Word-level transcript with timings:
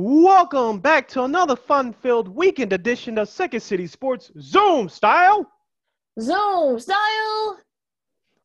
Welcome 0.00 0.78
back 0.78 1.08
to 1.08 1.24
another 1.24 1.56
fun-filled 1.56 2.28
weekend 2.28 2.72
edition 2.72 3.18
of 3.18 3.28
Second 3.28 3.58
City 3.58 3.88
Sports 3.88 4.30
Zoom 4.40 4.88
Style. 4.88 5.50
Zoom 6.20 6.78
style. 6.78 7.58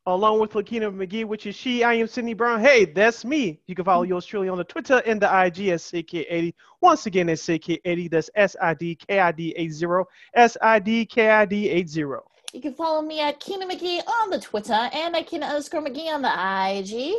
Along 0.07 0.39
with 0.39 0.55
Lakina 0.55 0.91
McGee, 0.91 1.25
which 1.25 1.45
is 1.45 1.53
she, 1.55 1.83
I 1.83 1.93
am 1.93 2.07
Sydney 2.07 2.33
Brown. 2.33 2.59
Hey, 2.59 2.85
that's 2.85 3.23
me. 3.23 3.61
You 3.67 3.75
can 3.75 3.85
follow 3.85 4.01
yours 4.01 4.25
truly 4.25 4.49
on 4.49 4.57
the 4.57 4.63
Twitter 4.63 5.03
and 5.05 5.21
the 5.21 5.27
IG 5.27 5.67
at 5.67 5.79
CK80. 5.79 6.55
Once 6.81 7.05
again, 7.05 7.29
it's 7.29 7.45
CK80. 7.45 8.09
That's 8.09 8.31
S-I-D-K-I-D-80. 8.33 10.05
S-I-D-K-I-D-80. 10.33 12.19
You 12.51 12.61
can 12.61 12.73
follow 12.73 13.03
me 13.03 13.19
at 13.19 13.39
Keena 13.39 13.67
McGee 13.67 14.01
on 14.07 14.31
the 14.31 14.39
Twitter 14.39 14.73
and 14.73 15.15
at 15.15 15.27
Keena 15.27 15.45
underscore 15.45 15.85
McGee 15.85 16.11
on 16.11 16.23
the 16.23 16.33
IG. 16.79 17.13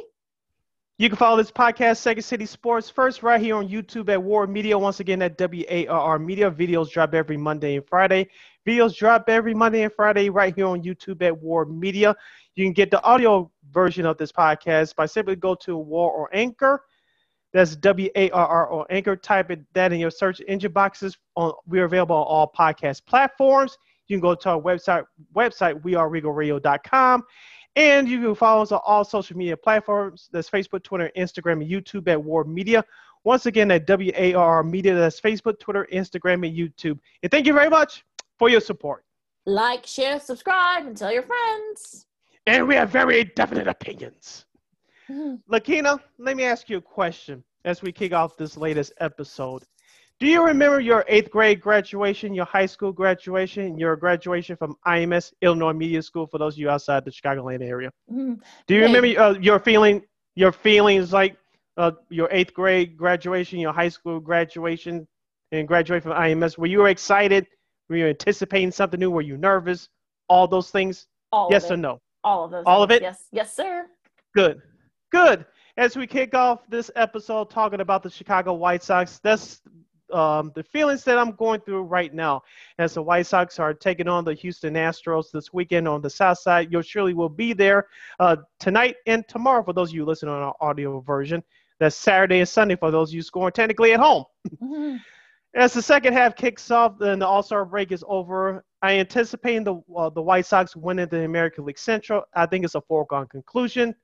You 0.97 1.09
can 1.09 1.19
follow 1.19 1.37
this 1.37 1.51
podcast, 1.51 1.97
Second 1.97 2.23
City 2.23 2.47
Sports, 2.47 2.89
first 2.89 3.25
right 3.25 3.41
here 3.41 3.57
on 3.57 3.69
YouTube 3.69 4.09
at 4.11 4.23
War 4.23 4.47
Media. 4.47 4.79
Once 4.79 5.01
again, 5.01 5.23
at 5.23 5.37
WARR 5.37 6.20
Media. 6.20 6.48
Videos 6.48 6.89
drop 6.89 7.15
every 7.15 7.37
Monday 7.37 7.75
and 7.75 7.84
Friday. 7.89 8.29
Videos 8.65 8.95
drop 8.95 9.25
every 9.29 9.55
Monday 9.55 9.83
and 9.83 9.93
Friday 9.93 10.30
right 10.30 10.55
here 10.55 10.69
on 10.69 10.84
YouTube 10.84 11.20
at 11.23 11.37
War 11.37 11.65
Media. 11.65 12.15
You 12.55 12.65
can 12.65 12.73
get 12.73 12.93
the 12.93 13.03
audio 13.03 13.51
version 13.73 14.07
of 14.07 14.19
this 14.19 14.30
podcast 14.30 14.95
by 14.95 15.07
simply 15.07 15.34
go 15.34 15.57
to 15.57 15.77
War 15.77 16.12
or 16.12 16.30
Anchor. 16.33 16.84
That's 17.53 17.75
W 17.75 18.09
A 18.15 18.31
R 18.31 18.47
R 18.47 18.67
or 18.69 18.87
Anchor. 18.89 19.17
Type 19.17 19.51
it 19.51 19.62
that 19.73 19.92
in 19.92 19.98
your 19.98 20.12
search 20.12 20.41
engine 20.47 20.70
boxes. 20.70 21.19
On 21.34 21.53
we're 21.67 21.87
available 21.87 22.15
on 22.15 22.23
all 22.23 22.53
podcast 22.56 23.05
platforms. 23.05 23.77
You 24.06 24.17
can 24.17 24.23
go 24.23 24.37
to 24.37 24.51
our 24.51 24.61
website 24.61 25.05
website 25.34 25.83
weareregalradio.com. 25.83 27.25
And 27.77 28.09
you 28.09 28.20
can 28.20 28.34
follow 28.34 28.62
us 28.62 28.72
on 28.72 28.80
all 28.84 29.05
social 29.05 29.36
media 29.36 29.56
platforms. 29.56 30.28
That's 30.33 30.48
Facebook, 30.48 30.84
Twitter, 30.84 31.11
Instagram, 31.17 31.62
and 31.62 31.70
YouTube 31.70 32.06
at 32.08 32.22
War 32.22 32.44
Media. 32.44 32.84
Once 33.25 33.47
again, 33.47 33.70
at 33.70 33.89
WAR 33.89 34.62
Media. 34.62 34.94
That's 34.94 35.20
Facebook, 35.20 35.58
Twitter, 35.58 35.89
Instagram, 35.92 36.47
and 36.47 36.56
YouTube. 36.56 36.98
And 37.22 37.33
thank 37.33 37.47
you 37.47 37.52
very 37.52 37.70
much 37.70 38.05
for 38.39 38.48
your 38.48 38.61
support. 38.61 39.05
Like, 39.47 39.86
share, 39.86 40.20
subscribe, 40.20 40.86
and 40.86 40.97
tell 40.97 41.12
your 41.12 41.22
friends. 41.22 42.06
And 42.47 42.69
we 42.69 42.75
have 42.75 42.91
very 42.91 43.25
definite 43.25 43.67
opinions. 43.67 44.45
Mm-hmm. 45.11 45.52
Lakina, 45.52 46.00
let 46.19 46.36
me 46.36 46.45
ask 46.45 46.70
you 46.70 46.78
a 46.78 46.83
question 46.83 47.42
as 47.64 47.83
we 47.83 47.92
kick 47.92 48.12
off 48.12 48.36
this 48.36 48.56
latest 48.56 48.92
episode. 49.00 49.64
Do 50.25 50.30
you 50.30 50.42
remember 50.42 50.80
your 50.80 51.05
eighth 51.06 51.30
grade 51.30 51.61
graduation, 51.61 52.33
your 52.33 52.47
high 52.47 52.64
school 52.64 52.92
graduation, 52.92 53.77
your 53.77 53.94
graduation 53.94 54.56
from 54.56 54.75
IMS, 54.86 55.34
Illinois 55.42 55.75
Media 55.75 56.00
School, 56.00 56.27
for 56.27 56.39
those 56.39 56.55
of 56.55 56.61
you 56.61 56.70
outside 56.70 57.05
the 57.05 57.11
Chicagoland 57.11 57.62
area? 57.62 57.91
Mhm. 58.11 58.42
Do 58.67 58.75
you 58.75 58.80
Hey. 58.80 58.86
remember 58.86 59.20
uh, 59.20 59.33
your 59.34 59.58
feeling, 59.58 60.02
your 60.34 60.50
feelings 60.50 61.12
like 61.12 61.36
uh, 61.77 61.91
your 62.08 62.28
eighth 62.30 62.55
grade 62.55 62.97
graduation, 62.97 63.58
your 63.58 63.75
high 63.75 63.91
school 63.91 64.19
graduation, 64.19 65.06
and 65.52 65.69
graduation 65.69 66.00
from 66.11 66.17
IMS? 66.19 66.56
Were 66.56 66.69
you 66.69 66.86
excited? 66.86 67.47
Were 67.91 67.97
you 67.97 68.06
anticipating 68.06 68.70
something 68.70 68.98
new? 68.98 69.11
Were 69.11 69.20
you 69.20 69.36
nervous? 69.36 69.91
All 70.30 70.48
those 70.48 70.70
things? 70.70 71.06
All 71.33 71.48
yes 71.50 71.70
or 71.70 71.77
no? 71.77 72.00
All 72.22 72.47
of 72.47 72.50
those. 72.50 72.64
All 72.64 72.83
of 72.83 72.91
it? 72.91 73.02
Yes. 73.02 73.28
Yes, 73.30 73.52
sir. 73.55 73.89
Good. 74.34 74.62
Good. 75.12 75.45
As 75.77 75.98
we 75.98 76.06
kick 76.06 76.34
off 76.34 76.61
this 76.70 76.91
episode 76.97 77.50
talking 77.50 77.80
about 77.83 78.02
the 78.02 78.08
Chicago 78.08 78.55
White 78.55 78.83
Sox, 78.83 79.20
that's 79.22 79.61
um, 80.12 80.52
the 80.55 80.62
feelings 80.62 81.05
that 81.05 81.19
I'm 81.19 81.33
going 81.33 81.60
through 81.60 81.83
right 81.83 82.12
now 82.12 82.42
as 82.78 82.94
the 82.94 83.02
White 83.02 83.27
Sox 83.27 83.58
are 83.58 83.74
taking 83.74 84.08
on 84.08 84.24
the 84.24 84.34
Houston 84.34 84.74
Astros 84.74 85.30
this 85.33 85.52
weekend 85.52 85.88
on 85.88 86.02
the 86.02 86.11
South 86.11 86.38
Side. 86.38 86.72
You 86.72 86.83
surely 86.83 87.14
will 87.14 87.28
be 87.28 87.52
there 87.52 87.88
uh, 88.20 88.36
tonight 88.61 88.96
and 89.06 89.27
tomorrow 89.28 89.62
for 89.62 89.72
those 89.72 89.91
of 89.91 89.94
you 89.94 90.05
listening 90.05 90.34
on 90.34 90.42
our 90.42 90.56
audio 90.61 91.00
version. 91.00 91.42
That's 91.80 91.96
Saturday 91.96 92.39
and 92.40 92.48
Sunday 92.48 92.77
for 92.77 92.90
those 92.90 93.11
of 93.11 93.14
you 93.14 93.23
scoring 93.23 93.52
technically 93.52 93.92
at 93.92 94.01
home. 94.01 94.24
Mhm. 94.62 95.01
As 95.56 95.73
the 95.73 95.83
second 95.83 96.14
half 96.14 96.34
kicks 96.34 96.68
off 96.73 97.00
and 97.00 97.23
the 97.23 97.27
All 97.27 97.42
Star 97.42 97.64
break 97.64 97.92
is 97.92 98.05
over, 98.08 98.64
I 98.83 98.98
anticipate 98.98 99.64
the 99.64 99.80
uh, 99.96 100.11
the 100.11 100.20
White 100.20 100.46
Sox 100.46 100.74
winning 100.74 101.06
the 101.06 101.24
American 101.24 101.64
League 101.64 101.79
Central. 101.79 102.24
I 102.34 102.46
think 102.46 102.64
it's 102.64 102.74
a 102.74 102.80
foregone 102.80 103.29
conclusion. 103.29 103.95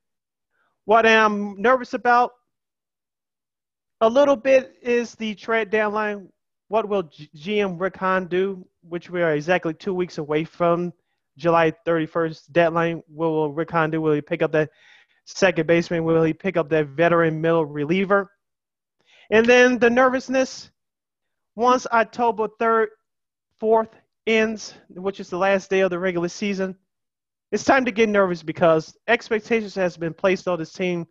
What 0.85 1.07
I'm 1.07 1.61
nervous 1.61 1.93
about 1.95 2.31
a 4.01 4.09
little 4.09 4.37
bit 4.37 4.75
is 4.83 5.15
the 5.15 5.35
trade 5.35 5.71
deadline. 5.71 6.29
What 6.69 6.89
will 6.89 7.05
G- 7.05 7.29
GM 7.37 7.81
Rick 7.81 7.97
Hahn 7.97 8.27
do? 8.27 8.67
Which 8.83 9.11
we 9.11 9.23
are 9.23 9.35
exactly 9.35 9.75
two 9.75 9.93
weeks 9.93 10.19
away 10.19 10.45
from 10.45 10.93
July 11.37 11.73
31st 11.87 12.53
deadline. 12.53 13.03
What 13.09 13.29
will 13.29 13.53
Rick 13.53 13.71
Hahn 13.71 13.91
do? 13.91 14.01
Will 14.01 14.15
he 14.15 14.21
pick 14.21 14.43
up 14.43 14.53
that 14.53 14.71
second 15.27 15.67
baseman? 15.67 16.05
Will 16.05 16.23
he 16.23 16.33
pick 16.33 16.57
up 16.57 16.69
that 16.71 16.87
veteran 16.89 17.41
middle 17.41 17.67
reliever? 17.67 18.31
And 19.31 19.45
then 19.47 19.79
the 19.79 19.91
nervousness 19.91 20.71
once 21.57 21.87
October 21.93 22.49
3rd, 22.61 22.87
4th 23.61 23.91
ends, 24.27 24.75
which 24.89 25.21
is 25.21 25.29
the 25.29 25.37
last 25.37 25.69
day 25.69 25.81
of 25.81 25.91
the 25.91 25.99
regular 25.99 26.29
season, 26.29 26.75
it's 27.53 27.65
time 27.65 27.85
to 27.85 27.91
get 27.91 28.09
nervous 28.09 28.43
because 28.43 28.97
expectations 29.09 29.75
has 29.75 29.97
been 29.97 30.15
placed 30.15 30.49
on 30.49 30.59
this 30.59 30.73
team 30.73 31.07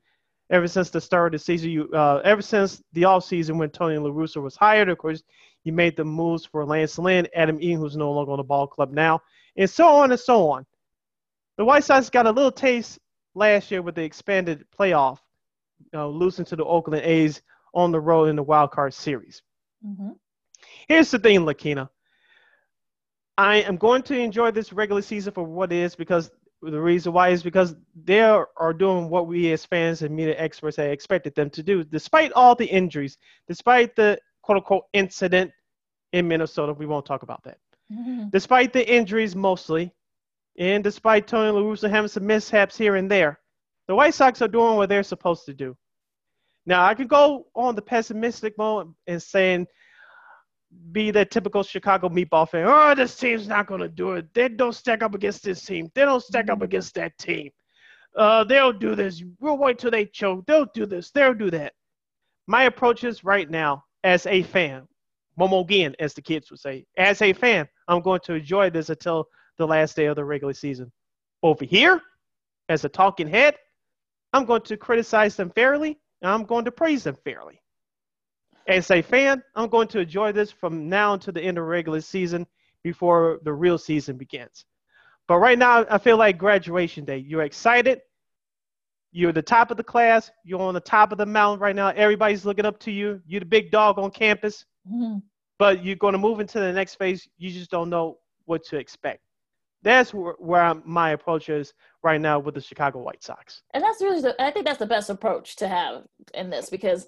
ever 0.49 0.67
since 0.67 0.89
the 0.89 1.01
start 1.01 1.33
of 1.33 1.39
the 1.39 1.43
season. 1.43 1.69
You, 1.69 1.89
uh, 1.93 2.21
ever 2.23 2.41
since 2.41 2.81
the 2.93 3.03
offseason 3.03 3.57
when 3.57 3.69
Tony 3.69 3.97
La 3.97 4.09
Russa 4.09 4.41
was 4.41 4.55
hired, 4.55 4.89
of 4.89 4.97
course, 4.97 5.23
you 5.63 5.73
made 5.73 5.95
the 5.95 6.05
moves 6.05 6.45
for 6.45 6.65
Lance 6.65 6.97
Lynn, 6.97 7.27
Adam 7.35 7.61
Eaton, 7.61 7.79
who's 7.79 7.97
no 7.97 8.11
longer 8.11 8.31
on 8.31 8.37
the 8.37 8.43
ball 8.43 8.67
club 8.67 8.91
now, 8.91 9.21
and 9.57 9.69
so 9.69 9.87
on 9.87 10.11
and 10.11 10.19
so 10.19 10.49
on. 10.49 10.65
The 11.57 11.65
White 11.65 11.83
Sox 11.83 12.09
got 12.09 12.25
a 12.25 12.31
little 12.31 12.51
taste 12.51 12.99
last 13.35 13.69
year 13.69 13.81
with 13.81 13.95
the 13.95 14.03
expanded 14.03 14.65
playoff, 14.77 15.19
uh, 15.93 16.07
losing 16.07 16.45
to 16.45 16.55
the 16.55 16.65
Oakland 16.65 17.03
A's 17.03 17.41
on 17.73 17.91
the 17.91 17.99
road 17.99 18.29
in 18.29 18.35
the 18.35 18.43
wild 18.43 18.71
card 18.71 18.93
series. 18.93 19.43
Mhm. 19.85 20.17
Here's 20.87 21.11
the 21.11 21.19
thing, 21.19 21.45
Lakina. 21.45 21.89
I 23.37 23.57
am 23.57 23.77
going 23.77 24.03
to 24.03 24.19
enjoy 24.19 24.51
this 24.51 24.73
regular 24.73 25.01
season 25.01 25.33
for 25.33 25.43
what 25.43 25.71
it 25.71 25.77
is 25.77 25.95
because 25.95 26.31
the 26.61 26.79
reason 26.79 27.13
why 27.13 27.29
is 27.29 27.41
because 27.41 27.75
they 28.03 28.21
are 28.21 28.73
doing 28.77 29.09
what 29.09 29.27
we 29.27 29.51
as 29.51 29.65
fans 29.65 30.01
and 30.01 30.15
media 30.15 30.35
experts 30.37 30.77
had 30.77 30.91
expected 30.91 31.33
them 31.35 31.49
to 31.51 31.63
do, 31.63 31.83
despite 31.83 32.31
all 32.33 32.55
the 32.55 32.65
injuries, 32.65 33.17
despite 33.47 33.95
the 33.95 34.19
quote 34.41 34.57
unquote 34.57 34.85
incident 34.93 35.51
in 36.11 36.27
Minnesota. 36.27 36.73
We 36.73 36.85
won't 36.85 37.05
talk 37.05 37.23
about 37.23 37.43
that. 37.43 37.57
Mhm. 37.91 38.31
Despite 38.31 38.73
the 38.73 38.87
injuries 38.87 39.35
mostly, 39.35 39.91
and 40.57 40.83
despite 40.83 41.27
Tony 41.27 41.51
La 41.51 41.61
Russa 41.61 41.89
having 41.89 42.09
some 42.09 42.25
mishaps 42.27 42.77
here 42.77 42.95
and 42.95 43.09
there, 43.09 43.39
the 43.87 43.95
White 43.95 44.13
Sox 44.13 44.41
are 44.41 44.47
doing 44.47 44.75
what 44.75 44.89
they're 44.89 45.03
supposed 45.03 45.45
to 45.45 45.53
do. 45.53 45.77
Now, 46.65 46.85
I 46.85 46.93
could 46.93 47.07
go 47.07 47.47
on 47.55 47.75
the 47.75 47.81
pessimistic 47.81 48.57
mode 48.57 48.93
and 49.07 49.21
saying, 49.21 49.67
be 50.91 51.11
that 51.11 51.31
typical 51.31 51.63
Chicago 51.63 52.09
meatball 52.09 52.47
fan. 52.47 52.65
Oh, 52.67 52.93
this 52.95 53.15
team's 53.15 53.47
not 53.47 53.67
going 53.67 53.81
to 53.81 53.89
do 53.89 54.13
it. 54.13 54.33
They 54.33 54.49
don't 54.49 54.73
stack 54.73 55.01
up 55.03 55.15
against 55.15 55.43
this 55.43 55.63
team. 55.65 55.89
They 55.95 56.03
don't 56.05 56.23
stack 56.23 56.49
up 56.49 56.59
Mhm. 56.59 56.63
against 56.63 56.95
that 56.95 57.17
team. 57.17 57.51
Uh, 58.15 58.43
they'll 58.43 58.73
do 58.73 58.95
this. 58.95 59.23
We'll 59.39 59.57
wait 59.57 59.79
till 59.79 59.91
they 59.91 60.05
choke. 60.05 60.45
They'll 60.45 60.65
do 60.65 60.85
this. 60.85 61.11
They'll 61.11 61.33
do 61.33 61.51
that. 61.51 61.73
My 62.47 62.63
approach 62.63 63.03
is 63.03 63.23
right 63.23 63.49
now, 63.49 63.83
as 64.03 64.25
a 64.25 64.43
fan, 64.43 64.87
Momo 65.39 65.61
again, 65.61 65.95
as 65.99 66.13
the 66.13 66.21
kids 66.21 66.49
would 66.51 66.59
say, 66.59 66.85
as 66.97 67.21
a 67.21 67.33
fan, 67.33 67.67
I'm 67.87 68.01
going 68.01 68.19
to 68.21 68.33
enjoy 68.33 68.69
this 68.71 68.89
until 68.89 69.29
the 69.57 69.67
last 69.67 69.95
day 69.95 70.05
of 70.05 70.15
the 70.15 70.25
regular 70.25 70.53
season. 70.53 70.91
Over 71.43 71.65
here, 71.65 72.01
as 72.67 72.83
a 72.83 72.89
talking 72.89 73.27
head, 73.27 73.55
I'm 74.33 74.45
going 74.45 74.61
to 74.63 74.77
criticize 74.77 75.35
them 75.35 75.49
fairly, 75.51 75.99
and 76.21 76.31
I'm 76.31 76.43
going 76.43 76.65
to 76.65 76.71
praise 76.71 77.03
them 77.03 77.15
fairly. 77.23 77.61
As 78.69 78.85
say, 78.85 79.01
fan, 79.01 79.41
I'm 79.55 79.67
going 79.67 79.87
to 79.89 79.99
enjoy 79.99 80.31
this 80.31 80.51
from 80.51 80.87
now 80.87 81.13
until 81.13 81.33
the 81.33 81.41
end 81.41 81.57
of 81.57 81.63
the 81.63 81.69
regular 81.69 82.01
season 82.01 82.45
before 82.83 83.39
the 83.43 83.51
real 83.51 83.79
season 83.79 84.15
begins. 84.15 84.63
But 85.27 85.37
right 85.37 85.57
now, 85.57 85.87
I 85.89 85.97
feel 85.97 86.17
like 86.17 86.37
graduation 86.37 87.03
day. 87.03 87.17
You're 87.17 87.41
excited. 87.41 88.01
You're 89.11 89.31
the 89.31 89.41
top 89.41 89.71
of 89.71 89.77
the 89.77 89.83
class. 89.83 90.29
You're 90.43 90.61
on 90.61 90.75
the 90.75 90.79
top 90.79 91.11
of 91.11 91.17
the 91.17 91.25
mountain 91.25 91.59
right 91.59 91.75
now. 91.75 91.87
Everybody's 91.89 92.45
looking 92.45 92.65
up 92.65 92.79
to 92.81 92.91
you. 92.91 93.19
You're 93.25 93.39
the 93.39 93.45
big 93.47 93.71
dog 93.71 93.97
on 93.97 94.11
campus. 94.11 94.65
Mhm. 94.87 95.23
But 95.57 95.83
you're 95.83 95.95
going 95.95 96.13
to 96.13 96.19
move 96.19 96.39
into 96.39 96.59
the 96.59 96.71
next 96.71 96.95
phase. 96.95 97.27
You 97.39 97.49
just 97.49 97.71
don't 97.71 97.89
know 97.89 98.19
what 98.45 98.63
to 98.65 98.77
expect. 98.77 99.21
That's 99.81 100.13
where, 100.13 100.35
where 100.37 100.75
my 100.85 101.11
approach 101.11 101.49
is 101.49 101.73
right 102.03 102.21
now 102.21 102.37
with 102.37 102.53
the 102.53 102.61
Chicago 102.61 102.99
White 102.99 103.23
Sox. 103.23 103.63
And 103.73 103.83
that's 103.83 103.99
really, 103.99 104.21
the, 104.21 104.39
I 104.39 104.51
think 104.51 104.67
that's 104.67 104.77
the 104.77 104.85
best 104.85 105.09
approach 105.09 105.55
to 105.55 105.67
have 105.67 106.03
in 106.35 106.51
this 106.51 106.69
because, 106.69 107.07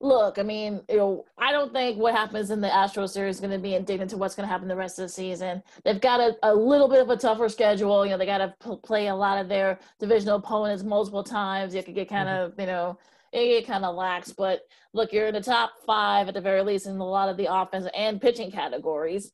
look, 0.00 0.38
I 0.38 0.42
mean, 0.42 0.82
you 0.88 0.96
know, 0.96 1.24
I 1.38 1.52
don't 1.52 1.72
think 1.72 1.98
what 1.98 2.14
happens 2.14 2.50
in 2.50 2.60
the 2.60 2.72
Astro 2.72 3.06
series 3.06 3.36
is 3.36 3.40
going 3.40 3.52
to 3.52 3.58
be 3.58 3.74
indignant 3.74 4.10
to 4.10 4.16
what's 4.16 4.34
going 4.34 4.46
to 4.46 4.52
happen 4.52 4.68
the 4.68 4.76
rest 4.76 4.98
of 4.98 5.04
the 5.04 5.08
season. 5.08 5.62
They've 5.84 6.00
got 6.00 6.20
a, 6.20 6.36
a 6.42 6.54
little 6.54 6.88
bit 6.88 7.00
of 7.00 7.08
a 7.08 7.16
tougher 7.16 7.48
schedule. 7.48 8.04
You 8.04 8.12
know, 8.12 8.18
they 8.18 8.26
got 8.26 8.38
to 8.38 8.54
p- 8.62 8.76
play 8.84 9.06
a 9.08 9.14
lot 9.14 9.38
of 9.38 9.48
their 9.48 9.78
divisional 9.98 10.36
opponents 10.36 10.82
multiple 10.82 11.24
times. 11.24 11.74
You 11.74 11.82
could 11.82 11.94
get 11.94 12.08
kind 12.08 12.28
mm-hmm. 12.28 12.52
of, 12.52 12.60
you 12.60 12.66
know, 12.66 12.98
it 13.32 13.46
get 13.46 13.66
kind 13.66 13.84
of 13.84 13.94
lax. 13.96 14.32
But 14.32 14.60
look, 14.92 15.12
you're 15.12 15.28
in 15.28 15.34
the 15.34 15.40
top 15.40 15.72
five 15.86 16.28
at 16.28 16.34
the 16.34 16.40
very 16.40 16.62
least 16.62 16.86
in 16.86 16.96
a 16.96 17.04
lot 17.04 17.28
of 17.28 17.36
the 17.36 17.52
offense 17.52 17.86
and 17.96 18.20
pitching 18.20 18.50
categories. 18.50 19.32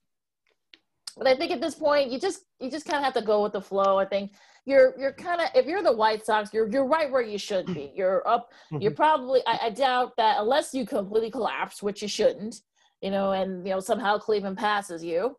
but 1.17 1.26
I 1.26 1.37
think 1.37 1.50
at 1.50 1.61
this 1.61 1.75
point 1.75 2.11
you 2.11 2.19
just 2.19 2.44
you 2.61 2.70
just 2.70 2.87
kind 2.87 2.99
of 2.99 3.05
have 3.05 3.14
to 3.14 3.26
go 3.26 3.43
with 3.43 3.53
the 3.53 3.61
flow. 3.61 3.99
I 3.99 4.05
think 4.05 4.32
you're 4.64 4.94
you're 4.99 5.12
kind 5.12 5.41
of 5.41 5.49
if 5.55 5.67
you're 5.67 5.82
the 5.82 5.93
White 5.93 6.25
Sox, 6.25 6.53
you're 6.53 6.69
you're 6.69 6.87
right 6.87 7.11
where 7.11 7.23
you 7.23 7.38
should 7.38 7.67
be. 7.67 7.93
You're 7.97 8.26
up. 8.29 8.50
Mm-hmm. 8.73 8.82
You're 8.82 8.93
probably 8.93 9.41
I, 9.47 9.59
I 9.64 9.70
doubt 9.70 10.12
that 10.17 10.37
unless 10.41 10.73
you 10.73 10.87
completely 10.87 11.31
collapse, 11.31 11.82
which 11.82 12.00
you 12.00 12.09
shouldn't, 12.09 12.56
you 13.00 13.11
know, 13.11 13.32
and 13.32 13.67
you 13.67 13.73
know 13.73 13.81
somehow 13.81 14.19
Cleveland 14.19 14.59
passes 14.59 15.03
you, 15.03 15.37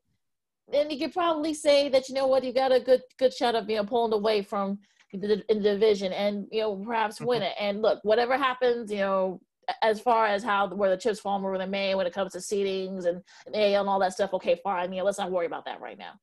then 0.72 0.90
you 0.90 1.00
could 1.00 1.14
probably 1.14 1.54
say 1.54 1.88
that 1.90 2.10
you 2.10 2.16
know 2.16 2.28
what 2.28 2.44
you 2.44 2.54
got 2.54 2.74
a 2.74 2.80
good 2.80 3.02
good 3.18 3.34
shot 3.34 3.56
of 3.56 3.70
you 3.70 3.78
know 3.78 3.86
pulling 3.86 4.14
away 4.14 4.42
from 4.42 4.80
the, 5.14 5.44
in 5.50 5.62
the 5.62 5.72
division 5.74 6.12
and 6.12 6.48
you 6.52 6.62
know 6.62 6.75
perhaps 6.75 7.22
win 7.22 7.42
mm-hmm. 7.42 7.48
it. 7.48 7.56
And 7.60 7.81
look, 7.81 8.00
whatever 8.04 8.38
happens, 8.38 8.92
you 8.92 8.98
know, 8.98 9.40
as 9.81 10.02
far 10.02 10.25
as 10.25 10.44
how 10.44 10.68
where 10.68 10.90
the 10.90 10.98
chips 10.98 11.20
fall 11.20 11.42
where 11.42 11.58
they 11.58 11.66
may 11.66 11.96
when 11.96 12.08
it 12.08 12.14
comes 12.14 12.34
to 12.34 12.40
seedings 12.40 13.06
and, 13.06 13.22
and 13.46 13.56
AL 13.56 13.81
and 13.81 13.90
all 13.90 14.00
that 14.00 14.14
stuff, 14.14 14.34
okay, 14.34 14.60
fine. 14.64 14.92
You 14.92 15.00
know, 15.00 15.06
let's 15.06 15.20
not 15.20 15.31
worry 15.31 15.46
about 15.46 15.66
that 15.66 15.80
right 15.80 15.98
now. 15.98 16.14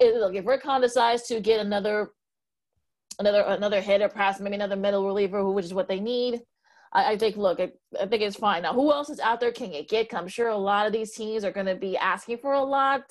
It, 0.00 0.14
look, 0.16 0.34
if 0.34 0.46
Rick 0.46 0.62
Hahn 0.62 0.80
decides 0.80 1.24
to 1.24 1.40
get 1.40 1.60
another 1.60 2.10
another 3.18 3.42
another 3.42 3.80
hitter, 3.80 4.08
perhaps 4.08 4.40
maybe 4.40 4.56
another 4.56 4.76
middle 4.76 5.06
reliever, 5.06 5.40
who 5.40 5.52
which 5.52 5.64
is 5.64 5.74
what 5.74 5.88
they 5.88 6.00
need. 6.00 6.40
I, 6.92 7.12
I 7.12 7.18
think 7.18 7.36
look, 7.36 7.60
I, 7.60 7.72
I, 8.00 8.06
think 8.06 8.22
it's 8.22 8.36
fine. 8.36 8.62
Now, 8.62 8.72
who 8.72 8.92
else 8.92 9.10
is 9.10 9.20
out 9.20 9.40
there 9.40 9.52
can 9.52 9.72
it 9.72 9.88
get? 9.88 10.14
I'm 10.14 10.28
sure 10.28 10.48
a 10.48 10.56
lot 10.56 10.86
of 10.86 10.92
these 10.92 11.12
teams 11.12 11.44
are 11.44 11.52
going 11.52 11.66
to 11.66 11.74
be 11.74 11.96
asking 11.96 12.38
for 12.38 12.52
a 12.52 12.62
lot. 12.62 13.02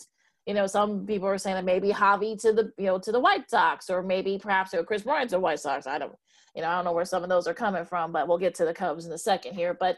You 0.46 0.54
know, 0.54 0.68
some 0.68 1.06
people 1.06 1.28
are 1.28 1.38
saying 1.38 1.56
that 1.56 1.66
maybe 1.66 1.90
Javy 1.90 2.40
to 2.42 2.54
the 2.54 2.72
you 2.78 2.86
know 2.86 3.00
to 3.00 3.12
the 3.12 3.19
White 3.19 3.50
Sox, 3.50 3.90
or 3.90 4.04
maybe 4.04 4.40
perhaps 4.42 4.74
or 4.74 4.84
Kris 4.84 5.04
Bryant 5.04 5.30
to 5.31 5.38
the 5.38 5.40
White 5.40 5.60
Sox. 5.60 5.88
I 5.88 5.98
don't, 5.98 6.13
you 6.56 6.62
know, 6.62 6.69
I 6.69 6.75
don't 6.75 6.86
know 6.86 6.94
where 6.94 7.06
some 7.06 7.24
of 7.24 7.30
those 7.30 7.48
are 7.48 7.54
coming 7.54 7.86
from, 7.86 8.12
but 8.12 8.28
we'll 8.28 8.38
get 8.38 8.56
to 8.56 8.66
the 8.66 8.74
Cubs 8.74 9.06
in 9.06 9.12
a 9.12 9.18
second 9.18 9.56
here. 9.56 9.74
But 9.74 9.98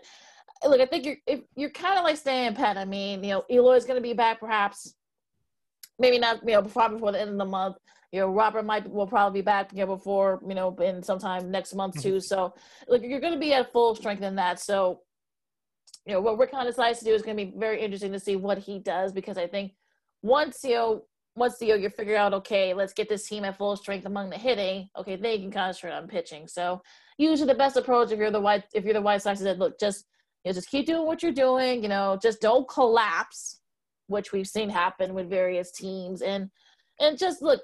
look, 0.65 0.79
I 0.79 0.85
think 0.85 1.05
you're 1.05 1.17
if 1.25 1.41
you're 1.55 1.69
kind 1.69 1.97
of 1.97 2.05
like 2.05 2.17
staying 2.17 2.55
pet. 2.55 2.77
I 2.77 2.85
mean, 2.85 3.23
you 3.23 3.31
know, 3.31 3.43
Eloy's 3.49 3.85
going 3.85 3.97
to 3.97 4.07
be 4.07 4.13
back 4.13 4.39
perhaps, 4.39 4.95
maybe 5.99 6.17
not, 6.17 6.39
you 6.45 6.53
know, 6.53 6.63
probably 6.63 6.97
before 6.97 7.11
the 7.11 7.21
end 7.21 7.31
of 7.31 7.37
the 7.37 7.45
month 7.45 7.75
you 8.11 8.19
know 8.19 8.29
robert 8.29 8.65
might 8.65 8.89
will 8.89 9.07
probably 9.07 9.41
be 9.41 9.45
back 9.45 9.71
you 9.73 9.79
know 9.79 9.95
before 9.95 10.39
you 10.47 10.55
know 10.55 10.75
in 10.77 11.03
sometime 11.03 11.51
next 11.51 11.73
month 11.73 11.95
mm-hmm. 11.95 12.09
too. 12.09 12.19
So 12.19 12.53
like 12.87 13.01
you're 13.03 13.19
going 13.19 13.33
to 13.33 13.39
be 13.39 13.53
at 13.53 13.71
full 13.71 13.95
strength 13.95 14.23
in 14.23 14.35
that. 14.35 14.59
So 14.59 15.01
you 16.05 16.13
know 16.13 16.21
what 16.21 16.37
rick 16.37 16.51
kind 16.51 16.67
of 16.67 16.73
decides 16.73 16.99
to 16.99 17.05
do 17.05 17.13
is 17.13 17.21
going 17.21 17.37
to 17.37 17.45
be 17.45 17.53
very 17.57 17.81
interesting 17.81 18.13
to 18.13 18.19
see 18.19 18.35
what 18.35 18.57
he 18.57 18.79
does 18.79 19.11
because 19.11 19.37
i 19.37 19.45
think 19.45 19.73
once 20.21 20.63
you 20.63 20.75
know 20.75 21.01
once 21.35 21.57
you 21.59 21.67
know 21.69 21.75
you 21.75 21.89
figure 21.89 22.15
out 22.15 22.33
okay 22.33 22.73
let's 22.73 22.93
get 22.93 23.09
this 23.09 23.27
team 23.27 23.43
at 23.43 23.57
full 23.57 23.75
strength 23.75 24.05
among 24.05 24.29
the 24.29 24.37
hitting 24.37 24.87
okay 24.97 25.17
they 25.17 25.37
can 25.37 25.51
concentrate 25.51 25.91
on 25.91 26.07
pitching. 26.07 26.47
So 26.47 26.81
usually 27.17 27.47
the 27.47 27.57
best 27.57 27.77
approach 27.77 28.11
if 28.11 28.19
you're 28.19 28.31
the 28.31 28.39
white 28.39 28.63
if 28.73 28.85
you're 28.85 28.93
the 28.93 29.01
white 29.01 29.21
sox 29.21 29.39
is 29.39 29.45
that 29.45 29.59
look 29.59 29.79
just 29.79 30.05
you 30.43 30.49
know 30.49 30.53
just 30.53 30.69
keep 30.69 30.85
doing 30.85 31.05
what 31.05 31.21
you're 31.21 31.33
doing 31.33 31.83
you 31.83 31.89
know 31.89 32.17
just 32.21 32.41
don't 32.41 32.67
collapse 32.69 33.59
which 34.07 34.31
we've 34.31 34.47
seen 34.47 34.69
happen 34.69 35.13
with 35.13 35.29
various 35.29 35.71
teams. 35.71 36.21
And 36.21 36.49
and 36.99 37.17
just 37.17 37.41
look 37.41 37.61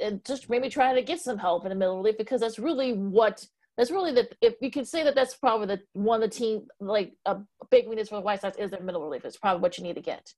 and 0.00 0.24
just 0.24 0.48
maybe 0.50 0.68
try 0.68 0.94
to 0.94 1.02
get 1.02 1.20
some 1.20 1.38
help 1.38 1.64
in 1.64 1.70
the 1.70 1.74
middle 1.74 1.96
relief 1.96 2.18
because 2.18 2.40
that's 2.40 2.58
really 2.58 2.92
what 2.92 3.46
that's 3.76 3.90
really 3.90 4.12
the 4.12 4.28
if 4.40 4.54
you 4.60 4.70
can 4.70 4.84
say 4.84 5.02
that 5.04 5.14
that's 5.14 5.34
probably 5.34 5.66
the 5.66 5.80
one 5.92 6.22
of 6.22 6.30
the 6.30 6.36
team 6.36 6.66
like 6.80 7.12
a 7.26 7.38
big 7.70 7.86
weakness 7.86 8.08
for 8.08 8.16
the 8.16 8.20
White 8.22 8.40
Sox 8.40 8.56
is 8.56 8.70
their 8.70 8.80
middle 8.80 9.02
relief. 9.02 9.24
It's 9.24 9.36
probably 9.36 9.60
what 9.60 9.76
you 9.78 9.84
need 9.84 9.94
to 9.94 10.00
get. 10.00 10.32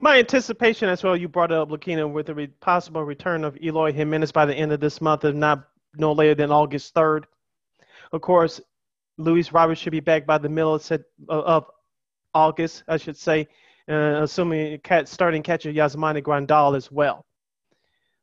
My 0.00 0.18
anticipation 0.18 0.88
as 0.88 1.02
well, 1.02 1.16
you 1.16 1.28
brought 1.28 1.52
up 1.52 1.70
Lakina 1.70 2.06
with 2.06 2.26
the 2.26 2.34
re- 2.34 2.46
possible 2.60 3.02
return 3.02 3.44
of 3.44 3.56
Eloy 3.62 3.92
Jimenez 3.92 4.32
by 4.32 4.44
the 4.44 4.54
end 4.54 4.72
of 4.72 4.80
this 4.80 5.00
month, 5.00 5.24
if 5.24 5.34
not 5.34 5.68
no 5.94 6.12
later 6.12 6.34
than 6.34 6.50
August 6.50 6.94
3rd. 6.94 7.24
Of 8.12 8.20
course, 8.20 8.60
Luis 9.18 9.52
Roberts 9.52 9.80
should 9.80 9.92
be 9.92 10.00
back 10.00 10.26
by 10.26 10.38
the 10.38 10.48
middle 10.48 10.74
of, 10.74 11.04
of 11.28 11.66
August, 12.34 12.84
I 12.86 12.98
should 12.98 13.16
say, 13.16 13.48
uh, 13.88 14.22
assuming 14.22 14.80
starting 15.04 15.42
catcher 15.42 15.72
Yasmani 15.72 16.22
Grandal 16.22 16.76
as 16.76 16.92
well. 16.92 17.24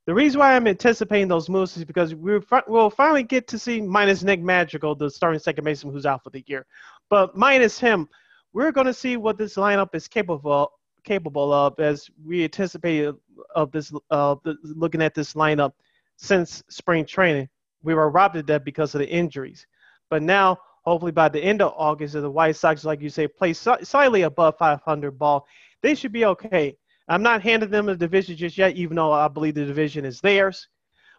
The 0.06 0.14
reason 0.14 0.40
why 0.40 0.56
I'm 0.56 0.68
anticipating 0.68 1.30
those 1.30 1.48
moves 1.48 1.78
is 1.78 1.86
because 1.86 2.14
we 2.14 2.40
will 2.68 2.90
finally 2.90 3.24
get 3.24 3.48
to 3.48 3.58
see 3.58 3.80
minus 3.80 4.22
Nick 4.22 4.42
Madrigal, 4.42 4.96
the 4.96 5.10
starting 5.10 5.40
second 5.40 5.64
baseman 5.64 5.94
who's 5.94 6.06
out 6.06 6.24
for 6.24 6.30
the 6.30 6.44
year. 6.46 6.66
But 7.10 7.38
minus 7.38 7.80
him, 7.80 8.10
we're 8.52 8.74
going 8.74 8.88
to 8.88 8.94
see 8.94 9.16
what 9.16 9.38
this 9.38 9.56
lineup 9.56 9.96
is 9.96 10.08
capable 10.08 10.72
capable 11.04 11.52
of 11.52 11.78
as 11.80 12.10
we 12.26 12.46
anticipate 12.46 13.14
of 13.56 13.72
this 13.72 13.92
uh, 14.10 14.36
looking 14.64 15.02
at 15.02 15.14
this 15.14 15.34
lineup 15.34 15.74
since 16.18 16.64
spring 16.70 17.06
training. 17.06 17.50
We 17.82 17.94
were 17.94 18.10
robbed 18.10 18.38
of 18.38 18.48
that 18.48 18.64
because 18.64 18.96
of 18.96 19.00
the 19.00 19.10
injuries. 19.10 19.68
But 20.10 20.22
now, 20.22 20.60
hopefully 20.84 21.12
by 21.12 21.30
the 21.30 21.44
end 21.44 21.62
of 21.62 21.74
August, 21.76 22.16
if 22.16 22.22
the 22.22 22.32
White 22.32 22.56
Sox, 22.56 22.86
like 22.86 23.02
you 23.02 23.10
say, 23.10 23.28
play 23.28 23.54
slightly 23.54 24.22
above 24.22 24.58
500 24.58 25.12
ball, 25.20 25.46
they 25.82 25.96
should 25.96 26.14
be 26.14 26.26
okay. 26.26 26.78
I'm 27.08 27.24
not 27.24 27.42
handing 27.42 27.70
them 27.70 27.86
the 27.86 27.96
division 27.96 28.36
just 28.36 28.58
yet, 28.58 28.76
even 28.76 28.96
though 28.96 29.12
I 29.12 29.28
believe 29.28 29.56
the 29.56 29.66
division 29.66 30.06
is 30.06 30.22
theirs. 30.22 30.68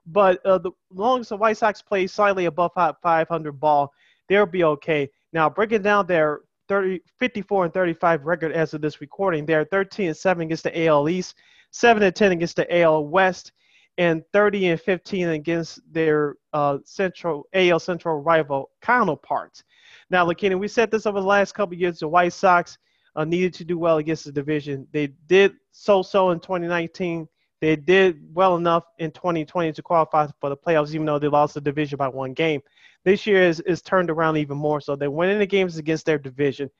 But 0.06 0.44
uh, 0.44 0.58
the 0.58 0.70
long 0.90 1.20
as 1.20 1.28
the 1.28 1.36
White 1.36 1.56
Sox 1.56 1.82
play 1.82 2.06
slightly 2.06 2.46
above 2.46 2.72
500 2.74 3.52
ball, 3.52 3.92
they'll 4.28 4.46
be 4.46 4.64
okay. 4.64 5.08
Now, 5.32 5.48
breaking 5.48 5.82
down 5.82 6.06
their 6.06 6.40
30, 6.68 7.00
54 7.18 7.66
and 7.66 7.74
35 7.74 8.24
record 8.24 8.52
as 8.52 8.74
of 8.74 8.80
this 8.80 9.00
recording, 9.00 9.44
they're 9.44 9.64
13 9.64 10.08
and 10.08 10.16
7 10.16 10.42
against 10.42 10.64
the 10.64 10.86
AL 10.86 11.08
East, 11.08 11.34
7 11.70 12.02
and 12.02 12.14
10 12.14 12.32
against 12.32 12.56
the 12.56 12.80
AL 12.80 13.06
West, 13.06 13.52
and 13.98 14.22
30 14.32 14.68
and 14.68 14.80
15 14.80 15.28
against 15.28 15.80
their 15.92 16.36
uh, 16.52 16.78
central 16.84 17.46
AL 17.54 17.80
Central 17.80 18.22
rival 18.22 18.70
counterparts. 18.80 19.64
Now, 20.10 20.26
Lakina, 20.26 20.58
we 20.58 20.68
said 20.68 20.90
this 20.90 21.06
over 21.06 21.20
the 21.20 21.26
last 21.26 21.54
couple 21.54 21.76
years. 21.76 22.00
The 22.00 22.08
White 22.08 22.32
Sox 22.32 22.78
uh, 23.16 23.24
needed 23.24 23.54
to 23.54 23.64
do 23.64 23.78
well 23.78 23.98
against 23.98 24.24
the 24.24 24.32
division. 24.32 24.86
They 24.92 25.08
did 25.26 25.54
so-so 25.72 26.30
in 26.30 26.40
2019. 26.40 27.28
They 27.60 27.76
did 27.76 28.20
well 28.34 28.56
enough 28.56 28.84
in 28.98 29.10
2020 29.10 29.72
to 29.72 29.82
qualify 29.82 30.26
for 30.40 30.50
the 30.50 30.56
playoffs, 30.56 30.94
even 30.94 31.06
though 31.06 31.18
they 31.18 31.28
lost 31.28 31.54
the 31.54 31.60
division 31.60 31.96
by 31.96 32.08
one 32.08 32.32
game. 32.32 32.60
This 33.04 33.26
year 33.26 33.42
is, 33.42 33.60
is 33.60 33.82
turned 33.82 34.10
around 34.10 34.36
even 34.36 34.56
more. 34.56 34.80
So 34.80 34.96
they're 34.96 35.10
winning 35.10 35.38
the 35.38 35.46
games 35.46 35.76
against 35.76 36.06
their 36.06 36.18
division. 36.18 36.70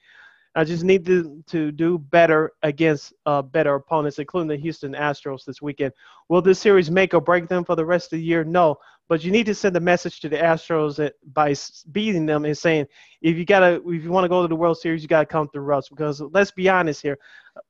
I 0.56 0.62
just 0.62 0.85
need 0.85 1.05
to, 1.06 1.43
to 1.49 1.73
do 1.73 1.99
better 1.99 2.53
against 2.62 3.12
uh, 3.27 3.43
better 3.43 3.75
opponents, 3.75 4.19
including 4.19 4.49
the 4.49 4.56
Houston 4.56 4.93
Astros 4.93 5.45
this 5.45 5.61
weekend. 5.61 5.93
Will 6.29 6.43
this 6.43 6.61
series 6.61 6.91
make 6.91 7.12
or 7.12 7.21
break 7.21 7.49
them 7.49 7.65
for 7.65 7.75
the 7.75 7.85
rest 7.85 8.12
of 8.12 8.19
the 8.19 8.25
year? 8.25 8.45
No, 8.45 8.77
but 9.09 9.25
you 9.25 9.33
need 9.33 9.47
to 9.47 9.55
send 9.55 9.77
a 9.77 9.81
message 9.81 10.21
to 10.21 10.29
the 10.29 10.37
Astros 10.37 11.11
by 11.33 11.55
beating 11.91 12.25
them 12.25 12.45
and 12.45 12.56
saying, 12.56 12.87
if 13.21 13.37
you 13.37 13.45
gotta, 13.45 13.83
if 13.87 14.05
you 14.05 14.11
want 14.11 14.25
to 14.25 14.29
go 14.29 14.43
to 14.43 14.49
the 14.49 14.55
World 14.55 14.79
Series, 14.79 15.03
you 15.03 15.09
gotta 15.09 15.27
come 15.27 15.49
through 15.49 15.75
us. 15.75 15.89
Because 15.89 16.21
let's 16.21 16.53
be 16.53 16.69
honest 16.69 17.03
here, 17.03 17.19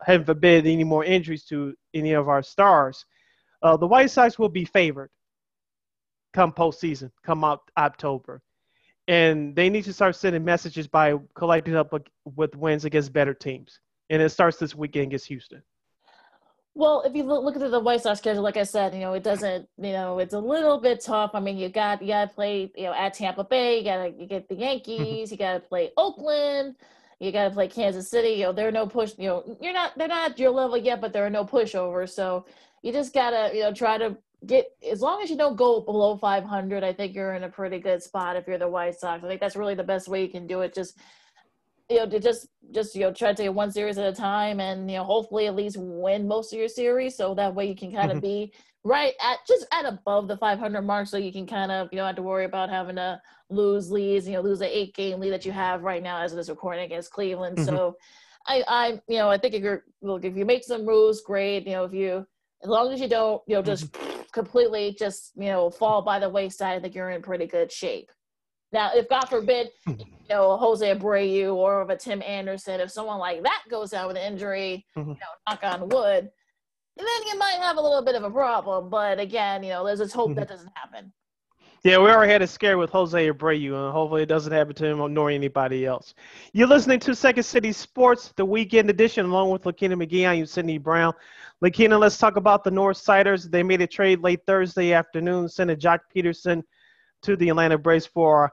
heaven 0.03 0.27
forbid 0.27 0.67
any 0.67 0.85
more 0.85 1.05
injuries 1.05 1.45
to 1.45 1.75
any 1.95 2.13
of 2.13 2.29
our 2.29 2.43
stars, 2.43 3.07
uh, 3.63 3.77
the 3.77 3.87
White 3.87 4.11
Sox 4.11 4.39
will 4.39 4.51
be 4.51 4.65
favored 4.65 5.11
come 6.35 6.53
postseason, 6.53 7.11
come 7.25 7.45
out 7.45 7.63
October 7.79 8.43
and 9.09 9.55
they 9.55 9.69
need 9.69 9.85
to 9.85 9.93
start 9.93 10.17
sending 10.17 10.45
messages 10.45 10.87
by 10.87 11.19
collecting 11.35 11.77
up 11.77 11.93
with 12.25 12.57
wins 12.57 12.85
against 12.85 13.13
better 13.13 13.35
teams. 13.35 13.79
And 14.11 14.23
it 14.23 14.31
starts 14.31 14.59
this 14.59 14.75
weekend 14.75 15.07
against 15.07 15.27
Houston. 15.27 15.63
Well, 16.77 17.03
if 17.07 17.15
you 17.15 17.23
look 17.23 17.55
at 17.55 17.71
the 17.71 17.79
White 17.79 18.01
Sox 18.01 18.19
schedule, 18.19 18.43
like 18.43 18.57
I 18.57 18.65
said, 18.65 18.95
you 18.95 19.01
know, 19.01 19.13
it 19.13 19.23
doesn't, 19.23 19.69
you 19.79 19.93
know, 19.93 20.19
it's 20.19 20.35
a 20.35 20.39
little 20.39 20.81
bit 20.81 21.01
tough. 21.01 21.31
I 21.33 21.41
mean, 21.41 21.57
you 21.57 21.69
got 21.69 22.03
you 22.03 22.09
got 22.09 22.29
to 22.29 22.35
play, 22.35 22.73
you 22.77 22.85
know, 22.85 22.95
at 22.95 23.15
Tampa 23.15 23.45
Bay, 23.45 23.79
you 23.79 23.85
got 23.85 23.99
to 23.99 24.11
you 24.11 24.27
get 24.27 24.49
the 24.49 24.57
Yankees, 24.57 25.31
you 25.31 25.39
got 25.39 25.53
to 25.55 25.61
play 25.61 25.93
Oakland, 25.97 26.75
you 27.21 27.31
got 27.31 27.45
to 27.45 27.55
play 27.55 27.69
Kansas 27.69 28.11
City. 28.11 28.31
You 28.31 28.47
know, 28.47 28.53
there 28.53 28.67
are 28.67 28.73
no 28.73 28.89
push. 28.89 29.13
You 29.17 29.29
know, 29.29 29.59
you're 29.61 29.73
not 29.73 29.97
they're 29.97 30.09
not 30.09 30.37
your 30.37 30.51
level 30.51 30.77
yet, 30.77 31.01
but 31.01 31.13
there 31.13 31.25
are 31.25 31.31
no 31.31 31.45
pushovers. 31.45 32.11
So 32.11 32.45
you 32.83 32.93
just 32.93 33.15
gotta, 33.15 33.55
you 33.55 33.63
know, 33.63 33.73
try 33.73 33.97
to 33.97 34.17
get 34.47 34.67
as 34.91 35.01
long 35.01 35.23
as 35.23 35.31
you 35.31 35.37
don't 35.37 35.57
go 35.57 35.81
below 35.81 36.17
500 36.17 36.85
i 36.85 36.93
think 36.93 37.15
you're 37.15 37.35
in 37.35 37.45
a 37.45 37.49
pretty 37.49 37.79
good 37.79 38.03
spot 38.03 38.37
if 38.37 38.47
you're 38.47 38.59
the 38.59 38.69
white 38.69 38.99
sox. 38.99 39.25
I 39.25 39.29
think 39.29 39.41
that's 39.41 39.57
really 39.57 39.75
the 39.75 39.85
best 39.85 40.09
way 40.09 40.23
you 40.23 40.29
can 40.29 40.47
do 40.47 40.61
it. 40.61 40.75
Just 40.75 40.99
you 41.91 41.97
know 41.97 42.09
to 42.09 42.19
just 42.19 42.49
just 42.73 42.95
you 42.95 43.03
know 43.03 43.13
try 43.13 43.31
to 43.33 43.43
take 43.43 43.53
one 43.53 43.71
series 43.71 43.99
at 43.99 44.07
a 44.07 44.17
time 44.17 44.59
and 44.61 44.91
you 44.91 44.97
know 44.97 45.05
hopefully 45.05 45.47
at 45.47 45.55
least 45.55 45.77
win 45.79 46.27
most 46.27 46.53
of 46.53 46.59
your 46.59 46.69
series. 46.69 47.17
So 47.17 47.35
that 47.35 47.55
way 47.55 47.67
you 47.67 47.77
can 47.77 47.93
kind 47.93 48.11
of 48.11 48.19
mm-hmm. 48.19 48.27
be 48.27 48.53
right 48.85 49.13
at 49.23 49.39
just 49.47 49.67
at 49.73 49.85
above 49.85 50.29
the 50.29 50.37
500 50.37 50.83
mark. 50.83 51.07
So 51.07 51.17
you 51.17 51.33
can 51.33 51.47
kind 51.47 51.71
of 51.71 51.89
you 51.93 51.99
know 51.99 52.07
have 52.07 52.17
to 52.17 52.23
worry 52.23 52.45
about 52.45 52.71
having 52.71 52.97
to 52.97 53.21
lose 53.51 53.91
leads 53.91 54.27
you 54.27 54.35
know 54.35 54.41
lose 54.41 54.61
an 54.61 54.69
eight 54.71 54.95
game 54.95 55.21
lead 55.21 55.31
that 55.31 55.45
you 55.45 55.53
have 55.53 55.83
right 55.83 56.03
now 56.03 56.21
as 56.23 56.33
it 56.33 56.39
is 56.39 56.49
recording 56.49 56.85
against 56.85 57.13
cleveland. 57.13 57.59
Mm-hmm. 57.59 57.67
so 57.67 57.97
i 58.47 58.65
i 58.67 59.01
you 59.07 59.19
know 59.19 59.29
i 59.29 59.39
think 59.39 59.55
if 59.55 59.63
you're 59.63 59.85
look 60.03 60.25
if 60.25 60.37
you 60.37 60.45
make 60.45 60.65
some 60.65 60.85
moves 60.85 61.21
great. 61.21 61.67
You 61.67 61.73
know 61.73 61.85
if 61.85 61.93
you 61.93 62.27
as 62.63 62.69
long 62.69 62.93
as 62.93 63.01
you 63.01 63.09
don't 63.09 63.43
you 63.47 63.57
know 63.57 63.63
just 63.63 63.93
mm-hmm 63.93 64.15
completely 64.35 64.95
just 64.99 65.33
you 65.37 65.47
know 65.47 65.71
fall 65.71 66.03
by 66.03 66.19
the 66.19 66.29
wayside, 66.29 66.77
I 66.77 66.81
think 66.81 66.95
you're 66.95 67.11
in 67.11 67.23
pretty 67.23 67.47
good 67.47 67.73
shape. 67.73 68.11
Now, 68.73 68.91
if 68.93 69.09
God 69.09 69.27
forbid, 69.27 69.69
you 69.87 69.97
know 70.29 70.57
Jose 70.57 70.95
Abreu 70.95 71.55
or 71.55 71.81
of 71.81 71.91
a 71.91 71.97
Tim 71.97 72.21
Anderson, 72.23 72.81
if 72.81 72.91
someone 72.91 73.19
like 73.19 73.43
that 73.45 73.63
goes 73.71 73.91
down 73.91 74.09
with 74.09 74.17
an 74.17 74.33
injury, 74.33 74.85
mm-hmm. 74.99 75.11
you 75.11 75.15
know, 75.15 75.49
knock 75.49 75.61
on 75.63 75.89
wood, 75.89 76.29
then 76.97 77.07
you 77.27 77.39
might 77.39 77.59
have 77.61 77.77
a 77.77 77.81
little 77.81 78.05
bit 78.05 78.17
of 78.17 78.25
a 78.25 78.31
problem. 78.31 78.91
But 78.91 79.19
again, 79.19 79.63
you 79.63 79.71
know, 79.71 79.87
there's 79.87 80.01
just 80.01 80.15
hope 80.15 80.31
mm-hmm. 80.31 80.41
that 80.41 80.49
doesn't 80.49 80.73
happen. 80.75 81.13
Yeah, 81.85 81.99
we 81.99 82.09
already 82.09 82.33
had 82.33 82.41
a 82.41 82.47
scare 82.47 82.79
with 82.79 82.89
Jose 82.89 83.29
Abreu, 83.29 83.75
and 83.75 83.93
hopefully 83.93 84.23
it 84.23 84.27
doesn't 84.27 84.51
happen 84.51 84.75
to 84.77 84.87
him 84.87 85.13
nor 85.13 85.29
anybody 85.29 85.85
else. 85.85 86.15
You're 86.55 86.67
listening 86.67 86.99
to 87.01 87.15
Second 87.15 87.43
City 87.43 87.73
Sports, 87.73 88.33
the 88.37 88.45
weekend 88.47 88.89
edition, 88.89 89.27
along 89.27 89.51
with 89.51 89.65
Lakina 89.65 89.95
McGee. 89.95 90.27
I'm 90.27 90.47
Sydney 90.47 90.79
Brown. 90.79 91.13
Lakina, 91.63 91.99
let's 91.99 92.17
talk 92.17 92.37
about 92.37 92.65
the 92.65 92.71
North 92.71 92.97
Siders. 92.97 93.51
They 93.51 93.63
made 93.63 93.83
a 93.83 93.87
trade 93.87 94.21
late 94.21 94.41
Thursday 94.47 94.95
afternoon, 94.95 95.47
sending 95.47 95.77
Joc 95.77 95.99
Pederson 96.17 96.63
to 97.21 97.37
the 97.37 97.51
Atlanta 97.51 97.77
Braves 97.77 98.07
for 98.07 98.51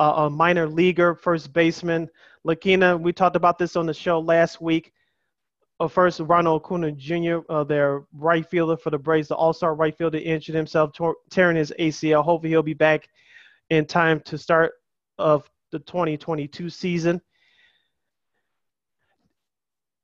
a, 0.00 0.04
a 0.04 0.30
minor 0.30 0.68
leaguer 0.68 1.14
first 1.14 1.52
baseman. 1.52 2.08
Lakina, 2.44 3.00
we 3.00 3.12
talked 3.12 3.36
about 3.36 3.58
this 3.58 3.76
on 3.76 3.86
the 3.86 3.94
show 3.94 4.18
last 4.18 4.60
week. 4.60 4.92
Uh, 5.78 5.88
first, 5.88 6.20
Ronald 6.20 6.62
Acuna 6.62 6.90
Jr., 6.92 7.38
uh, 7.50 7.62
their 7.62 8.04
right 8.14 8.46
fielder 8.48 8.76
for 8.76 8.90
the 8.90 8.98
Braves, 8.98 9.28
the 9.28 9.34
All-Star 9.34 9.74
right 9.74 9.96
fielder, 9.96 10.18
injured 10.18 10.56
himself, 10.56 10.92
tor- 10.94 11.16
tearing 11.30 11.56
his 11.56 11.72
ACL. 11.78 12.24
Hopefully, 12.24 12.50
he'll 12.50 12.62
be 12.62 12.72
back 12.74 13.08
in 13.68 13.84
time 13.84 14.20
to 14.20 14.38
start 14.38 14.72
of 15.18 15.48
the 15.72 15.78
2022 15.80 16.70
season. 16.70 17.20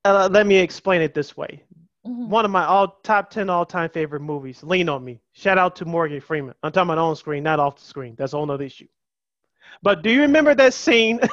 Uh, 0.05 0.29
let 0.31 0.47
me 0.47 0.57
explain 0.57 1.01
it 1.01 1.15
this 1.15 1.37
way. 1.37 1.63
Mm-hmm. 2.07 2.29
One 2.29 2.45
of 2.45 2.51
my 2.51 2.65
all 2.65 2.99
top 3.03 3.31
10 3.31 3.49
all-time 3.49 3.89
favorite 3.91 4.21
movies, 4.21 4.63
Lean 4.63 4.89
on 4.89 5.05
Me. 5.05 5.21
Shout 5.33 5.57
out 5.57 5.77
to 5.77 5.85
Morgan 5.85 6.21
Freeman. 6.21 6.55
I'm 6.63 6.73
talking 6.73 6.91
about 6.91 6.99
on 6.99 7.17
screen, 7.17 7.45
not 7.45 7.61
off 7.61 7.77
the 7.77 7.85
screen. 7.85 8.15
That's 8.19 8.33
a 8.33 8.37
whole 8.37 8.61
issue. 8.61 8.89
But 9.83 10.03
do 10.03 10.11
you 10.11 10.21
remember 10.21 10.55
that 10.55 10.75
scene? 10.75 11.19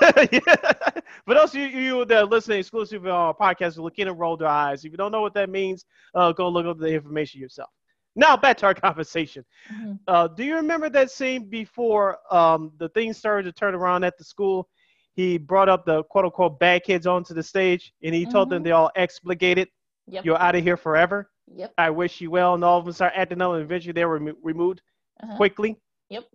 For 1.26 1.34
those 1.34 1.54
of 1.54 1.56
you, 1.56 1.68
you 1.68 2.06
that 2.06 2.24
are 2.24 2.26
listening 2.26 2.60
exclusive 2.60 3.06
on 3.06 3.12
our 3.12 3.34
podcast, 3.34 3.78
looking 3.78 4.08
at 4.08 4.18
roll 4.18 4.38
their 4.38 4.48
eyes. 4.48 4.86
If 4.86 4.92
you 4.92 4.98
don't 4.98 5.12
know 5.12 5.22
what 5.22 5.34
that 5.34 5.50
means, 5.50 5.86
uh, 6.16 6.32
go 6.32 6.50
look 6.50 6.66
up 6.66 6.80
the 6.80 6.94
information 6.94 7.42
yourself. 7.42 7.70
Now 8.16 8.36
back 8.36 8.58
to 8.58 8.66
our 8.68 8.74
conversation. 8.88 9.46
Mm-hmm. 9.74 9.94
Uh, 10.08 10.28
do 10.28 10.44
you 10.44 10.56
remember 10.56 10.90
that 10.90 11.12
scene 11.12 11.50
before 11.50 12.18
um, 12.32 12.72
the 12.78 12.90
things 12.90 13.18
started 13.18 13.44
to 13.44 13.52
turn 13.52 13.76
around 13.76 14.04
at 14.04 14.18
the 14.18 14.24
school? 14.24 14.68
He 15.14 15.38
brought 15.38 15.70
up 15.70 15.86
the 15.86 16.04
quote 16.04 16.26
unquote 16.26 16.60
bad 16.60 16.84
kids 16.84 17.06
onto 17.06 17.34
the 17.34 17.44
stage 17.44 17.94
and 18.04 18.16
he 18.16 18.24
mm-hmm. 18.24 18.32
told 18.32 18.50
them 18.50 18.60
mm-hmm. 18.60 18.66
they 18.66 18.72
all 18.72 18.92
explicated. 18.96 19.68
Yep. 20.08 20.26
You're 20.26 20.40
out 20.40 20.56
of 20.56 20.64
here 20.64 20.78
forever. 20.78 21.30
Yep. 21.54 21.74
I 21.78 21.90
wish 21.90 22.22
you 22.22 22.32
well. 22.32 22.56
And 22.56 22.64
all 22.64 22.80
of 22.80 22.86
them 22.86 22.94
start 22.94 23.14
acting 23.16 23.42
up 23.42 23.54
and 23.54 23.62
eventually 23.62 23.94
they 23.94 24.06
were 24.06 24.20
removed 24.42 24.82
uh-huh. 25.22 25.36
quickly. 25.36 25.78
Yep. 26.10 26.26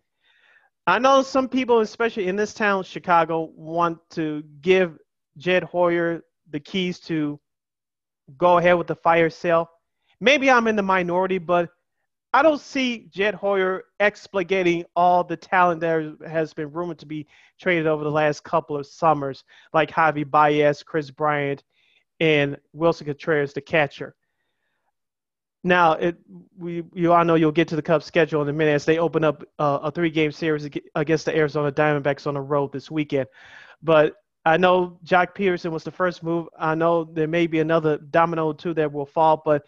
I 0.86 0.98
know 0.98 1.22
some 1.22 1.48
people, 1.48 1.80
especially 1.80 2.28
in 2.28 2.36
this 2.36 2.52
town, 2.52 2.84
Chicago, 2.84 3.50
want 3.54 3.98
to 4.10 4.42
give 4.60 4.98
Jed 5.38 5.62
Hoyer 5.62 6.22
the 6.50 6.60
keys 6.60 7.00
to 7.00 7.40
go 8.36 8.58
ahead 8.58 8.76
with 8.76 8.86
the 8.86 8.94
fire 8.94 9.30
sale. 9.30 9.70
Maybe 10.20 10.50
I'm 10.50 10.66
in 10.66 10.76
the 10.76 10.82
minority, 10.82 11.38
but 11.38 11.70
I 12.34 12.42
don't 12.42 12.60
see 12.60 13.08
Jed 13.10 13.34
Hoyer 13.34 13.84
exploiting 13.98 14.84
all 14.94 15.24
the 15.24 15.36
talent 15.36 15.80
that 15.80 16.16
has 16.26 16.52
been 16.52 16.70
rumored 16.70 16.98
to 16.98 17.06
be 17.06 17.26
traded 17.58 17.86
over 17.86 18.04
the 18.04 18.10
last 18.10 18.44
couple 18.44 18.76
of 18.76 18.86
summers, 18.86 19.42
like 19.72 19.90
Javy 19.90 20.28
Baez, 20.28 20.82
Kris 20.82 21.10
Bryant, 21.10 21.64
and 22.20 22.58
Willson 22.74 23.06
Contreras, 23.06 23.54
the 23.54 23.60
catcher. 23.60 24.14
Now, 25.64 25.92
it, 25.92 26.16
we 26.59 26.85
you 26.92 27.12
all 27.12 27.25
know 27.25 27.37
you'll 27.37 27.50
get 27.50 27.68
to 27.68 27.76
the 27.76 27.83
Cubs 27.83 28.04
schedule 28.04 28.42
in 28.42 28.49
a 28.49 28.52
minute 28.52 28.73
as 28.73 28.85
they 28.85 28.99
open 28.99 29.25
up 29.25 29.42
uh, 29.59 29.80
a 29.83 29.90
three-game 29.90 30.30
series 30.30 30.68
against 30.94 31.25
the 31.25 31.35
Arizona 31.35 31.73
Diamondbacks 31.73 32.26
on 32.26 32.35
the 32.35 32.40
road 32.40 32.71
this 32.71 32.90
weekend. 32.90 33.26
But 33.83 34.14
I 34.44 34.59
know 34.59 34.99
Joc 35.04 35.35
Pederson 35.35 35.71
was 35.71 35.83
the 35.83 35.90
first 35.90 36.23
move. 36.23 36.49
I 36.59 36.75
know 36.75 37.04
there 37.04 37.26
may 37.26 37.47
be 37.47 37.61
another 37.61 37.97
domino 37.97 38.52
two 38.52 38.75
that 38.75 38.92
will 38.92 39.06
fall, 39.06 39.40
but 39.42 39.64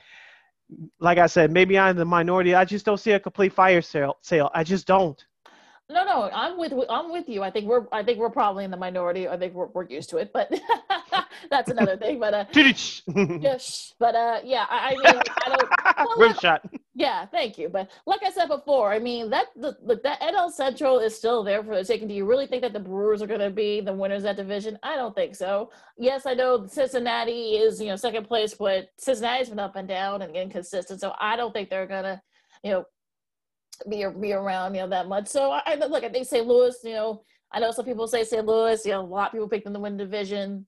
like 1.00 1.16
I 1.16 1.26
said, 1.26 1.50
maybe 1.50 1.78
I'm 1.78 1.96
the 1.96 2.04
minority. 2.04 2.54
I 2.54 2.66
just 2.66 2.84
don't 2.84 2.98
see 2.98 3.12
a 3.12 3.20
complete 3.20 3.54
fire 3.54 3.80
sale. 3.80 4.18
Sale. 4.20 4.50
I 4.54 4.64
just 4.64 4.86
don't. 4.86 5.24
No, 5.88 6.04
no, 6.04 6.30
I'm 6.32 6.58
with 6.58 6.72
I'm 6.90 7.12
with 7.12 7.28
you. 7.28 7.44
I 7.44 7.50
think 7.50 7.66
we're 7.66 7.86
I 7.92 8.02
think 8.02 8.18
we're 8.18 8.30
probably 8.30 8.64
in 8.64 8.72
the 8.72 8.76
minority. 8.76 9.28
I 9.28 9.36
think 9.36 9.54
we're, 9.54 9.66
we're 9.66 9.86
used 9.86 10.10
to 10.10 10.16
it, 10.16 10.32
but 10.32 10.52
that's 11.50 11.70
another 11.70 11.96
thing. 12.02 12.18
But 12.18 12.34
uh, 12.34 12.44
yes, 13.40 13.94
but 14.00 14.16
uh, 14.16 14.40
yeah, 14.42 14.66
I, 14.68 14.88
I 14.88 15.12
mean, 15.12 15.22
I 15.44 15.48
don't. 15.48 15.68
Well, 16.18 16.34
shot. 16.34 16.62
Yeah, 16.94 17.26
thank 17.26 17.58
you. 17.58 17.68
But 17.68 17.90
like 18.06 18.22
I 18.24 18.30
said 18.30 18.48
before, 18.48 18.92
I 18.92 18.98
mean 18.98 19.30
that 19.30 19.46
the, 19.54 19.76
the 19.86 20.00
that 20.02 20.20
NL 20.20 20.50
Central 20.50 20.98
is 20.98 21.16
still 21.16 21.44
there 21.44 21.62
for 21.62 21.76
the 21.76 21.84
taking. 21.84 22.08
Do 22.08 22.14
you 22.14 22.24
really 22.26 22.46
think 22.46 22.62
that 22.62 22.72
the 22.72 22.80
Brewers 22.80 23.22
are 23.22 23.26
going 23.26 23.40
to 23.40 23.50
be 23.50 23.80
the 23.80 23.92
winners 23.92 24.18
of 24.18 24.24
that 24.24 24.36
division? 24.36 24.78
I 24.82 24.96
don't 24.96 25.14
think 25.14 25.34
so. 25.34 25.70
Yes, 25.98 26.26
I 26.26 26.34
know 26.34 26.66
Cincinnati 26.66 27.56
is 27.56 27.80
you 27.80 27.88
know 27.88 27.96
second 27.96 28.26
place, 28.26 28.54
but 28.54 28.88
Cincinnati's 28.98 29.50
been 29.50 29.58
up 29.58 29.76
and 29.76 29.86
down 29.86 30.22
and 30.22 30.34
inconsistent. 30.34 31.00
So 31.00 31.12
I 31.20 31.36
don't 31.36 31.52
think 31.52 31.70
they're 31.70 31.86
gonna 31.86 32.20
you 32.64 32.72
know 32.72 32.84
be 33.88 34.04
be 34.20 34.32
around 34.32 34.74
you 34.74 34.82
know 34.82 34.88
that 34.88 35.08
much. 35.08 35.28
So 35.28 35.52
I 35.52 35.74
look. 35.74 36.04
I 36.04 36.08
think 36.08 36.26
St. 36.26 36.46
Louis. 36.46 36.76
You 36.82 36.92
know, 36.92 37.22
I 37.52 37.60
know 37.60 37.70
some 37.70 37.84
people 37.84 38.06
say 38.06 38.24
St. 38.24 38.44
Louis. 38.44 38.84
You 38.84 38.92
know, 38.92 39.00
a 39.00 39.02
lot 39.02 39.28
of 39.28 39.32
people 39.32 39.48
pick 39.48 39.64
them 39.64 39.74
to 39.74 39.80
win 39.80 39.96
division. 39.96 40.66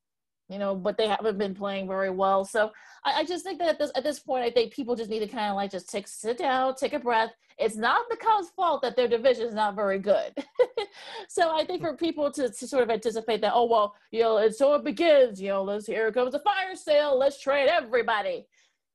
You 0.48 0.58
know, 0.58 0.74
but 0.74 0.96
they 0.96 1.06
haven't 1.06 1.36
been 1.36 1.54
playing 1.54 1.88
very 1.88 2.08
well. 2.08 2.42
So 2.42 2.72
I, 3.04 3.20
I 3.20 3.24
just 3.24 3.44
think 3.44 3.58
that 3.58 3.68
at 3.68 3.78
this 3.78 3.92
at 3.94 4.02
this 4.02 4.18
point, 4.18 4.44
I 4.44 4.50
think 4.50 4.72
people 4.72 4.96
just 4.96 5.10
need 5.10 5.18
to 5.20 5.28
kind 5.28 5.50
of 5.50 5.56
like 5.56 5.70
just 5.70 5.90
take 5.90 6.08
sit 6.08 6.38
down, 6.38 6.74
take 6.74 6.94
a 6.94 6.98
breath. 6.98 7.30
It's 7.58 7.76
not 7.76 8.08
the 8.08 8.16
Cubs' 8.16 8.50
fault 8.56 8.80
that 8.82 8.96
their 8.96 9.08
division 9.08 9.46
is 9.46 9.54
not 9.54 9.74
very 9.74 9.98
good. 9.98 10.32
so 11.28 11.54
I 11.54 11.64
think 11.64 11.82
for 11.82 11.96
people 11.96 12.30
to, 12.32 12.48
to 12.48 12.66
sort 12.68 12.82
of 12.82 12.90
anticipate 12.90 13.40
that, 13.42 13.52
oh 13.54 13.66
well, 13.66 13.94
you 14.10 14.22
know, 14.22 14.38
and 14.38 14.54
so 14.54 14.74
it 14.74 14.84
begins. 14.84 15.40
You 15.40 15.48
know, 15.48 15.62
let's 15.62 15.86
here 15.86 16.10
comes 16.12 16.34
a 16.34 16.40
fire 16.40 16.74
sale. 16.74 17.18
Let's 17.18 17.40
trade 17.40 17.68
everybody. 17.68 18.46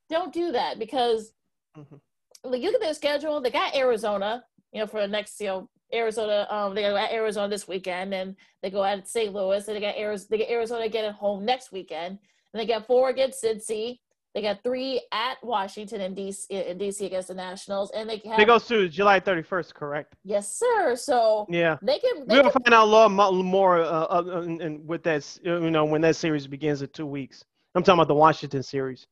Don't 0.09 0.33
do 0.33 0.51
that 0.53 0.79
because. 0.79 1.33
Mm-hmm 1.77 1.95
like 2.43 2.61
look 2.61 2.75
at 2.75 2.81
their 2.81 2.93
schedule. 2.93 3.41
They 3.41 3.51
got 3.51 3.75
Arizona, 3.75 4.43
you 4.71 4.79
know, 4.79 4.87
for 4.87 5.01
the 5.01 5.07
next, 5.07 5.39
you 5.39 5.47
know, 5.47 5.69
Arizona. 5.93 6.47
Um, 6.49 6.75
they 6.75 6.81
got 6.81 7.11
Arizona 7.11 7.49
this 7.49 7.67
weekend, 7.67 8.13
and 8.13 8.35
they 8.61 8.69
go 8.69 8.83
at 8.83 9.07
St. 9.07 9.33
Louis, 9.33 9.67
and 9.67 9.77
they 9.77 9.81
got 9.81 9.97
Arizona. 9.97 10.27
They 10.29 10.37
get 10.39 10.49
Arizona 10.49 10.85
again 10.85 11.05
at 11.05 11.15
home 11.15 11.45
next 11.45 11.71
weekend, 11.71 12.19
and 12.53 12.61
they 12.61 12.65
got 12.65 12.87
four 12.87 13.09
against 13.09 13.43
Cincy. 13.43 13.99
They 14.33 14.41
got 14.41 14.63
three 14.63 14.99
at 15.11 15.37
Washington 15.43 16.01
and 16.01 16.17
DC, 16.17 16.49
in 16.49 16.79
DC 16.79 17.05
against 17.05 17.27
the 17.27 17.35
Nationals, 17.35 17.91
and 17.91 18.09
they 18.09 18.19
have. 18.25 18.37
They 18.37 18.45
go 18.45 18.57
through 18.57 18.89
July 18.89 19.19
31st, 19.19 19.73
correct? 19.75 20.15
Yes, 20.23 20.57
sir. 20.57 20.95
So 20.95 21.45
yeah, 21.49 21.77
they 21.83 21.99
can. 21.99 22.27
They 22.27 22.41
we'll 22.41 22.49
can, 22.49 22.63
find 22.63 22.73
out 22.73 22.85
a 22.85 22.89
lot 22.89 23.09
more 23.11 23.81
uh, 23.81 24.07
uh, 24.09 24.41
and 24.41 24.87
with 24.87 25.03
that, 25.03 25.39
you 25.43 25.69
know, 25.69 25.85
when 25.85 26.01
that 26.01 26.15
series 26.15 26.47
begins 26.47 26.81
in 26.81 26.89
two 26.89 27.05
weeks. 27.05 27.45
I'm 27.75 27.83
talking 27.83 27.99
about 27.99 28.07
the 28.07 28.15
Washington 28.15 28.63
series. 28.63 29.07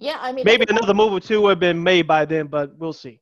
Yeah, 0.00 0.16
I 0.18 0.32
mean, 0.32 0.44
maybe 0.46 0.64
another 0.66 0.94
move 0.94 1.12
or 1.12 1.20
two 1.20 1.42
would 1.42 1.50
have 1.50 1.60
been 1.60 1.82
made 1.82 2.06
by 2.06 2.24
then, 2.24 2.46
but 2.46 2.74
we'll 2.78 2.94
see. 2.94 3.20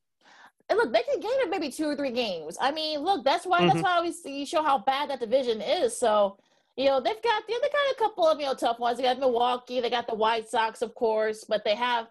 And 0.68 0.78
look, 0.78 0.92
they 0.92 1.02
can 1.02 1.18
gain 1.18 1.32
it 1.34 1.50
maybe 1.50 1.70
two 1.70 1.86
or 1.86 1.96
three 1.96 2.12
games. 2.12 2.56
I 2.60 2.70
mean, 2.70 3.00
look, 3.00 3.24
that's 3.24 3.44
why 3.44 3.58
mm-hmm. 3.58 3.68
that's 3.68 3.82
why 3.82 4.00
we 4.00 4.12
see 4.12 4.44
show 4.44 4.62
how 4.62 4.78
bad 4.78 5.10
that 5.10 5.18
division 5.18 5.60
is. 5.60 5.96
So, 5.96 6.38
you 6.76 6.84
know, 6.84 7.00
they've 7.00 7.20
got 7.20 7.42
they 7.48 7.54
got 7.54 7.92
a 7.92 7.94
couple 7.98 8.28
of 8.28 8.38
you 8.38 8.46
know 8.46 8.54
tough 8.54 8.78
ones. 8.78 8.98
They 8.98 9.02
got 9.02 9.18
Milwaukee, 9.18 9.80
they 9.80 9.90
got 9.90 10.06
the 10.06 10.14
White 10.14 10.48
Sox, 10.48 10.80
of 10.80 10.94
course, 10.94 11.44
but 11.48 11.64
they 11.64 11.74
have 11.74 12.06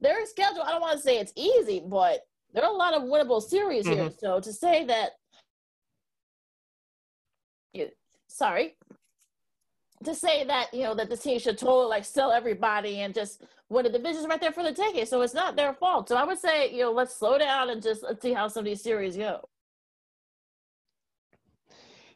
their 0.00 0.24
schedule. 0.26 0.62
I 0.62 0.70
don't 0.70 0.80
want 0.80 0.96
to 0.96 1.02
say 1.02 1.18
it's 1.18 1.32
easy, 1.34 1.82
but 1.84 2.20
there 2.52 2.62
are 2.62 2.70
a 2.70 2.76
lot 2.76 2.94
of 2.94 3.02
winnable 3.02 3.42
series 3.42 3.84
mm-hmm. 3.84 4.00
here. 4.00 4.10
So 4.16 4.38
to 4.38 4.52
say 4.52 4.84
that, 4.84 5.10
sorry, 8.28 8.76
to 10.04 10.14
say 10.14 10.44
that 10.44 10.72
you 10.72 10.82
know 10.82 10.94
that 10.94 11.10
the 11.10 11.16
team 11.16 11.38
should 11.38 11.58
totally 11.58 11.86
like 11.86 12.04
sell 12.04 12.32
everybody 12.32 13.00
and 13.00 13.14
just 13.14 13.42
when 13.68 13.84
the 13.84 13.90
division's 13.90 14.26
right 14.26 14.40
there 14.40 14.52
for 14.52 14.62
the 14.62 14.72
taking, 14.72 15.06
so 15.06 15.22
it's 15.22 15.34
not 15.34 15.56
their 15.56 15.72
fault. 15.72 16.08
So 16.08 16.16
I 16.16 16.24
would 16.24 16.38
say 16.38 16.72
you 16.72 16.82
know 16.82 16.92
let's 16.92 17.14
slow 17.14 17.38
down 17.38 17.70
and 17.70 17.82
just 17.82 18.02
let's 18.02 18.22
see 18.22 18.32
how 18.32 18.48
some 18.48 18.60
of 18.60 18.64
these 18.66 18.82
series 18.82 19.16
go. 19.16 19.48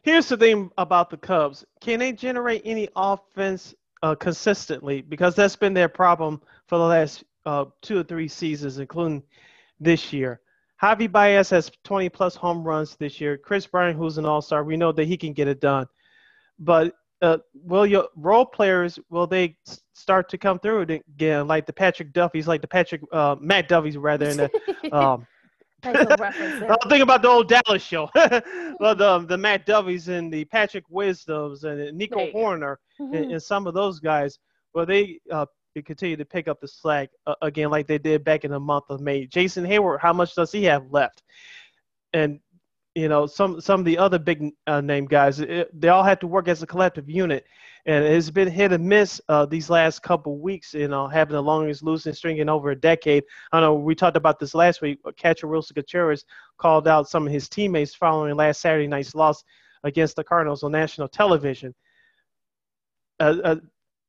Here's 0.01 0.29
the 0.29 0.37
thing 0.37 0.71
about 0.77 1.09
the 1.09 1.17
Cubs: 1.17 1.65
can 1.81 1.99
they 1.99 2.13
generate 2.13 2.61
any 2.65 2.89
offense 2.95 3.73
uh, 4.03 4.15
consistently? 4.15 5.01
Because 5.01 5.35
that's 5.35 5.55
been 5.55 5.73
their 5.73 5.89
problem 5.89 6.41
for 6.67 6.77
the 6.77 6.85
last 6.85 7.23
uh, 7.45 7.65
two 7.81 7.99
or 7.99 8.03
three 8.03 8.27
seasons, 8.27 8.79
including 8.79 9.23
this 9.79 10.13
year. 10.13 10.41
Javy 10.81 11.11
Baez 11.11 11.49
has 11.49 11.71
20 11.83 12.07
plus 12.09 12.35
home 12.35 12.63
runs 12.63 12.95
this 12.95 13.19
year. 13.19 13.37
Kris 13.37 13.67
Bryant, 13.67 13.97
who's 13.97 14.17
an 14.17 14.25
all 14.25 14.41
star, 14.41 14.63
we 14.63 14.77
know 14.77 14.91
that 14.93 15.07
he 15.07 15.17
can 15.17 15.33
get 15.33 15.47
it 15.47 15.59
done. 15.59 15.87
But 16.57 16.93
uh, 17.21 17.37
will 17.53 17.85
your 17.85 18.07
role 18.15 18.45
players 18.45 18.99
will 19.09 19.27
they 19.27 19.57
start 19.93 20.29
to 20.29 20.37
come 20.37 20.59
through 20.59 20.81
again 20.81 21.47
like 21.47 21.65
the 21.65 21.73
Patrick 21.73 22.13
Duffy's 22.13 22.47
like 22.47 22.61
the 22.61 22.67
Patrick 22.67 23.01
uh, 23.11 23.35
Matt 23.39 23.67
Duffy's 23.67 23.97
rather 23.97 24.29
in 24.29 24.37
the 24.37 24.49
um 24.91 25.27
I'm 25.83 25.95
thinking 26.83 27.01
about 27.01 27.21
the 27.21 27.29
old 27.29 27.47
Dallas 27.47 27.81
show. 27.81 28.09
well, 28.79 28.95
the 28.95 29.25
the 29.27 29.37
Matt 29.37 29.65
Duffy's 29.65 30.07
and 30.09 30.31
the 30.31 30.45
Patrick 30.45 30.83
Wisdoms 30.89 31.63
and 31.63 31.97
Nico 31.97 32.31
Hoerner 32.31 32.77
mm-hmm. 32.99 33.13
and, 33.13 33.31
and, 33.31 33.41
some 33.41 33.67
of 33.67 33.73
those 33.73 33.99
guys. 33.99 34.39
Well, 34.73 34.85
they 34.85 35.19
uh, 35.31 35.45
continue 35.85 36.17
to 36.17 36.25
pick 36.25 36.47
up 36.47 36.59
the 36.59 36.67
slack 36.67 37.09
uh, 37.27 37.35
again 37.41 37.69
like 37.69 37.87
they 37.87 37.97
did 37.97 38.23
back 38.23 38.43
in 38.43 38.51
the 38.51 38.59
month 38.59 38.85
of 38.89 38.99
May. 38.99 39.25
Jason 39.25 39.65
Heyward, 39.65 39.99
how 40.01 40.13
much 40.13 40.35
does 40.35 40.51
he 40.51 40.63
have 40.65 40.91
left? 40.91 41.23
And 42.13 42.39
you 42.95 43.07
know 43.07 43.25
some 43.25 43.61
some 43.61 43.79
of 43.79 43.85
the 43.85 43.97
other 43.97 44.19
big 44.19 44.51
uh, 44.67 44.81
name 44.81 45.05
guys 45.05 45.39
it, 45.39 45.69
they 45.79 45.89
all 45.89 46.03
had 46.03 46.19
to 46.19 46.27
work 46.27 46.47
as 46.47 46.63
a 46.63 46.67
collective 46.67 47.09
unit 47.09 47.45
and 47.85 48.03
it's 48.05 48.29
been 48.29 48.47
hit 48.47 48.71
and 48.71 48.87
miss 48.87 49.21
uh, 49.29 49.45
these 49.45 49.69
last 49.69 50.03
couple 50.03 50.37
weeks. 50.37 50.73
You 50.73 50.87
know, 50.87 51.07
having 51.07 51.33
the 51.33 51.41
longest 51.41 51.83
losing 51.83 52.13
streak 52.13 52.37
in 52.37 52.49
over 52.49 52.71
a 52.71 52.75
decade. 52.75 53.23
I 53.51 53.61
know 53.61 53.73
we 53.73 53.95
talked 53.95 54.17
about 54.17 54.39
this 54.39 54.53
last 54.53 54.81
week. 54.81 54.99
Catcher 55.17 55.47
Willson 55.47 55.75
Contreras 55.75 56.25
called 56.57 56.87
out 56.87 57.09
some 57.09 57.25
of 57.25 57.33
his 57.33 57.49
teammates 57.49 57.95
following 57.95 58.35
last 58.35 58.61
Saturday 58.61 58.87
night's 58.87 59.15
loss 59.15 59.43
against 59.83 60.15
the 60.15 60.23
Cardinals 60.23 60.63
on 60.63 60.71
national 60.71 61.07
television. 61.07 61.73
Uh, 63.19 63.37
uh, 63.43 63.55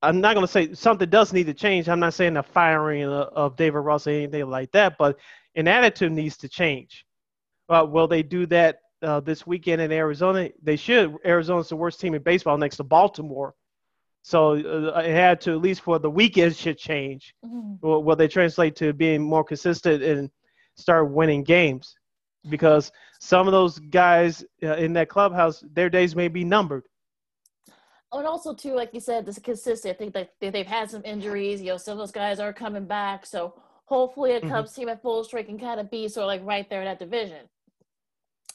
I'm 0.03 0.21
not 0.21 0.35
going 0.35 0.47
to 0.47 0.53
say 0.53 0.75
something 0.75 1.09
does 1.09 1.33
need 1.33 1.47
to 1.47 1.55
change. 1.55 1.89
I'm 1.89 2.01
not 2.01 2.15
saying 2.15 2.35
the 2.35 2.43
firing 2.43 3.05
of, 3.05 3.29
of 3.29 3.57
David 3.57 3.79
Ross 3.79 4.07
or 4.07 4.11
anything 4.11 4.49
like 4.49 4.73
that, 4.73 4.97
but 4.99 5.19
an 5.55 5.69
attitude 5.69 6.13
needs 6.13 6.37
to 6.39 6.49
change. 6.49 7.07
Uh, 7.71 7.87
will 7.89 8.09
they 8.09 8.23
do 8.23 8.47
that 8.47 8.81
uh, 9.03 9.21
this 9.21 9.47
weekend 9.47 9.81
in 9.81 9.93
Arizona? 9.93 10.51
They 10.63 10.77
should. 10.77 11.17
Arizona's 11.25 11.69
the 11.69 11.77
worst 11.77 12.01
team 12.01 12.15
in 12.15 12.23
baseball 12.23 12.59
next 12.59 12.77
to 12.79 12.85
Baltimore. 12.85 13.55
So 14.23 14.53
uh, 14.53 15.01
it 15.01 15.13
had 15.13 15.41
to, 15.43 15.53
at 15.53 15.61
least 15.61 15.81
for 15.81 15.99
the 15.99 16.11
weekend, 16.11 16.57
should 16.57 16.79
change. 16.79 17.35
Mm-hmm. 17.45 17.87
Will, 17.87 18.03
will 18.05 18.17
they 18.17 18.29
translate 18.29 18.77
to 18.77 18.93
being 18.93 19.23
more 19.23 19.45
consistent 19.45 20.03
and 20.03 20.31
start 20.77 21.11
winning 21.11 21.43
games? 21.45 21.97
Because 22.49 22.91
some 23.21 23.47
of 23.47 23.53
those 23.53 23.79
guys 23.79 24.45
uh, 24.63 24.75
in 24.77 24.93
that 24.95 25.09
clubhouse, 25.09 25.65
their 25.73 25.89
days 25.89 26.17
may 26.17 26.29
be 26.29 26.45
numbered. 26.45 26.85
Oh, 28.13 28.19
and 28.19 28.27
also 28.27 28.53
too, 28.53 28.75
like 28.75 28.93
you 28.93 29.01
said, 29.01 29.25
this 29.25 29.37
is 29.37 29.43
consistent. 29.43 29.95
I 29.95 29.97
think 29.97 30.15
that 30.15 30.33
they've 30.41 30.67
had 30.67 30.91
some 30.91 31.03
injuries. 31.05 31.63
You 31.63 31.69
know, 31.69 31.77
some 31.77 31.93
of 31.93 31.99
those 31.99 32.11
guys 32.11 32.41
are 32.41 32.53
coming 32.53 32.85
back. 32.85 33.25
So 33.25 33.55
hopefully, 33.85 34.33
a 34.33 34.41
mm-hmm. 34.41 34.49
Cubs 34.49 34.73
mm-hmm. 34.73 34.81
team 34.81 34.89
at 34.89 35.03
full 35.03 35.23
strength 35.23 35.47
can 35.47 35.59
kind 35.59 35.81
of 35.81 35.91
be 35.91 36.09
sort 36.09 36.25
of 36.25 36.29
like 36.29 36.45
right 36.45 36.69
there 36.69 36.81
in 36.81 36.87
that 36.87 36.99
division. 36.99 37.49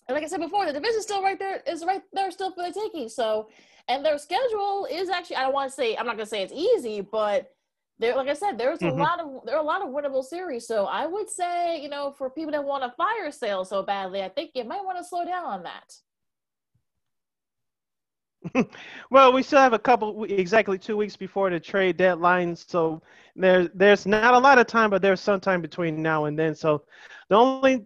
And 0.07 0.15
like 0.15 0.23
I 0.23 0.27
said 0.27 0.39
before, 0.39 0.65
the 0.65 0.73
division 0.73 1.01
still 1.01 1.23
right 1.23 1.39
there 1.39 1.61
is 1.67 1.83
right 1.83 2.01
there 2.13 2.29
still 2.31 2.51
for 2.51 2.63
the 2.63 2.71
taking. 2.71 3.09
So, 3.09 3.49
and 3.87 4.05
their 4.05 4.17
schedule 4.17 4.87
is 4.89 5.09
actually 5.09 5.37
I 5.37 5.43
don't 5.43 5.53
want 5.53 5.69
to 5.69 5.75
say 5.75 5.95
I'm 5.95 6.05
not 6.05 6.17
gonna 6.17 6.25
say 6.25 6.43
it's 6.43 6.53
easy, 6.53 7.01
but 7.01 7.51
there, 7.97 8.15
like 8.15 8.27
I 8.27 8.33
said, 8.33 8.57
there's 8.57 8.79
mm-hmm. 8.79 8.99
a 8.99 9.03
lot 9.03 9.19
of 9.19 9.45
there 9.45 9.55
are 9.55 9.61
a 9.61 9.65
lot 9.65 9.81
of 9.81 9.89
winnable 9.89 10.23
series. 10.23 10.67
So 10.67 10.85
I 10.85 11.05
would 11.07 11.29
say, 11.29 11.81
you 11.81 11.89
know, 11.89 12.13
for 12.17 12.29
people 12.29 12.51
that 12.51 12.63
want 12.63 12.83
a 12.83 12.91
fire 12.91 13.31
sale 13.31 13.65
so 13.65 13.83
badly, 13.83 14.21
I 14.21 14.29
think 14.29 14.51
you 14.53 14.63
might 14.63 14.83
want 14.83 14.97
to 14.97 15.03
slow 15.03 15.25
down 15.25 15.45
on 15.45 15.63
that. 15.63 15.95
well, 19.09 19.33
we 19.33 19.43
still 19.43 19.59
have 19.59 19.73
a 19.73 19.79
couple, 19.79 20.23
exactly 20.25 20.77
two 20.77 20.97
weeks 20.97 21.15
before 21.15 21.49
the 21.49 21.59
trade 21.59 21.97
deadline, 21.97 22.55
so 22.55 23.01
there, 23.35 23.69
there's 23.73 24.05
not 24.05 24.33
a 24.33 24.39
lot 24.39 24.59
of 24.59 24.67
time, 24.67 24.89
but 24.89 25.01
there's 25.01 25.21
some 25.21 25.39
time 25.39 25.61
between 25.61 26.01
now 26.01 26.25
and 26.25 26.37
then. 26.37 26.53
So 26.53 26.83
the 27.29 27.35
only 27.35 27.85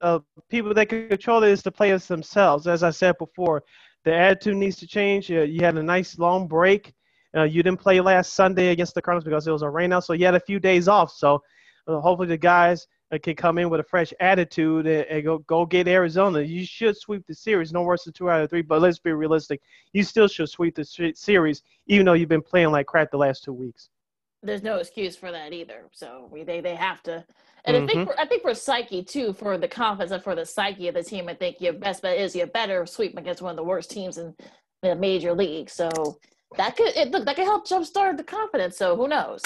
uh, 0.00 0.18
people 0.48 0.72
that 0.74 0.88
can 0.88 1.08
control 1.08 1.42
it 1.42 1.50
is 1.50 1.62
the 1.62 1.70
players 1.70 2.06
themselves. 2.06 2.66
As 2.66 2.82
I 2.82 2.90
said 2.90 3.16
before, 3.18 3.62
the 4.04 4.14
attitude 4.14 4.56
needs 4.56 4.76
to 4.76 4.86
change. 4.86 5.30
Uh, 5.30 5.42
you 5.42 5.64
had 5.64 5.76
a 5.76 5.82
nice 5.82 6.18
long 6.18 6.48
break. 6.48 6.92
Uh, 7.36 7.44
you 7.44 7.62
didn't 7.62 7.80
play 7.80 8.00
last 8.00 8.34
Sunday 8.34 8.68
against 8.68 8.94
the 8.94 9.02
Cardinals 9.02 9.24
because 9.24 9.46
it 9.46 9.52
was 9.52 9.62
a 9.62 9.66
rainout, 9.66 10.04
so 10.04 10.14
you 10.14 10.24
had 10.24 10.34
a 10.34 10.40
few 10.40 10.58
days 10.58 10.88
off. 10.88 11.12
So 11.12 11.42
uh, 11.86 12.00
hopefully 12.00 12.28
the 12.28 12.38
guys 12.38 12.86
can 13.22 13.34
come 13.34 13.58
in 13.58 13.68
with 13.68 13.80
a 13.80 13.84
fresh 13.84 14.12
attitude 14.20 14.86
and, 14.86 15.04
and, 15.06 15.24
go 15.24 15.38
go 15.38 15.66
get 15.66 15.88
Arizona. 15.88 16.40
You 16.40 16.64
should 16.64 16.96
sweep 16.96 17.26
the 17.26 17.34
series, 17.34 17.72
no 17.72 17.82
worse 17.82 18.04
than 18.04 18.12
two 18.12 18.30
out 18.30 18.40
of 18.40 18.50
three. 18.50 18.62
But 18.62 18.80
let's 18.80 18.98
be 18.98 19.12
realistic, 19.12 19.60
you 19.92 20.02
still 20.02 20.28
should 20.28 20.48
sweep 20.48 20.76
the 20.76 21.12
series, 21.14 21.62
even 21.86 22.06
though 22.06 22.12
you've 22.14 22.28
been 22.28 22.42
playing 22.42 22.70
like 22.70 22.86
crap 22.86 23.10
the 23.10 23.18
last 23.18 23.44
two 23.44 23.52
weeks. 23.52 23.90
There's 24.42 24.62
no 24.62 24.76
excuse 24.76 25.16
for 25.16 25.30
that 25.30 25.52
either. 25.52 25.84
So 25.92 26.28
we, 26.30 26.44
they 26.44 26.60
they 26.60 26.74
have 26.74 27.02
to. 27.04 27.24
And 27.64 27.76
mm-hmm. 27.76 27.84
I 27.84 27.86
think 27.86 27.98
mm-hmm. 27.98 28.10
for, 28.10 28.20
I 28.20 28.26
think 28.26 28.42
for 28.42 28.54
psyche 28.54 29.02
too, 29.02 29.32
for 29.32 29.58
the 29.58 29.68
confidence 29.68 30.12
and 30.12 30.22
for 30.22 30.34
the 30.34 30.46
psyche 30.46 30.88
of 30.88 30.94
the 30.94 31.02
team, 31.02 31.28
I 31.28 31.34
think 31.34 31.60
your 31.60 31.74
best 31.74 32.02
bet 32.02 32.18
is 32.18 32.34
you 32.34 32.46
better 32.46 32.86
sweep 32.86 33.18
against 33.18 33.42
one 33.42 33.50
of 33.50 33.56
the 33.56 33.64
worst 33.64 33.90
teams 33.90 34.16
in 34.18 34.34
the 34.82 34.94
major 34.94 35.34
league. 35.34 35.68
So 35.68 35.90
that 36.56 36.76
could 36.76 36.96
it, 36.96 37.10
look 37.10 37.26
that 37.26 37.36
could 37.36 37.44
help 37.44 37.68
jumpstart 37.68 38.16
the 38.16 38.24
confidence. 38.24 38.76
So 38.76 38.96
who 38.96 39.08
knows? 39.08 39.42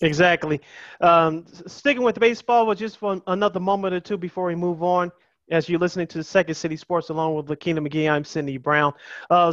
Exactly. 0.00 0.60
Um, 1.00 1.44
sticking 1.66 2.02
with 2.02 2.20
baseball, 2.20 2.66
but 2.66 2.78
just 2.78 2.98
for 2.98 3.20
another 3.26 3.58
moment 3.58 3.94
or 3.94 4.00
two 4.00 4.16
before 4.16 4.44
we 4.46 4.54
move 4.54 4.82
on, 4.82 5.10
as 5.50 5.68
you're 5.68 5.80
listening 5.80 6.06
to 6.08 6.18
the 6.18 6.24
Second 6.24 6.54
City 6.54 6.76
Sports 6.76 7.08
along 7.08 7.34
with 7.34 7.46
Lakina 7.46 7.80
McGee, 7.80 8.08
I'm 8.08 8.24
Cindy 8.24 8.58
Brown. 8.58 8.92
Uh, 9.30 9.52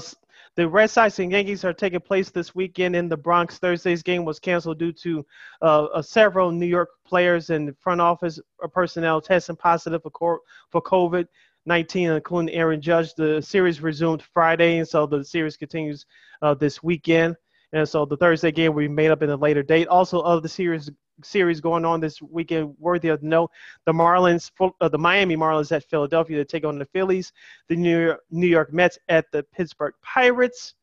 the 0.55 0.67
Red 0.67 0.89
Sox 0.89 1.19
and 1.19 1.31
Yankees 1.31 1.65
are 1.65 1.73
taking 1.73 1.99
place 1.99 2.29
this 2.29 2.55
weekend 2.55 2.95
in 2.95 3.09
the 3.09 3.17
Bronx. 3.17 3.57
Thursday's 3.57 4.01
game 4.01 4.23
was 4.23 4.39
canceled 4.39 4.79
due 4.79 4.93
to 4.93 5.25
uh, 5.61 5.85
uh, 5.85 6.01
several 6.01 6.51
New 6.51 6.65
York 6.65 6.89
players 7.05 7.49
and 7.49 7.77
front 7.77 7.99
office 7.99 8.39
personnel 8.73 9.19
testing 9.19 9.57
positive 9.57 10.01
for, 10.01 10.39
for 10.71 10.81
COVID 10.81 11.27
19, 11.65 12.11
including 12.11 12.55
Aaron 12.55 12.79
Judge. 12.79 13.13
The 13.15 13.41
series 13.41 13.81
resumed 13.81 14.21
Friday, 14.21 14.77
and 14.77 14.87
so 14.87 15.05
the 15.05 15.23
series 15.25 15.57
continues 15.57 16.05
uh, 16.41 16.53
this 16.53 16.83
weekend. 16.83 17.35
And 17.73 17.87
so 17.89 18.05
the 18.05 18.17
Thursday 18.17 18.51
game 18.51 18.73
will 18.73 18.83
be 18.83 18.87
made 18.87 19.11
up 19.11 19.23
in 19.23 19.31
a 19.31 19.35
later 19.35 19.63
date. 19.63 19.87
Also, 19.87 20.21
of 20.21 20.43
the 20.43 20.49
series 20.49 20.89
series 21.23 21.61
going 21.61 21.85
on 21.85 21.99
this 21.99 22.21
weekend, 22.21 22.75
worthy 22.79 23.09
of 23.09 23.23
note, 23.23 23.51
the 23.85 23.93
Marlins, 23.93 24.51
uh, 24.81 24.89
the 24.89 24.97
Miami 24.97 25.35
Marlins 25.35 25.71
at 25.71 25.83
Philadelphia 25.83 26.37
to 26.37 26.45
take 26.45 26.65
on 26.65 26.77
the 26.77 26.85
Phillies, 26.85 27.31
the 27.69 27.75
New 27.75 28.05
York, 28.05 28.21
New 28.31 28.47
York 28.47 28.73
Mets 28.73 28.97
at 29.09 29.25
the 29.31 29.43
Pittsburgh 29.53 29.93
Pirates, 30.01 30.75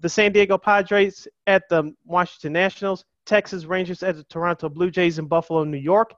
the 0.00 0.08
San 0.08 0.32
Diego 0.32 0.58
Padres 0.58 1.28
at 1.46 1.68
the 1.68 1.94
Washington 2.04 2.52
Nationals, 2.52 3.04
Texas 3.26 3.64
Rangers 3.64 4.02
at 4.02 4.16
the 4.16 4.24
Toronto 4.24 4.68
Blue 4.68 4.90
Jays 4.90 5.18
in 5.18 5.26
Buffalo, 5.26 5.64
New 5.64 5.78
York. 5.78 6.14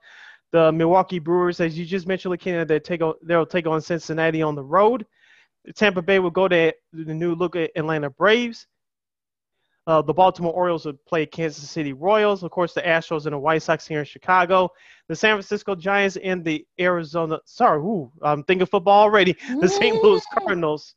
The 0.52 0.72
Milwaukee 0.72 1.18
Brewers, 1.18 1.61
as 1.61 1.76
you 1.79 1.85
just 1.85 2.07
mentioned, 2.07 2.33
Lakina, 2.33 2.66
they 2.66 2.79
take 2.79 3.02
on, 3.02 3.14
they'll 3.22 3.44
take 3.44 3.66
on 3.66 3.81
Cincinnati 3.81 4.42
on 4.42 4.55
the 4.55 4.62
road. 4.62 5.05
Tampa 5.74 6.00
Bay 6.00 6.20
will 6.20 6.31
go 6.31 6.46
to 6.46 6.72
the 6.92 7.14
new 7.14 7.35
look 7.35 7.57
at 7.57 7.72
Atlanta 7.76 8.11
Braves. 8.11 8.66
Uh, 9.87 10.03
the 10.03 10.12
Baltimore 10.12 10.53
Orioles 10.53 10.85
would 10.85 11.05
play 11.07 11.25
Kansas 11.27 11.70
City 11.70 11.92
Royals. 11.92 12.42
Of 12.42 12.51
course, 12.51 12.75
the 12.75 12.83
Astros 12.83 13.27
and 13.27 13.35
the 13.35 13.38
White 13.38 13.62
Sox 13.62 13.87
here 13.87 14.01
in 14.01 14.05
Chicago. 14.05 14.72
The 15.09 15.14
San 15.14 15.35
Francisco 15.35 15.77
Giants 15.77 16.16
and 16.16 16.44
the 16.44 16.66
Arizona. 16.81 17.38
Sorry, 17.44 17.79
ooh, 17.79 18.11
I'm 18.20 18.42
thinking 18.42 18.66
football 18.66 19.03
already. 19.03 19.37
The 19.61 19.68
St. 19.68 20.03
Louis 20.03 20.25
Cardinals. 20.35 20.96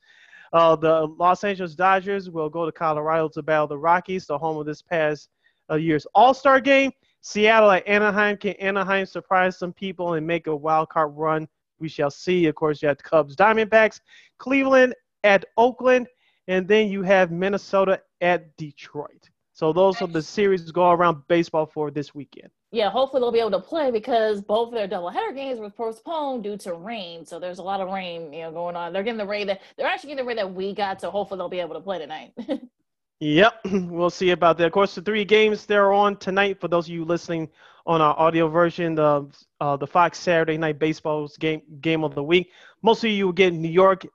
Uh, 0.51 0.75
the 0.75 1.05
Los 1.19 1.43
Angeles 1.43 1.75
Dodgers 1.75 2.31
will 2.31 2.49
go 2.49 2.65
to 2.65 2.71
Colorado 2.71 3.29
to 3.29 3.43
battle 3.43 3.67
the 3.67 3.77
Rockies, 3.77 4.25
the 4.25 4.37
home 4.37 4.57
of 4.57 4.65
this 4.65 4.81
past 4.81 5.29
uh, 5.69 5.75
year's 5.75 6.07
All 6.15 6.33
Star 6.33 6.59
game. 6.59 6.91
Seattle 7.21 7.69
at 7.69 7.87
Anaheim. 7.87 8.37
Can 8.37 8.53
Anaheim 8.53 9.05
surprise 9.05 9.59
some 9.59 9.73
people 9.73 10.13
and 10.13 10.25
make 10.25 10.47
a 10.47 10.55
wild 10.55 10.89
card 10.89 11.11
run? 11.15 11.47
We 11.79 11.89
shall 11.89 12.09
see. 12.09 12.47
Of 12.47 12.55
course, 12.55 12.81
you 12.81 12.87
have 12.87 12.97
the 12.97 13.03
Cubs, 13.03 13.35
Diamondbacks, 13.35 14.01
Cleveland 14.39 14.95
at 15.23 15.45
Oakland, 15.57 16.07
and 16.47 16.67
then 16.67 16.87
you 16.87 17.03
have 17.03 17.31
Minnesota 17.31 18.01
at 18.21 18.55
Detroit. 18.57 19.29
So 19.53 19.73
those 19.73 20.01
are 20.01 20.07
the 20.07 20.21
series 20.21 20.71
go 20.71 20.91
around 20.91 21.27
baseball 21.27 21.65
for 21.65 21.91
this 21.91 22.15
weekend. 22.15 22.49
Yeah, 22.71 22.89
hopefully 22.89 23.19
they'll 23.19 23.31
be 23.31 23.39
able 23.39 23.51
to 23.51 23.59
play 23.59 23.89
because 23.91 24.41
both 24.41 24.69
of 24.69 24.73
their 24.75 24.87
doubleheader 24.87 25.35
games 25.35 25.59
were 25.59 25.69
postponed 25.69 26.43
due 26.43 26.55
to 26.57 26.75
rain. 26.75 27.25
So 27.25 27.39
there's 27.39 27.57
a 27.57 27.63
lot 27.63 27.81
of 27.81 27.89
rain, 27.89 28.31
you 28.31 28.43
know, 28.43 28.51
going 28.51 28.75
on. 28.75 28.93
They're 28.93 29.03
getting 29.03 29.17
the 29.17 29.25
rain 29.25 29.47
that 29.47 29.61
they're 29.75 29.87
actually 29.87 30.11
getting 30.11 30.23
the 30.23 30.27
rain 30.27 30.37
that 30.37 30.53
we 30.53 30.73
got. 30.73 31.01
So 31.01 31.09
hopefully 31.11 31.39
they'll 31.39 31.49
be 31.49 31.59
able 31.59 31.73
to 31.73 31.81
play 31.81 31.97
tonight. 31.97 32.33
yep, 33.19 33.59
we'll 33.65 34.11
see 34.11 34.29
about 34.29 34.57
that. 34.59 34.67
Of 34.67 34.71
course, 34.71 34.95
the 34.95 35.01
three 35.01 35.25
games 35.25 35.65
they're 35.65 35.91
on 35.91 36.15
tonight. 36.17 36.61
For 36.61 36.67
those 36.67 36.85
of 36.85 36.93
you 36.93 37.03
listening 37.03 37.49
on 37.85 38.01
our 38.01 38.17
audio 38.19 38.47
version, 38.47 38.95
the 38.95 39.27
uh, 39.59 39.75
the 39.75 39.87
Fox 39.87 40.19
Saturday 40.19 40.57
Night 40.57 40.77
Baseball's 40.77 41.37
game 41.37 41.63
game 41.81 42.03
of 42.03 42.13
the 42.13 42.23
week. 42.23 42.51
Most 42.83 43.03
of 43.03 43.09
you 43.09 43.25
will 43.25 43.33
get 43.33 43.51
New 43.51 43.67
York 43.67 44.05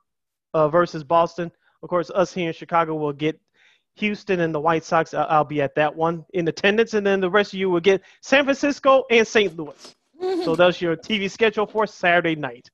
uh, 0.53 0.69
versus 0.69 1.03
Boston. 1.03 1.51
Of 1.83 1.89
course, 1.89 2.09
us 2.09 2.33
here 2.33 2.47
in 2.47 2.53
Chicago 2.53 2.95
will 2.95 3.13
get 3.13 3.39
Houston 3.95 4.41
and 4.41 4.53
the 4.53 4.59
White 4.59 4.83
Sox. 4.83 5.13
I'll 5.13 5.43
be 5.43 5.61
at 5.61 5.75
that 5.75 5.95
one 5.95 6.25
in 6.33 6.47
attendance, 6.47 6.93
and 6.93 7.05
then 7.05 7.19
the 7.19 7.29
rest 7.29 7.53
of 7.53 7.59
you 7.59 7.69
will 7.69 7.79
get 7.79 8.01
San 8.21 8.43
Francisco 8.43 9.03
and 9.09 9.27
St. 9.27 9.55
Louis. 9.55 9.95
so 10.43 10.55
that's 10.57 10.81
your 10.81 10.95
TV 10.95 11.29
schedule 11.29 11.65
for 11.65 11.87
Saturday 11.87 12.35
night. 12.35 12.69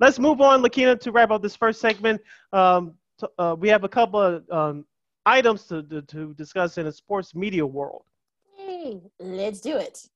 Let's 0.00 0.18
move 0.18 0.40
on, 0.40 0.62
Lakina, 0.62 0.98
to 1.00 1.12
wrap 1.12 1.30
up 1.30 1.42
this 1.42 1.56
first 1.56 1.80
segment. 1.80 2.20
Um, 2.52 2.94
to, 3.18 3.30
uh, 3.38 3.56
we 3.58 3.68
have 3.68 3.84
a 3.84 3.88
couple 3.88 4.20
of 4.20 4.48
um, 4.50 4.84
items 5.26 5.64
to, 5.64 5.82
to, 5.84 6.02
to, 6.02 6.34
discuss 6.34 6.78
in 6.78 6.86
the 6.86 6.92
sports 6.92 7.34
media 7.34 7.66
world. 7.66 8.04
Hey, 8.56 9.00
let's 9.18 9.60
do 9.60 9.76
it. 9.76 10.08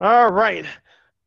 All 0.00 0.32
right. 0.32 0.66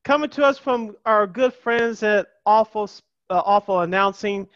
Coming 0.03 0.29
to 0.31 0.43
us 0.43 0.57
from 0.57 0.95
our 1.05 1.27
good 1.27 1.53
friends 1.53 2.03
at 2.03 2.27
Awful, 2.45 2.89
uh, 3.29 3.41
Awful 3.45 3.81
Announcing. 3.81 4.47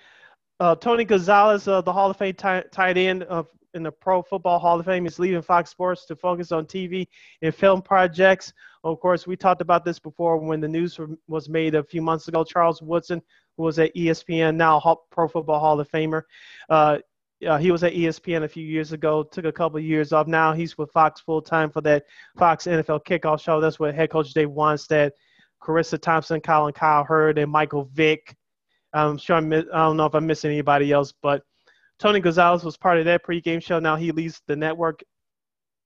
Uh, 0.61 0.75
Tony 0.75 1.03
Gonzalez, 1.03 1.67
uh, 1.67 1.81
the 1.81 1.91
Hall 1.91 2.11
of 2.11 2.17
Fame 2.17 2.35
t- 2.35 2.69
tight 2.71 2.95
end 2.95 3.23
of, 3.23 3.47
in 3.73 3.81
the 3.81 3.91
Pro 3.91 4.21
Football 4.21 4.59
Hall 4.59 4.79
of 4.79 4.85
Fame, 4.85 5.07
is 5.07 5.17
leaving 5.17 5.41
Fox 5.41 5.71
Sports 5.71 6.05
to 6.05 6.15
focus 6.15 6.51
on 6.51 6.67
TV 6.67 7.07
and 7.41 7.55
film 7.55 7.81
projects. 7.81 8.53
Of 8.83 8.99
course, 8.99 9.25
we 9.25 9.35
talked 9.35 9.61
about 9.61 9.83
this 9.83 9.97
before 9.97 10.37
when 10.37 10.61
the 10.61 10.67
news 10.67 10.99
was 11.27 11.49
made 11.49 11.73
a 11.73 11.83
few 11.83 12.03
months 12.03 12.27
ago. 12.27 12.43
Charles 12.43 12.79
Woodson, 12.79 13.23
who 13.57 13.63
was 13.63 13.79
at 13.79 13.95
ESPN, 13.95 14.55
now 14.55 14.99
Pro 15.09 15.27
Football 15.27 15.59
Hall 15.59 15.79
of 15.79 15.89
Famer, 15.89 16.21
uh, 16.69 16.99
he 17.59 17.71
was 17.71 17.83
at 17.83 17.93
ESPN 17.93 18.43
a 18.43 18.47
few 18.47 18.63
years 18.63 18.91
ago, 18.91 19.23
took 19.23 19.45
a 19.45 19.51
couple 19.51 19.79
of 19.79 19.83
years 19.83 20.13
off. 20.13 20.27
Now 20.27 20.53
he's 20.53 20.77
with 20.77 20.91
Fox 20.91 21.21
full 21.21 21.41
time 21.41 21.71
for 21.71 21.81
that 21.81 22.03
Fox 22.37 22.65
NFL 22.65 23.03
kickoff 23.03 23.41
show. 23.41 23.59
That's 23.59 23.79
what 23.79 23.95
head 23.95 24.11
coach 24.11 24.31
Dave 24.35 24.49
Wannstedt, 24.49 25.09
Charissa 25.63 25.99
Thompson, 25.99 26.39
Colin 26.39 26.71
Kyle 26.71 27.03
Cowherd, 27.03 27.39
and 27.39 27.51
Michael 27.51 27.85
Vick 27.95 28.35
I'm 28.93 29.17
sure 29.17 29.37
I, 29.37 29.39
miss, 29.39 29.65
I 29.73 29.79
don't 29.79 29.97
know 29.97 30.05
if 30.05 30.15
I 30.15 30.19
miss 30.19 30.45
anybody 30.45 30.91
else, 30.91 31.13
but 31.21 31.43
Tony 31.99 32.19
Gonzalez 32.19 32.63
was 32.63 32.77
part 32.77 32.97
of 32.97 33.05
that 33.05 33.23
pregame 33.25 33.61
show. 33.61 33.79
Now 33.79 33.95
he 33.95 34.11
leads 34.11 34.41
the 34.47 34.55
network 34.55 35.03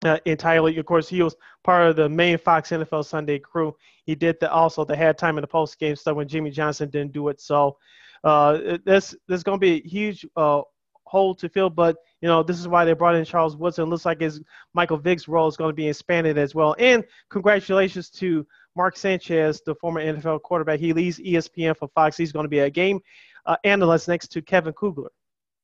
uh, 0.03 0.19
entirely. 0.25 0.77
Of 0.77 0.85
course, 0.85 1.09
he 1.09 1.21
was 1.21 1.35
part 1.63 1.89
of 1.89 1.95
the 1.95 2.07
main 2.07 2.37
Fox 2.37 2.69
NFL 2.69 3.05
Sunday 3.05 3.39
crew. 3.39 3.75
He 4.05 4.15
did 4.15 4.37
the, 4.39 4.51
also 4.51 4.85
the 4.85 4.95
halftime 4.95 5.31
and 5.31 5.43
the 5.43 5.47
post 5.47 5.77
game 5.79 5.95
stuff 5.95 6.15
when 6.15 6.27
Jimmy 6.27 6.51
Johnson 6.51 6.89
didn't 6.89 7.11
do 7.11 7.27
it. 7.29 7.41
So 7.41 7.77
uh, 8.23 8.77
this 8.85 9.15
this 9.27 9.43
going 9.43 9.59
to 9.59 9.61
be 9.61 9.81
a 9.83 9.87
huge 9.87 10.25
uh, 10.35 10.61
hole 11.05 11.35
to 11.35 11.49
fill. 11.49 11.69
But 11.69 11.97
you 12.21 12.27
know 12.27 12.43
this 12.43 12.59
is 12.59 12.67
why 12.67 12.85
they 12.85 12.93
brought 12.93 13.15
in 13.15 13.25
Charles 13.25 13.57
Woodson. 13.57 13.89
Looks 13.89 14.05
like 14.05 14.21
his 14.21 14.41
Michael 14.73 14.97
Vick's 14.97 15.27
role 15.27 15.47
is 15.47 15.57
going 15.57 15.69
to 15.69 15.75
be 15.75 15.87
expanded 15.87 16.37
as 16.37 16.55
well. 16.55 16.75
And 16.79 17.03
congratulations 17.29 18.09
to 18.11 18.45
Mark 18.75 18.97
Sanchez, 18.97 19.61
the 19.65 19.75
former 19.75 20.01
NFL 20.01 20.41
quarterback. 20.41 20.79
He 20.79 20.93
leads 20.93 21.19
ESPN 21.19 21.77
for 21.77 21.87
Fox. 21.89 22.17
He's 22.17 22.31
going 22.31 22.45
to 22.45 22.49
be 22.49 22.59
a 22.59 22.69
game 22.69 22.99
uh, 23.45 23.57
analyst 23.63 24.07
next 24.07 24.27
to 24.29 24.41
Kevin 24.41 24.73
Kugler. 24.73 25.11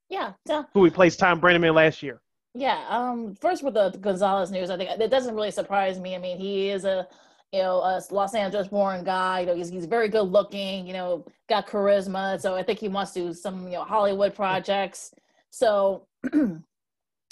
Yeah, 0.08 0.32
so, 0.46 0.64
who 0.74 0.84
replaced 0.84 1.18
Tom 1.18 1.40
Brennaman 1.40 1.74
last 1.74 2.02
year. 2.02 2.20
Yeah. 2.54 2.84
Um. 2.88 3.34
First 3.34 3.62
with 3.62 3.74
the 3.74 3.90
Gonzalez 4.00 4.50
news, 4.50 4.68
I 4.68 4.76
think 4.76 4.90
it 4.90 5.10
doesn't 5.10 5.34
really 5.34 5.50
surprise 5.50 5.98
me. 5.98 6.14
I 6.14 6.18
mean, 6.18 6.38
he 6.38 6.68
is 6.68 6.84
a 6.84 7.08
you 7.50 7.60
know 7.60 7.78
a 7.78 8.02
Los 8.10 8.34
Angeles 8.34 8.68
born 8.68 9.04
guy. 9.04 9.40
You 9.40 9.46
know, 9.46 9.54
he's 9.54 9.70
he's 9.70 9.86
very 9.86 10.08
good 10.08 10.24
looking. 10.24 10.86
You 10.86 10.92
know, 10.92 11.24
got 11.48 11.66
charisma. 11.66 12.38
So 12.40 12.54
I 12.54 12.62
think 12.62 12.78
he 12.78 12.88
wants 12.88 13.12
to 13.12 13.20
do 13.20 13.34
some 13.34 13.64
you 13.68 13.74
know 13.74 13.84
Hollywood 13.84 14.34
projects. 14.34 15.14
So, 15.48 16.06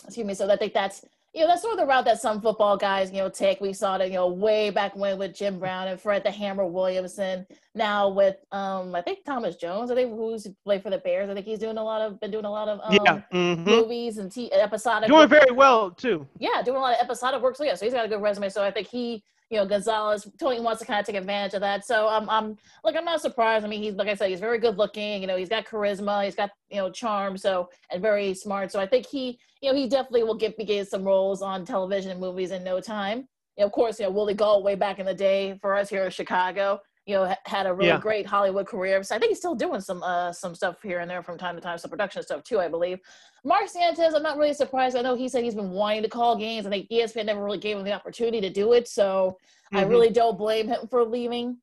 excuse 0.06 0.26
me. 0.26 0.32
So 0.32 0.50
I 0.50 0.56
think 0.56 0.72
that's 0.72 1.04
you 1.32 1.42
know, 1.42 1.46
that's 1.46 1.62
sort 1.62 1.74
of 1.74 1.78
the 1.78 1.86
route 1.86 2.04
that 2.06 2.20
some 2.20 2.40
football 2.40 2.76
guys, 2.76 3.12
you 3.12 3.18
know, 3.18 3.28
take. 3.28 3.60
We 3.60 3.72
saw 3.72 3.98
that, 3.98 4.08
you 4.08 4.14
know, 4.14 4.26
way 4.26 4.70
back 4.70 4.96
when 4.96 5.16
with 5.16 5.34
Jim 5.34 5.60
Brown 5.60 5.86
and 5.86 6.00
Fred 6.00 6.24
the 6.24 6.30
Hammer 6.30 6.66
Williamson. 6.66 7.46
Now 7.74 8.08
with, 8.08 8.36
um, 8.50 8.94
I 8.96 9.02
think 9.02 9.24
Thomas 9.24 9.54
Jones, 9.54 9.92
I 9.92 9.94
think 9.94 10.10
who's 10.10 10.48
played 10.64 10.82
for 10.82 10.90
the 10.90 10.98
Bears. 10.98 11.30
I 11.30 11.34
think 11.34 11.46
he's 11.46 11.60
doing 11.60 11.76
a 11.76 11.84
lot 11.84 12.02
of, 12.02 12.18
been 12.18 12.32
doing 12.32 12.46
a 12.46 12.50
lot 12.50 12.66
of 12.68 12.80
um, 12.82 12.98
yeah. 13.04 13.22
mm-hmm. 13.32 13.64
movies 13.64 14.18
and 14.18 14.32
t- 14.32 14.52
episodic. 14.52 15.08
Doing 15.08 15.20
work. 15.20 15.30
very 15.30 15.52
well 15.52 15.92
too. 15.92 16.26
Yeah, 16.38 16.62
doing 16.62 16.78
a 16.78 16.80
lot 16.80 16.94
of 16.94 17.00
episodic 17.00 17.40
work. 17.40 17.54
So 17.54 17.62
yeah, 17.62 17.76
so 17.76 17.84
he's 17.84 17.94
got 17.94 18.04
a 18.04 18.08
good 18.08 18.20
resume. 18.20 18.48
So 18.48 18.64
I 18.64 18.72
think 18.72 18.88
he, 18.88 19.22
you 19.50 19.58
know, 19.58 19.66
Gonzalez, 19.66 20.28
Tony 20.38 20.60
wants 20.60 20.80
to 20.80 20.86
kind 20.86 21.00
of 21.00 21.06
take 21.06 21.16
advantage 21.16 21.54
of 21.54 21.60
that. 21.60 21.84
So 21.84 22.08
um, 22.08 22.22
um, 22.22 22.28
I'm, 22.30 22.44
I'm 22.44 22.56
like, 22.84 22.96
I'm 22.96 23.04
not 23.04 23.20
surprised. 23.20 23.64
I 23.64 23.68
mean, 23.68 23.82
he's 23.82 23.94
like 23.94 24.08
I 24.08 24.14
said, 24.14 24.30
he's 24.30 24.40
very 24.40 24.58
good 24.58 24.78
looking. 24.78 25.20
You 25.20 25.26
know, 25.26 25.36
he's 25.36 25.48
got 25.48 25.66
charisma, 25.66 26.24
he's 26.24 26.36
got 26.36 26.50
you 26.70 26.76
know 26.76 26.90
charm. 26.90 27.36
So 27.36 27.68
and 27.90 28.00
very 28.00 28.32
smart. 28.32 28.70
So 28.70 28.80
I 28.80 28.86
think 28.86 29.06
he, 29.06 29.38
you 29.60 29.70
know, 29.70 29.76
he 29.76 29.88
definitely 29.88 30.22
will 30.22 30.36
get 30.36 30.56
be 30.56 30.64
getting 30.64 30.84
some 30.84 31.04
roles 31.04 31.42
on 31.42 31.64
television 31.64 32.12
and 32.12 32.20
movies 32.20 32.52
in 32.52 32.62
no 32.62 32.80
time. 32.80 33.28
You 33.56 33.62
know, 33.62 33.66
of 33.66 33.72
course, 33.72 33.98
you 33.98 34.06
know, 34.06 34.12
Willie 34.12 34.34
Gault 34.34 34.62
way 34.62 34.76
back 34.76 35.00
in 35.00 35.06
the 35.06 35.14
day 35.14 35.58
for 35.60 35.76
us 35.76 35.90
here 35.90 36.04
in 36.04 36.10
Chicago 36.10 36.80
you 37.06 37.14
know, 37.14 37.34
had 37.44 37.66
a 37.66 37.72
really 37.72 37.88
yeah. 37.88 37.98
great 37.98 38.26
Hollywood 38.26 38.66
career. 38.66 39.02
So 39.02 39.14
I 39.14 39.18
think 39.18 39.30
he's 39.30 39.38
still 39.38 39.54
doing 39.54 39.80
some 39.80 40.02
uh, 40.02 40.32
some 40.32 40.54
stuff 40.54 40.82
here 40.82 41.00
and 41.00 41.10
there 41.10 41.22
from 41.22 41.38
time 41.38 41.56
to 41.56 41.60
time, 41.60 41.78
some 41.78 41.90
production 41.90 42.22
stuff 42.22 42.44
too, 42.44 42.60
I 42.60 42.68
believe. 42.68 43.00
Mark 43.44 43.68
Sanchez, 43.68 44.14
I'm 44.14 44.22
not 44.22 44.36
really 44.36 44.54
surprised. 44.54 44.96
I 44.96 45.00
know 45.00 45.16
he 45.16 45.28
said 45.28 45.42
he's 45.42 45.54
been 45.54 45.70
wanting 45.70 46.02
to 46.02 46.08
call 46.08 46.36
games. 46.36 46.66
I 46.66 46.70
think 46.70 46.88
ESPN 46.90 47.26
never 47.26 47.42
really 47.42 47.58
gave 47.58 47.78
him 47.78 47.84
the 47.84 47.92
opportunity 47.92 48.40
to 48.42 48.50
do 48.50 48.74
it. 48.74 48.86
So 48.86 49.38
mm-hmm. 49.72 49.78
I 49.78 49.82
really 49.88 50.10
don't 50.10 50.36
blame 50.36 50.68
him 50.68 50.86
for 50.88 51.04
leaving. 51.04 51.56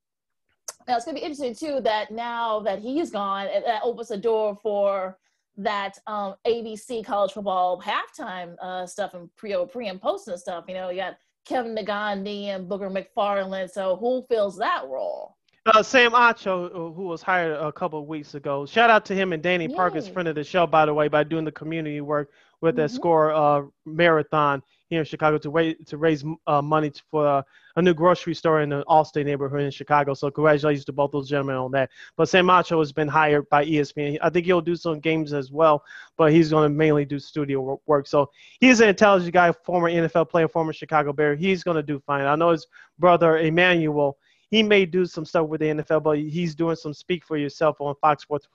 Now 0.87 0.95
it's 0.95 1.05
gonna 1.05 1.15
be 1.15 1.21
interesting 1.21 1.53
too 1.53 1.81
that 1.81 2.11
now 2.11 2.59
that 2.61 2.79
he's 2.79 3.11
gone, 3.11 3.45
that 3.45 3.81
opens 3.83 4.07
the 4.07 4.17
door 4.17 4.57
for 4.61 5.17
that 5.57 5.97
um, 6.05 6.35
ABC 6.45 7.03
college 7.03 7.31
football 7.31 7.81
halftime 7.81 8.55
uh, 8.61 8.85
stuff 8.85 9.13
and 9.13 9.29
pre 9.35 9.55
pre 9.71 9.87
and 9.87 10.01
post 10.01 10.27
and 10.27 10.39
stuff. 10.39 10.65
You 10.67 10.75
know, 10.75 10.89
you 10.89 10.97
got 10.97 11.17
Kevin 11.47 11.75
Negandhi 11.75 12.45
and 12.45 12.69
Booger 12.69 12.91
McFarland. 12.91 13.69
So 13.71 13.95
who 13.95 14.25
fills 14.29 14.57
that 14.57 14.83
role? 14.85 15.35
Uh, 15.65 15.83
Sam 15.83 16.11
Acho, 16.11 16.67
uh, 16.67 16.93
who 16.93 17.03
was 17.03 17.21
hired 17.21 17.53
a 17.53 17.71
couple 17.71 17.99
of 17.99 18.07
weeks 18.07 18.35
ago. 18.35 18.65
Shout 18.65 18.89
out 18.89 19.05
to 19.05 19.15
him 19.15 19.33
and 19.33 19.43
Danny 19.43 19.67
Yay. 19.67 19.75
Parkins, 19.75 20.07
friend 20.07 20.27
of 20.27 20.35
the 20.35 20.43
show, 20.43 20.65
by 20.65 20.85
the 20.85 20.93
way, 20.93 21.09
by 21.09 21.23
doing 21.23 21.43
the 21.43 21.51
community 21.51 21.99
work 21.99 22.31
with 22.61 22.75
mm-hmm. 22.75 22.83
that 22.83 22.91
score 22.91 23.31
uh, 23.33 23.63
marathon 23.85 24.61
here 24.89 24.99
in 24.99 25.05
Chicago 25.05 25.37
to 25.37 25.49
raise 25.49 25.75
to 25.85 25.97
raise 25.97 26.23
uh, 26.47 26.61
money 26.61 26.91
for 27.11 27.27
uh, 27.27 27.41
a 27.75 27.81
new 27.81 27.93
grocery 27.93 28.33
store 28.33 28.61
in 28.61 28.69
the 28.69 28.83
Allstate 28.85 29.25
neighborhood 29.25 29.61
in 29.61 29.71
Chicago. 29.71 30.13
So 30.13 30.31
congratulations 30.31 30.85
to 30.85 30.93
both 30.93 31.11
those 31.11 31.29
gentlemen 31.29 31.57
on 31.57 31.71
that. 31.71 31.89
But 32.15 32.29
Sam 32.29 32.47
Acho 32.47 32.79
has 32.79 32.91
been 32.91 33.07
hired 33.07 33.47
by 33.49 33.65
ESPN. 33.65 34.17
I 34.21 34.29
think 34.29 34.45
he'll 34.45 34.61
do 34.61 34.75
some 34.75 34.99
games 34.99 35.33
as 35.33 35.51
well, 35.51 35.83
but 36.17 36.31
he's 36.31 36.49
going 36.49 36.63
to 36.63 36.75
mainly 36.75 37.05
do 37.05 37.19
studio 37.19 37.79
work. 37.85 38.07
So 38.07 38.29
he's 38.59 38.79
an 38.79 38.89
intelligent 38.89 39.33
guy, 39.33 39.51
former 39.51 39.89
NFL 39.89 40.29
player, 40.29 40.47
former 40.47 40.73
Chicago 40.73 41.11
Bear. 41.11 41.35
He's 41.35 41.63
going 41.63 41.77
to 41.77 41.83
do 41.83 41.99
fine. 42.05 42.25
I 42.25 42.35
know 42.35 42.51
his 42.51 42.65
brother 42.97 43.37
Emmanuel 43.39 44.17
he 44.49 44.63
may 44.63 44.85
do 44.85 45.05
some 45.05 45.25
stuff 45.25 45.47
with 45.47 45.61
the 45.61 45.67
NFL, 45.67 46.03
but 46.03 46.17
he's 46.17 46.55
doing 46.55 46.75
some 46.75 46.93
speak 46.93 47.25
for 47.25 47.37
yourself 47.37 47.81
on 47.81 47.95
Fox 47.99 48.23
Sports, 48.23 48.47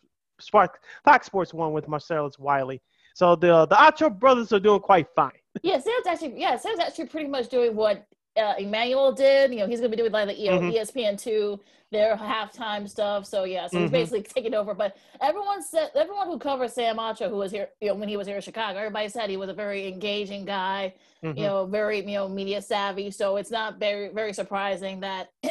Fox 0.51 1.27
Sports 1.27 1.53
One 1.53 1.73
with 1.73 1.89
Marcellus 1.89 2.39
Wiley. 2.39 2.81
So 3.15 3.37
the 3.37 3.67
the 3.67 3.77
Acho 3.77 4.17
brothers 4.17 4.53
are 4.53 4.61
doing 4.61 4.81
quite 4.81 5.09
fine. 5.15 5.33
yeah, 5.63 5.79
Sam's 5.79 6.07
actually 6.07 6.41
yeah, 6.41 6.57
Sam's 6.57 6.81
actually 6.81 7.07
pretty 7.07 7.29
much 7.29 7.49
doing 7.49 7.75
what 7.77 8.07
uh, 8.37 8.55
Emmanuel 8.59 9.13
did. 9.13 9.53
You 9.53 9.61
know, 9.61 9.67
he's 9.67 9.81
gonna 9.81 9.91
be 9.91 9.97
doing 9.97 10.13
like 10.13 10.29
the 10.29 10.35
you 10.35 10.51
know, 10.51 10.61
mm-hmm. 10.61 10.99
ESPN 10.99 11.21
two, 11.21 11.61
their 11.91 12.17
halftime 12.17 12.89
stuff. 12.89 13.27
So 13.27 13.45
yeah, 13.45 13.67
so 13.67 13.77
mm-hmm. 13.77 13.83
he's 13.83 13.91
basically 13.91 14.23
taking 14.23 14.55
over. 14.55 14.75
But 14.75 14.97
everyone 15.21 15.63
said 15.63 15.91
everyone 15.95 16.29
who 16.29 16.39
covers 16.39 16.73
Sam 16.73 16.97
Acho, 16.97 17.29
who 17.29 17.37
was 17.37 17.53
here, 17.53 17.69
you 17.81 17.89
know, 17.89 17.95
when 17.95 18.09
he 18.09 18.17
was 18.17 18.27
here 18.27 18.37
in 18.37 18.43
Chicago, 18.43 18.79
everybody 18.79 19.09
said 19.09 19.29
he 19.29 19.37
was 19.37 19.51
a 19.51 19.55
very 19.55 19.87
engaging 19.87 20.45
guy. 20.45 20.95
Mm-hmm. 21.23 21.39
You 21.39 21.45
know, 21.45 21.67
very 21.67 21.99
you 21.99 22.15
know 22.15 22.29
media 22.29 22.63
savvy. 22.63 23.11
So 23.11 23.37
it's 23.37 23.51
not 23.51 23.79
very 23.79 24.09
very 24.09 24.33
surprising 24.33 25.01
that 25.01 25.29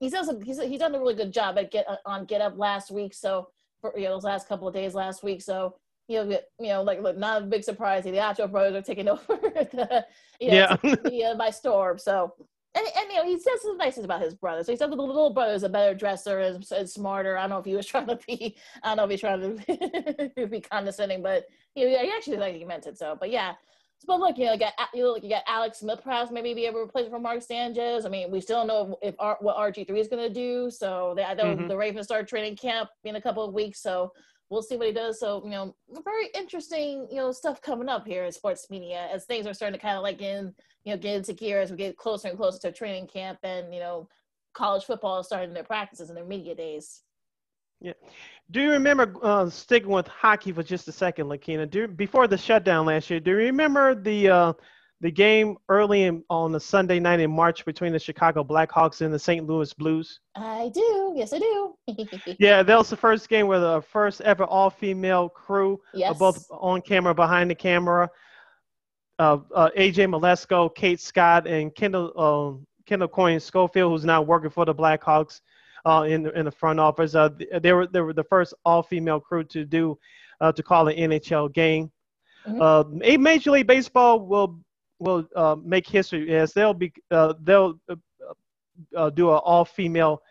he's 0.00 0.12
done 0.12 0.24
some, 0.24 0.40
he's 0.40 0.62
he's 0.62 0.78
done 0.78 0.94
a 0.94 0.98
really 0.98 1.14
good 1.14 1.32
job 1.32 1.58
at 1.58 1.70
get 1.70 1.86
on 2.06 2.24
Get 2.24 2.40
Up 2.40 2.56
last 2.56 2.90
week. 2.90 3.14
So 3.14 3.48
for 3.80 3.92
you 3.98 4.04
know 4.04 4.14
those 4.14 4.24
last 4.24 4.48
couple 4.48 4.68
of 4.68 4.74
days 4.74 4.94
last 4.94 5.22
week. 5.22 5.42
So 5.42 5.74
you 6.08 6.24
know, 6.24 6.38
you 6.60 6.68
know, 6.68 6.82
like 6.82 7.00
look, 7.00 7.16
not 7.16 7.42
a 7.42 7.46
big 7.46 7.64
surprise. 7.64 8.04
The 8.04 8.10
Acho 8.10 8.50
brothers 8.50 8.74
are 8.74 8.82
taking 8.82 9.08
over 9.10 9.24
the, 9.26 10.04
you 10.40 10.50
know, 10.50 10.54
yeah. 10.54 10.76
the, 10.82 11.34
by 11.38 11.50
storm. 11.50 11.98
So 11.98 12.34
and, 12.76 12.86
and 12.96 13.10
you 13.10 13.16
know 13.16 13.24
he 13.24 13.38
says 13.38 13.62
some 13.62 13.76
nice 13.76 13.94
things 13.94 14.04
about 14.04 14.20
his 14.20 14.34
brother. 14.34 14.64
So 14.64 14.72
he 14.72 14.76
said 14.76 14.90
the 14.90 14.96
little 14.96 15.32
brother 15.32 15.52
is 15.52 15.62
a 15.62 15.68
better 15.68 15.94
dresser 15.94 16.40
and, 16.40 16.64
and, 16.72 16.90
smarter. 16.90 17.36
I 17.36 17.42
don't 17.42 17.50
know 17.50 17.58
if 17.58 17.64
he 17.64 17.76
was 17.76 17.86
trying 17.92 18.08
to 18.08 18.18
be 18.26 18.56
I 18.82 18.88
don't 18.88 18.96
know 18.96 19.04
if 19.04 19.10
he's 19.10 19.20
trying 19.20 19.58
to 19.58 20.46
be 20.50 20.60
condescending, 20.60 21.22
but 21.22 21.46
you 21.74 21.90
know, 21.90 21.98
he 21.98 22.10
actually 22.10 22.38
like 22.38 22.54
he 22.54 22.64
meant 22.64 22.86
it. 22.86 22.98
So, 22.98 23.16
but 23.18 23.30
yeah, 23.30 23.54
but 24.06 24.18
look, 24.18 24.38
you 24.38 24.46
know, 24.46 24.52
you 24.52 24.58
got 24.58 24.72
you 24.92 25.02
know, 25.02 25.16
you 25.16 25.28
got 25.28 25.44
Alex 25.46 25.78
Smith 25.78 26.00
perhaps 26.02 26.30
maybe 26.30 26.52
be 26.52 26.66
able 26.66 26.80
to 26.80 26.84
replace 26.84 27.08
for 27.08 27.20
Mark 27.20 27.42
Sanchez. 27.42 28.04
I 28.04 28.08
mean, 28.08 28.30
we 28.30 28.40
still 28.40 28.58
don't 28.58 28.66
know 28.66 28.98
if, 29.02 29.14
if 29.14 29.36
what 29.40 29.56
RG 29.56 29.86
three 29.86 30.00
is 30.00 30.08
going 30.08 30.26
to 30.26 30.34
do. 30.34 30.70
So 30.70 31.14
they, 31.16 31.24
I 31.24 31.34
know 31.34 31.44
mm-hmm. 31.44 31.68
the 31.68 31.76
Ravens 31.76 32.06
start 32.06 32.28
training 32.28 32.56
camp 32.56 32.90
in 33.04 33.16
a 33.16 33.20
couple 33.20 33.44
of 33.44 33.54
weeks, 33.54 33.80
so 33.80 34.12
we'll 34.50 34.62
see 34.62 34.76
what 34.76 34.86
he 34.86 34.92
does. 34.92 35.20
So 35.20 35.42
you 35.44 35.50
know, 35.50 35.74
very 36.04 36.28
interesting 36.34 37.06
you 37.10 37.16
know 37.16 37.32
stuff 37.32 37.60
coming 37.60 37.88
up 37.88 38.06
here 38.06 38.24
in 38.24 38.32
sports 38.32 38.66
media 38.70 39.08
as 39.12 39.24
things 39.24 39.46
are 39.46 39.54
starting 39.54 39.78
to 39.78 39.82
kind 39.82 39.96
of 39.96 40.02
like 40.02 40.22
in 40.22 40.54
you 40.84 40.92
know 40.92 40.98
get 40.98 41.16
into 41.16 41.32
gear 41.32 41.60
as 41.60 41.70
we 41.70 41.76
get 41.76 41.96
closer 41.96 42.28
and 42.28 42.36
closer 42.36 42.58
to 42.60 42.72
training 42.72 43.06
camp 43.06 43.38
and 43.42 43.72
you 43.72 43.80
know 43.80 44.08
college 44.54 44.84
football 44.84 45.18
is 45.20 45.26
starting 45.26 45.52
their 45.52 45.64
practices 45.64 46.08
and 46.08 46.16
their 46.16 46.24
media 46.24 46.54
days. 46.54 47.02
Yeah. 47.80 47.92
Do 48.50 48.62
you 48.62 48.70
remember 48.70 49.14
uh, 49.22 49.50
sticking 49.50 49.90
with 49.90 50.06
hockey 50.06 50.52
for 50.52 50.62
just 50.62 50.88
a 50.88 50.92
second, 50.92 51.28
Lakina? 51.28 51.66
Do 51.66 51.88
before 51.88 52.26
the 52.28 52.38
shutdown 52.38 52.86
last 52.86 53.10
year? 53.10 53.20
Do 53.20 53.32
you 53.32 53.36
remember 53.36 53.94
the 53.94 54.28
uh, 54.28 54.52
the 55.04 55.10
game 55.10 55.58
early 55.68 56.04
in, 56.04 56.24
on 56.30 56.50
the 56.50 56.58
Sunday 56.58 56.98
night 56.98 57.20
in 57.20 57.30
March 57.30 57.66
between 57.66 57.92
the 57.92 57.98
Chicago 57.98 58.42
Blackhawks 58.42 59.02
and 59.02 59.12
the 59.12 59.18
St. 59.18 59.46
Louis 59.46 59.70
Blues? 59.74 60.18
I 60.34 60.70
do. 60.72 61.12
Yes, 61.14 61.34
I 61.34 61.40
do. 61.40 61.74
yeah, 62.38 62.62
that 62.62 62.78
was 62.78 62.88
the 62.88 62.96
first 62.96 63.28
game 63.28 63.46
where 63.46 63.60
the 63.60 63.82
first 63.82 64.22
ever 64.22 64.44
all 64.44 64.70
female 64.70 65.28
crew, 65.28 65.74
uh, 65.74 65.98
yes. 65.98 66.18
both 66.18 66.46
on 66.50 66.80
camera, 66.80 67.14
behind 67.14 67.50
the 67.50 67.54
camera. 67.54 68.08
Uh, 69.18 69.40
uh, 69.54 69.68
AJ 69.76 70.08
Mleczko, 70.08 70.74
Kate 70.74 70.98
Scott, 70.98 71.46
and 71.46 71.74
Kendall 71.74 72.18
um, 72.18 72.66
Kendall 72.86 73.08
Coyne 73.08 73.40
Schofield, 73.40 73.92
who's 73.92 74.06
now 74.06 74.22
working 74.22 74.48
for 74.48 74.64
the 74.64 74.74
Blackhawks 74.74 75.42
uh, 75.84 76.06
in 76.08 76.22
the, 76.22 76.30
in 76.30 76.46
the 76.46 76.50
front 76.50 76.80
office. 76.80 77.14
Uh, 77.14 77.28
they 77.60 77.74
were 77.74 77.86
they 77.86 78.00
were 78.00 78.14
the 78.14 78.24
first 78.24 78.54
all 78.64 78.82
female 78.82 79.20
crew 79.20 79.44
to 79.44 79.66
do 79.66 79.98
uh, 80.40 80.50
to 80.50 80.62
call 80.62 80.88
an 80.88 80.96
NHL 80.96 81.52
game. 81.52 81.92
Mm-hmm. 82.48 82.60
Uh, 83.12 83.16
Major 83.18 83.50
League 83.50 83.66
Baseball 83.66 84.20
will 84.20 84.63
will 84.98 85.26
uh, 85.36 85.56
make 85.62 85.88
history 85.88 86.34
as 86.34 86.52
they'll 86.52 86.74
be 86.74 86.92
uh, 87.10 87.34
they'll 87.42 87.78
uh, 87.88 87.96
uh, 88.96 89.10
do 89.10 89.30
an 89.30 89.40
all 89.44 89.64
female 89.64 90.22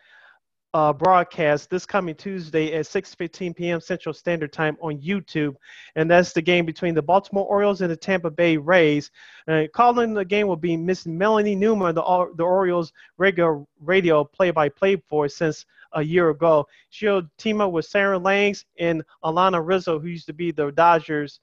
uh, 0.74 0.92
broadcast 0.92 1.70
this 1.70 1.86
coming 1.86 2.16
Tuesday 2.16 2.74
at 2.74 2.86
6:15 2.86 3.56
p.m. 3.56 3.80
Central 3.80 4.14
Standard 4.14 4.52
Time 4.52 4.76
on 4.82 5.00
YouTube, 5.00 5.56
and 5.96 6.10
that's 6.10 6.34
the 6.34 6.42
game 6.42 6.66
between 6.66 6.96
the 6.96 7.02
Baltimore 7.02 7.46
Orioles 7.46 7.82
and 7.82 7.92
the 7.92 7.96
Tampa 7.96 8.32
Bay 8.32 8.58
Rays. 8.58 9.12
Uh, 9.48 9.64
calling 9.74 10.14
the 10.14 10.26
game 10.26 10.48
will 10.48 10.56
be 10.56 10.76
Miss 10.76 11.06
Melanie 11.06 11.56
Newman, 11.56 11.94
the 11.94 12.02
the 12.38 12.44
Orioles 12.44 12.92
regular 13.18 13.64
radio 13.82 14.24
play-by-play 14.24 15.04
for 15.08 15.30
since 15.30 15.66
a 15.94 16.02
year 16.02 16.30
ago. 16.30 16.66
She'll 16.90 17.22
team 17.38 17.62
up 17.62 17.72
with 17.72 17.86
Sarah 17.86 18.18
Langs 18.18 18.66
and 18.80 19.04
Alanna 19.24 19.64
Rizzo, 19.64 20.00
who 20.00 20.08
used 20.08 20.26
to 20.26 20.34
be 20.34 20.52
the 20.52 20.72
Dodgers 20.72 21.40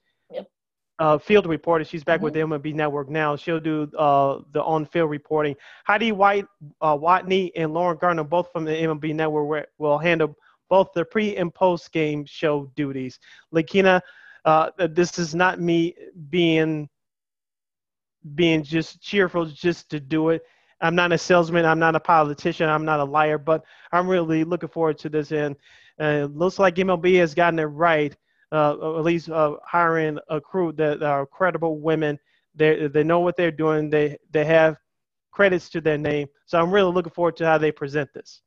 uh, 1.01 1.19
field 1.19 1.47
reporter. 1.47 1.85
She's 1.85 2.05
back 2.05 2.19
mm-hmm. 2.19 2.25
with 2.25 2.35
the 2.35 2.41
MLB 2.41 2.75
Network 2.75 3.09
now. 3.09 3.35
She'll 3.35 3.59
do 3.59 3.91
uh, 3.99 4.41
the 4.53 4.63
on-field 4.63 5.11
reporting. 5.11 5.57
Heidi 5.87 6.13
White, 6.13 6.47
uh, 6.83 6.97
Watney, 6.97 7.51
and 7.57 7.73
Lauren 7.73 7.97
Gardner, 7.99 8.23
both 8.23 8.53
from 8.53 8.65
the 8.65 8.73
MLB 8.73 9.15
Network, 9.15 9.71
will 9.79 9.99
handle 9.99 10.37
both 10.69 10.91
the 10.95 11.05
pre 11.05 11.37
and 11.37 11.53
post-game 11.53 12.25
show 12.27 12.71
duties. 12.77 13.19
Lakina, 13.53 14.01
Uh, 14.45 14.71
this 14.91 15.19
is 15.19 15.35
not 15.35 15.61
me 15.61 15.95
being 16.31 16.89
being 18.35 18.63
just 18.63 19.01
cheerful 19.01 19.47
just 19.47 19.91
to 19.91 19.99
do 20.01 20.31
it. 20.31 20.43
I'm 20.83 20.95
not 20.95 21.13
a 21.13 21.19
salesman. 21.19 21.65
I'm 21.65 21.79
not 21.79 21.95
a 21.95 22.01
politician. 22.01 22.69
I'm 22.69 22.85
not 22.85 23.01
a 23.01 23.05
liar. 23.05 23.39
But 23.39 23.65
I'm 23.93 24.09
really 24.09 24.45
looking 24.45 24.69
forward 24.69 24.99
to 24.99 25.09
this, 25.09 25.33
and 25.33 25.57
uh, 26.01 26.25
it 26.25 26.37
looks 26.37 26.59
like 26.59 26.77
MLB 26.77 27.19
has 27.19 27.35
gotten 27.35 27.59
it 27.59 27.65
right. 27.65 28.17
Uh, 28.53 28.99
at 28.99 29.05
least 29.05 29.29
uh, 29.31 29.57
hiring 29.65 30.19
a 30.29 30.41
crew 30.41 30.73
that 30.73 31.03
are 31.03 31.27
credible 31.27 31.79
women. 31.79 32.19
They 32.55 32.89
they 32.89 33.05
know 33.05 33.21
what 33.21 33.37
they're 33.37 33.53
doing. 33.53 33.91
They 33.91 34.19
they 34.31 34.45
have 34.45 34.77
credits 35.31 35.69
to 35.71 35.81
their 35.81 35.99
name. 35.99 36.29
So 36.47 36.59
I'm 36.61 36.73
really 36.73 36.93
looking 36.93 37.13
forward 37.13 37.37
to 37.39 37.47
how 37.47 37.59
they 37.59 37.73
present 37.73 38.13
this. 38.13 38.43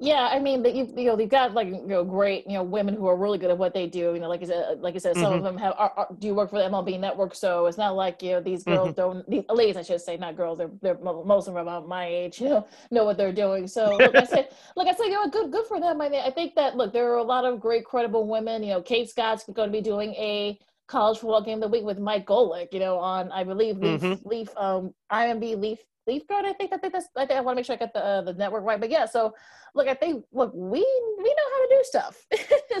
Yeah, 0.00 0.28
I 0.30 0.38
mean, 0.38 0.64
you, 0.64 0.92
you 0.96 1.06
know, 1.06 1.18
you've 1.18 1.28
got 1.28 1.54
like 1.54 1.66
you 1.66 1.82
know 1.84 2.04
great 2.04 2.46
you 2.46 2.52
know 2.52 2.62
women 2.62 2.94
who 2.94 3.08
are 3.08 3.16
really 3.16 3.36
good 3.36 3.50
at 3.50 3.58
what 3.58 3.74
they 3.74 3.88
do. 3.88 4.14
You 4.14 4.20
know, 4.20 4.28
like 4.28 4.42
I 4.42 4.46
said, 4.46 4.80
like 4.80 4.94
I 4.94 4.98
said, 4.98 5.16
some 5.16 5.24
mm-hmm. 5.24 5.34
of 5.34 5.42
them 5.42 5.58
have 5.58 5.74
are, 5.76 5.92
are, 5.96 6.08
do 6.20 6.34
work 6.34 6.50
for 6.50 6.58
the 6.60 6.68
MLB 6.68 7.00
Network, 7.00 7.34
so 7.34 7.66
it's 7.66 7.78
not 7.78 7.96
like 7.96 8.22
you 8.22 8.32
know 8.32 8.40
these 8.40 8.62
girls 8.62 8.90
mm-hmm. 8.90 9.00
don't. 9.00 9.28
These 9.28 9.44
ladies, 9.48 9.76
I 9.76 9.82
should 9.82 10.00
say, 10.00 10.16
not 10.16 10.36
girls. 10.36 10.58
They're 10.58 10.70
they're 10.82 10.98
most 10.98 11.48
of 11.48 11.54
them 11.54 11.62
about 11.62 11.88
my 11.88 12.06
age. 12.06 12.40
You 12.40 12.48
know, 12.48 12.66
know 12.92 13.04
what 13.04 13.16
they're 13.16 13.32
doing. 13.32 13.66
So 13.66 13.96
like 13.96 14.14
I 14.14 14.24
said, 14.24 14.50
like 14.76 14.86
I 14.86 14.96
said, 14.96 15.06
you 15.06 15.14
know, 15.14 15.28
good 15.30 15.50
good 15.50 15.66
for 15.66 15.80
them. 15.80 16.00
I 16.00 16.08
mean, 16.08 16.22
I 16.24 16.30
think 16.30 16.54
that 16.54 16.76
look, 16.76 16.92
there 16.92 17.12
are 17.12 17.18
a 17.18 17.22
lot 17.24 17.44
of 17.44 17.58
great 17.58 17.84
credible 17.84 18.28
women. 18.28 18.62
You 18.62 18.74
know, 18.74 18.82
Kate 18.82 19.10
Scott's 19.10 19.44
going 19.52 19.68
to 19.68 19.72
be 19.72 19.82
doing 19.82 20.14
a 20.14 20.60
college 20.86 21.18
football 21.18 21.42
game 21.42 21.60
of 21.60 21.62
the 21.62 21.76
week 21.76 21.84
with 21.84 21.98
Mike 21.98 22.24
Golic. 22.24 22.72
You 22.72 22.78
know, 22.78 22.98
on 22.98 23.32
I 23.32 23.42
believe 23.42 23.78
Leaf 23.78 24.00
mm-hmm. 24.00 24.28
Leaf 24.28 24.48
um 24.56 24.94
IMB 25.10 25.60
Leaf 25.60 25.80
Leaf 26.08 26.26
Guard. 26.26 26.46
I 26.46 26.52
think 26.54 26.72
I 26.72 26.78
think 26.78 26.92
that's 26.94 27.06
I 27.16 27.26
think 27.26 27.38
I 27.38 27.40
want 27.42 27.54
to 27.54 27.58
make 27.58 27.66
sure 27.66 27.74
I 27.74 27.78
get 27.78 27.92
the 27.92 28.04
uh, 28.04 28.22
the 28.22 28.32
network 28.32 28.64
right. 28.64 28.80
But 28.80 28.90
yeah, 28.90 29.04
so 29.04 29.34
look, 29.74 29.86
I 29.86 29.94
think 29.94 30.24
look, 30.32 30.52
we 30.54 30.80
we 30.80 31.24
know 31.24 31.48
how 31.52 31.66
to 31.66 31.68
do 31.70 31.80
stuff. 31.82 32.26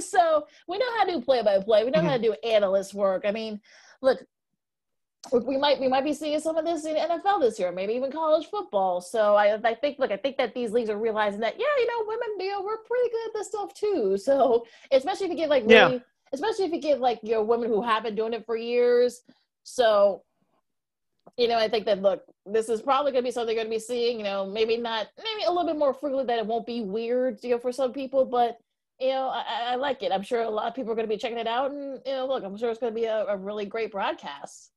so 0.00 0.46
we 0.66 0.78
know 0.78 0.96
how 0.96 1.04
to 1.04 1.12
do 1.12 1.20
play 1.20 1.42
by 1.42 1.60
play. 1.60 1.84
We 1.84 1.90
know 1.90 1.98
mm-hmm. 1.98 2.08
how 2.08 2.16
to 2.16 2.22
do 2.22 2.34
analyst 2.42 2.94
work. 2.94 3.24
I 3.26 3.30
mean, 3.30 3.60
look, 4.00 4.18
we 5.32 5.58
might 5.58 5.78
we 5.78 5.88
might 5.88 6.04
be 6.04 6.14
seeing 6.14 6.40
some 6.40 6.56
of 6.56 6.64
this 6.64 6.86
in 6.86 6.96
NFL 6.96 7.40
this 7.40 7.58
year, 7.58 7.70
maybe 7.72 7.92
even 7.92 8.10
college 8.10 8.46
football. 8.46 9.00
So 9.00 9.34
I 9.34 9.58
I 9.62 9.74
think 9.74 9.98
look, 9.98 10.10
I 10.10 10.16
think 10.16 10.38
that 10.38 10.54
these 10.54 10.72
leagues 10.72 10.90
are 10.90 10.98
realizing 10.98 11.40
that 11.40 11.58
yeah, 11.58 11.66
you 11.78 11.86
know, 11.86 12.04
women, 12.06 12.28
you 12.40 12.52
know, 12.52 12.62
we're 12.62 12.78
pretty 12.78 13.10
good 13.10 13.26
at 13.26 13.34
this 13.34 13.48
stuff 13.48 13.74
too. 13.74 14.16
So 14.28 14.66
especially 14.90 15.26
if 15.26 15.32
you 15.32 15.36
get 15.36 15.50
like 15.50 15.64
really, 15.66 15.94
yeah. 15.94 16.00
especially 16.32 16.66
if 16.66 16.72
you 16.72 16.80
get 16.80 17.00
like 17.00 17.20
you 17.22 17.32
know 17.32 17.42
women 17.42 17.68
who 17.68 17.82
have 17.82 18.04
been 18.04 18.14
doing 18.14 18.32
it 18.32 18.46
for 18.46 18.56
years. 18.56 19.20
So 19.64 20.22
you 21.36 21.48
know, 21.48 21.58
I 21.58 21.68
think 21.68 21.84
that 21.86 22.02
look, 22.02 22.22
this 22.46 22.68
is 22.68 22.82
probably 22.82 23.12
going 23.12 23.22
to 23.24 23.28
be 23.28 23.32
something 23.32 23.54
they're 23.54 23.64
going 23.64 23.72
to 23.72 23.76
be 23.76 23.80
seeing. 23.80 24.18
You 24.18 24.24
know, 24.24 24.46
maybe 24.46 24.76
not, 24.76 25.08
maybe 25.18 25.44
a 25.44 25.50
little 25.50 25.66
bit 25.66 25.78
more 25.78 25.92
frequently 25.92 26.24
that 26.24 26.38
it 26.38 26.46
won't 26.46 26.66
be 26.66 26.80
weird, 26.82 27.38
you 27.42 27.50
know, 27.50 27.58
for 27.58 27.72
some 27.72 27.92
people, 27.92 28.24
but 28.24 28.58
you 29.00 29.10
know, 29.10 29.28
I, 29.28 29.72
I 29.72 29.74
like 29.76 30.02
it. 30.02 30.10
I'm 30.10 30.22
sure 30.22 30.42
a 30.42 30.50
lot 30.50 30.66
of 30.66 30.74
people 30.74 30.90
are 30.92 30.96
going 30.96 31.06
to 31.06 31.14
be 31.14 31.18
checking 31.18 31.38
it 31.38 31.46
out, 31.46 31.70
and 31.70 32.00
you 32.04 32.12
know, 32.12 32.26
look, 32.26 32.42
I'm 32.42 32.56
sure 32.56 32.70
it's 32.70 32.80
going 32.80 32.92
to 32.92 33.00
be 33.00 33.06
a, 33.06 33.26
a 33.26 33.36
really 33.36 33.64
great 33.64 33.92
broadcast. 33.92 34.72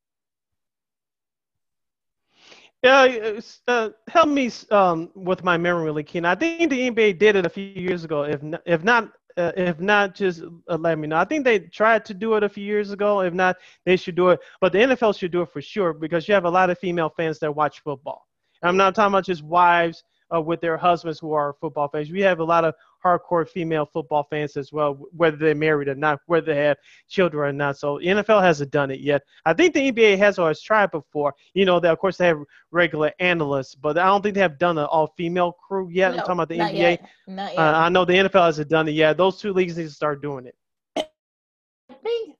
Yeah, 2.82 3.38
uh, 3.68 3.90
help 4.08 4.28
me 4.28 4.50
um, 4.72 5.10
with 5.14 5.44
my 5.44 5.56
memory, 5.56 5.84
really, 5.84 6.02
Keen. 6.02 6.24
I 6.24 6.34
think 6.34 6.68
the 6.68 6.90
NBA 6.90 7.18
did 7.18 7.36
it 7.36 7.46
a 7.46 7.48
few 7.48 7.64
years 7.64 8.02
ago. 8.02 8.24
If 8.24 8.42
not, 8.42 8.62
if 8.66 8.82
not 8.82 9.12
uh, 9.36 9.52
if 9.56 9.80
not, 9.80 10.14
just 10.14 10.42
uh, 10.68 10.76
let 10.76 10.98
me 10.98 11.06
know. 11.08 11.16
I 11.16 11.24
think 11.24 11.44
they 11.44 11.58
tried 11.58 12.04
to 12.06 12.14
do 12.14 12.34
it 12.34 12.42
a 12.42 12.48
few 12.48 12.64
years 12.64 12.90
ago. 12.90 13.20
If 13.20 13.34
not, 13.34 13.56
they 13.84 13.96
should 13.96 14.14
do 14.14 14.30
it. 14.30 14.40
But 14.60 14.72
the 14.72 14.78
NFL 14.78 15.18
should 15.18 15.32
do 15.32 15.42
it 15.42 15.52
for 15.52 15.62
sure 15.62 15.92
because 15.92 16.28
you 16.28 16.34
have 16.34 16.44
a 16.44 16.50
lot 16.50 16.70
of 16.70 16.78
female 16.78 17.10
fans 17.16 17.38
that 17.40 17.54
watch 17.54 17.80
football. 17.80 18.26
I'm 18.62 18.76
not 18.76 18.94
talking 18.94 19.12
about 19.12 19.24
just 19.24 19.42
wives 19.42 20.04
uh, 20.34 20.40
with 20.40 20.60
their 20.60 20.76
husbands 20.76 21.18
who 21.18 21.32
are 21.32 21.54
football 21.60 21.88
fans. 21.88 22.10
We 22.10 22.20
have 22.20 22.40
a 22.40 22.44
lot 22.44 22.64
of 22.64 22.74
hardcore 23.04 23.48
female 23.48 23.86
football 23.86 24.26
fans 24.30 24.56
as 24.56 24.72
well, 24.72 24.94
whether 25.16 25.36
they're 25.36 25.54
married 25.54 25.88
or 25.88 25.94
not, 25.94 26.20
whether 26.26 26.54
they 26.54 26.60
have 26.64 26.76
children 27.08 27.48
or 27.48 27.52
not. 27.52 27.78
So 27.78 27.98
NFL 27.98 28.42
hasn't 28.42 28.70
done 28.70 28.90
it 28.90 29.00
yet. 29.00 29.22
I 29.44 29.52
think 29.52 29.74
the 29.74 29.92
NBA 29.92 30.18
has 30.18 30.38
always 30.38 30.60
tried 30.60 30.90
before. 30.90 31.34
You 31.54 31.64
know, 31.64 31.80
they, 31.80 31.88
of 31.88 31.98
course 31.98 32.16
they 32.16 32.26
have 32.26 32.40
regular 32.70 33.12
analysts, 33.18 33.74
but 33.74 33.98
I 33.98 34.06
don't 34.06 34.22
think 34.22 34.34
they 34.34 34.40
have 34.40 34.58
done 34.58 34.78
an 34.78 34.84
all-female 34.84 35.52
crew 35.52 35.88
yet. 35.90 36.10
No, 36.10 36.14
I'm 36.14 36.20
talking 36.20 36.32
about 36.34 36.48
the 36.48 36.58
not 36.58 36.72
NBA. 36.72 36.78
Yet. 36.78 37.08
Not 37.26 37.52
yet. 37.52 37.58
Uh, 37.58 37.78
I 37.78 37.88
know 37.88 38.04
the 38.04 38.14
NFL 38.14 38.46
hasn't 38.46 38.68
done 38.68 38.88
it 38.88 38.92
yet. 38.92 39.16
Those 39.16 39.38
two 39.38 39.52
leagues 39.52 39.76
need 39.76 39.84
to 39.84 39.90
start 39.90 40.22
doing 40.22 40.46
it. 40.46 40.54
I 40.96 41.94
think 42.02 42.36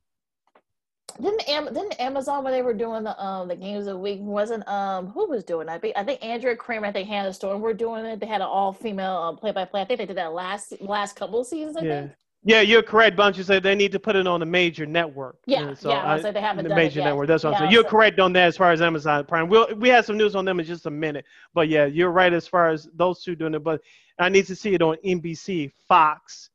didn't 1.22 1.48
Am- 1.48 1.72
didn't 1.72 2.00
Amazon 2.00 2.44
when 2.44 2.52
they 2.52 2.62
were 2.62 2.74
doing 2.74 3.04
the 3.04 3.20
um 3.22 3.48
the 3.48 3.56
games 3.56 3.86
of 3.86 3.94
the 3.94 3.98
week 3.98 4.18
wasn't 4.20 4.66
um 4.68 5.08
who 5.08 5.28
was 5.28 5.44
doing 5.44 5.66
that? 5.66 5.74
I 5.74 5.78
think 5.78 5.96
I 5.96 6.04
think 6.04 6.24
Andrea 6.24 6.56
Kremer 6.56 6.86
I 6.86 6.92
think 6.92 7.08
Hannah 7.08 7.32
Storm 7.32 7.60
were 7.60 7.74
doing 7.74 8.04
it. 8.04 8.20
They 8.20 8.26
had 8.26 8.40
an 8.40 8.48
all 8.48 8.72
female 8.72 9.36
play 9.36 9.52
by 9.52 9.64
play. 9.64 9.82
I 9.82 9.84
think 9.84 9.98
they 9.98 10.06
did 10.06 10.16
that 10.16 10.32
last 10.32 10.74
last 10.80 11.16
couple 11.16 11.40
of 11.40 11.46
seasons. 11.46 11.76
I 11.76 11.82
yeah. 11.82 12.00
think. 12.00 12.12
Yeah, 12.44 12.60
you're 12.60 12.82
correct, 12.82 13.16
Bunch. 13.16 13.38
You 13.38 13.44
said 13.44 13.62
they 13.62 13.76
need 13.76 13.92
to 13.92 14.00
put 14.00 14.16
it 14.16 14.26
on 14.26 14.42
a 14.42 14.46
major 14.46 14.84
network. 14.84 15.36
Yeah, 15.46 15.74
so 15.74 15.90
yeah. 15.90 16.02
I, 16.02 16.14
I 16.14 16.32
they 16.32 16.40
haven't 16.40 16.64
the 16.64 16.70
done 16.70 16.76
major 16.76 16.98
it 16.98 17.02
yet. 17.02 17.10
network. 17.10 17.28
That's 17.28 17.44
what 17.44 17.50
yeah, 17.50 17.56
I'm 17.56 17.62
saying. 17.62 17.72
You're 17.72 17.84
so, 17.84 17.90
correct 17.90 18.18
on 18.18 18.32
that 18.32 18.48
as 18.48 18.56
far 18.56 18.72
as 18.72 18.82
Amazon 18.82 19.24
Prime. 19.26 19.48
We'll 19.48 19.72
we 19.76 19.88
have 19.90 20.04
some 20.04 20.16
news 20.16 20.34
on 20.34 20.44
them 20.44 20.58
in 20.58 20.66
just 20.66 20.86
a 20.86 20.90
minute. 20.90 21.24
But 21.54 21.68
yeah, 21.68 21.86
you're 21.86 22.10
right 22.10 22.32
as 22.32 22.48
far 22.48 22.70
as 22.70 22.88
those 22.94 23.22
two 23.22 23.36
doing 23.36 23.54
it. 23.54 23.62
But 23.62 23.80
I 24.18 24.28
need 24.28 24.46
to 24.48 24.56
see 24.56 24.74
it 24.74 24.82
on 24.82 24.96
NBC, 25.04 25.70
Fox, 25.86 26.50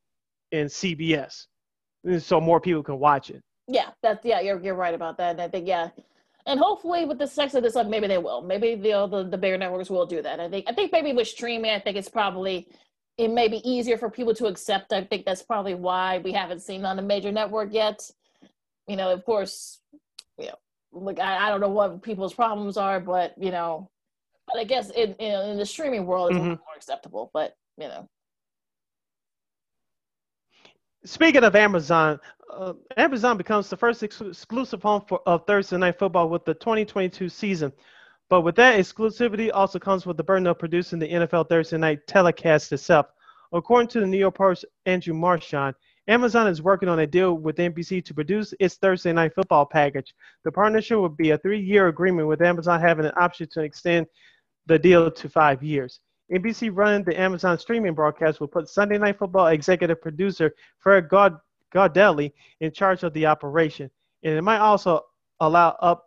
and 0.51 0.69
CBS, 0.69 1.45
so 2.19 2.41
more 2.41 2.59
people 2.59 2.83
can 2.83 2.99
watch 2.99 3.29
it. 3.29 3.41
Yeah, 3.67 3.89
that's 4.01 4.23
yeah, 4.25 4.39
you're 4.39 4.61
you're 4.61 4.75
right 4.75 4.93
about 4.93 5.17
that. 5.17 5.31
And 5.31 5.41
I 5.41 5.47
think 5.47 5.67
yeah, 5.67 5.89
and 6.45 6.59
hopefully 6.59 7.05
with 7.05 7.19
the 7.19 7.27
sex 7.27 7.53
of 7.53 7.63
this 7.63 7.75
up, 7.75 7.87
maybe 7.87 8.07
they 8.07 8.17
will. 8.17 8.41
Maybe 8.41 8.75
the 8.75 9.07
the 9.07 9.23
the 9.29 9.37
bigger 9.37 9.57
networks 9.57 9.89
will 9.89 10.05
do 10.05 10.21
that. 10.21 10.39
I 10.39 10.49
think 10.49 10.65
I 10.67 10.73
think 10.73 10.91
maybe 10.91 11.11
with 11.13 11.27
streaming, 11.27 11.71
I 11.71 11.79
think 11.79 11.97
it's 11.97 12.09
probably 12.09 12.69
it 13.17 13.29
may 13.29 13.47
be 13.47 13.67
easier 13.69 13.97
for 13.97 14.09
people 14.09 14.33
to 14.35 14.45
accept. 14.45 14.93
I 14.93 15.03
think 15.03 15.25
that's 15.25 15.43
probably 15.43 15.75
why 15.75 16.19
we 16.19 16.31
haven't 16.31 16.61
seen 16.61 16.85
on 16.85 16.99
a 16.99 17.01
major 17.01 17.31
network 17.31 17.73
yet. 17.73 18.09
You 18.87 18.95
know, 18.95 19.11
of 19.11 19.25
course, 19.25 19.79
you 20.37 20.47
know, 20.47 20.55
look, 20.93 21.19
I, 21.19 21.47
I 21.47 21.49
don't 21.49 21.59
know 21.59 21.69
what 21.69 22.01
people's 22.01 22.33
problems 22.33 22.77
are, 22.77 23.01
but 23.01 23.33
you 23.37 23.51
know, 23.51 23.89
but 24.47 24.59
I 24.59 24.63
guess 24.63 24.89
in 24.91 25.13
in, 25.15 25.49
in 25.49 25.57
the 25.57 25.65
streaming 25.65 26.05
world, 26.05 26.31
it's 26.31 26.39
mm-hmm. 26.39 26.49
more 26.49 26.75
acceptable. 26.75 27.29
But 27.33 27.55
you 27.77 27.89
know. 27.89 28.07
Speaking 31.07 31.45
of 31.45 31.55
Amazon, 31.55 32.19
uh, 32.53 32.73
Amazon 32.97 33.37
becomes 33.37 33.69
the 33.69 33.77
first 33.77 34.03
ex- 34.03 34.19
exclusive 34.19 34.83
home 34.83 35.03
for, 35.07 35.21
of 35.25 35.47
Thursday 35.47 35.77
Night 35.77 35.97
Football 35.97 36.27
with 36.27 36.43
the 36.43 36.53
2022 36.53 37.29
season. 37.29 37.71
But 38.29 38.41
with 38.41 38.57
that 38.57 38.77
exclusivity 38.77 39.49
also 39.53 39.79
comes 39.79 40.05
with 40.05 40.17
the 40.17 40.23
burden 40.23 40.47
of 40.47 40.59
producing 40.59 40.99
the 40.99 41.07
NFL 41.07 41.47
Thursday 41.47 41.77
Night 41.77 41.99
telecast 42.07 42.73
itself. 42.73 43.05
According 43.53 43.87
to 43.89 44.01
the 44.01 44.05
New 44.05 44.17
York 44.17 44.35
Post, 44.35 44.65
Andrew 44.85 45.13
Marchand, 45.13 45.75
Amazon 46.09 46.47
is 46.47 46.61
working 46.61 46.89
on 46.89 46.99
a 46.99 47.07
deal 47.07 47.35
with 47.35 47.55
NBC 47.55 48.03
to 48.03 48.13
produce 48.13 48.53
its 48.59 48.75
Thursday 48.75 49.13
Night 49.13 49.33
Football 49.33 49.65
package. 49.65 50.13
The 50.43 50.51
partnership 50.51 50.99
would 50.99 51.15
be 51.15 51.29
a 51.29 51.37
three-year 51.37 51.87
agreement 51.87 52.27
with 52.27 52.41
Amazon 52.41 52.81
having 52.81 53.05
an 53.05 53.13
option 53.15 53.47
to 53.53 53.61
extend 53.61 54.07
the 54.65 54.77
deal 54.77 55.09
to 55.09 55.29
five 55.29 55.63
years. 55.63 56.01
NBC 56.31 56.71
running 56.73 57.03
the 57.03 57.19
Amazon 57.19 57.57
streaming 57.57 57.93
broadcast 57.93 58.39
will 58.39 58.47
put 58.47 58.69
Sunday 58.69 58.97
Night 58.97 59.17
Football 59.17 59.47
executive 59.47 60.01
producer 60.01 60.53
Fred 60.79 61.07
God- 61.07 61.39
Gaudelli 61.73 62.33
in 62.59 62.71
charge 62.71 63.03
of 63.03 63.13
the 63.13 63.25
operation, 63.25 63.89
and 64.23 64.33
it 64.33 64.41
might 64.41 64.59
also 64.59 65.01
allow 65.39 65.69
up 65.81 66.05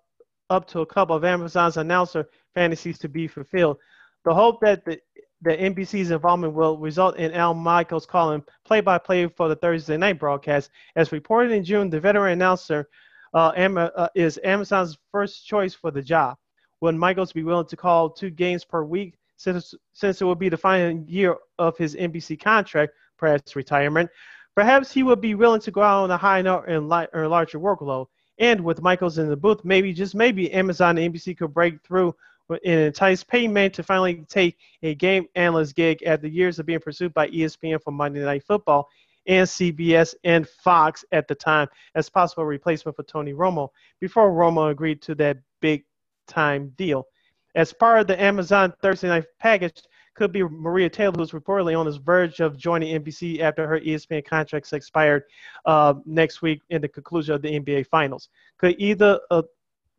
up 0.50 0.66
to 0.66 0.80
a 0.80 0.86
couple 0.86 1.14
of 1.14 1.24
Amazon's 1.24 1.76
announcer 1.76 2.28
fantasies 2.54 2.98
to 2.98 3.08
be 3.08 3.28
fulfilled. 3.28 3.78
The 4.24 4.34
hope 4.34 4.60
that 4.60 4.84
the 4.84 5.00
the 5.42 5.56
NBC's 5.56 6.10
involvement 6.10 6.52
will 6.52 6.76
result 6.76 7.16
in 7.16 7.32
Al 7.32 7.54
Michaels 7.54 8.04
calling 8.04 8.44
play-by-play 8.66 9.28
for 9.28 9.48
the 9.48 9.56
Thursday 9.56 9.96
night 9.96 10.18
broadcast. 10.18 10.70
As 10.96 11.12
reported 11.12 11.52
in 11.52 11.64
June, 11.64 11.88
the 11.88 11.98
veteran 11.98 12.32
announcer 12.34 12.90
uh, 13.32 13.52
uh, 13.56 14.08
is 14.14 14.38
Amazon's 14.44 14.98
first 15.10 15.46
choice 15.46 15.72
for 15.72 15.90
the 15.90 16.02
job. 16.02 16.36
Will 16.82 16.92
Michaels 16.92 17.32
be 17.32 17.42
willing 17.42 17.68
to 17.68 17.76
call 17.76 18.10
two 18.10 18.28
games 18.28 18.66
per 18.66 18.84
week 18.84 19.14
since, 19.40 19.74
since 19.94 20.20
it 20.20 20.24
will 20.24 20.34
be 20.34 20.50
the 20.50 20.56
final 20.56 21.02
year 21.06 21.34
of 21.58 21.76
his 21.78 21.94
NBC 21.96 22.38
contract, 22.38 22.92
perhaps 23.16 23.56
retirement. 23.56 24.10
Perhaps 24.54 24.92
he 24.92 25.02
would 25.02 25.22
be 25.22 25.34
willing 25.34 25.62
to 25.62 25.70
go 25.70 25.80
out 25.80 26.04
on 26.04 26.10
a 26.10 26.16
high 26.16 26.42
note 26.42 26.64
and 26.68 26.90
light, 26.90 27.08
or 27.14 27.26
larger 27.26 27.58
workload. 27.58 28.06
And 28.38 28.62
with 28.62 28.82
Michaels 28.82 29.16
in 29.16 29.30
the 29.30 29.36
booth, 29.36 29.64
maybe, 29.64 29.94
just 29.94 30.14
maybe, 30.14 30.52
Amazon 30.52 30.98
and 30.98 31.14
NBC 31.14 31.38
could 31.38 31.54
break 31.54 31.82
through 31.82 32.14
and 32.50 32.80
entice 32.80 33.24
Peyton 33.24 33.70
to 33.70 33.82
finally 33.82 34.26
take 34.28 34.58
a 34.82 34.94
game 34.94 35.26
analyst 35.34 35.74
gig 35.74 36.02
after 36.02 36.26
years 36.26 36.58
of 36.58 36.66
being 36.66 36.80
pursued 36.80 37.14
by 37.14 37.28
ESPN 37.28 37.82
for 37.82 37.92
Monday 37.92 38.22
Night 38.22 38.44
Football 38.44 38.88
and 39.26 39.46
CBS 39.46 40.14
and 40.24 40.46
Fox 40.46 41.02
at 41.12 41.28
the 41.28 41.34
time 41.34 41.68
as 41.94 42.10
possible 42.10 42.44
replacement 42.44 42.96
for 42.96 43.04
Tony 43.04 43.32
Romo 43.32 43.68
before 44.00 44.32
Romo 44.32 44.70
agreed 44.70 45.00
to 45.02 45.14
that 45.14 45.38
big 45.62 45.84
time 46.26 46.74
deal. 46.76 47.06
As 47.54 47.72
part 47.72 48.00
of 48.00 48.06
the 48.06 48.20
Amazon 48.20 48.72
Thursday 48.80 49.08
night 49.08 49.24
package 49.38 49.82
could 50.14 50.32
be 50.32 50.42
Maria 50.42 50.88
Taylor, 50.90 51.14
who's 51.16 51.32
reportedly 51.32 51.78
on 51.78 51.86
the 51.86 51.98
verge 51.98 52.40
of 52.40 52.56
joining 52.56 53.02
NBC 53.02 53.40
after 53.40 53.66
her 53.66 53.80
ESPN 53.80 54.24
contracts 54.24 54.72
expired 54.72 55.24
uh, 55.66 55.94
next 56.04 56.42
week 56.42 56.60
in 56.70 56.82
the 56.82 56.88
conclusion 56.88 57.34
of 57.34 57.42
the 57.42 57.58
NBA 57.58 57.86
Finals. 57.86 58.28
Could 58.58 58.76
either 58.78 59.20
uh, 59.30 59.42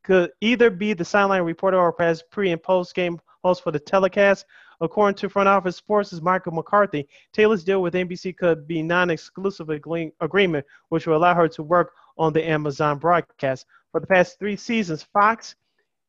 could 0.03 0.31
either 0.41 0.69
be 0.69 0.93
the 0.93 1.05
sideline 1.05 1.43
reporter 1.43 1.77
or 1.77 1.91
perhaps 1.91 2.23
pre 2.31 2.51
and 2.51 2.61
post 2.61 2.95
game 2.95 3.19
host 3.43 3.63
for 3.63 3.71
the 3.71 3.79
telecast. 3.79 4.45
According 4.79 5.15
to 5.17 5.29
Front 5.29 5.47
Office 5.47 5.75
Sports 5.75 6.19
Michael 6.21 6.53
McCarthy, 6.53 7.07
Taylor's 7.33 7.63
deal 7.63 7.83
with 7.83 7.93
NBC 7.93 8.35
could 8.35 8.67
be 8.67 8.81
non-exclusive 8.81 9.69
agreement, 9.69 10.65
which 10.89 11.05
will 11.05 11.17
allow 11.17 11.35
her 11.35 11.47
to 11.49 11.61
work 11.61 11.93
on 12.17 12.33
the 12.33 12.47
Amazon 12.47 12.97
broadcast. 12.97 13.67
For 13.91 13.99
the 13.99 14.07
past 14.07 14.39
three 14.39 14.55
seasons, 14.55 15.03
Fox 15.03 15.55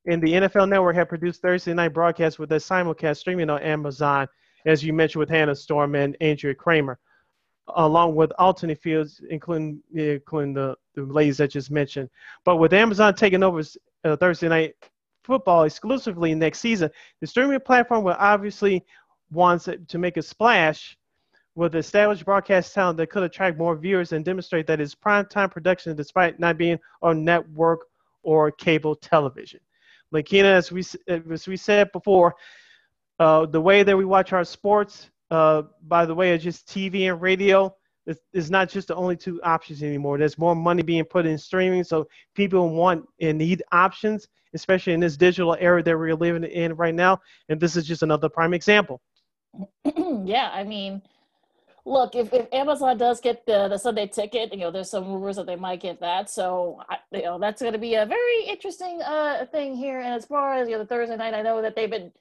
and 0.07 0.23
the 0.23 0.33
NFL 0.33 0.69
Network 0.69 0.97
have 0.97 1.09
produced 1.09 1.43
Thursday 1.43 1.75
night 1.75 1.93
broadcasts 1.93 2.39
with 2.39 2.53
a 2.53 2.57
simulcast 2.57 3.19
streaming 3.19 3.51
on 3.51 3.63
Amazon, 3.63 4.29
as 4.67 4.85
you 4.85 4.93
mentioned 4.93 5.21
with 5.21 5.29
Hannah 5.29 5.55
Storm 5.55 5.95
and 5.95 6.17
Andrea 6.21 6.55
Kremer, 6.55 6.99
along 7.77 8.17
with 8.17 8.33
alternate 8.39 8.81
fields, 8.81 9.21
including, 9.31 9.81
including 9.95 10.55
the, 10.55 10.77
the 10.95 11.03
ladies 11.05 11.37
that 11.39 11.53
just 11.53 11.71
mentioned. 11.71 12.11
But 12.45 12.57
with 12.57 12.73
Amazon 12.73 13.15
taking 13.15 13.43
over 13.43 13.63
uh, 14.05 14.17
Thursday 14.17 14.49
night 14.49 14.75
football 15.23 15.65
exclusively 15.65 16.35
next 16.35 16.59
season, 16.59 16.91
the 17.21 17.27
streaming 17.27 17.61
platform 17.61 18.03
will 18.03 18.17
obviously 18.19 18.85
want 19.31 19.69
to 19.89 19.99
make 19.99 20.17
a 20.17 20.23
splash 20.23 20.97
with 21.55 21.75
established 21.77 22.25
broadcast 22.25 22.75
talent 22.75 22.97
that 22.97 23.11
could 23.11 23.23
attract 23.23 23.59
more 23.59 23.77
viewers 23.77 24.13
and 24.13 24.25
demonstrate 24.25 24.67
that 24.67 24.81
it's 24.81 24.95
prime 24.95 25.27
time 25.27 25.51
production 25.51 25.95
despite 25.95 26.41
not 26.41 26.59
being 26.59 26.79
on 27.03 27.25
network 27.25 27.81
or 28.23 28.51
cable 28.51 28.97
television. 28.97 29.61
Lakina, 30.13 30.49
as 30.49 30.71
we 30.71 30.85
as 31.09 31.49
we 31.49 31.57
said 31.57 31.91
before, 31.93 32.35
uh, 33.19 33.47
the 33.47 33.61
way 33.61 33.83
that 33.83 33.97
we 33.97 34.05
watch 34.05 34.33
our 34.33 34.45
sports, 34.45 35.11
uh, 35.31 35.63
by 35.87 36.05
the 36.07 36.15
way, 36.15 36.35
is 36.35 36.43
just 36.43 36.69
TV 36.69 37.11
and 37.11 37.21
radio. 37.21 37.75
It's, 38.33 38.51
not 38.51 38.69
just 38.69 38.89
the 38.89 38.97
only 38.97 39.17
two 39.17 39.41
options 39.45 39.81
anymore. 39.81 40.19
There's 40.19 40.37
more 40.37 40.57
money 40.57 40.83
being 40.83 41.05
put 41.05 41.25
in 41.25 41.39
streaming, 41.39 41.85
so 41.85 42.09
people 42.35 42.69
want 42.71 43.05
and 43.21 43.39
need 43.39 43.63
options, 43.71 44.27
especially 44.55 44.93
in 44.93 44.99
this 44.99 45.17
digital 45.17 45.57
era 45.61 45.85
that 45.85 45.97
we're 45.97 46.17
living 46.17 46.43
in 46.43 46.75
right 46.75 46.95
now. 46.95 47.21
And 47.49 47.61
this 47.61 47.77
is 47.77 47.87
just 47.87 48.03
another 48.03 48.29
prime 48.29 48.55
example. 48.55 49.01
yeah, 50.25 50.51
I 50.53 50.65
mean, 50.65 51.01
look, 51.85 52.15
if, 52.15 52.33
if 52.33 52.47
Amazon 52.53 52.97
does 52.97 53.21
get 53.21 53.45
the, 53.47 53.69
the 53.69 53.79
Sunday 53.79 54.07
ticket, 54.07 54.53
you 54.53 54.61
know, 54.61 54.71
there's 54.71 54.91
some 54.91 55.07
rumors 55.07 55.37
that 55.37 55.47
they 55.47 55.57
might 55.57 55.81
get 55.81 56.01
that. 56.01 56.31
So, 56.31 56.81
I, 56.89 56.99
you 57.13 57.23
know, 57.23 57.39
that's 57.39 57.61
going 57.61 57.73
to 57.73 57.79
be 57.79 57.95
a 57.95 58.07
very 58.07 58.45
interesting 58.47 59.01
uh, 59.03 59.47
thing 59.47 59.75
here. 59.75 60.01
And 60.01 60.15
as 60.15 60.25
far 60.25 60.55
as, 60.55 60.69
you 60.69 60.75
know, 60.75 60.83
the 60.83 60.87
Thursday 60.87 61.17
night, 61.17 61.35
I 61.35 61.43
know 61.43 61.61
that 61.61 61.75
they've 61.75 61.91
been, 61.91 62.13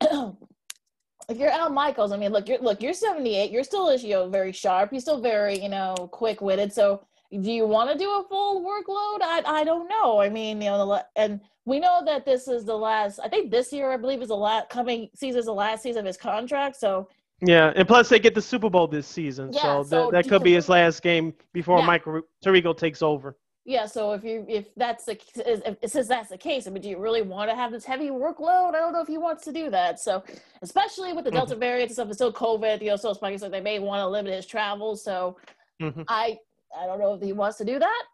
if 0.00 1.36
you're 1.36 1.50
Al 1.50 1.70
Michaels, 1.70 2.12
I 2.12 2.16
mean, 2.16 2.30
look, 2.30 2.48
you're, 2.48 2.58
look, 2.58 2.80
you're 2.80 2.94
78, 2.94 3.50
you're 3.50 3.64
still, 3.64 3.94
you 3.96 4.10
know, 4.10 4.28
very 4.28 4.52
sharp. 4.52 4.92
You're 4.92 5.00
still 5.00 5.20
very, 5.20 5.60
you 5.60 5.68
know, 5.68 5.94
quick 6.12 6.40
witted. 6.40 6.72
So 6.72 7.02
do 7.32 7.50
you 7.50 7.66
want 7.66 7.90
to 7.90 7.98
do 7.98 8.08
a 8.08 8.24
full 8.28 8.62
workload? 8.62 9.18
I, 9.22 9.42
I 9.44 9.64
don't 9.64 9.88
know. 9.88 10.20
I 10.20 10.28
mean, 10.28 10.62
you 10.62 10.70
know, 10.70 11.02
and 11.16 11.40
we 11.64 11.80
know 11.80 12.02
that 12.04 12.24
this 12.24 12.46
is 12.46 12.64
the 12.64 12.76
last, 12.76 13.18
I 13.18 13.28
think 13.28 13.50
this 13.50 13.72
year, 13.72 13.90
I 13.90 13.96
believe 13.96 14.22
is 14.22 14.28
the 14.28 14.36
last 14.36 14.68
coming 14.68 15.08
season 15.14 15.40
is 15.40 15.46
the 15.46 15.52
last 15.52 15.82
season 15.82 16.00
of 16.00 16.06
his 16.06 16.16
contract. 16.16 16.76
So 16.76 17.08
yeah, 17.40 17.72
and 17.76 17.86
plus 17.86 18.08
they 18.08 18.18
get 18.18 18.34
the 18.34 18.42
Super 18.42 18.70
Bowl 18.70 18.86
this 18.86 19.06
season, 19.06 19.52
yeah, 19.52 19.62
so, 19.62 19.82
so 19.82 20.10
that, 20.10 20.24
that 20.24 20.28
could 20.28 20.42
be 20.42 20.54
his 20.54 20.68
last 20.68 21.02
game 21.02 21.34
before 21.52 21.78
yeah. 21.78 21.86
Mike 21.86 22.04
Tirico 22.44 22.76
takes 22.76 23.02
over. 23.02 23.36
Yeah, 23.64 23.86
so 23.86 24.12
if 24.12 24.22
you 24.22 24.46
if 24.48 24.72
that's 24.76 25.04
the 25.04 25.18
if, 25.34 25.90
since 25.90 26.06
that's 26.06 26.28
the 26.28 26.38
case, 26.38 26.66
I 26.66 26.70
mean, 26.70 26.82
do 26.82 26.88
you 26.88 26.98
really 26.98 27.22
want 27.22 27.50
to 27.50 27.56
have 27.56 27.72
this 27.72 27.84
heavy 27.84 28.10
workload? 28.10 28.70
I 28.70 28.78
don't 28.78 28.92
know 28.92 29.00
if 29.00 29.08
he 29.08 29.18
wants 29.18 29.42
to 29.44 29.52
do 29.52 29.70
that. 29.70 29.98
So, 29.98 30.22
especially 30.62 31.12
with 31.12 31.24
the 31.24 31.32
Delta 31.32 31.54
mm-hmm. 31.54 31.60
variant 31.60 31.90
and 31.90 31.94
stuff, 31.94 32.08
it's 32.08 32.18
still 32.18 32.32
COVID. 32.32 32.80
You 32.80 32.90
know, 32.90 32.96
so 32.96 33.10
it's 33.10 33.20
like 33.22 33.38
so 33.40 33.48
they 33.48 33.60
may 33.60 33.80
want 33.80 34.00
to 34.00 34.06
limit 34.06 34.32
his 34.32 34.46
travel. 34.46 34.94
So, 34.94 35.36
mm-hmm. 35.82 36.02
I 36.06 36.38
I 36.80 36.86
don't 36.86 37.00
know 37.00 37.14
if 37.14 37.20
he 37.20 37.32
wants 37.32 37.58
to 37.58 37.64
do 37.64 37.80
that 37.80 38.04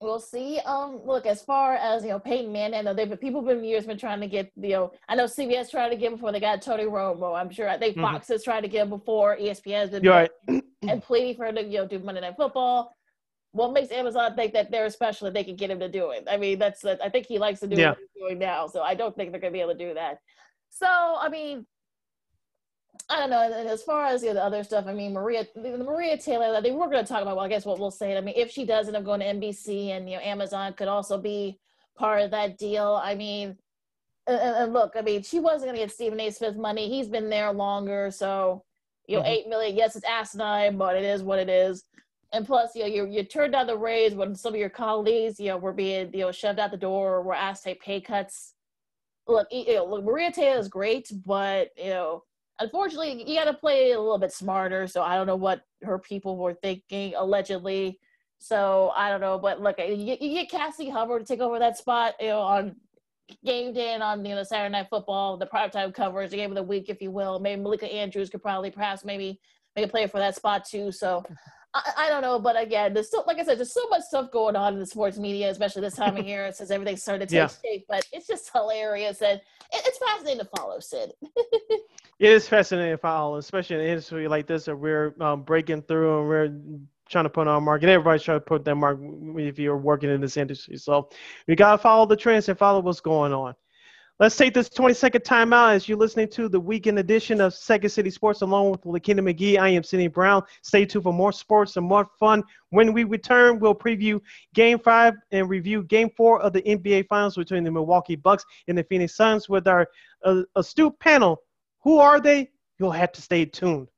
we'll 0.00 0.20
see. 0.20 0.58
Um, 0.60 1.00
look, 1.04 1.26
as 1.26 1.42
far 1.42 1.74
as 1.74 2.02
you 2.02 2.10
know, 2.10 2.18
Peyton 2.18 2.52
Manning, 2.52 2.78
I 2.78 2.82
know 2.82 2.94
they've 2.94 3.08
been 3.08 3.18
people 3.18 3.42
been 3.42 3.64
years 3.64 3.86
been 3.86 3.98
trying 3.98 4.20
to 4.20 4.26
get 4.26 4.50
you 4.56 4.70
know. 4.70 4.92
I 5.08 5.14
know 5.14 5.24
CBS 5.24 5.70
tried 5.70 5.90
to 5.90 5.96
get 5.96 6.12
before 6.12 6.32
they 6.32 6.40
got 6.40 6.62
Tony 6.62 6.84
Romo. 6.84 7.38
I'm 7.38 7.50
sure 7.50 7.68
I 7.68 7.78
think 7.78 7.96
mm-hmm. 7.96 8.04
Fox 8.04 8.28
has 8.28 8.44
tried 8.44 8.62
to 8.62 8.68
get 8.68 8.82
him 8.82 8.90
before. 8.90 9.36
ESPN 9.36 9.80
has 9.80 9.90
been 9.90 10.06
right. 10.06 10.30
and 10.48 11.02
pleading 11.02 11.36
for 11.36 11.46
him 11.46 11.56
to 11.56 11.62
you 11.64 11.78
know 11.78 11.86
do 11.86 11.98
Monday 11.98 12.20
Night 12.20 12.36
Football. 12.36 12.94
What 13.52 13.72
makes 13.72 13.90
Amazon 13.90 14.34
think 14.36 14.52
that 14.52 14.70
they're 14.70 14.90
special 14.90 15.24
that 15.26 15.34
they 15.34 15.44
can 15.44 15.56
get 15.56 15.70
him 15.70 15.80
to 15.80 15.88
do 15.88 16.10
it? 16.10 16.26
I 16.30 16.36
mean, 16.36 16.58
that's 16.58 16.84
I 16.84 17.08
think 17.08 17.26
he 17.26 17.38
likes 17.38 17.60
to 17.60 17.66
do 17.66 17.80
yeah. 17.80 17.90
what 17.90 17.98
he's 17.98 18.22
doing 18.22 18.38
now, 18.38 18.66
so 18.66 18.82
I 18.82 18.94
don't 18.94 19.16
think 19.16 19.32
they're 19.32 19.40
going 19.40 19.52
to 19.52 19.56
be 19.56 19.62
able 19.62 19.72
to 19.72 19.78
do 19.78 19.94
that. 19.94 20.18
So, 20.68 20.86
I 20.86 21.28
mean, 21.30 21.66
I 23.08 23.20
don't 23.20 23.30
know. 23.30 23.42
And 23.42 23.68
as 23.68 23.82
far 23.82 24.06
as 24.06 24.22
you 24.22 24.28
know, 24.28 24.34
the 24.34 24.44
other 24.44 24.64
stuff, 24.64 24.86
I 24.86 24.92
mean, 24.92 25.12
Maria, 25.12 25.46
Maria 25.56 26.18
Taylor, 26.18 26.54
I 26.54 26.60
think 26.60 26.78
we're 26.78 26.90
going 26.90 27.04
to 27.04 27.08
talk 27.08 27.22
about. 27.22 27.36
Well, 27.36 27.44
I 27.44 27.48
guess 27.48 27.64
what 27.64 27.78
we'll 27.78 27.90
say. 27.90 28.16
I 28.16 28.20
mean, 28.20 28.34
if 28.36 28.50
she 28.50 28.64
does 28.64 28.86
end 28.86 28.96
up 28.96 29.04
going 29.04 29.20
to 29.20 29.26
NBC, 29.26 29.88
and 29.88 30.08
you 30.08 30.16
know, 30.16 30.22
Amazon 30.22 30.72
could 30.74 30.88
also 30.88 31.18
be 31.18 31.58
part 31.96 32.22
of 32.22 32.30
that 32.32 32.58
deal. 32.58 33.00
I 33.02 33.14
mean, 33.14 33.56
and, 34.26 34.38
and 34.38 34.72
look, 34.72 34.92
I 34.96 35.02
mean, 35.02 35.22
she 35.22 35.40
wasn't 35.40 35.70
going 35.70 35.76
to 35.76 35.82
get 35.82 35.92
Stephen 35.92 36.20
A. 36.20 36.30
Smith 36.30 36.56
money. 36.56 36.88
He's 36.88 37.08
been 37.08 37.30
there 37.30 37.52
longer, 37.52 38.10
so 38.10 38.64
you 39.06 39.16
know, 39.16 39.22
mm-hmm. 39.22 39.32
eight 39.32 39.48
million. 39.48 39.76
Yes, 39.76 39.96
it's 39.96 40.06
asinine, 40.06 40.76
but 40.76 40.96
it 40.96 41.04
is 41.04 41.22
what 41.22 41.38
it 41.38 41.48
is. 41.48 41.84
And 42.32 42.44
plus, 42.44 42.74
you 42.74 42.82
know, 42.82 42.88
you 42.88 43.06
you 43.06 43.22
turned 43.22 43.52
down 43.52 43.66
the 43.66 43.76
raise 43.76 44.14
when 44.14 44.34
some 44.34 44.54
of 44.54 44.60
your 44.60 44.68
colleagues, 44.68 45.38
you 45.38 45.48
know, 45.48 45.56
were 45.56 45.72
being 45.72 46.12
you 46.12 46.20
know 46.20 46.32
shoved 46.32 46.58
out 46.58 46.70
the 46.70 46.76
door 46.76 47.14
or 47.14 47.22
were 47.22 47.34
asked 47.34 47.62
to 47.64 47.70
take 47.70 47.82
pay 47.82 48.00
cuts. 48.00 48.54
Look, 49.28 49.48
you 49.50 49.74
know, 49.74 49.86
look, 49.86 50.04
Maria 50.04 50.32
Taylor 50.32 50.58
is 50.58 50.68
great, 50.68 51.10
but 51.24 51.70
you 51.76 51.90
know 51.90 52.22
unfortunately, 52.58 53.24
you 53.28 53.36
got 53.36 53.44
to 53.44 53.54
play 53.54 53.92
a 53.92 54.00
little 54.00 54.18
bit 54.18 54.32
smarter. 54.32 54.86
So 54.86 55.02
I 55.02 55.16
don't 55.16 55.26
know 55.26 55.36
what 55.36 55.62
her 55.82 55.98
people 55.98 56.36
were 56.36 56.54
thinking, 56.54 57.14
allegedly. 57.16 57.98
So 58.38 58.92
I 58.94 59.10
don't 59.10 59.20
know, 59.20 59.38
but 59.38 59.60
look, 59.60 59.78
you, 59.78 60.16
get 60.16 60.50
Cassie 60.50 60.90
Hubbard 60.90 61.26
to 61.26 61.26
take 61.26 61.40
over 61.40 61.58
that 61.58 61.78
spot, 61.78 62.14
you 62.20 62.28
know, 62.28 62.40
on 62.40 62.76
game 63.44 63.72
day 63.72 63.94
and 63.94 64.02
on 64.02 64.24
you 64.24 64.34
know 64.34 64.42
Saturday 64.42 64.70
Night 64.70 64.88
Football, 64.90 65.36
the 65.36 65.46
primetime 65.46 65.92
coverage, 65.92 66.30
the 66.30 66.36
game 66.36 66.50
of 66.50 66.56
the 66.56 66.62
week, 66.62 66.88
if 66.88 67.00
you 67.00 67.10
will. 67.10 67.38
Maybe 67.38 67.60
Malika 67.62 67.90
Andrews 67.92 68.30
could 68.30 68.42
probably, 68.42 68.70
perhaps, 68.70 69.04
maybe 69.04 69.40
make 69.74 69.86
a 69.86 69.88
play 69.88 70.06
for 70.06 70.18
that 70.18 70.36
spot 70.36 70.64
too. 70.64 70.92
So 70.92 71.24
I, 71.74 71.92
I, 71.98 72.08
don't 72.08 72.22
know, 72.22 72.38
but 72.38 72.60
again, 72.60 72.94
there's 72.94 73.08
still, 73.08 73.24
like 73.26 73.38
I 73.38 73.44
said, 73.44 73.58
there's 73.58 73.74
so 73.74 73.86
much 73.88 74.02
stuff 74.02 74.30
going 74.30 74.56
on 74.56 74.74
in 74.74 74.78
the 74.78 74.86
sports 74.86 75.18
media, 75.18 75.50
especially 75.50 75.82
this 75.82 75.96
time 75.96 76.16
of 76.16 76.26
year, 76.26 76.50
since 76.52 76.70
everything's 76.70 77.02
starting 77.02 77.26
to 77.26 77.30
take 77.30 77.36
yeah. 77.36 77.70
shape. 77.70 77.84
But 77.88 78.06
it's 78.12 78.26
just 78.26 78.50
hilarious 78.52 79.20
and 79.20 79.40
it, 79.72 79.82
it's 79.86 79.98
fascinating 79.98 80.40
to 80.40 80.50
follow, 80.56 80.80
Sid. 80.80 81.12
it 81.22 81.80
is 82.18 82.48
fascinating 82.48 82.94
to 82.94 82.98
follow, 82.98 83.36
especially 83.36 83.76
in 83.76 83.82
an 83.82 83.88
industry 83.88 84.28
like 84.28 84.46
this 84.46 84.64
that 84.66 84.76
we're 84.76 85.14
um, 85.20 85.42
breaking 85.42 85.82
through 85.82 86.20
and 86.20 86.28
we're 86.28 86.86
trying 87.08 87.24
to 87.24 87.30
put 87.30 87.46
our 87.46 87.60
mark, 87.60 87.82
and 87.82 87.90
everybody's 87.90 88.22
trying 88.22 88.38
to 88.40 88.44
put 88.44 88.64
their 88.64 88.74
mark 88.74 88.98
if 89.36 89.58
you're 89.58 89.76
working 89.76 90.10
in 90.10 90.20
this 90.20 90.36
industry. 90.36 90.76
So 90.76 91.08
we 91.46 91.54
gotta 91.54 91.78
follow 91.78 92.06
the 92.06 92.16
trends 92.16 92.48
and 92.48 92.58
follow 92.58 92.80
what's 92.80 93.00
going 93.00 93.32
on. 93.32 93.54
Let's 94.18 94.34
take 94.34 94.54
this 94.54 94.70
20 94.70 94.94
second 94.94 95.24
timeout 95.24 95.74
as 95.74 95.90
you're 95.90 95.98
listening 95.98 96.28
to 96.28 96.48
the 96.48 96.58
weekend 96.58 96.98
edition 96.98 97.38
of 97.38 97.52
Second 97.52 97.90
City 97.90 98.08
Sports 98.08 98.40
along 98.40 98.70
with 98.70 98.80
Lakina 98.86 99.20
McGee. 99.20 99.58
I 99.58 99.68
am 99.68 99.82
Sidney 99.82 100.08
Brown. 100.08 100.42
Stay 100.62 100.86
tuned 100.86 101.04
for 101.04 101.12
more 101.12 101.32
sports 101.32 101.76
and 101.76 101.84
more 101.84 102.08
fun. 102.18 102.42
When 102.70 102.94
we 102.94 103.04
return, 103.04 103.58
we'll 103.58 103.74
preview 103.74 104.18
game 104.54 104.78
five 104.78 105.12
and 105.32 105.50
review 105.50 105.82
game 105.82 106.08
four 106.16 106.40
of 106.40 106.54
the 106.54 106.62
NBA 106.62 107.08
Finals 107.08 107.36
between 107.36 107.62
the 107.62 107.70
Milwaukee 107.70 108.16
Bucks 108.16 108.42
and 108.68 108.78
the 108.78 108.84
Phoenix 108.84 109.14
Suns 109.14 109.50
with 109.50 109.68
our 109.68 109.86
uh, 110.24 110.44
astute 110.54 110.98
panel. 110.98 111.42
Who 111.82 111.98
are 111.98 112.18
they? 112.18 112.48
You'll 112.78 112.92
have 112.92 113.12
to 113.12 113.20
stay 113.20 113.44
tuned. 113.44 113.88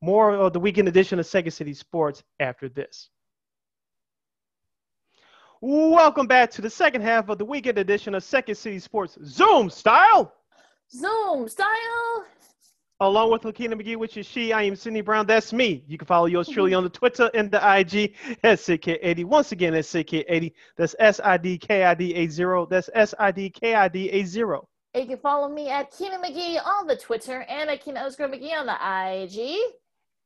More 0.00 0.34
of 0.34 0.54
the 0.54 0.60
weekend 0.60 0.88
edition 0.88 1.20
of 1.20 1.26
Second 1.26 1.52
City 1.52 1.74
Sports 1.74 2.24
after 2.40 2.68
this. 2.68 3.10
Welcome 5.64 6.26
back 6.26 6.50
to 6.52 6.60
the 6.60 6.68
second 6.68 7.02
half 7.02 7.28
of 7.28 7.38
the 7.38 7.44
weekend 7.44 7.78
edition 7.78 8.16
of 8.16 8.24
Second 8.24 8.56
City 8.56 8.80
Sports 8.80 9.16
Zoom 9.24 9.70
Style. 9.70 10.34
Zoom 10.90 11.48
Style. 11.48 12.26
Along 12.98 13.30
with 13.30 13.42
Lakina 13.42 13.76
McGee, 13.76 13.94
which 13.96 14.16
is 14.16 14.26
she, 14.26 14.52
I 14.52 14.64
am 14.64 14.74
Sidney 14.74 15.02
Brown. 15.02 15.24
That's 15.24 15.52
me. 15.52 15.84
You 15.86 15.98
can 15.98 16.06
follow 16.08 16.26
yours 16.26 16.48
truly 16.48 16.74
on 16.74 16.82
the 16.82 16.90
Twitter 16.90 17.30
and 17.32 17.48
the 17.48 17.58
IG 17.58 18.16
at 18.42 18.58
SidK80. 18.58 19.24
Once 19.24 19.52
again, 19.52 19.72
at 19.74 19.84
SidK80. 19.84 20.52
That's 20.76 20.96
S 20.98 21.20
I 21.22 21.36
D 21.36 21.56
K 21.58 21.84
I 21.84 21.94
D 21.94 22.12
A 22.12 22.26
0. 22.26 22.66
That's 22.66 22.90
S 22.92 23.14
I 23.20 23.30
D 23.30 23.48
K 23.48 23.76
I 23.76 23.86
D 23.86 24.10
A 24.10 24.24
0. 24.24 24.68
You 24.96 25.06
can 25.06 25.18
follow 25.18 25.48
me 25.48 25.70
at 25.70 25.92
Keenan 25.92 26.22
McGee 26.22 26.58
on 26.60 26.88
the 26.88 26.96
Twitter 26.96 27.42
and 27.42 27.70
at 27.70 27.84
Keenan 27.84 28.02
underscore 28.02 28.26
McGee 28.26 28.58
on 28.58 28.66
the 28.66 29.22
IG. 29.22 29.60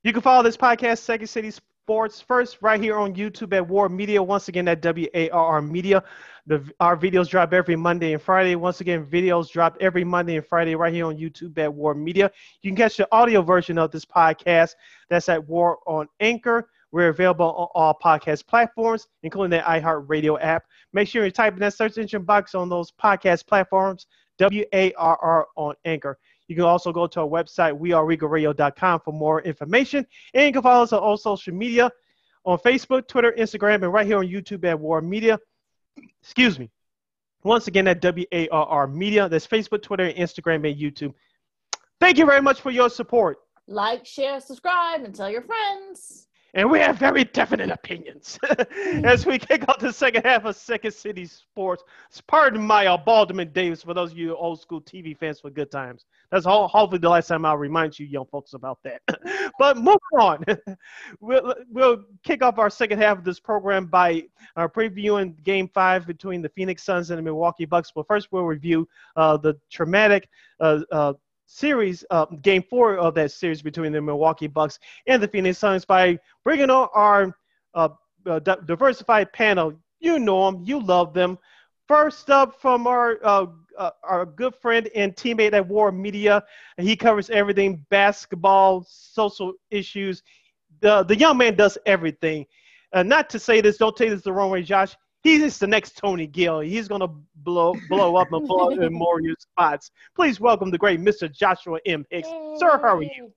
You 0.02 0.14
can 0.14 0.22
follow 0.22 0.42
this 0.42 0.56
podcast, 0.56 1.00
Second 1.00 1.26
City 1.26 1.52
Sports 1.86 2.20
first 2.20 2.58
right 2.62 2.80
here 2.80 2.96
on 2.96 3.14
YouTube 3.14 3.52
at 3.52 3.64
WARR 3.64 3.88
Media. 3.88 4.20
Once 4.20 4.48
again, 4.48 4.66
at 4.66 4.82
W 4.82 5.06
A 5.14 5.30
R 5.30 5.46
R 5.46 5.62
Media. 5.62 6.02
The, 6.48 6.68
our 6.80 6.96
videos 6.96 7.28
drop 7.28 7.52
every 7.52 7.76
Monday 7.76 8.12
and 8.12 8.20
Friday. 8.20 8.56
Once 8.56 8.80
again, 8.80 9.06
videos 9.06 9.52
drop 9.52 9.76
every 9.78 10.02
Monday 10.02 10.34
and 10.36 10.44
Friday 10.44 10.74
right 10.74 10.92
here 10.92 11.06
on 11.06 11.16
YouTube 11.16 11.56
at 11.58 11.72
WARR 11.72 11.94
Media. 11.94 12.28
You 12.62 12.70
can 12.72 12.76
catch 12.76 12.96
the 12.96 13.06
audio 13.12 13.40
version 13.40 13.78
of 13.78 13.92
this 13.92 14.04
podcast. 14.04 14.74
That's 15.10 15.28
at 15.28 15.46
WARR 15.46 15.76
on 15.86 16.08
Anchor. 16.18 16.68
We're 16.90 17.10
available 17.10 17.54
on 17.54 17.68
all 17.76 17.96
podcast 18.02 18.48
platforms, 18.48 19.06
including 19.22 19.56
the 19.56 19.64
iHeartRadio 19.64 20.42
app. 20.42 20.64
Make 20.92 21.06
sure 21.06 21.24
you 21.24 21.30
type 21.30 21.52
in 21.52 21.60
that 21.60 21.74
search 21.74 21.98
engine 21.98 22.24
box 22.24 22.56
on 22.56 22.68
those 22.68 22.90
podcast 22.90 23.46
platforms, 23.46 24.08
W 24.38 24.64
A 24.72 24.92
R 24.94 25.16
R 25.22 25.46
on 25.54 25.76
Anchor. 25.84 26.18
You 26.48 26.56
can 26.56 26.64
also 26.64 26.92
go 26.92 27.06
to 27.06 27.20
our 27.20 27.26
website, 27.26 27.78
weareregalradio.com 27.78 29.00
for 29.00 29.12
more 29.12 29.42
information. 29.42 30.06
And 30.34 30.46
you 30.46 30.52
can 30.52 30.62
follow 30.62 30.84
us 30.84 30.92
on 30.92 31.00
all 31.00 31.16
social 31.16 31.54
media 31.54 31.90
on 32.44 32.58
Facebook, 32.58 33.08
Twitter, 33.08 33.34
Instagram, 33.36 33.82
and 33.82 33.92
right 33.92 34.06
here 34.06 34.18
on 34.18 34.26
YouTube 34.26 34.64
at 34.64 34.78
WARR 34.78 35.02
Media. 35.02 35.38
Excuse 36.22 36.58
me. 36.58 36.70
Once 37.42 37.66
again, 37.66 37.88
at 37.88 38.00
WARR 38.00 38.86
Media. 38.86 39.28
That's 39.28 39.46
Facebook, 39.46 39.82
Twitter, 39.82 40.10
Instagram, 40.12 40.68
and 40.68 40.80
YouTube. 40.80 41.12
Thank 42.00 42.18
you 42.18 42.26
very 42.26 42.42
much 42.42 42.60
for 42.60 42.70
your 42.70 42.88
support. 42.88 43.38
Like, 43.66 44.06
share, 44.06 44.40
subscribe, 44.40 45.02
and 45.02 45.14
tell 45.14 45.28
your 45.28 45.42
friends 45.42 46.25
and 46.56 46.70
we 46.70 46.78
have 46.80 46.96
very 46.96 47.22
definite 47.22 47.70
opinions. 47.70 48.38
As 49.04 49.26
we 49.26 49.38
kick 49.38 49.68
off 49.68 49.78
the 49.78 49.92
second 49.92 50.24
half 50.24 50.46
of 50.46 50.56
Second 50.56 50.92
City 50.92 51.26
Sports, 51.26 51.84
pardon 52.26 52.66
my 52.66 52.86
uh, 52.86 52.96
Balderman 52.96 53.52
Davis 53.52 53.82
for 53.82 53.92
those 53.92 54.12
of 54.12 54.18
you 54.18 54.34
old 54.34 54.58
school 54.60 54.80
TV 54.80 55.16
fans 55.16 55.38
for 55.38 55.50
good 55.50 55.70
times. 55.70 56.06
That's 56.32 56.46
all, 56.46 56.66
hopefully 56.66 56.98
the 56.98 57.10
last 57.10 57.28
time 57.28 57.44
I'll 57.44 57.58
remind 57.58 57.98
you 57.98 58.06
young 58.06 58.24
folks 58.24 58.54
about 58.54 58.78
that. 58.84 59.02
but 59.58 59.76
move 59.76 59.98
on. 60.18 60.44
we'll, 61.20 61.54
we'll 61.70 62.04
kick 62.24 62.42
off 62.42 62.58
our 62.58 62.70
second 62.70 63.00
half 63.00 63.18
of 63.18 63.24
this 63.24 63.38
program 63.38 63.84
by 63.86 64.22
uh, 64.56 64.66
previewing 64.66 65.40
Game 65.44 65.68
5 65.68 66.06
between 66.06 66.40
the 66.40 66.48
Phoenix 66.48 66.82
Suns 66.84 67.10
and 67.10 67.18
the 67.18 67.22
Milwaukee 67.22 67.66
Bucks. 67.66 67.92
But 67.94 68.06
first, 68.08 68.28
we'll 68.32 68.44
review 68.44 68.88
uh, 69.14 69.36
the 69.36 69.58
traumatic 69.70 70.26
uh, 70.58 70.80
uh 70.90 71.12
series, 71.46 72.04
uh, 72.10 72.26
game 72.42 72.62
four 72.68 72.96
of 72.98 73.14
that 73.14 73.30
series 73.32 73.62
between 73.62 73.92
the 73.92 74.00
Milwaukee 74.00 74.46
Bucks 74.46 74.78
and 75.06 75.22
the 75.22 75.28
Phoenix 75.28 75.58
Suns 75.58 75.84
by 75.84 76.18
bringing 76.44 76.70
on 76.70 76.88
our 76.94 77.36
uh, 77.74 77.88
uh, 78.26 78.38
diversified 78.38 79.32
panel. 79.32 79.72
You 80.00 80.18
know 80.18 80.50
them, 80.50 80.62
you 80.64 80.80
love 80.80 81.14
them. 81.14 81.38
First 81.88 82.30
up 82.30 82.60
from 82.60 82.86
our 82.86 83.18
uh, 83.22 83.46
uh, 83.78 83.90
our 84.02 84.26
good 84.26 84.54
friend 84.56 84.88
and 84.94 85.14
teammate 85.14 85.52
at 85.52 85.68
WARR 85.68 85.92
Media, 85.92 86.42
he 86.78 86.96
covers 86.96 87.30
everything 87.30 87.84
basketball, 87.90 88.84
social 88.88 89.52
issues. 89.70 90.22
The 90.80 91.04
the 91.04 91.16
young 91.16 91.38
man 91.38 91.54
does 91.54 91.78
everything. 91.86 92.46
Uh, 92.92 93.02
not 93.02 93.30
to 93.30 93.38
say 93.38 93.60
this, 93.60 93.76
don't 93.76 93.96
take 93.96 94.10
this 94.10 94.22
the 94.22 94.32
wrong 94.32 94.50
way, 94.50 94.62
Josh 94.62 94.96
he's 95.26 95.58
the 95.58 95.66
next 95.66 95.96
Tony 95.96 96.26
Gill. 96.26 96.60
He's 96.60 96.88
gonna 96.88 97.08
blow 97.46 97.74
blow 97.88 98.16
up 98.16 98.30
and 98.32 98.46
blow 98.46 98.72
up 98.72 98.78
in 98.78 98.92
more 99.04 99.20
spots. 99.38 99.90
Please 100.14 100.38
welcome 100.38 100.70
the 100.70 100.76
great 100.76 101.00
Mr. 101.00 101.32
Joshua 101.32 101.78
M. 101.86 102.04
Hicks. 102.10 102.28
Sir, 102.58 102.78
how 102.82 102.96
are 102.96 103.02
you? 103.02 103.32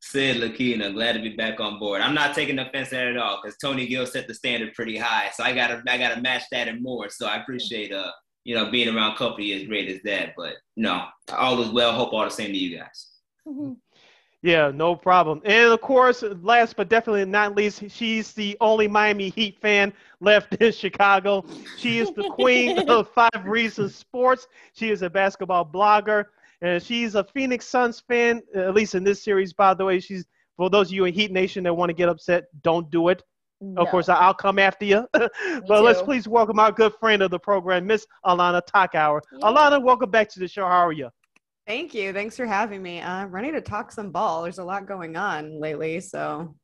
Sid 0.00 0.36
Lakina, 0.36 0.92
glad 0.92 1.12
to 1.14 1.20
be 1.20 1.30
back 1.30 1.60
on 1.60 1.78
board. 1.78 2.00
I'm 2.00 2.14
not 2.14 2.34
taking 2.34 2.58
offense 2.58 2.92
at 2.92 3.06
it 3.06 3.16
at 3.16 3.16
all 3.16 3.40
because 3.42 3.56
Tony 3.56 3.86
Gill 3.86 4.04
set 4.04 4.28
the 4.28 4.34
standard 4.34 4.74
pretty 4.74 4.96
high, 4.96 5.30
so 5.32 5.42
I 5.42 5.54
gotta 5.54 5.82
I 5.88 5.96
gotta 5.96 6.20
match 6.20 6.42
that 6.52 6.68
and 6.68 6.82
more. 6.82 7.08
So 7.08 7.26
I 7.26 7.36
appreciate 7.36 7.92
uh 7.92 8.10
you 8.44 8.54
know 8.54 8.70
being 8.70 8.94
around 8.94 9.16
company 9.16 9.52
as 9.54 9.66
great 9.66 9.88
as 9.88 10.00
that, 10.04 10.34
but 10.36 10.54
no, 10.76 11.06
all 11.32 11.60
is 11.62 11.70
well. 11.70 11.92
Hope 11.92 12.12
all 12.12 12.24
the 12.24 12.30
same 12.30 12.52
to 12.52 12.58
you 12.58 12.78
guys. 12.78 13.08
Mm-hmm. 13.48 13.72
Yeah, 14.42 14.72
no 14.74 14.96
problem. 14.96 15.40
And 15.44 15.72
of 15.72 15.80
course, 15.80 16.24
last 16.42 16.76
but 16.76 16.88
definitely 16.88 17.24
not 17.24 17.54
least, 17.54 17.84
she's 17.88 18.32
the 18.32 18.56
only 18.60 18.88
Miami 18.88 19.28
Heat 19.30 19.60
fan 19.60 19.92
left 20.20 20.54
in 20.60 20.72
Chicago. 20.72 21.44
She 21.78 22.00
is 22.00 22.10
the 22.10 22.28
queen 22.30 22.78
of 22.88 23.08
Five 23.10 23.44
Reasons 23.44 23.94
Sports. 23.94 24.48
She 24.72 24.90
is 24.90 25.02
a 25.02 25.10
basketball 25.10 25.64
blogger, 25.64 26.24
and 26.60 26.82
she's 26.82 27.14
a 27.14 27.22
Phoenix 27.22 27.66
Suns 27.66 28.00
fan, 28.00 28.42
at 28.54 28.74
least 28.74 28.96
in 28.96 29.04
this 29.04 29.22
series, 29.22 29.52
by 29.52 29.74
the 29.74 29.84
way. 29.84 30.00
She's 30.00 30.26
for 30.56 30.68
those 30.68 30.88
of 30.88 30.92
you 30.92 31.04
in 31.04 31.14
Heat 31.14 31.30
Nation 31.30 31.64
that 31.64 31.74
want 31.74 31.90
to 31.90 31.94
get 31.94 32.08
upset, 32.08 32.44
don't 32.62 32.90
do 32.90 33.08
it. 33.08 33.22
No. 33.60 33.82
Of 33.82 33.88
course, 33.90 34.08
I'll 34.08 34.34
come 34.34 34.58
after 34.58 34.84
you. 34.84 35.06
but 35.12 35.30
too. 35.66 35.74
let's 35.74 36.02
please 36.02 36.26
welcome 36.26 36.58
our 36.58 36.72
good 36.72 36.92
friend 36.98 37.22
of 37.22 37.30
the 37.30 37.38
program, 37.38 37.86
Miss 37.86 38.06
Alana 38.26 38.60
Takauer. 38.62 39.20
Yeah. 39.32 39.48
Alana, 39.48 39.80
welcome 39.80 40.10
back 40.10 40.28
to 40.30 40.40
the 40.40 40.48
show. 40.48 40.66
How 40.66 40.84
are 40.86 40.92
you? 40.92 41.10
Thank 41.66 41.94
you. 41.94 42.12
Thanks 42.12 42.36
for 42.36 42.46
having 42.46 42.82
me. 42.82 43.00
Uh, 43.00 43.26
ready 43.26 43.52
to 43.52 43.60
talk 43.60 43.92
some 43.92 44.10
ball. 44.10 44.42
There's 44.42 44.58
a 44.58 44.64
lot 44.64 44.86
going 44.86 45.16
on 45.16 45.60
lately, 45.60 46.00
so. 46.00 46.54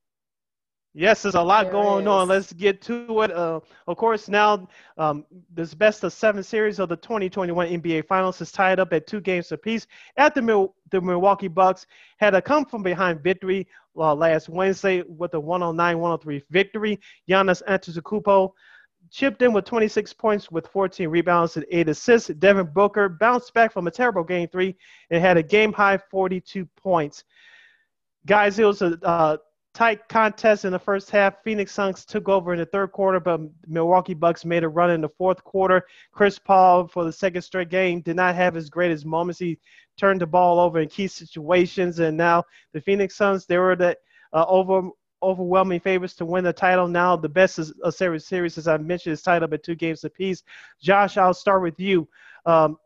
Yes, 0.94 1.22
there's 1.22 1.36
a 1.36 1.42
lot 1.42 1.64
there 1.64 1.72
going 1.72 2.05
is. 2.05 2.09
on. 2.09 2.28
Let's 2.28 2.53
get 2.53 2.82
to 2.82 3.22
it. 3.22 3.30
Uh, 3.30 3.61
of 3.86 3.96
course, 3.96 4.28
now 4.28 4.66
um, 4.96 5.24
this 5.55 5.72
best 5.72 6.03
of 6.03 6.12
seven 6.12 6.42
series 6.42 6.80
of 6.80 6.88
the 6.88 6.96
2021 6.96 7.68
NBA 7.68 8.09
Finals 8.09 8.40
is 8.40 8.51
tied 8.51 8.80
up 8.80 8.92
at 8.92 9.07
two 9.07 9.20
games 9.20 9.53
apiece. 9.53 9.86
At 10.16 10.34
the, 10.34 10.42
Mil- 10.42 10.74
the 10.90 11.01
Milwaukee 11.01 11.46
Bucks 11.46 11.86
had 12.16 12.34
a 12.34 12.42
come 12.42 12.64
from 12.64 12.82
behind 12.82 13.22
victory 13.22 13.68
uh, 13.96 14.14
last 14.14 14.49
Wednesday 14.49 15.03
with 15.07 15.34
a 15.34 15.40
109-103 15.40 16.42
victory. 16.51 16.99
Giannis 17.28 17.62
Antetokounmpo 17.68 18.51
chipped 19.11 19.43
in 19.43 19.53
with 19.53 19.65
26 19.65 20.13
points 20.15 20.51
with 20.51 20.67
14 20.69 21.09
rebounds 21.09 21.57
and 21.57 21.67
8 21.71 21.89
assists. 21.89 22.29
Devin 22.29 22.71
Booker 22.73 23.09
bounced 23.09 23.55
back 23.55 23.73
from 23.73 23.87
a 23.87 23.91
terrible 23.91 24.25
game 24.25 24.49
three 24.49 24.77
and 25.11 25.21
had 25.21 25.37
a 25.37 25.43
game 25.43 25.73
high 25.73 25.99
42 26.11 26.67
points. 26.77 27.25
Guys, 28.27 28.59
it 28.59 28.65
was 28.65 28.83
a 28.83 28.99
uh, 29.03 29.37
tight 29.75 30.09
contest 30.09 30.65
in 30.65 30.73
the 30.73 30.79
first 30.79 31.11
half. 31.11 31.43
Phoenix 31.45 31.73
Suns 31.73 32.05
took 32.05 32.29
over 32.29 32.53
in 32.53 32.59
the 32.59 32.67
third 32.67 32.93
quarter, 32.93 33.21
but 33.21 33.41
Milwaukee 33.67 34.15
Bucks 34.15 34.45
made 34.45 34.65
a 34.65 34.69
run 34.69 34.91
in 34.91 35.01
the 35.01 35.09
fourth 35.09 35.43
quarter. 35.45 35.87
Chris 36.13 36.39
Paul, 36.39 36.89
for 36.89 37.05
the 37.05 37.13
second 37.13 37.43
straight 37.43 37.71
game, 37.71 38.01
did 38.01 38.17
not 38.17 38.35
have 38.35 38.55
his 38.55 38.69
greatest 38.71 39.07
moments. 39.07 39.39
He 39.39 39.59
turned 39.97 40.21
the 40.21 40.27
ball 40.27 40.59
over 40.59 40.81
in 40.81 40.89
key 40.89 41.07
situations, 41.07 42.01
and 42.01 42.17
now 42.17 42.45
the 42.73 42.81
Phoenix 42.81 43.17
Suns, 43.17 43.47
they 43.47 43.59
were 43.59 43.77
the 43.77 43.97
uh, 44.33 44.45
over 44.49 44.91
overwhelming 45.23 45.81
favorites 45.81 46.14
to 46.14 46.25
win 46.25 46.45
the 46.45 46.53
title. 46.53 46.89
Now, 46.89 47.16
the 47.16 47.29
best 47.29 47.59
is 47.59 47.73
a 47.83 47.93
series, 47.93 48.25
series 48.27 48.59
as 48.59 48.69
I 48.69 48.77
mentioned, 48.77 49.14
is 49.14 49.23
tied 49.23 49.43
up 49.43 49.53
at 49.53 49.62
two 49.62 49.75
games 49.75 50.05
apiece. 50.05 50.43
Josh, 50.81 51.16
I'll 51.16 51.35
start 51.35 51.62
with 51.62 51.79
you. 51.79 52.09
Um, 52.47 52.79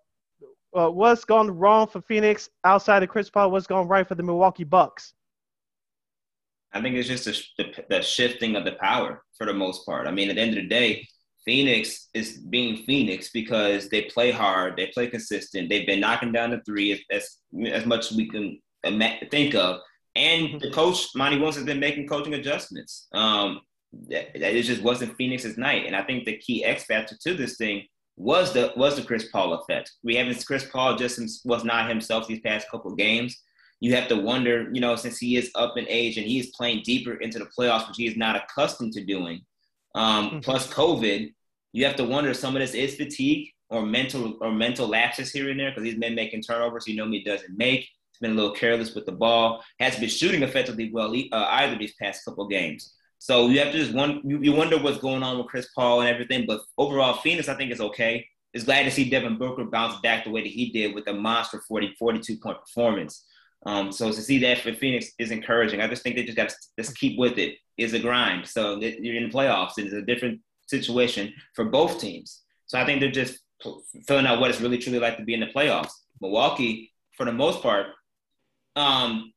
uh, 0.74 0.88
what's 0.88 1.24
gone 1.24 1.50
wrong 1.50 1.86
for 1.86 2.00
Phoenix 2.00 2.48
outside 2.64 3.02
of 3.02 3.08
Chris 3.08 3.28
Paul? 3.28 3.50
What's 3.50 3.66
gone 3.66 3.88
right 3.88 4.06
for 4.06 4.14
the 4.14 4.22
Milwaukee 4.22 4.64
Bucks? 4.64 5.14
I 6.72 6.80
think 6.80 6.96
it's 6.96 7.08
just 7.08 7.50
the, 7.58 7.84
the 7.90 8.00
shifting 8.00 8.56
of 8.56 8.64
the 8.64 8.72
power 8.72 9.22
for 9.36 9.46
the 9.46 9.52
most 9.52 9.84
part. 9.84 10.06
I 10.06 10.10
mean, 10.10 10.30
at 10.30 10.36
the 10.36 10.42
end 10.42 10.56
of 10.56 10.62
the 10.62 10.68
day, 10.68 11.06
Phoenix 11.44 12.08
is 12.14 12.38
being 12.38 12.84
Phoenix 12.84 13.30
because 13.30 13.88
they 13.88 14.02
play 14.02 14.30
hard, 14.30 14.76
they 14.76 14.86
play 14.86 15.08
consistent. 15.08 15.68
They've 15.68 15.86
been 15.86 16.00
knocking 16.00 16.32
down 16.32 16.50
the 16.50 16.62
three 16.64 16.92
as 16.92 17.00
as, 17.10 17.38
as 17.66 17.84
much 17.84 18.10
as 18.10 18.16
we 18.16 18.28
can 18.28 18.60
think 19.30 19.54
of. 19.54 19.80
And 20.14 20.48
mm-hmm. 20.48 20.58
the 20.58 20.70
coach, 20.70 21.08
Monty 21.14 21.36
Williams, 21.36 21.56
has 21.56 21.64
been 21.64 21.80
making 21.80 22.06
coaching 22.06 22.34
adjustments. 22.34 23.08
Um, 23.12 23.60
that, 24.08 24.32
that 24.34 24.54
it 24.54 24.62
just 24.62 24.82
wasn't 24.82 25.16
Phoenix's 25.16 25.58
night. 25.58 25.86
And 25.86 25.94
I 25.94 26.02
think 26.02 26.24
the 26.24 26.38
key 26.38 26.64
X 26.64 26.84
factor 26.84 27.16
to 27.22 27.34
this 27.34 27.56
thing 27.56 27.86
was 28.16 28.52
the 28.52 28.72
was 28.76 28.96
the 28.96 29.02
Chris 29.02 29.28
Paul 29.28 29.54
effect. 29.54 29.92
We 30.02 30.16
haven't 30.16 30.44
Chris 30.46 30.66
Paul 30.70 30.96
just 30.96 31.20
was 31.44 31.64
not 31.64 31.88
himself 31.88 32.26
these 32.26 32.40
past 32.40 32.70
couple 32.70 32.92
of 32.92 32.98
games. 32.98 33.40
You 33.80 33.94
have 33.96 34.08
to 34.08 34.16
wonder, 34.16 34.70
you 34.72 34.80
know, 34.80 34.94
since 34.96 35.18
he 35.18 35.36
is 35.36 35.50
up 35.54 35.76
in 35.76 35.86
age 35.88 36.16
and 36.16 36.26
he 36.26 36.38
is 36.38 36.52
playing 36.56 36.82
deeper 36.84 37.14
into 37.14 37.38
the 37.38 37.46
playoffs, 37.58 37.88
which 37.88 37.96
he 37.96 38.06
is 38.06 38.16
not 38.16 38.36
accustomed 38.36 38.92
to 38.92 39.04
doing. 39.04 39.40
Um, 39.94 40.26
mm-hmm. 40.26 40.38
Plus 40.38 40.72
COVID, 40.72 41.32
you 41.72 41.84
have 41.84 41.96
to 41.96 42.04
wonder 42.04 42.30
if 42.30 42.36
some 42.36 42.54
of 42.54 42.60
this 42.60 42.74
is 42.74 42.94
fatigue 42.94 43.50
or 43.70 43.84
mental 43.84 44.38
or 44.40 44.52
mental 44.52 44.86
lapses 44.86 45.32
here 45.32 45.50
and 45.50 45.58
there 45.58 45.70
because 45.70 45.84
he's 45.84 45.98
been 45.98 46.14
making 46.14 46.42
turnovers 46.42 46.84
he 46.84 46.94
normally 46.94 47.24
doesn't 47.24 47.56
make 47.56 47.88
been 48.22 48.32
a 48.32 48.34
little 48.34 48.54
careless 48.54 48.94
with 48.94 49.04
the 49.04 49.12
ball, 49.12 49.62
has 49.78 49.98
been 49.98 50.08
shooting 50.08 50.42
effectively 50.42 50.90
well 50.92 51.14
uh, 51.32 51.46
either 51.50 51.76
these 51.76 51.94
past 52.00 52.24
couple 52.24 52.46
games. 52.48 52.94
So 53.18 53.48
you 53.48 53.58
have 53.60 53.72
to 53.72 53.78
just 53.78 53.92
one 53.92 54.20
you, 54.24 54.38
you 54.38 54.52
wonder 54.52 54.78
what's 54.78 54.98
going 54.98 55.22
on 55.22 55.38
with 55.38 55.48
Chris 55.48 55.68
Paul 55.76 56.00
and 56.00 56.08
everything. 56.08 56.46
But 56.46 56.62
overall, 56.78 57.14
Phoenix 57.14 57.48
I 57.48 57.54
think 57.54 57.70
is 57.70 57.80
okay. 57.80 58.26
Is 58.54 58.64
glad 58.64 58.82
to 58.82 58.90
see 58.90 59.08
Devin 59.08 59.38
Booker 59.38 59.64
bounce 59.64 60.00
back 60.00 60.24
the 60.24 60.30
way 60.30 60.42
that 60.42 60.48
he 60.48 60.70
did 60.70 60.94
with 60.94 61.06
a 61.08 61.12
monster 61.12 61.62
40, 61.68 61.94
42 61.98 62.38
point 62.38 62.58
performance. 62.60 63.24
Um, 63.64 63.92
so 63.92 64.10
to 64.10 64.20
see 64.20 64.38
that 64.38 64.58
for 64.58 64.72
Phoenix 64.74 65.12
is 65.18 65.30
encouraging. 65.30 65.80
I 65.80 65.86
just 65.86 66.02
think 66.02 66.16
they 66.16 66.24
just 66.24 66.36
got 66.36 66.48
to 66.48 66.56
just 66.78 66.98
keep 66.98 67.18
with 67.18 67.38
it. 67.38 67.56
It's 67.78 67.92
a 67.92 67.98
grind. 67.98 68.46
So 68.46 68.80
you're 68.80 69.16
in 69.16 69.28
the 69.28 69.34
playoffs. 69.34 69.78
It's 69.78 69.94
a 69.94 70.02
different 70.02 70.40
situation 70.66 71.32
for 71.54 71.64
both 71.64 72.00
teams. 72.00 72.42
So 72.66 72.78
I 72.78 72.84
think 72.84 73.00
they're 73.00 73.10
just 73.10 73.38
filling 74.06 74.26
out 74.26 74.40
what 74.40 74.50
it's 74.50 74.60
really 74.60 74.78
truly 74.78 74.98
like 74.98 75.16
to 75.18 75.24
be 75.24 75.34
in 75.34 75.40
the 75.40 75.46
playoffs. 75.46 75.92
Milwaukee, 76.20 76.92
for 77.16 77.24
the 77.24 77.32
most 77.32 77.62
part, 77.62 77.86
um, 78.76 79.32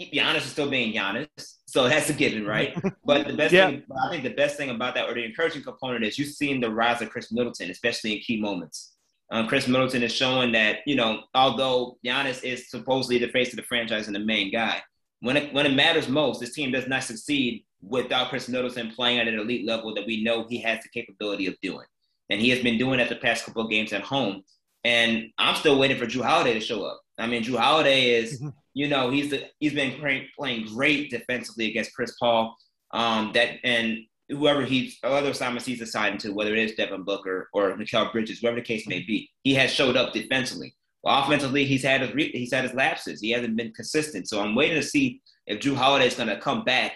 Giannis 0.00 0.38
is 0.38 0.44
still 0.44 0.68
being 0.68 0.92
Giannis, 0.92 1.28
so 1.66 1.88
that's 1.88 2.10
a 2.10 2.12
given, 2.12 2.44
right? 2.44 2.76
But 3.04 3.28
the 3.28 3.34
best 3.34 3.52
yeah. 3.52 3.68
thing, 3.68 3.84
I 4.04 4.10
think 4.10 4.24
the 4.24 4.34
best 4.34 4.56
thing 4.56 4.70
about 4.70 4.94
that, 4.96 5.08
or 5.08 5.14
the 5.14 5.24
encouraging 5.24 5.62
component, 5.62 6.04
is 6.04 6.18
you've 6.18 6.34
seen 6.34 6.60
the 6.60 6.70
rise 6.70 7.00
of 7.02 7.10
Khris 7.10 7.30
Middleton, 7.30 7.70
especially 7.70 8.14
in 8.14 8.20
key 8.20 8.40
moments. 8.40 8.94
Um, 9.30 9.48
Khris 9.48 9.68
Middleton 9.68 10.02
is 10.02 10.12
showing 10.12 10.52
that 10.52 10.78
you 10.86 10.96
know, 10.96 11.22
although 11.34 11.98
Giannis 12.04 12.42
is 12.44 12.70
supposedly 12.70 13.18
the 13.18 13.28
face 13.28 13.50
of 13.50 13.56
the 13.56 13.62
franchise 13.62 14.06
and 14.06 14.14
the 14.14 14.20
main 14.20 14.52
guy, 14.52 14.82
when 15.20 15.36
it 15.36 15.52
when 15.52 15.66
it 15.66 15.74
matters 15.74 16.08
most, 16.08 16.40
this 16.40 16.52
team 16.52 16.72
does 16.72 16.88
not 16.88 17.04
succeed 17.04 17.64
without 17.80 18.30
Khris 18.30 18.48
Middleton 18.48 18.90
playing 18.90 19.20
at 19.20 19.28
an 19.28 19.38
elite 19.38 19.66
level 19.66 19.94
that 19.94 20.06
we 20.06 20.22
know 20.22 20.46
he 20.48 20.58
has 20.62 20.82
the 20.82 20.88
capability 20.88 21.46
of 21.46 21.54
doing, 21.62 21.86
and 22.28 22.40
he 22.40 22.50
has 22.50 22.62
been 22.62 22.78
doing 22.78 22.98
that 22.98 23.08
the 23.08 23.16
past 23.16 23.44
couple 23.44 23.62
of 23.62 23.70
games 23.70 23.92
at 23.92 24.02
home. 24.02 24.42
And 24.84 25.30
I'm 25.38 25.56
still 25.56 25.78
waiting 25.78 25.98
for 25.98 26.06
Jrue 26.06 26.24
Holiday 26.24 26.54
to 26.54 26.60
show 26.60 26.84
up. 26.84 27.00
I 27.18 27.26
mean, 27.26 27.42
Jrue 27.42 27.58
Holiday 27.58 28.10
is, 28.10 28.40
mm-hmm. 28.40 28.48
you 28.74 28.88
know, 28.88 29.10
he's 29.10 29.30
the, 29.30 29.44
he's 29.58 29.72
been 29.72 29.98
playing, 29.98 30.26
playing 30.36 30.66
great 30.66 31.10
defensively 31.10 31.70
against 31.70 31.94
Chris 31.94 32.14
Paul. 32.18 32.56
Um, 32.92 33.32
that 33.34 33.56
and 33.64 33.98
whoever 34.28 34.62
he's 34.64 34.98
other 35.02 35.30
assignments 35.30 35.66
he's 35.66 35.80
assigned 35.80 36.20
to, 36.20 36.32
whether 36.32 36.54
it 36.54 36.58
is 36.58 36.74
Devin 36.74 37.02
Booker 37.02 37.48
or 37.52 37.76
Mikal 37.76 38.12
Bridges, 38.12 38.42
whatever 38.42 38.60
the 38.60 38.66
case 38.66 38.86
may 38.86 39.00
be, 39.00 39.30
he 39.42 39.54
has 39.54 39.70
showed 39.70 39.96
up 39.96 40.12
defensively. 40.12 40.74
Well, 41.02 41.22
offensively, 41.22 41.64
he's 41.64 41.82
had 41.82 42.00
his 42.00 42.10
he's 42.32 42.52
had 42.52 42.64
his 42.64 42.74
lapses. 42.74 43.20
He 43.20 43.30
hasn't 43.30 43.56
been 43.56 43.72
consistent. 43.72 44.28
So 44.28 44.40
I'm 44.40 44.54
waiting 44.54 44.80
to 44.80 44.86
see 44.86 45.20
if 45.46 45.60
Jrue 45.60 45.76
Holiday 45.76 46.06
is 46.06 46.14
going 46.14 46.28
to 46.28 46.40
come 46.40 46.64
back 46.64 46.92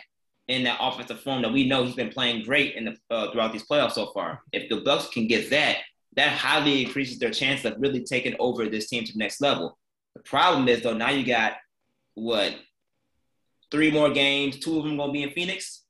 in 0.48 0.64
that 0.64 0.78
offensive 0.80 1.20
form 1.20 1.42
that 1.42 1.52
we 1.52 1.68
know 1.68 1.84
he's 1.84 1.94
been 1.94 2.08
playing 2.08 2.44
great 2.44 2.74
in 2.74 2.84
the 2.86 2.96
uh, 3.10 3.30
throughout 3.30 3.52
these 3.52 3.66
playoffs 3.66 3.92
so 3.92 4.10
far. 4.12 4.42
If 4.52 4.68
the 4.68 4.80
Bucks 4.80 5.08
can 5.08 5.28
get 5.28 5.50
that, 5.50 5.78
that 6.16 6.36
highly 6.36 6.84
increases 6.84 7.18
their 7.18 7.30
chance 7.30 7.64
of 7.64 7.76
really 7.78 8.02
taking 8.02 8.34
over 8.40 8.68
this 8.68 8.88
team 8.88 9.04
to 9.04 9.12
the 9.12 9.18
next 9.18 9.40
level. 9.40 9.78
The 10.14 10.22
problem 10.22 10.68
is 10.68 10.82
though, 10.82 10.94
now 10.94 11.10
you 11.10 11.24
got 11.24 11.54
what 12.14 12.54
three 13.70 13.90
more 13.90 14.10
games, 14.10 14.58
two 14.58 14.78
of 14.78 14.84
them 14.84 14.96
gonna 14.96 15.12
be 15.12 15.22
in 15.22 15.30
Phoenix. 15.30 15.84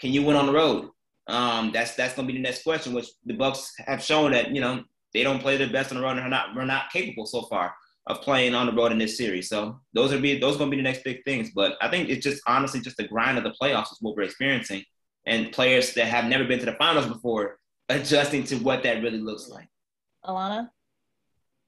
Can 0.00 0.12
you 0.12 0.22
win 0.22 0.36
on 0.36 0.46
the 0.46 0.52
road? 0.52 0.88
Um, 1.26 1.70
that's 1.72 1.94
that's 1.94 2.14
gonna 2.14 2.26
be 2.26 2.34
the 2.34 2.40
next 2.40 2.62
question, 2.62 2.92
which 2.92 3.08
the 3.24 3.34
Bucks 3.34 3.72
have 3.86 4.02
shown 4.02 4.32
that 4.32 4.54
you 4.54 4.60
know 4.60 4.82
they 5.12 5.22
don't 5.22 5.40
play 5.40 5.56
their 5.56 5.70
best 5.70 5.90
on 5.90 5.98
the 5.98 6.02
road 6.02 6.12
and 6.12 6.20
are 6.20 6.28
not 6.28 6.54
we're 6.54 6.64
not 6.64 6.90
capable 6.90 7.26
so 7.26 7.42
far 7.42 7.74
of 8.06 8.22
playing 8.22 8.54
on 8.54 8.66
the 8.66 8.72
road 8.72 8.92
in 8.92 8.98
this 8.98 9.16
series. 9.16 9.48
So 9.48 9.80
those 9.92 10.12
are 10.12 10.18
be 10.18 10.38
those 10.38 10.56
are 10.56 10.58
gonna 10.58 10.70
be 10.70 10.76
the 10.76 10.82
next 10.82 11.04
big 11.04 11.24
things. 11.24 11.50
But 11.54 11.76
I 11.80 11.88
think 11.88 12.08
it's 12.08 12.24
just 12.24 12.42
honestly 12.46 12.80
just 12.80 12.96
the 12.96 13.06
grind 13.06 13.38
of 13.38 13.44
the 13.44 13.54
playoffs 13.60 13.92
is 13.92 13.98
what 14.00 14.16
we're 14.16 14.22
experiencing, 14.22 14.82
and 15.26 15.52
players 15.52 15.94
that 15.94 16.06
have 16.06 16.24
never 16.24 16.44
been 16.44 16.58
to 16.60 16.66
the 16.66 16.74
finals 16.74 17.06
before 17.06 17.58
adjusting 17.88 18.44
to 18.44 18.56
what 18.56 18.82
that 18.84 19.02
really 19.02 19.18
looks 19.18 19.48
like. 19.48 19.68
Alana. 20.24 20.70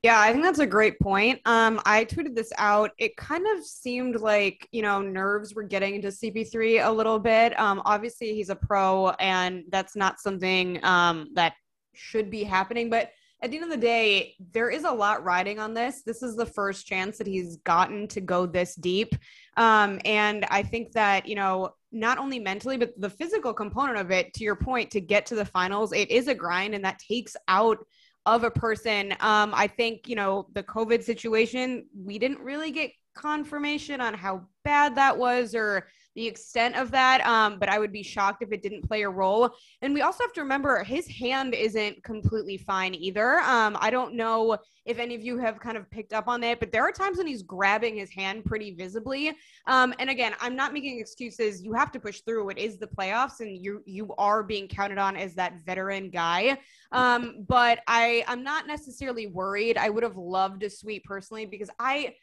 Yeah, 0.03 0.19
I 0.19 0.33
think 0.33 0.43
that's 0.43 0.59
a 0.59 0.67
great 0.67 0.99
point. 0.99 1.41
Um, 1.45 1.81
I 1.87 2.05
tweeted 2.05 2.35
this 2.35 2.53
out. 2.59 2.91
It 2.99 3.17
kind 3.17 3.47
of 3.47 3.65
seemed 3.65 4.17
like, 4.17 4.69
you 4.73 4.83
know, 4.83 5.01
nerves 5.01 5.55
were 5.55 5.63
getting 5.63 5.95
into 5.95 6.09
CP3 6.09 6.85
a 6.85 6.91
little 6.91 7.21
bit. 7.21 7.59
Um, 7.59 7.81
obviously, 7.85 8.35
he's 8.35 8.51
a 8.51 8.57
pro, 8.57 9.11
and 9.21 9.63
that's 9.69 9.95
not 9.95 10.21
something 10.21 10.85
um, 10.85 11.29
that 11.35 11.53
should 11.95 12.31
be 12.31 12.43
happening. 12.43 12.91
But 12.91 13.13
at 13.43 13.53
the 13.53 13.59
end 13.59 13.65
of 13.65 13.71
the 13.71 13.77
day, 13.77 14.35
there 14.53 14.71
is 14.71 14.83
a 14.83 14.91
lot 14.91 15.23
riding 15.23 15.61
on 15.61 15.73
this. 15.73 16.03
This 16.03 16.23
is 16.25 16.35
the 16.35 16.47
first 16.47 16.85
chance 16.85 17.17
that 17.19 17.27
he's 17.29 17.59
gotten 17.59 18.09
to 18.09 18.21
go 18.21 18.45
this 18.45 18.75
deep. 18.75 19.15
Um, 19.57 20.01
and 20.05 20.45
I 20.51 20.65
think 20.65 20.93
that, 20.93 21.29
you 21.29 21.37
know, 21.37 21.75
not 21.93 22.19
only 22.19 22.41
mentally, 22.41 22.77
but 22.77 22.93
the 23.01 23.11
physical 23.11 23.55
component 23.55 23.99
of 23.99 24.11
it, 24.11 24.35
to 24.35 24.43
your 24.43 24.57
point, 24.57 24.91
to 24.93 25.01
get 25.01 25.27
to 25.27 25.37
the 25.37 25.45
finals, 25.45 25.93
it 25.93 26.11
is 26.11 26.27
a 26.27 26.35
grind 26.35 26.75
and 26.75 26.85
that 26.85 26.99
takes 26.99 27.37
out 27.47 27.79
of 28.27 28.45
a 28.45 28.51
person. 28.51 29.13
Um, 29.21 29.53
I 29.55 29.67
think, 29.67 30.09
you 30.09 30.17
know, 30.17 30.47
the 30.55 30.63
COVID 30.63 31.03
situation, 31.03 31.87
we 31.95 32.19
didn't 32.19 32.41
really 32.41 32.71
get 32.71 32.93
confirmation 33.15 34.01
on 34.01 34.15
how 34.15 34.47
bad 34.65 34.95
that 34.97 35.17
was 35.19 35.55
or 35.55 35.89
the 36.15 36.27
extent 36.27 36.77
of 36.77 36.91
that. 36.91 37.25
Um, 37.27 37.59
but 37.59 37.69
I 37.69 37.79
would 37.79 37.93
be 37.93 38.03
shocked 38.03 38.43
if 38.43 38.53
it 38.53 38.63
didn't 38.63 38.83
play 38.83 39.03
a 39.03 39.09
role. 39.09 39.51
And 39.81 39.95
we 39.95 40.03
also 40.03 40.25
have 40.25 40.33
to 40.35 40.43
remember 40.43 40.83
his 40.85 41.07
hand 41.09 41.55
isn't 41.55 42.03
completely 42.05 42.57
fine 42.59 42.95
either. 42.95 43.41
Um, 43.41 43.77
I 43.81 43.91
don't 43.91 44.15
know 44.15 44.59
if 44.85 44.99
any 44.99 45.15
of 45.15 45.23
you 45.23 45.39
have 45.39 45.61
kind 45.61 45.77
of 45.77 45.89
picked 45.91 46.13
up 46.13 46.29
on 46.29 46.41
that, 46.41 46.59
but 46.59 46.73
there 46.73 46.83
are 46.83 46.93
times 46.93 47.19
when 47.19 47.27
he's 47.27 47.43
grabbing 47.43 47.97
his 47.97 48.11
hand 48.11 48.45
pretty 48.45 48.73
visibly. 48.75 49.37
Um, 49.67 49.95
and 49.99 50.11
again, 50.11 50.35
I'm 50.41 50.57
not 50.57 50.73
making 50.73 50.99
excuses. 50.99 51.63
You 51.63 51.73
have 51.73 51.93
to 51.93 52.01
push 52.01 52.21
through. 52.23 52.51
It 52.51 52.59
is 52.59 52.79
the 52.79 52.89
playoffs, 52.89 53.41
and 53.41 53.57
you 53.57 53.83
you 53.87 54.13
are 54.19 54.43
being 54.43 54.67
counted 54.69 54.99
on 54.99 55.17
as 55.17 55.35
that 55.35 55.61
veteran 55.65 56.11
guy. 56.11 56.59
Um, 56.91 57.45
but 57.49 57.81
I 57.87 58.25
I'm 58.27 58.43
not 58.43 58.67
necessarily 58.67 59.29
worried. 59.29 59.79
I 59.79 59.89
would 59.89 60.03
have 60.03 60.17
loved 60.17 60.63
a 60.65 60.71
sweep 60.71 61.05
personally 61.05 61.47
because 61.47 61.71
I 61.79 62.15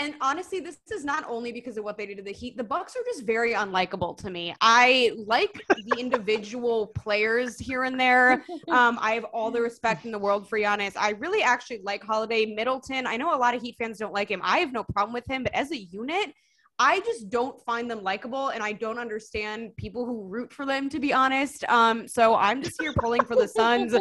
and 0.00 0.14
honestly, 0.22 0.60
this 0.60 0.78
is 0.90 1.04
not 1.04 1.24
only 1.28 1.52
because 1.52 1.76
of 1.76 1.84
what 1.84 1.98
they 1.98 2.06
did 2.06 2.16
to 2.16 2.22
the 2.22 2.32
Heat. 2.32 2.56
The 2.56 2.64
Bucks 2.64 2.96
are 2.96 3.04
just 3.04 3.24
very 3.24 3.52
unlikable 3.52 4.16
to 4.18 4.30
me. 4.30 4.54
I 4.62 5.12
like 5.26 5.62
the 5.68 5.98
individual 5.98 6.86
players 6.88 7.58
here 7.58 7.84
and 7.84 8.00
there. 8.00 8.42
Um, 8.68 8.98
I 9.00 9.12
have 9.12 9.24
all 9.24 9.50
the 9.50 9.60
respect 9.60 10.06
in 10.06 10.12
the 10.12 10.18
world 10.18 10.48
for 10.48 10.58
Giannis. 10.58 10.96
I 10.96 11.10
really 11.10 11.42
actually 11.42 11.80
like 11.82 12.02
Holiday 12.02 12.46
Middleton. 12.46 13.06
I 13.06 13.18
know 13.18 13.34
a 13.34 13.36
lot 13.36 13.54
of 13.54 13.60
Heat 13.60 13.76
fans 13.78 13.98
don't 13.98 14.14
like 14.14 14.30
him. 14.30 14.40
I 14.42 14.58
have 14.58 14.72
no 14.72 14.84
problem 14.84 15.12
with 15.12 15.26
him, 15.26 15.42
but 15.42 15.54
as 15.54 15.70
a 15.70 15.78
unit, 15.78 16.32
I 16.78 17.00
just 17.00 17.28
don't 17.28 17.62
find 17.66 17.90
them 17.90 18.02
likable, 18.02 18.48
and 18.48 18.62
I 18.62 18.72
don't 18.72 18.98
understand 18.98 19.76
people 19.76 20.06
who 20.06 20.26
root 20.26 20.50
for 20.50 20.64
them, 20.64 20.88
to 20.88 20.98
be 20.98 21.12
honest. 21.12 21.62
Um, 21.68 22.08
so 22.08 22.34
I'm 22.36 22.62
just 22.62 22.80
here 22.80 22.94
pulling 22.94 23.22
for 23.26 23.36
the 23.36 23.46
Suns. 23.46 23.94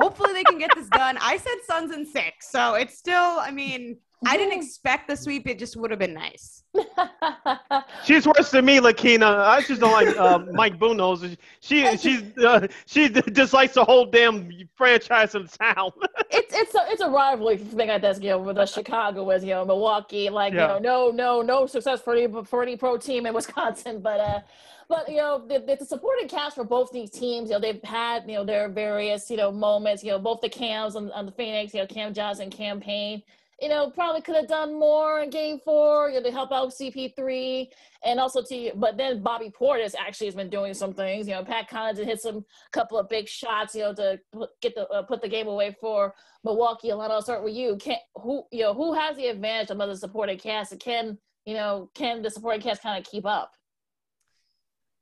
Hopefully, 0.00 0.32
they 0.32 0.42
can 0.42 0.58
get 0.58 0.70
this 0.74 0.88
done. 0.88 1.18
I 1.20 1.36
said 1.36 1.54
Suns 1.68 1.94
in 1.94 2.04
six, 2.04 2.50
so 2.50 2.74
it's 2.74 2.98
still. 2.98 3.38
I 3.38 3.52
mean, 3.52 3.98
I 4.24 4.36
didn't 4.36 4.58
expect 4.58 5.08
the 5.08 5.16
sweep. 5.16 5.46
It 5.46 5.58
just 5.58 5.76
would 5.76 5.90
have 5.90 6.00
been 6.00 6.14
nice. 6.14 6.62
she's 8.04 8.26
worse 8.26 8.50
than 8.50 8.64
me, 8.64 8.80
Lakina. 8.80 9.26
I 9.26 9.60
just 9.60 9.80
don't 9.80 9.92
like 9.92 10.16
uh, 10.16 10.38
Mike 10.52 10.78
Bunos. 10.78 11.36
She 11.60 11.96
she's 11.98 12.22
uh, 12.38 12.66
she 12.86 13.08
dislikes 13.08 13.74
the 13.74 13.84
whole 13.84 14.06
damn 14.06 14.50
franchise 14.74 15.34
in 15.34 15.46
town. 15.46 15.90
it's 16.30 16.54
it's 16.54 16.74
a 16.74 16.86
it's 16.88 17.02
a 17.02 17.10
rivalry 17.10 17.58
thing 17.58 17.90
I 17.90 17.98
guess 17.98 18.18
you 18.20 18.30
know, 18.30 18.38
with 18.38 18.56
the 18.56 18.64
Chicago 18.64 19.24
with 19.24 19.42
you 19.42 19.50
know 19.50 19.64
Milwaukee. 19.66 20.30
Like 20.30 20.54
yeah. 20.54 20.76
you 20.76 20.80
know, 20.80 21.10
no 21.10 21.42
no 21.42 21.42
no 21.42 21.66
success 21.66 22.00
for 22.00 22.14
any 22.14 22.44
for 22.44 22.62
any 22.62 22.76
pro 22.76 22.96
team 22.96 23.26
in 23.26 23.34
Wisconsin, 23.34 24.00
but 24.00 24.20
uh. 24.20 24.40
But 24.88 25.08
you 25.08 25.16
know, 25.16 25.44
the, 25.44 25.76
the 25.80 25.84
supporting 25.84 26.28
cast 26.28 26.54
for 26.54 26.62
both 26.62 26.92
these 26.92 27.10
teams, 27.10 27.48
you 27.48 27.56
know, 27.56 27.60
they've 27.60 27.82
had 27.82 28.22
you 28.28 28.36
know 28.36 28.44
their 28.44 28.68
various 28.68 29.28
you 29.28 29.36
know 29.36 29.50
moments. 29.50 30.04
You 30.04 30.12
know, 30.12 30.20
both 30.20 30.40
the 30.40 30.48
Cams 30.48 30.94
on, 30.94 31.10
on 31.10 31.26
the 31.26 31.32
Phoenix, 31.32 31.74
you 31.74 31.80
know, 31.80 31.88
Cam 31.88 32.14
Johnson 32.14 32.50
Cam 32.50 32.78
Payne 32.78 33.20
you 33.60 33.68
know, 33.68 33.90
probably 33.90 34.20
could 34.20 34.36
have 34.36 34.48
done 34.48 34.78
more 34.78 35.20
in 35.20 35.30
game 35.30 35.58
four 35.64 36.10
you 36.10 36.16
know, 36.16 36.22
to 36.22 36.30
help 36.30 36.52
out 36.52 36.68
CP3 36.68 37.66
and 38.04 38.20
also 38.20 38.42
to, 38.42 38.72
but 38.76 38.96
then 38.96 39.22
Bobby 39.22 39.50
Portis 39.50 39.94
actually 39.98 40.26
has 40.26 40.34
been 40.34 40.50
doing 40.50 40.74
some 40.74 40.92
things. 40.92 41.26
You 41.26 41.34
know, 41.34 41.44
Pat 41.44 41.70
Connaughton 41.70 42.04
hit 42.04 42.20
some 42.20 42.44
couple 42.72 42.98
of 42.98 43.08
big 43.08 43.28
shots, 43.28 43.74
you 43.74 43.82
know, 43.82 43.94
to 43.94 44.18
get 44.60 44.74
the, 44.74 44.86
uh, 44.88 45.02
put 45.02 45.22
the 45.22 45.28
game 45.28 45.48
away 45.48 45.74
for 45.80 46.14
Milwaukee. 46.44 46.88
Alana, 46.88 47.12
I'll 47.12 47.22
start 47.22 47.42
with 47.42 47.54
you. 47.54 47.76
Can, 47.76 47.96
who, 48.16 48.44
you 48.52 48.62
know, 48.62 48.74
who 48.74 48.92
has 48.92 49.16
the 49.16 49.28
advantage 49.28 49.70
of 49.70 49.78
the 49.78 49.96
supporting 49.96 50.38
cast 50.38 50.72
and 50.72 50.80
can, 50.80 51.18
you 51.46 51.54
know, 51.54 51.90
can 51.94 52.20
the 52.22 52.30
supporting 52.30 52.60
cast 52.60 52.82
kind 52.82 52.98
of 52.98 53.10
keep 53.10 53.24
up? 53.24 53.52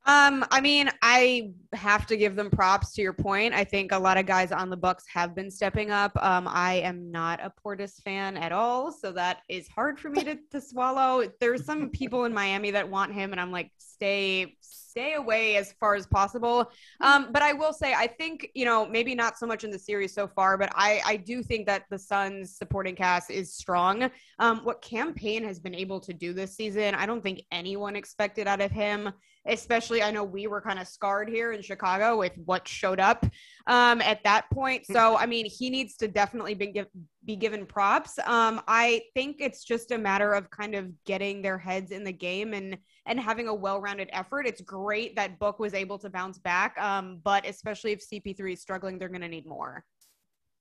Um, 0.07 0.45
I 0.51 0.61
mean, 0.61 0.91
I 1.01 1.53
have 1.73 2.07
to 2.09 2.17
give 2.17 2.37
them 2.37 2.51
props 2.51 2.93
to 2.95 3.03
your 3.03 3.15
point. 3.15 3.55
I 3.55 3.65
think 3.65 3.91
a 3.91 3.99
lot 3.99 4.19
of 4.19 4.27
guys 4.27 4.53
on 4.53 4.69
the 4.69 4.77
Bucks 4.77 5.05
have 5.13 5.35
been 5.35 5.51
stepping 5.51 5.91
up. 5.91 6.13
Um, 6.23 6.47
I 6.47 6.75
am 6.75 7.11
not 7.11 7.41
a 7.41 7.51
Portis 7.65 8.03
fan 8.03 8.37
at 8.37 8.53
all, 8.53 8.93
so 8.93 9.13
that 9.13 9.39
is 9.49 9.67
hard 9.69 9.99
for 9.99 10.11
me 10.11 10.23
to, 10.25 10.39
to 10.51 10.61
swallow. 10.61 11.27
There's 11.41 11.65
some 11.65 11.89
people 11.89 12.27
in 12.27 12.35
Miami 12.35 12.71
that 12.73 12.89
want 12.89 13.15
him, 13.15 13.33
and 13.33 13.41
I'm 13.41 13.51
like, 13.51 13.71
stay, 14.05 14.57
stay 14.61 15.15
away 15.15 15.57
as 15.57 15.73
far 15.73 15.95
as 15.95 16.07
possible. 16.07 16.71
Um, 17.01 17.29
but 17.33 17.43
I 17.43 17.53
will 17.53 17.73
say, 17.73 17.95
I 17.95 18.07
think 18.07 18.51
you 18.55 18.65
know, 18.65 18.87
maybe 18.87 19.15
not 19.15 19.39
so 19.39 19.47
much 19.47 19.65
in 19.65 19.71
the 19.71 19.79
series 19.79 20.15
so 20.15 20.29
far, 20.29 20.59
but 20.59 20.71
I 20.75 21.01
I 21.05 21.17
do 21.17 21.43
think 21.43 21.67
that 21.67 21.85
the 21.91 21.99
Suns 21.99 22.57
supporting 22.57 22.95
cast 22.95 23.31
is 23.31 23.55
strong. 23.55 24.11
Um, 24.39 24.61
what 24.65 24.83
Cam 24.83 25.15
Payne 25.15 25.45
has 25.45 25.59
been 25.59 25.75
able 25.75 26.01
to 26.01 26.13
do 26.13 26.33
this 26.33 26.55
season, 26.55 26.95
I 26.95 27.07
don't 27.07 27.23
think 27.23 27.43
anyone 27.51 27.97
expected 27.97 28.47
out 28.47 28.61
of 28.61 28.71
him 28.71 29.13
especially 29.47 30.03
I 30.03 30.11
know 30.11 30.25
we 30.25 30.47
were 30.47 30.61
kind 30.61 30.79
of 30.79 30.89
scarred 30.89 31.29
here 31.29 31.53
in 31.53 31.63
Chicago 31.63 32.17
with 32.17 32.33
what 32.45 32.67
showed 32.67 33.01
up 33.01 33.27
um, 33.67 34.01
at 34.03 34.23
that 34.25 34.51
point. 34.51 34.87
So, 34.87 35.17
I 35.17 35.27
mean, 35.27 35.47
he 35.47 35.71
needs 35.71 35.97
to 35.97 36.09
definitely 36.09 36.55
be, 36.55 36.67
give, 36.67 36.87
be 37.25 37.37
given 37.37 37.65
props. 37.67 38.19
Um, 38.25 38.61
I 38.69 39.03
think 39.15 39.37
it's 39.41 39.65
just 39.65 39.91
a 39.91 39.99
matter 39.99 40.33
of 40.33 40.51
kind 40.51 40.75
of 40.75 40.91
getting 41.05 41.41
their 41.41 41.59
heads 41.59 41.91
in 41.91 42.05
the 42.05 42.13
game 42.13 42.55
and 42.55 42.77
and 43.07 43.21
having 43.21 43.49
a 43.49 43.55
well-rounded 43.55 44.09
effort. 44.13 44.47
It's 44.47 44.63
great 44.63 45.15
that 45.17 45.39
Book 45.39 45.59
was 45.59 45.75
able 45.75 45.99
to 45.99 46.09
bounce 46.09 46.39
back, 46.39 46.79
um, 46.79 47.21
but 47.23 47.47
especially 47.47 47.93
if 47.93 48.01
CP3 48.01 48.55
is 48.55 48.63
struggling, 48.63 48.99
they're 48.99 49.11
going 49.11 49.21
to 49.21 49.29
need 49.29 49.47
more. 49.47 49.85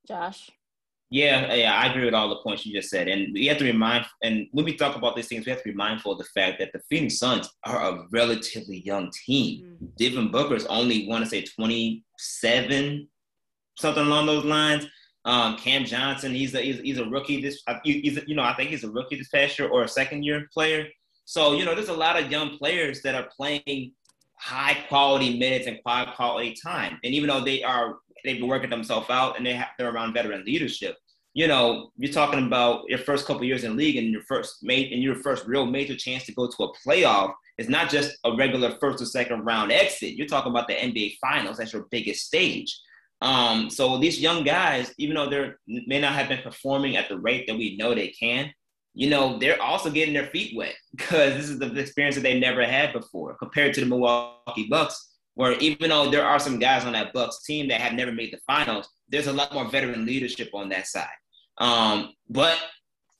Josh. 0.05 0.51
Yeah, 1.13 1.53
yeah, 1.53 1.75
I 1.75 1.91
agree 1.91 2.05
with 2.05 2.15
all 2.15 2.27
the 2.27 2.37
points 2.37 2.65
you 2.65 2.73
just 2.73 2.89
said. 2.89 3.07
And 3.07 3.33
we 3.33 3.45
have 3.45 3.59
to 3.59 3.65
remind, 3.65 4.05
and 4.23 4.47
when 4.51 4.65
we 4.65 4.75
talk 4.75 4.95
about 4.95 5.15
these 5.15 5.27
things, 5.27 5.45
we 5.45 5.51
have 5.51 5.61
to 5.61 5.69
be 5.69 5.75
mindful 5.75 6.13
of 6.13 6.17
the 6.17 6.23
fact 6.23 6.57
that 6.57 6.73
the 6.73 6.81
Phoenix 6.89 7.19
Suns 7.19 7.51
are 7.67 7.79
a 7.79 8.07
relatively 8.11 8.79
young 8.79 9.11
team. 9.25 9.63
Mm-hmm. 9.63 9.85
Devin 9.97 10.31
Booker's 10.31 10.65
only, 10.65 11.07
want 11.07 11.23
to 11.23 11.29
say, 11.29 11.45
27, 12.41 13.07
something 13.77 14.05
along 14.05 14.25
those 14.25 14.45
lines. 14.45 14.87
Um, 15.25 15.55
Cam 15.57 15.85
Johnson, 15.85 16.33
he's 16.33 16.53
a, 16.53 16.61
he's, 16.61 16.79
he's 16.79 16.97
a 16.97 17.05
rookie. 17.05 17.41
This, 17.41 17.61
he's, 17.83 18.17
a, 18.17 18.23
you 18.27 18.35
know, 18.35 18.43
I 18.43 18.53
think 18.53 18.69
he's 18.71 18.83
a 18.83 18.91
rookie 18.91 19.15
this 19.15 19.29
past 19.29 19.57
year 19.57 19.69
or 19.69 19.83
a 19.83 19.87
second 19.87 20.23
year 20.23 20.47
player. 20.53 20.87
So, 21.25 21.53
you 21.53 21.63
know, 21.63 21.73
there's 21.73 21.89
a 21.89 21.93
lot 21.93 22.21
of 22.21 22.29
young 22.29 22.57
players 22.57 23.01
that 23.03 23.15
are 23.15 23.29
playing 23.35 23.93
high 24.37 24.77
quality 24.89 25.39
minutes 25.39 25.67
and 25.67 25.79
high 25.85 26.13
quality 26.13 26.55
time. 26.61 26.99
And 27.03 27.13
even 27.13 27.29
though 27.29 27.39
they 27.39 27.63
are, 27.63 27.99
they've 28.25 28.39
been 28.39 28.49
working 28.49 28.69
themselves 28.69 29.09
out 29.09 29.37
and 29.37 29.45
they 29.45 29.53
have, 29.53 29.69
they're 29.77 29.89
around 29.89 30.13
veteran 30.13 30.43
leadership, 30.43 30.97
you 31.33 31.47
know, 31.47 31.91
you're 31.97 32.11
talking 32.11 32.45
about 32.45 32.83
your 32.89 32.99
first 32.99 33.25
couple 33.25 33.45
years 33.45 33.63
in 33.63 33.77
league 33.77 33.95
and 33.95 34.09
your 34.09 34.23
first 34.23 34.57
mate 34.61 34.91
and 34.91 35.01
your 35.01 35.15
first 35.15 35.47
real 35.47 35.65
major 35.65 35.95
chance 35.95 36.25
to 36.25 36.33
go 36.33 36.47
to 36.47 36.63
a 36.63 36.73
playoff. 36.85 37.33
It's 37.57 37.69
not 37.69 37.89
just 37.89 38.17
a 38.23 38.35
regular 38.35 38.77
first 38.79 39.01
or 39.01 39.05
second 39.05 39.45
round 39.45 39.71
exit. 39.71 40.13
You're 40.13 40.27
talking 40.27 40.51
about 40.51 40.67
the 40.67 40.73
NBA 40.73 41.17
Finals. 41.21 41.57
That's 41.57 41.73
your 41.73 41.87
biggest 41.91 42.25
stage. 42.25 42.79
Um, 43.21 43.69
so 43.69 43.97
these 43.99 44.19
young 44.19 44.43
guys, 44.43 44.93
even 44.97 45.15
though 45.15 45.29
they 45.29 45.53
may 45.87 46.01
not 46.01 46.13
have 46.13 46.27
been 46.27 46.41
performing 46.41 46.97
at 46.97 47.07
the 47.07 47.17
rate 47.17 47.47
that 47.47 47.57
we 47.57 47.77
know 47.77 47.93
they 47.93 48.09
can, 48.09 48.51
you 48.93 49.09
know, 49.09 49.39
they're 49.39 49.61
also 49.61 49.89
getting 49.89 50.13
their 50.13 50.27
feet 50.27 50.55
wet 50.55 50.75
because 50.95 51.35
this 51.35 51.49
is 51.49 51.59
the 51.59 51.79
experience 51.79 52.15
that 52.15 52.21
they 52.21 52.39
never 52.39 52.65
had 52.65 52.93
before 52.93 53.35
compared 53.35 53.73
to 53.75 53.79
the 53.79 53.85
Milwaukee 53.87 54.67
Bucks, 54.69 55.15
where 55.35 55.53
even 55.53 55.89
though 55.89 56.09
there 56.11 56.25
are 56.25 56.39
some 56.39 56.59
guys 56.59 56.85
on 56.85 56.93
that 56.93 57.13
Bucks 57.13 57.43
team 57.43 57.67
that 57.69 57.81
have 57.81 57.93
never 57.93 58.11
made 58.11 58.33
the 58.33 58.39
finals, 58.45 58.89
there's 59.09 59.27
a 59.27 59.33
lot 59.33 59.53
more 59.53 59.69
veteran 59.69 60.05
leadership 60.05 60.49
on 60.53 60.69
that 60.69 60.87
side. 60.87 61.07
Um, 61.59 62.13
but 62.29 62.57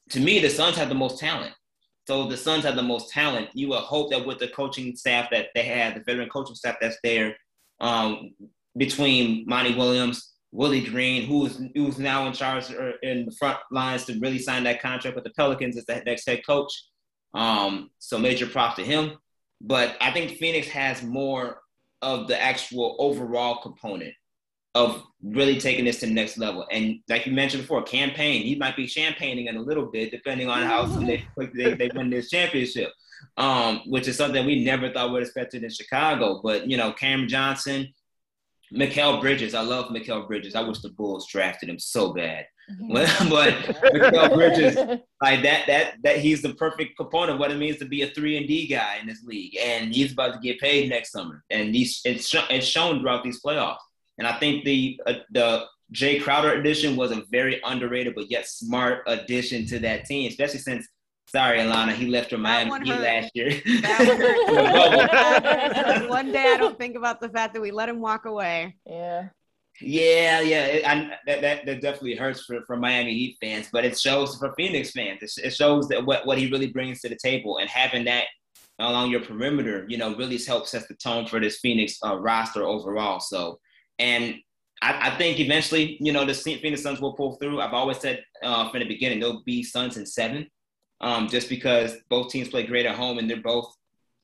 to 0.10 0.20
me, 0.20 0.40
the 0.40 0.50
Suns 0.50 0.76
have 0.76 0.90
the 0.90 0.96
most 0.96 1.20
talent. 1.20 1.54
So 2.08 2.28
the 2.28 2.38
Suns 2.38 2.66
have 2.66 2.76
the 2.76 2.84
most 2.84 3.12
talent. 3.12 3.50
You 3.54 3.70
would 3.70 3.80
hope 3.80 4.12
that 4.12 4.26
with 4.26 4.40
the 4.40 4.50
coaching 4.50 4.96
staff 4.96 5.30
that 5.32 5.48
they 5.56 5.64
have, 5.64 5.96
the 5.96 6.02
veteran 6.02 6.30
coaching 6.30 6.56
staff 6.56 6.76
that's 6.82 6.98
there, 7.04 7.36
um, 7.80 8.32
between 8.76 9.46
Monty 9.48 9.76
Williams, 9.76 10.34
Willie 10.52 10.84
Green, 10.84 11.26
who's 11.26 11.62
who's 11.76 11.98
now 11.98 12.28
in 12.28 12.34
charge 12.34 12.72
or 12.72 12.92
in 13.02 13.26
the 13.26 13.32
front 13.32 13.58
lines 13.72 14.06
to 14.06 14.20
really 14.20 14.40
sign 14.40 14.64
that 14.66 14.82
contract 14.82 15.16
with 15.16 15.24
the 15.24 15.32
Pelicans 15.32 15.78
as 15.78 15.86
the 15.86 16.02
next 16.06 16.28
head 16.28 16.46
coach. 16.46 16.72
Um, 17.34 17.90
so 18.00 18.20
major 18.20 18.46
props 18.46 18.76
to 18.76 18.84
him. 18.84 19.18
But 19.62 19.96
I 20.02 20.12
think 20.12 20.38
Phoenix 20.38 20.68
has 20.68 21.02
more 21.02 21.62
of 22.02 22.28
the 22.28 22.40
actual 22.40 22.98
overall 23.00 23.62
component 23.62 24.14
of 24.76 25.04
really 25.22 25.60
taking 25.60 25.86
this 25.86 26.00
to 26.00 26.08
the 26.08 26.14
next 26.14 26.38
level. 26.38 26.66
And 26.72 27.00
like 27.08 27.26
you 27.26 27.32
mentioned 27.32 27.64
before, 27.64 27.84
Cam 27.84 28.12
Payne, 28.12 28.44
he 28.44 28.56
might 28.56 28.76
be 28.76 28.88
champagning 28.88 29.48
in 29.48 29.56
a 29.56 29.62
little 29.62 29.86
bit, 29.86 30.12
depending 30.12 30.50
on 30.50 30.64
how 30.64 30.86
they, 30.86 31.24
they, 31.54 31.74
they 31.76 31.90
win 31.94 32.10
this 32.10 32.30
championship, 32.30 32.92
um, 33.38 33.82
which 33.86 34.08
is 34.08 34.18
something 34.18 34.46
we 34.46 34.64
never 34.64 34.92
thought 34.92 35.12
would 35.12 35.22
expected 35.22 35.64
in 35.64 35.70
Chicago. 35.70 36.42
But, 36.44 36.68
you 36.68 36.78
know, 36.78 36.92
Cam 36.92 37.28
Johnson, 37.28 37.94
Mikal 38.74 39.22
Bridges, 39.22 39.54
I 39.54 39.62
love 39.62 39.90
Mikal 39.90 40.28
Bridges. 40.28 40.56
I 40.56 40.62
wish 40.62 40.80
the 40.80 40.90
Bulls 40.90 41.28
drafted 41.28 41.70
him 41.70 41.78
so 41.80 42.12
bad. 42.12 42.48
Mm-hmm. 42.72 43.30
but 43.30 43.54
Mikal 43.94 44.34
Bridges, 44.34 44.76
like 45.22 45.44
that, 45.44 45.68
that, 45.68 45.94
that 46.04 46.18
he's 46.18 46.42
the 46.42 46.56
perfect 46.56 46.98
component 46.98 47.34
of 47.34 47.40
what 47.40 47.52
it 47.52 47.58
means 47.58 47.78
to 47.78 47.86
be 47.86 48.02
a 48.02 48.08
three 48.08 48.38
and 48.38 48.48
D 48.48 48.66
guy 48.66 48.98
in 49.00 49.08
this 49.08 49.24
league, 49.24 49.56
and 49.62 49.94
he's 49.94 50.14
about 50.14 50.34
to 50.34 50.40
get 50.40 50.60
paid 50.60 50.90
next 50.90 51.12
summer, 51.12 51.44
and 51.52 51.76
he's 51.76 52.02
it's, 52.06 52.34
it's 52.50 52.66
shown 52.66 53.02
throughout 53.02 53.24
these 53.24 53.42
playoffs. 53.42 53.78
And 54.18 54.28
I 54.28 54.38
think 54.40 54.64
the 54.66 55.00
uh, 55.08 55.14
the 55.32 55.66
Jae 55.94 56.22
Crowder 56.22 56.54
addition 56.54 56.96
was 56.96 57.12
a 57.12 57.24
very 57.32 57.62
underrated 57.64 58.16
but 58.16 58.30
yet 58.30 58.48
smart 58.48 59.04
addition 59.08 59.66
to 59.68 59.80
that 59.80 60.06
team, 60.06 60.30
especially 60.30 60.60
since 60.60 60.88
sorry, 61.28 61.60
Alana, 61.60 61.94
he 61.94 62.08
left 62.08 62.30
for 62.30 62.38
Miami 62.38 62.72
last 62.86 63.32
year. 63.34 63.50
one 66.08 66.32
day 66.32 66.54
I 66.54 66.58
don't 66.58 66.78
think 66.78 66.96
about 66.96 67.20
the 67.20 67.30
fact 67.30 67.54
that 67.54 67.62
we 67.62 67.72
let 67.72 67.90
him 67.90 68.00
walk 68.00 68.26
away. 68.26 68.76
Yeah. 68.86 69.30
Yeah, 69.82 70.42
yeah, 70.42 70.66
it, 70.66 70.88
I, 70.88 71.18
that, 71.26 71.42
that 71.42 71.66
that 71.66 71.82
definitely 71.82 72.16
hurts 72.16 72.46
for, 72.46 72.62
for 72.68 72.78
Miami 72.78 73.14
Heat 73.16 73.38
fans, 73.42 73.70
but 73.74 73.84
it 73.84 74.00
shows 74.00 74.36
for 74.38 74.54
Phoenix 74.56 74.92
fans. 74.92 75.24
It, 75.24 75.32
it 75.46 75.50
shows 75.56 75.88
that 75.88 76.06
what, 76.06 76.28
what 76.28 76.38
he 76.38 76.52
really 76.52 76.68
brings 76.68 77.02
to 77.02 77.10
the 77.10 77.16
table, 77.16 77.58
and 77.58 77.68
having 77.68 78.06
that 78.06 78.26
along 78.78 79.10
your 79.10 79.22
perimeter, 79.22 79.86
you 79.88 79.98
know, 79.98 80.16
really 80.16 80.38
helps 80.38 80.72
set 80.72 80.88
the 80.88 80.94
tone 80.96 81.26
for 81.26 81.40
this 81.40 81.58
Phoenix 81.58 81.98
uh, 82.06 82.16
roster 82.18 82.64
overall. 82.64 83.20
So 83.20 83.60
and 84.00 84.36
I, 84.82 85.10
I, 85.10 85.18
think 85.18 85.40
eventually, 85.40 85.98
you 86.02 86.12
know, 86.12 86.26
the 86.26 86.34
Phoenix 86.34 86.82
Suns 86.82 87.00
will 87.00 87.14
pull 87.14 87.38
through. 87.38 87.62
I've 87.62 87.74
always 87.74 88.00
said 88.00 88.24
uh, 88.44 88.70
from 88.70 88.82
the 88.82 88.88
beginning 88.88 89.20
they'll 89.20 89.44
be 89.44 89.64
Suns 89.64 89.98
in 89.98 90.06
seven, 90.06 90.48
um, 91.02 91.30
just 91.30 91.50
because 91.50 91.96
both 92.10 92.32
teams 92.32 92.50
play 92.50 92.66
great 92.66 92.86
at 92.86 92.96
home 92.96 93.18
and 93.18 93.30
they're 93.30 93.42
both, 93.42 93.74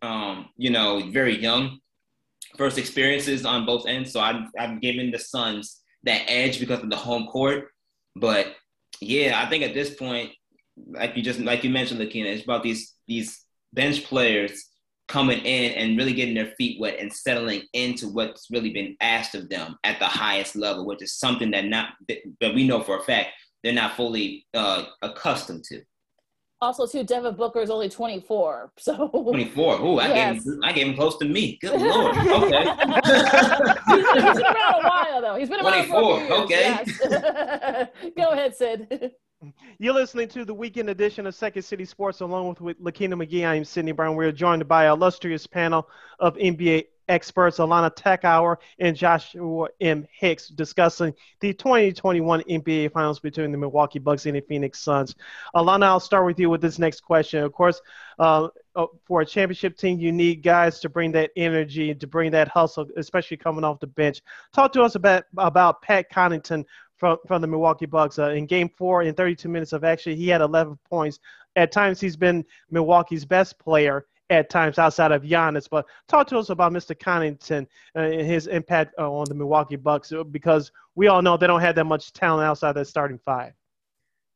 um, 0.01 0.49
you 0.57 0.69
know, 0.69 1.09
very 1.11 1.37
young. 1.37 1.79
First 2.57 2.77
experiences 2.77 3.45
on 3.45 3.65
both 3.65 3.85
ends, 3.85 4.11
so 4.11 4.19
I'm 4.19 4.49
I'm 4.57 4.79
giving 4.79 5.11
the 5.11 5.19
Suns 5.19 5.81
that 6.03 6.23
edge 6.27 6.59
because 6.59 6.81
of 6.81 6.89
the 6.89 6.95
home 6.95 7.27
court. 7.27 7.67
But 8.15 8.55
yeah, 9.01 9.41
I 9.41 9.49
think 9.49 9.63
at 9.63 9.73
this 9.73 9.93
point, 9.93 10.31
like 10.87 11.15
you 11.15 11.21
just 11.21 11.39
like 11.39 11.63
you 11.63 11.69
mentioned, 11.69 11.99
Lakina, 11.99 12.29
it's 12.29 12.43
about 12.43 12.63
these 12.63 12.95
these 13.07 13.45
bench 13.71 14.03
players 14.03 14.65
coming 15.09 15.39
in 15.39 15.73
and 15.73 15.97
really 15.97 16.13
getting 16.13 16.35
their 16.35 16.53
feet 16.57 16.79
wet 16.79 16.99
and 16.99 17.11
settling 17.11 17.63
into 17.73 18.07
what's 18.07 18.47
really 18.51 18.69
been 18.69 18.95
asked 19.01 19.35
of 19.35 19.49
them 19.49 19.75
at 19.83 19.99
the 19.99 20.05
highest 20.05 20.55
level, 20.55 20.85
which 20.85 21.01
is 21.01 21.15
something 21.15 21.51
that 21.51 21.65
not 21.65 21.89
that 22.07 22.55
we 22.55 22.65
know 22.65 22.81
for 22.81 22.99
a 22.99 23.03
fact 23.03 23.29
they're 23.63 23.73
not 23.73 23.97
fully 23.97 24.45
uh, 24.53 24.83
accustomed 25.01 25.65
to. 25.65 25.81
Also, 26.61 26.85
too, 26.85 27.03
Devin 27.03 27.35
Booker 27.35 27.61
is 27.61 27.69
only 27.69 27.89
24. 27.89 28.71
So 28.79 29.07
24. 29.09 29.77
Oh, 29.79 29.97
I 29.97 30.07
yes. 30.07 30.43
gave 30.43 30.53
him, 30.53 30.59
I 30.63 30.71
gave 30.73 30.87
him 30.87 30.95
close 30.95 31.17
to 31.17 31.25
me. 31.25 31.57
Good 31.61 31.79
lord. 31.81 32.15
Okay. 32.17 32.63
he's, 32.63 34.03
been 34.35 34.45
around 34.45 34.75
a 34.75 34.87
while 34.87 35.21
though. 35.21 35.35
He's 35.35 35.49
been 35.49 35.65
around 35.65 35.87
24. 35.87 36.33
okay. 36.43 36.83
Yes. 36.85 37.87
Go 38.17 38.31
ahead, 38.31 38.55
Sid. 38.55 39.11
You're 39.77 39.93
listening 39.93 40.27
to 40.29 40.43
the 40.43 40.53
weekend 40.53 40.89
edition 40.89 41.25
of 41.25 41.33
Second 41.33 41.63
City 41.63 41.85
Sports 41.85 42.19
along 42.19 42.49
with, 42.49 42.61
with 42.61 42.77
Lakina 42.81 43.15
McGee. 43.15 43.47
I'm 43.47 43.63
Sydney 43.63 43.93
Brown. 43.93 44.15
We're 44.15 44.33
joined 44.33 44.67
by 44.67 44.85
an 44.85 44.91
illustrious 44.91 45.47
panel 45.47 45.87
of 46.19 46.35
NBA 46.35 46.87
experts, 47.07 47.57
Alana 47.57 47.89
Tekawer 47.95 48.57
and 48.79 48.95
Joshua 48.97 49.69
M. 49.79 50.05
Hicks, 50.11 50.49
discussing 50.49 51.13
the 51.39 51.53
2021 51.53 52.41
NBA 52.41 52.91
Finals 52.91 53.19
between 53.19 53.51
the 53.53 53.57
Milwaukee 53.57 53.97
Bucks 53.97 54.25
and 54.25 54.35
the 54.35 54.41
Phoenix 54.41 54.79
Suns. 54.79 55.15
Alana, 55.55 55.83
I'll 55.83 55.99
start 56.01 56.25
with 56.25 56.37
you 56.37 56.49
with 56.49 56.61
this 56.61 56.77
next 56.77 57.01
question. 57.01 57.41
Of 57.41 57.53
course, 57.53 57.81
uh, 58.19 58.49
uh 58.75 58.87
for 59.05 59.21
a 59.21 59.25
championship 59.25 59.77
team, 59.77 59.99
you 59.99 60.11
need 60.11 60.43
guys 60.43 60.81
to 60.81 60.89
bring 60.89 61.13
that 61.13 61.31
energy, 61.37 61.95
to 61.95 62.07
bring 62.07 62.31
that 62.31 62.49
hustle, 62.49 62.87
especially 62.97 63.37
coming 63.37 63.63
off 63.63 63.79
the 63.79 63.87
bench. 63.87 64.21
Talk 64.53 64.73
to 64.73 64.81
us 64.81 64.95
about, 64.95 65.23
about 65.37 65.81
Pat 65.81 66.11
Connaughton 66.11 66.65
from, 66.99 67.17
from 67.25 67.41
the 67.41 67.47
Milwaukee 67.47 67.85
Bucks. 67.85 68.19
Uh, 68.19 68.29
in 68.29 68.45
game 68.45 68.69
four, 68.77 69.03
in 69.03 69.15
32 69.15 69.49
minutes 69.49 69.73
of 69.73 69.83
action, 69.83 70.15
he 70.15 70.27
had 70.27 70.41
11 70.41 70.77
points. 70.87 71.19
At 71.55 71.71
times, 71.71 71.99
he's 71.99 72.17
been 72.17 72.45
Milwaukee's 72.69 73.25
best 73.25 73.57
player 73.57 74.05
at 74.29 74.49
times 74.49 74.77
outside 74.77 75.11
of 75.11 75.23
Giannis. 75.23 75.67
But 75.69 75.85
talk 76.07 76.27
to 76.27 76.37
us 76.37 76.49
about 76.49 76.71
Mr. 76.71 76.95
Connaughton 76.95 77.65
and 77.95 78.13
his 78.21 78.47
impact 78.47 78.93
uh, 78.99 79.11
on 79.11 79.25
the 79.27 79.33
Milwaukee 79.33 79.75
Bucks 79.75 80.11
uh, 80.11 80.23
because 80.23 80.71
we 80.95 81.07
all 81.07 81.21
know 81.21 81.37
they 81.37 81.47
don't 81.47 81.61
have 81.61 81.75
that 81.75 81.85
much 81.85 82.13
talent 82.13 82.45
outside 82.45 82.73
that 82.73 82.85
starting 82.85 83.17
five. 83.17 83.53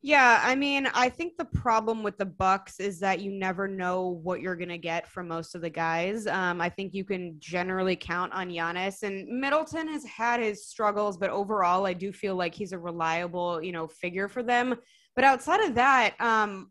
Yeah, 0.06 0.42
I 0.44 0.54
mean, 0.56 0.88
I 0.94 1.08
think 1.08 1.38
the 1.38 1.46
problem 1.46 2.04
with 2.04 2.18
the 2.18 2.26
Bucks 2.26 2.82
is 2.82 3.00
that 3.00 3.22
you 3.22 3.32
never 3.32 3.70
know 3.70 4.20
what 4.22 4.42
you're 4.42 4.58
gonna 4.58 4.78
get 4.78 5.08
from 5.08 5.30
most 5.30 5.56
of 5.56 5.62
the 5.62 5.70
guys. 5.70 6.28
Um, 6.28 6.60
I 6.60 6.68
think 6.68 6.94
you 6.94 7.06
can 7.06 7.38
generally 7.40 7.96
count 7.96 8.34
on 8.34 8.50
Giannis, 8.50 9.04
and 9.04 9.26
Middleton 9.40 9.88
has 9.88 10.04
had 10.04 10.42
his 10.42 10.68
struggles, 10.68 11.16
but 11.16 11.30
overall, 11.30 11.86
I 11.86 11.94
do 11.94 12.12
feel 12.12 12.36
like 12.36 12.54
he's 12.54 12.74
a 12.74 12.78
reliable, 12.78 13.64
you 13.64 13.72
know, 13.72 13.88
figure 13.88 14.28
for 14.28 14.44
them. 14.44 14.76
But 15.16 15.24
outside 15.24 15.62
of 15.62 15.76
that, 15.76 16.20
um, 16.20 16.70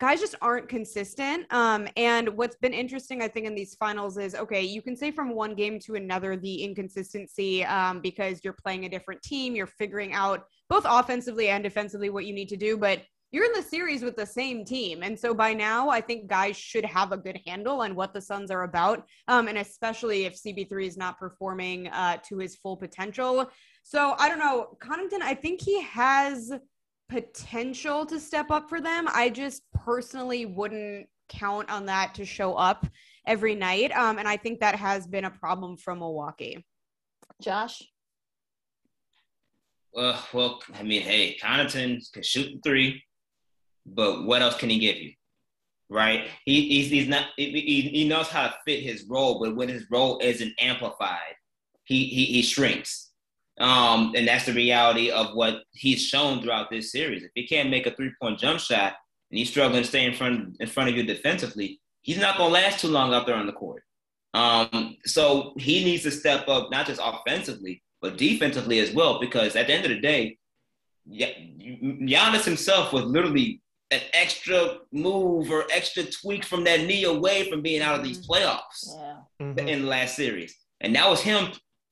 guys 0.00 0.20
just 0.20 0.36
aren't 0.40 0.68
consistent. 0.68 1.46
Um, 1.52 1.88
and 1.96 2.28
what's 2.30 2.56
been 2.56 2.72
interesting, 2.72 3.22
I 3.22 3.28
think, 3.28 3.46
in 3.46 3.54
these 3.54 3.74
finals 3.74 4.16
is 4.16 4.34
okay, 4.34 4.62
you 4.62 4.82
can 4.82 4.96
say 4.96 5.10
from 5.10 5.34
one 5.34 5.54
game 5.54 5.78
to 5.80 5.96
another 5.96 6.36
the 6.36 6.62
inconsistency 6.62 7.64
um, 7.64 8.00
because 8.00 8.40
you're 8.44 8.56
playing 8.64 8.84
a 8.84 8.88
different 8.88 9.22
team, 9.22 9.56
you're 9.56 9.66
figuring 9.66 10.12
out 10.12 10.44
both 10.68 10.84
offensively 10.88 11.48
and 11.48 11.64
defensively 11.64 12.10
what 12.10 12.26
you 12.26 12.32
need 12.32 12.48
to 12.48 12.56
do. 12.56 12.76
But 12.76 13.02
you're 13.30 13.44
in 13.44 13.52
the 13.52 13.62
series 13.62 14.02
with 14.02 14.16
the 14.16 14.24
same 14.24 14.64
team. 14.64 15.02
And 15.02 15.18
so 15.18 15.34
by 15.34 15.52
now, 15.52 15.90
I 15.90 16.00
think 16.00 16.28
guys 16.28 16.56
should 16.56 16.84
have 16.86 17.12
a 17.12 17.16
good 17.16 17.38
handle 17.46 17.82
on 17.82 17.94
what 17.94 18.14
the 18.14 18.22
Suns 18.22 18.50
are 18.50 18.62
about. 18.62 19.04
Um, 19.26 19.48
and 19.48 19.58
especially 19.58 20.24
if 20.24 20.40
CP3 20.40 20.86
is 20.86 20.96
not 20.96 21.18
performing 21.18 21.88
uh, 21.88 22.18
to 22.28 22.38
his 22.38 22.56
full 22.56 22.76
potential. 22.76 23.50
So 23.82 24.14
I 24.18 24.28
don't 24.28 24.38
know. 24.38 24.78
Connaughton, 24.80 25.20
I 25.20 25.34
think 25.34 25.60
he 25.60 25.82
has 25.82 26.52
potential 27.08 28.04
to 28.06 28.20
step 28.20 28.50
up 28.50 28.68
for 28.68 28.80
them. 28.80 29.08
I 29.12 29.30
just 29.30 29.62
personally 29.72 30.46
wouldn't 30.46 31.08
count 31.28 31.70
on 31.70 31.86
that 31.86 32.14
to 32.14 32.24
show 32.24 32.54
up 32.54 32.86
every 33.26 33.54
night. 33.54 33.92
Um, 33.92 34.18
and 34.18 34.26
I 34.28 34.36
think 34.36 34.60
that 34.60 34.74
has 34.74 35.06
been 35.06 35.24
a 35.24 35.30
problem 35.30 35.76
from 35.76 35.98
Milwaukee. 36.00 36.64
Josh? 37.40 37.82
Uh, 39.96 40.20
well, 40.32 40.60
I 40.78 40.82
mean, 40.82 41.02
hey, 41.02 41.36
Connaughton 41.42 42.00
can 42.12 42.22
shoot 42.22 42.52
the 42.52 42.60
three, 42.68 43.02
but 43.86 44.24
what 44.24 44.42
else 44.42 44.56
can 44.56 44.70
he 44.70 44.78
give 44.78 44.96
you? 44.96 45.12
Right? 45.90 46.28
He, 46.44 46.68
he's, 46.68 46.90
he's 46.90 47.08
not, 47.08 47.26
he, 47.36 47.90
he 47.92 48.06
knows 48.06 48.28
how 48.28 48.48
to 48.48 48.54
fit 48.66 48.82
his 48.82 49.06
role, 49.08 49.40
but 49.40 49.56
when 49.56 49.68
his 49.68 49.86
role 49.90 50.18
isn't 50.22 50.52
amplified, 50.60 51.34
he, 51.84 52.04
he, 52.04 52.26
he 52.26 52.42
shrinks. 52.42 53.07
Um, 53.60 54.12
and 54.16 54.26
that's 54.28 54.46
the 54.46 54.52
reality 54.52 55.10
of 55.10 55.34
what 55.34 55.62
he's 55.72 56.02
shown 56.02 56.40
throughout 56.40 56.70
this 56.70 56.92
series. 56.92 57.24
If 57.24 57.30
he 57.34 57.46
can't 57.46 57.70
make 57.70 57.86
a 57.86 57.90
three 57.90 58.12
point 58.20 58.38
jump 58.38 58.60
shot 58.60 58.94
and 59.30 59.38
he's 59.38 59.50
struggling 59.50 59.82
to 59.82 59.88
stay 59.88 60.04
in 60.04 60.14
front 60.14 60.56
in 60.60 60.68
front 60.68 60.90
of 60.90 60.96
you 60.96 61.02
defensively, 61.02 61.80
he's 62.02 62.18
not 62.18 62.36
going 62.36 62.50
to 62.50 62.54
last 62.54 62.80
too 62.80 62.88
long 62.88 63.12
out 63.12 63.26
there 63.26 63.36
on 63.36 63.46
the 63.46 63.52
court. 63.52 63.82
Um, 64.34 64.96
so 65.04 65.54
he 65.56 65.84
needs 65.84 66.04
to 66.04 66.10
step 66.10 66.48
up, 66.48 66.70
not 66.70 66.86
just 66.86 67.00
offensively, 67.02 67.82
but 68.00 68.16
defensively 68.16 68.78
as 68.78 68.92
well, 68.92 69.18
because 69.20 69.56
at 69.56 69.66
the 69.66 69.72
end 69.72 69.84
of 69.84 69.90
the 69.90 70.00
day, 70.00 70.38
Giannis 71.10 72.44
himself 72.44 72.92
was 72.92 73.04
literally 73.04 73.60
an 73.90 74.00
extra 74.12 74.78
move 74.92 75.50
or 75.50 75.64
extra 75.72 76.04
tweak 76.04 76.44
from 76.44 76.64
that 76.64 76.80
knee 76.80 77.04
away 77.04 77.50
from 77.50 77.62
being 77.62 77.80
out 77.80 77.98
of 77.98 78.04
these 78.04 78.18
mm-hmm. 78.18 78.44
playoffs 78.44 78.94
yeah. 78.94 79.46
mm-hmm. 79.46 79.68
in 79.68 79.82
the 79.82 79.88
last 79.88 80.14
series. 80.14 80.54
And 80.80 80.94
that 80.94 81.08
was 81.08 81.20
him 81.20 81.48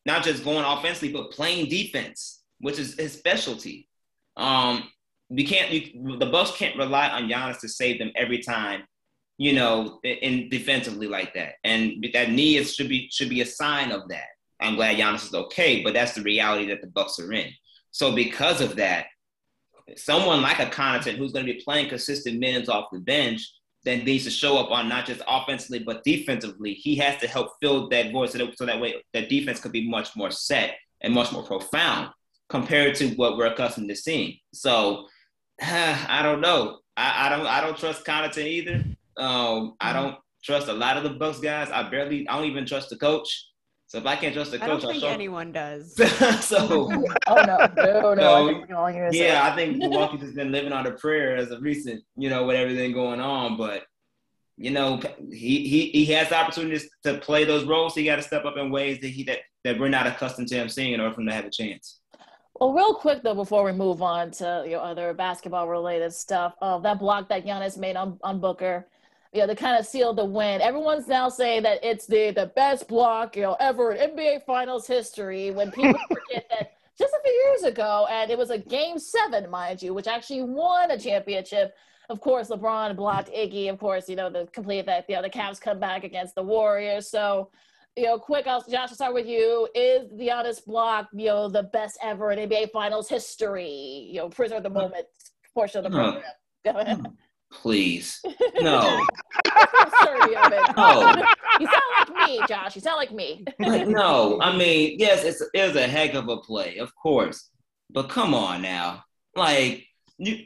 not 0.07 0.25
just 0.25 0.45
going 0.45 0.65
offensively, 0.65 1.13
but 1.13 1.33
playing 1.33 1.69
defense, 1.69 2.43
which 2.61 2.79
is 2.79 2.99
his 2.99 3.13
specialty. 3.13 3.89
Um, 4.37 4.89
we 5.29 5.45
can't, 5.45 5.71
you, 5.73 6.17
the 6.19 6.27
Bucks 6.27 6.53
can't 6.53 6.79
rely 6.79 7.09
on 7.09 7.29
Giannis 7.29 7.61
to 7.61 7.69
save 7.69 7.99
them 7.99 8.13
every 8.15 8.39
time, 8.39 8.85
you 9.37 9.53
know, 9.53 9.99
in, 10.05 10.49
defensively 10.49 11.09
like 11.09 11.35
that. 11.35 11.55
And 11.65 12.07
that 12.15 12.31
knee 12.31 12.57
is, 12.57 12.75
should 12.75 12.89
be 12.89 13.09
should 13.11 13.29
be 13.29 13.41
a 13.41 13.47
sign 13.47 13.91
of 13.91 14.09
that. 14.09 14.29
I'm 14.61 14.77
glad 14.77 14.97
Giannis 14.97 15.27
is 15.27 15.35
okay, 15.35 15.83
but 15.83 15.93
that's 15.93 16.15
the 16.15 16.23
reality 16.23 16.69
that 16.69 16.81
the 16.81 16.87
Bucks 16.87 17.19
are 17.19 17.33
in. 17.33 17.51
So 17.91 18.15
because 18.15 18.61
of 18.61 18.77
that, 18.77 19.07
someone 19.97 20.41
like 20.41 20.61
a 20.61 20.67
Connaughton 20.67 21.17
who's 21.17 21.33
going 21.33 21.47
to 21.47 21.53
be 21.53 21.61
playing 21.63 21.89
consistent 21.89 22.39
minutes 22.39 22.69
off 22.69 22.87
the 22.93 23.01
bench 23.01 23.43
then 23.87 24.05
needs 24.05 24.24
to 24.24 24.30
show 24.30 24.59
up 24.59 24.70
on 24.70 24.89
not 24.89 25.07
just 25.07 25.22
offensively 25.28 25.78
but 25.78 26.03
defensively. 26.05 26.74
He 26.74 26.97
has 26.97 27.18
to 27.20 27.28
help 27.28 27.53
fill 27.62 27.89
that 27.89 28.12
void 28.12 28.30
so 28.30 28.39
that, 28.39 28.59
so 28.59 28.66
that 28.66 28.80
way 28.80 28.97
that 29.14 29.30
defense 29.30 29.61
could 29.61 29.72
be 29.72 29.89
much 29.89 30.14
more 30.16 30.30
set 30.30 30.74
and 31.01 31.14
much 31.14 31.32
more 31.32 31.45
profound. 31.45 32.11
compared 32.49 32.95
to 32.97 33.09
what 33.14 33.37
we're 33.37 33.47
accustomed 33.47 33.89
to 33.89 33.97
seeing. 33.97 34.39
So 34.53 35.07
I 35.62 36.20
don't 36.22 36.41
know. 36.41 36.80
I, 36.97 37.26
I 37.26 37.28
don't 37.28 37.47
I 37.47 37.61
don't 37.61 37.78
trust 37.78 38.05
Connaughton 38.05 38.47
either. 38.47 38.84
Um, 39.16 39.74
I 39.80 39.93
mm-hmm. 39.93 40.03
don't 40.03 40.16
trust 40.43 40.68
a 40.68 40.72
lot 40.72 40.97
of 40.97 41.05
the 41.05 41.11
Bucks 41.11 41.39
guys. 41.39 41.70
I 41.70 41.89
barely 41.89 42.28
I 42.28 42.37
don't 42.37 42.47
even 42.47 42.66
trust 42.66 42.91
the 42.91 42.97
coach. 42.97 43.49
So 43.97 44.01
if 44.01 44.07
I 44.07 44.17
can't 44.17 44.35
trust 44.35 44.51
the 44.51 44.59
coach, 44.59 44.67
I 44.67 44.69
don't 44.69 44.81
think 44.83 45.01
show... 45.01 45.09
anyone 45.09 45.53
does. 45.53 45.97
so, 46.45 46.93
oh 47.27 47.43
no, 47.47 47.57
no, 47.77 48.13
no. 48.13 48.67
So, 48.69 48.77
I 48.77 49.09
yeah, 49.11 49.51
I 49.51 49.57
think 49.57 49.79
Milwaukee's 49.79 50.21
just 50.21 50.35
been 50.35 50.53
living 50.53 50.75
on 50.75 50.87
a 50.87 50.91
prayer 50.91 51.35
as 51.35 51.51
of 51.51 51.63
recent, 51.63 52.05
you 52.15 52.29
know, 52.29 52.45
with 52.45 52.57
everything 52.57 52.93
going 52.93 53.21
on. 53.21 53.57
But 53.57 53.85
you 54.59 54.71
know, 54.71 55.01
he 55.33 55.67
he 55.67 55.89
he 55.93 56.05
has 56.13 56.29
the 56.29 56.37
opportunities 56.37 56.91
to 57.05 57.17
play 57.17 57.45
those 57.45 57.65
roles. 57.65 57.95
So 57.95 58.01
he 58.01 58.07
got 58.07 58.17
to 58.17 58.23
step 58.23 58.45
up 58.45 58.59
in 58.59 58.71
ways 58.71 59.01
that 59.01 59.09
he 59.09 59.25
that, 59.25 59.39
that 59.65 59.79
we're 59.79 59.89
not 59.89 60.07
accustomed 60.07 60.49
to 60.49 60.57
him 60.57 60.69
seeing 60.69 60.93
in 60.93 61.01
order 61.01 61.15
for 61.15 61.23
him 61.23 61.29
to 61.29 61.33
have 61.33 61.47
a 61.47 61.51
chance. 61.51 62.01
Well, 62.61 62.75
real 62.75 62.97
quick 62.97 63.23
though, 63.23 63.35
before 63.35 63.65
we 63.65 63.73
move 63.73 64.03
on 64.03 64.31
to 64.33 64.67
your 64.69 64.81
other 64.81 65.15
basketball 65.15 65.69
related 65.69 66.13
stuff, 66.13 66.53
uh, 66.61 66.79
that 66.81 66.99
block 66.99 67.31
that 67.31 67.47
Giannis 67.47 67.79
made 67.79 67.97
on, 67.97 68.19
on 68.23 68.41
Booker, 68.41 68.89
you 69.37 69.43
know, 69.43 69.49
to 69.49 69.55
kind 69.55 69.78
of 69.78 69.87
seal 69.87 70.14
the 70.14 70.24
win. 70.24 70.61
Everyone's 70.61 71.07
now 71.07 71.28
saying 71.28 71.62
that 71.64 71.84
it's 71.84 72.07
the 72.07 72.30
the 72.30 72.47
best 72.57 72.89
block, 72.89 73.37
you 73.37 73.43
know, 73.43 73.57
ever 73.61 73.93
in 73.93 74.11
NBA 74.11 74.45
Finals 74.45 74.87
history. 74.87 75.51
When 75.51 75.70
people 75.70 76.01
forget 76.09 76.47
that 76.51 76.72
just 76.99 77.12
a 77.12 77.22
few 77.22 77.32
years 77.32 77.62
ago, 77.64 78.07
and 78.11 78.30
it 78.30 78.39
was 78.39 78.51
a 78.51 78.59
Game 78.59 78.99
Seven, 78.99 79.51
mind 79.51 79.82
you, 79.82 79.93
which 79.93 80.07
actually 80.07 80.43
won 80.43 80.91
a 80.91 80.99
championship. 80.99 81.74
Of 82.09 82.20
course, 82.20 82.49
LeBron 82.49 82.97
blocked 82.97 83.30
Iggy. 83.30 83.68
Of 83.68 83.78
course, 83.78 84.09
you 84.09 84.16
know 84.16 84.30
the 84.30 84.49
complete 84.53 84.87
that 84.87 85.05
you 85.09 85.16
know 85.16 85.22
the 85.22 85.30
Cavs 85.30 85.61
come 85.61 85.78
back 85.78 86.05
against 86.05 86.34
the 86.34 86.43
Warriors. 86.43 87.11
So 87.11 87.51
you 87.97 88.05
know, 88.05 88.18
quick, 88.18 88.47
I'll, 88.47 88.61
Josh, 88.61 88.91
I'll 88.91 88.95
start 88.95 89.14
with 89.14 89.26
you. 89.26 89.68
Is 89.74 90.11
the 90.11 90.28
Giannis 90.28 90.64
block, 90.64 91.09
you 91.14 91.26
know, 91.26 91.49
the 91.49 91.62
best 91.62 91.99
ever 92.03 92.30
in 92.30 92.49
NBA 92.49 92.70
Finals 92.70 93.09
history? 93.09 94.09
You 94.11 94.20
know, 94.20 94.28
prisoner 94.28 94.59
of 94.59 94.62
the 94.62 94.70
moment 94.70 95.07
portion 95.55 95.84
of 95.84 95.91
the 95.91 95.99
program. 95.99 96.22
Go 96.64 96.70
ahead. 96.72 96.99
Hmm. 96.99 97.07
Please, 97.63 98.21
no. 98.61 98.81
no. 98.81 99.07
You 101.59 101.67
sound 101.67 101.83
like 101.97 102.29
me, 102.29 102.41
Josh. 102.47 102.77
You 102.77 102.83
sound 102.83 102.99
like 102.99 103.13
me. 103.13 103.43
like, 103.59 103.89
no, 103.89 104.39
I 104.43 104.55
mean, 104.55 104.97
yes, 104.99 105.25
it's 105.25 105.43
it 105.55 105.67
was 105.67 105.77
a 105.77 105.87
heck 105.87 106.13
of 106.13 106.29
a 106.29 106.37
play, 106.37 106.77
of 106.77 106.95
course, 106.95 107.49
but 107.91 108.11
come 108.11 108.35
on 108.35 108.61
now, 108.61 109.05
like 109.35 109.87
you, 110.19 110.45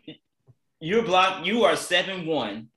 you're 0.79 1.03
blocked. 1.03 1.45
You 1.45 1.65
are 1.65 1.75
seven 1.75 2.27
one, 2.27 2.69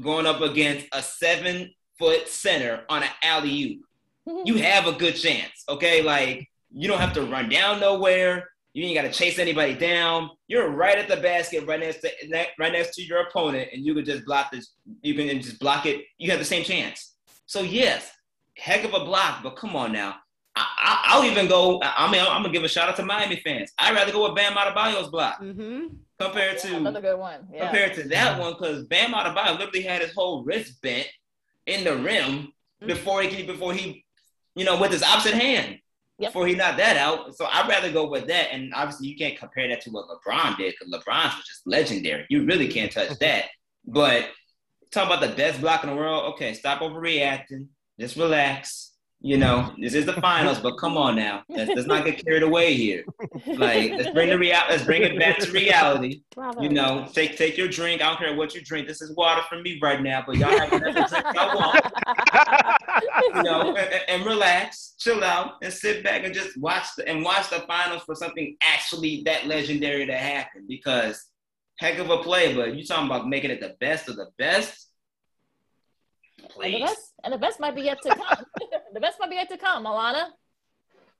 going 0.00 0.26
up 0.26 0.40
against 0.40 0.86
a 0.92 1.02
seven 1.02 1.74
foot 1.98 2.28
center 2.28 2.84
on 2.88 3.02
an 3.02 3.10
alley 3.22 3.72
oop 3.72 3.84
you 4.26 4.56
have 4.56 4.86
a 4.86 4.92
good 4.92 5.16
chance. 5.16 5.64
Okay, 5.68 6.02
like 6.02 6.48
you 6.72 6.88
don't 6.88 7.00
have 7.00 7.12
to 7.14 7.22
run 7.22 7.48
down 7.48 7.80
nowhere. 7.80 8.48
You 8.74 8.84
ain't 8.84 8.96
got 8.96 9.02
to 9.02 9.12
chase 9.12 9.38
anybody 9.38 9.74
down. 9.74 10.30
You're 10.48 10.68
right 10.68 10.98
at 10.98 11.08
the 11.08 11.16
basket, 11.16 11.64
right 11.64 11.78
next 11.78 12.00
to 12.00 12.10
right 12.58 12.72
next 12.72 12.96
to 12.96 13.02
your 13.02 13.20
opponent, 13.20 13.68
and 13.72 13.86
you 13.86 13.94
can 13.94 14.04
just 14.04 14.26
block 14.26 14.50
this. 14.50 14.74
You 15.02 15.14
can 15.14 15.40
just 15.40 15.60
block 15.60 15.86
it. 15.86 16.04
You 16.18 16.30
have 16.32 16.40
the 16.40 16.44
same 16.44 16.64
chance. 16.64 17.14
So 17.46 17.62
yes, 17.62 18.10
heck 18.56 18.84
of 18.84 18.92
a 18.92 19.04
block. 19.04 19.44
But 19.44 19.56
come 19.56 19.76
on 19.76 19.92
now, 19.92 20.16
I, 20.56 21.16
will 21.16 21.30
even 21.30 21.46
go. 21.46 21.80
I 21.82 22.10
mean, 22.10 22.20
I'm 22.20 22.42
gonna 22.42 22.52
give 22.52 22.64
a 22.64 22.68
shout 22.68 22.88
out 22.88 22.96
to 22.96 23.04
Miami 23.04 23.36
fans. 23.36 23.72
I'd 23.78 23.94
rather 23.94 24.10
go 24.10 24.26
with 24.26 24.34
Bam 24.34 24.54
Adebayo's 24.54 25.08
block 25.08 25.40
mm-hmm. 25.40 25.94
compared 26.18 26.58
to 26.58 26.76
another 26.76 27.00
good 27.00 27.18
one. 27.18 27.46
Yeah. 27.52 27.66
Compared 27.66 27.94
to 27.94 28.08
that 28.08 28.40
one, 28.40 28.54
because 28.54 28.84
Bam 28.86 29.12
Adebayo 29.12 29.56
literally 29.56 29.82
had 29.82 30.02
his 30.02 30.12
whole 30.14 30.42
wrist 30.42 30.82
bent 30.82 31.06
in 31.66 31.84
the 31.84 31.96
rim 31.96 32.02
mm-hmm. 32.02 32.86
before 32.88 33.22
he 33.22 33.44
before 33.44 33.72
he 33.72 34.04
you 34.54 34.64
know, 34.64 34.80
with 34.80 34.92
his 34.92 35.02
opposite 35.02 35.34
hand 35.34 35.78
yep. 36.18 36.30
before 36.30 36.46
he 36.46 36.54
knocked 36.54 36.78
that 36.78 36.96
out. 36.96 37.36
So 37.36 37.46
I'd 37.46 37.68
rather 37.68 37.92
go 37.92 38.08
with 38.08 38.26
that. 38.28 38.52
And 38.52 38.72
obviously, 38.74 39.08
you 39.08 39.16
can't 39.16 39.38
compare 39.38 39.68
that 39.68 39.80
to 39.82 39.90
what 39.90 40.06
LeBron 40.08 40.56
did 40.56 40.74
because 40.78 40.92
LeBron's 40.92 41.36
was 41.36 41.46
just 41.46 41.66
legendary. 41.66 42.26
You 42.28 42.44
really 42.44 42.68
can't 42.68 42.90
touch 42.90 43.08
mm-hmm. 43.08 43.24
that. 43.24 43.46
But 43.86 44.30
talk 44.90 45.06
about 45.06 45.20
the 45.20 45.34
best 45.34 45.60
block 45.60 45.84
in 45.84 45.90
the 45.90 45.96
world. 45.96 46.34
Okay, 46.34 46.54
stop 46.54 46.80
overreacting. 46.80 47.68
Just 47.98 48.16
relax. 48.16 48.93
You 49.24 49.38
know, 49.38 49.72
this 49.78 49.94
is 49.94 50.04
the 50.04 50.12
finals, 50.12 50.58
but 50.58 50.76
come 50.76 50.98
on 50.98 51.16
now, 51.16 51.44
let's, 51.48 51.70
let's 51.74 51.86
not 51.86 52.04
get 52.04 52.22
carried 52.22 52.42
away 52.42 52.74
here. 52.74 53.06
Like, 53.46 53.92
let's 53.92 54.10
bring 54.10 54.28
the 54.28 54.38
real, 54.38 54.58
let's 54.68 54.84
bring 54.84 55.00
it 55.00 55.18
back 55.18 55.38
to 55.38 55.50
reality. 55.50 56.20
You 56.60 56.68
know, 56.68 57.08
take 57.10 57.38
take 57.38 57.56
your 57.56 57.68
drink. 57.68 58.02
I 58.02 58.08
don't 58.10 58.18
care 58.18 58.36
what 58.36 58.54
you 58.54 58.60
drink. 58.60 58.86
This 58.86 59.00
is 59.00 59.16
water 59.16 59.40
for 59.48 59.62
me 59.62 59.78
right 59.80 60.02
now, 60.02 60.24
but 60.26 60.36
y'all 60.36 60.50
have 60.50 60.70
whatever 60.70 61.08
drink 61.08 61.24
y'all 61.34 61.56
want. 61.56 61.86
you 63.34 63.42
know, 63.44 63.74
and, 63.74 64.02
and, 64.08 64.26
relax, 64.26 64.92
chill 64.98 65.24
out, 65.24 65.52
and 65.62 65.72
sit 65.72 66.04
back 66.04 66.24
and 66.24 66.34
just 66.34 66.60
watch 66.60 66.88
the, 66.94 67.08
and 67.08 67.24
watch 67.24 67.48
the 67.48 67.60
finals 67.60 68.02
for 68.02 68.14
something 68.14 68.54
actually 68.60 69.22
that 69.24 69.46
legendary 69.46 70.04
to 70.04 70.18
happen. 70.18 70.66
Because 70.68 71.30
heck 71.78 71.98
of 71.98 72.10
a 72.10 72.18
play, 72.18 72.54
but 72.54 72.74
you 72.74 72.84
talking 72.84 73.06
about 73.06 73.26
making 73.26 73.50
it 73.50 73.62
the 73.62 73.74
best 73.80 74.06
of 74.10 74.16
the 74.16 74.28
best. 74.36 74.90
Please. 76.50 76.74
And 76.74 76.82
the 76.82 76.86
best, 76.86 77.12
and 77.24 77.32
the 77.32 77.38
best 77.38 77.58
might 77.58 77.74
be 77.74 77.82
yet 77.82 78.02
to 78.02 78.14
come. 78.14 78.44
the 78.94 79.00
best 79.00 79.18
might 79.20 79.30
be 79.30 79.36
yet 79.36 79.50
to 79.50 79.58
come, 79.58 79.84
Alana. 79.84 80.28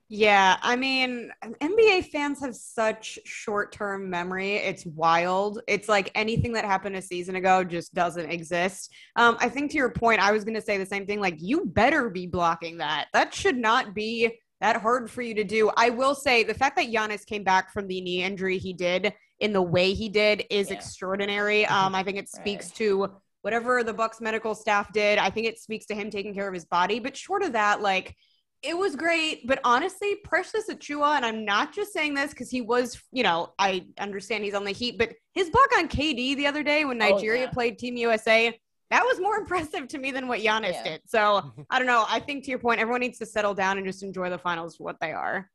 Yeah, 0.09 0.59
I 0.63 0.77
mean, 0.77 1.31
NBA 1.43 2.11
fans 2.11 2.39
have 2.41 2.55
such 2.55 3.19
short 3.25 3.73
term 3.73 4.11
memory. 4.11 4.57
It's 4.57 4.85
wild. 4.85 5.61
It's 5.67 5.89
like 5.89 6.11
anything 6.15 6.53
that 6.53 6.65
happened 6.65 6.95
a 6.97 7.03
season 7.03 7.37
ago 7.37 7.65
just 7.65 7.95
doesn't 7.95 8.31
exist. 8.31 8.93
Um, 9.17 9.37
I 9.41 9.49
think 9.49 9.71
to 9.71 9.77
your 9.79 9.91
point, 9.91 10.21
I 10.21 10.31
was 10.31 10.45
going 10.45 10.55
to 10.55 10.63
say 10.63 10.77
the 10.77 10.87
same 10.87 11.07
thing. 11.07 11.21
Like, 11.21 11.37
you 11.39 11.65
better 11.65 12.11
be 12.11 12.27
blocking 12.27 12.79
that. 12.79 13.09
That 13.15 13.35
should 13.35 13.57
not 13.57 13.95
be 13.95 14.39
that 14.61 14.81
hard 14.81 15.11
for 15.11 15.23
you 15.23 15.35
to 15.35 15.45
do. 15.45 15.71
I 15.77 15.91
will 15.91 16.15
say 16.15 16.45
the 16.45 16.55
fact 16.55 16.77
that 16.77 16.93
Giannis 16.93 17.25
came 17.25 17.43
back 17.43 17.73
from 17.73 17.89
the 17.89 18.01
knee 18.01 18.23
injury 18.23 18.59
he 18.59 18.73
did 18.75 19.15
in 19.41 19.53
the 19.53 19.63
way 19.63 19.95
he 19.95 20.09
did 20.09 20.45
is 20.51 20.71
yeah. 20.71 20.77
extraordinary. 20.77 21.67
Um, 21.67 21.95
I 21.95 22.03
think 22.03 22.19
it 22.19 22.29
speaks 22.29 22.67
right. 22.69 22.77
to 22.77 23.11
whatever 23.45 23.85
the 23.85 23.93
Bucks 23.93 24.23
medical 24.23 24.55
staff 24.55 24.91
did. 24.95 25.19
I 25.19 25.29
think 25.29 25.47
it 25.47 25.59
speaks 25.59 25.85
to 25.87 25.95
him 25.95 26.09
taking 26.09 26.33
care 26.33 26.49
of 26.49 26.55
his 26.55 26.65
body. 26.65 26.99
But 26.99 27.15
short 27.15 27.43
of 27.43 27.53
that, 27.53 27.83
like 27.83 28.17
it 28.63 28.77
was 28.77 28.97
great. 28.97 29.47
But 29.47 29.61
honestly, 29.65 30.17
Precious 30.25 30.71
Achiuwa, 30.71 31.17
and 31.17 31.27
I'm 31.27 31.45
not 31.45 31.75
just 31.75 31.93
saying 31.93 32.15
this 32.15 32.31
because 32.31 32.51
he 32.51 32.63
was, 32.63 32.99
you 33.13 33.23
know, 33.23 33.53
I 33.59 33.87
understand 33.99 34.45
he's 34.45 34.55
on 34.55 34.65
the 34.65 34.71
Heat, 34.71 34.97
but 34.97 35.13
his 35.35 35.51
block 35.51 35.69
on 35.77 35.89
KD 35.89 36.37
the 36.37 36.47
other 36.47 36.63
day 36.63 36.87
when 36.87 37.01
oh, 37.03 37.11
Nigeria 37.11 37.43
oh, 37.43 37.45
yeah. 37.45 37.51
played 37.51 37.79
Team 37.79 37.99
USA. 37.99 38.59
That 38.91 39.05
was 39.05 39.21
more 39.21 39.37
impressive 39.41 39.89
to 39.89 39.99
me 39.99 40.11
than 40.11 40.27
what 40.27 40.41
Giannis 40.41 40.73
yeah. 40.73 40.85
did. 40.85 41.03
So 41.05 41.53
I 41.71 41.79
don't 41.79 41.87
know. 41.87 42.07
I 42.09 42.21
think 42.21 42.45
to 42.45 42.51
your 42.51 42.61
point, 42.61 42.81
everyone 42.81 43.03
needs 43.03 43.19
to 43.19 43.27
settle 43.27 43.53
down 43.53 43.77
and 43.77 43.87
just 43.87 44.03
enjoy 44.03 44.31
the 44.31 44.39
finals 44.39 44.77
for 44.77 44.85
what 44.85 44.97
they 45.03 45.13
are. 45.13 45.51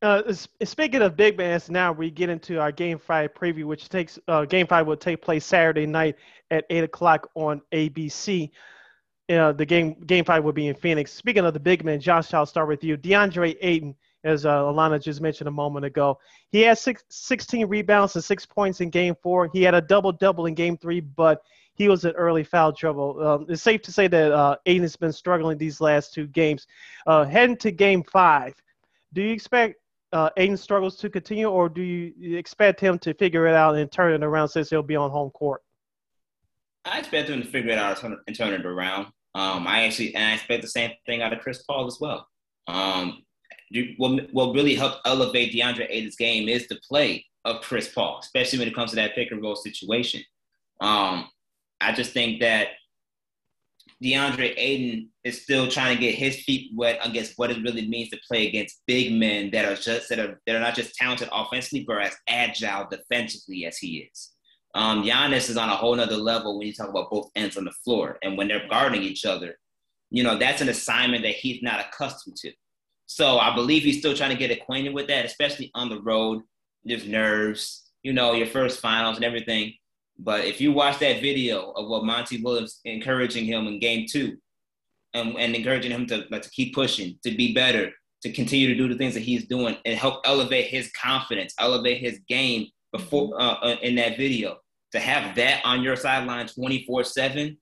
Uh, 0.00 0.32
speaking 0.62 1.02
of 1.02 1.16
big 1.16 1.36
bands, 1.36 1.68
now 1.68 1.90
we 1.90 2.08
get 2.08 2.28
into 2.28 2.60
our 2.60 2.70
Game 2.70 2.98
Five 2.98 3.34
preview, 3.34 3.64
which 3.64 3.88
takes 3.88 4.16
uh, 4.28 4.44
Game 4.44 4.66
Five 4.66 4.86
will 4.86 4.96
take 4.96 5.20
place 5.20 5.44
Saturday 5.44 5.86
night 5.86 6.16
at 6.52 6.64
eight 6.70 6.84
o'clock 6.84 7.28
on 7.34 7.60
ABC. 7.72 8.50
Uh, 9.28 9.52
the 9.52 9.66
game 9.66 9.94
Game 10.06 10.24
Five 10.24 10.44
will 10.44 10.52
be 10.52 10.68
in 10.68 10.74
Phoenix. 10.76 11.12
Speaking 11.12 11.44
of 11.44 11.52
the 11.52 11.60
big 11.60 11.84
men, 11.84 12.00
Josh, 12.00 12.32
I'll 12.32 12.46
start 12.46 12.68
with 12.68 12.84
you. 12.84 12.96
DeAndre 12.96 13.56
Ayton, 13.60 13.96
as 14.22 14.46
uh, 14.46 14.62
Alana 14.62 15.02
just 15.02 15.20
mentioned 15.20 15.48
a 15.48 15.52
moment 15.52 15.84
ago, 15.84 16.18
he 16.52 16.60
had 16.60 16.78
six, 16.78 17.02
16 17.08 17.66
rebounds 17.66 18.14
and 18.14 18.22
six 18.22 18.46
points 18.46 18.80
in 18.80 18.90
Game 18.90 19.16
Four. 19.20 19.50
He 19.52 19.64
had 19.64 19.74
a 19.74 19.80
double 19.80 20.12
double 20.12 20.46
in 20.46 20.54
Game 20.54 20.76
Three, 20.76 21.00
but 21.00 21.42
he 21.74 21.88
was 21.88 22.04
in 22.04 22.12
early 22.12 22.44
foul 22.44 22.72
trouble. 22.72 23.20
Um, 23.26 23.46
it's 23.48 23.62
safe 23.62 23.82
to 23.82 23.92
say 23.92 24.06
that 24.06 24.30
uh, 24.30 24.56
Ayton 24.64 24.82
has 24.82 24.94
been 24.94 25.12
struggling 25.12 25.58
these 25.58 25.80
last 25.80 26.14
two 26.14 26.28
games. 26.28 26.68
Uh, 27.04 27.24
heading 27.24 27.56
to 27.56 27.72
Game 27.72 28.04
Five, 28.04 28.54
do 29.12 29.22
you 29.22 29.32
expect 29.32 29.74
uh, 30.12 30.30
Ayton 30.36 30.56
struggles 30.56 30.96
to 30.96 31.10
continue, 31.10 31.48
or 31.48 31.68
do 31.68 31.82
you 31.82 32.36
expect 32.36 32.80
him 32.80 32.98
to 33.00 33.14
figure 33.14 33.46
it 33.46 33.54
out 33.54 33.76
and 33.76 33.90
turn 33.90 34.14
it 34.14 34.24
around 34.24 34.48
since 34.48 34.70
he'll 34.70 34.82
be 34.82 34.96
on 34.96 35.10
home 35.10 35.30
court? 35.30 35.62
I 36.84 36.98
expect 36.98 37.28
him 37.28 37.42
to 37.42 37.48
figure 37.48 37.72
it 37.72 37.78
out 37.78 38.02
and 38.02 38.16
turn 38.34 38.54
it 38.54 38.64
around. 38.64 39.06
Um, 39.34 39.66
I 39.66 39.84
actually 39.84 40.14
and 40.14 40.24
I 40.24 40.34
expect 40.34 40.62
the 40.62 40.68
same 40.68 40.92
thing 41.06 41.22
out 41.22 41.32
of 41.32 41.40
Chris 41.40 41.62
Paul 41.62 41.86
as 41.86 41.98
well. 42.00 42.26
Um, 42.66 43.22
what, 43.98 44.28
what 44.32 44.54
really 44.54 44.74
helped 44.74 45.00
elevate 45.04 45.52
DeAndre 45.52 45.86
Ayton's 45.90 46.16
game 46.16 46.48
is 46.48 46.66
the 46.68 46.80
play 46.88 47.24
of 47.44 47.60
Chris 47.60 47.88
Paul, 47.88 48.18
especially 48.20 48.58
when 48.58 48.68
it 48.68 48.74
comes 48.74 48.90
to 48.90 48.96
that 48.96 49.14
pick 49.14 49.30
and 49.30 49.42
roll 49.42 49.56
situation. 49.56 50.22
Um, 50.80 51.28
I 51.80 51.92
just 51.92 52.12
think 52.12 52.40
that 52.40 52.68
DeAndre 54.02 54.54
Ayton 54.56 55.08
is 55.24 55.42
still 55.42 55.68
trying 55.68 55.96
to 55.96 56.00
get 56.00 56.14
his 56.14 56.42
feet 56.42 56.70
wet 56.74 57.00
against 57.02 57.34
what 57.36 57.50
it 57.50 57.62
really 57.62 57.88
means 57.88 58.10
to 58.10 58.20
play 58.28 58.46
against 58.46 58.82
big 58.86 59.12
men 59.12 59.50
that 59.50 59.64
are 59.64 59.74
just 59.74 60.08
that 60.08 60.20
are 60.20 60.40
that 60.46 60.54
are 60.54 60.60
not 60.60 60.76
just 60.76 60.94
talented 60.94 61.28
offensively, 61.32 61.84
but 61.86 62.00
as 62.02 62.16
agile 62.28 62.86
defensively 62.88 63.66
as 63.66 63.76
he 63.78 64.08
is. 64.12 64.30
Um, 64.74 65.02
Giannis 65.02 65.50
is 65.50 65.56
on 65.56 65.68
a 65.68 65.76
whole 65.76 65.96
nother 65.96 66.16
level 66.16 66.58
when 66.58 66.68
you 66.68 66.72
talk 66.72 66.90
about 66.90 67.10
both 67.10 67.30
ends 67.34 67.56
on 67.56 67.64
the 67.64 67.72
floor, 67.84 68.18
and 68.22 68.38
when 68.38 68.46
they're 68.46 68.68
guarding 68.68 69.02
each 69.02 69.24
other, 69.24 69.56
you 70.10 70.22
know 70.22 70.38
that's 70.38 70.60
an 70.60 70.68
assignment 70.68 71.24
that 71.24 71.34
he's 71.34 71.62
not 71.62 71.80
accustomed 71.80 72.36
to. 72.36 72.52
So 73.06 73.38
I 73.38 73.54
believe 73.54 73.82
he's 73.82 73.98
still 73.98 74.14
trying 74.14 74.30
to 74.30 74.36
get 74.36 74.50
acquainted 74.50 74.94
with 74.94 75.08
that, 75.08 75.24
especially 75.24 75.72
on 75.74 75.88
the 75.88 76.00
road. 76.02 76.42
There's 76.84 77.06
nerves, 77.06 77.90
you 78.02 78.12
know, 78.12 78.34
your 78.34 78.46
first 78.46 78.80
finals 78.80 79.16
and 79.16 79.24
everything. 79.24 79.74
But 80.18 80.44
if 80.44 80.60
you 80.60 80.72
watch 80.72 80.98
that 80.98 81.20
video 81.20 81.70
of 81.72 81.88
what 81.88 82.04
Monty 82.04 82.42
Williams 82.42 82.80
encouraging 82.84 83.44
him 83.44 83.66
in 83.66 83.78
game 83.78 84.06
two 84.10 84.36
and, 85.14 85.36
and 85.36 85.54
encouraging 85.54 85.92
him 85.92 86.06
to, 86.06 86.24
like, 86.30 86.42
to 86.42 86.50
keep 86.50 86.74
pushing, 86.74 87.18
to 87.24 87.36
be 87.36 87.54
better, 87.54 87.92
to 88.22 88.32
continue 88.32 88.66
to 88.68 88.74
do 88.74 88.88
the 88.88 88.96
things 88.96 89.14
that 89.14 89.22
he's 89.22 89.46
doing 89.46 89.76
and 89.84 89.96
help 89.96 90.20
elevate 90.24 90.66
his 90.66 90.90
confidence, 90.92 91.54
elevate 91.58 91.98
his 91.98 92.20
game 92.28 92.66
before 92.92 93.30
mm-hmm. 93.30 93.40
uh, 93.40 93.72
uh, 93.72 93.76
in 93.82 93.94
that 93.96 94.16
video. 94.16 94.56
To 94.92 94.98
have 94.98 95.36
that 95.36 95.60
on 95.64 95.82
your 95.82 95.96
sideline 95.96 96.46
24 96.48 97.04
7, 97.04 97.56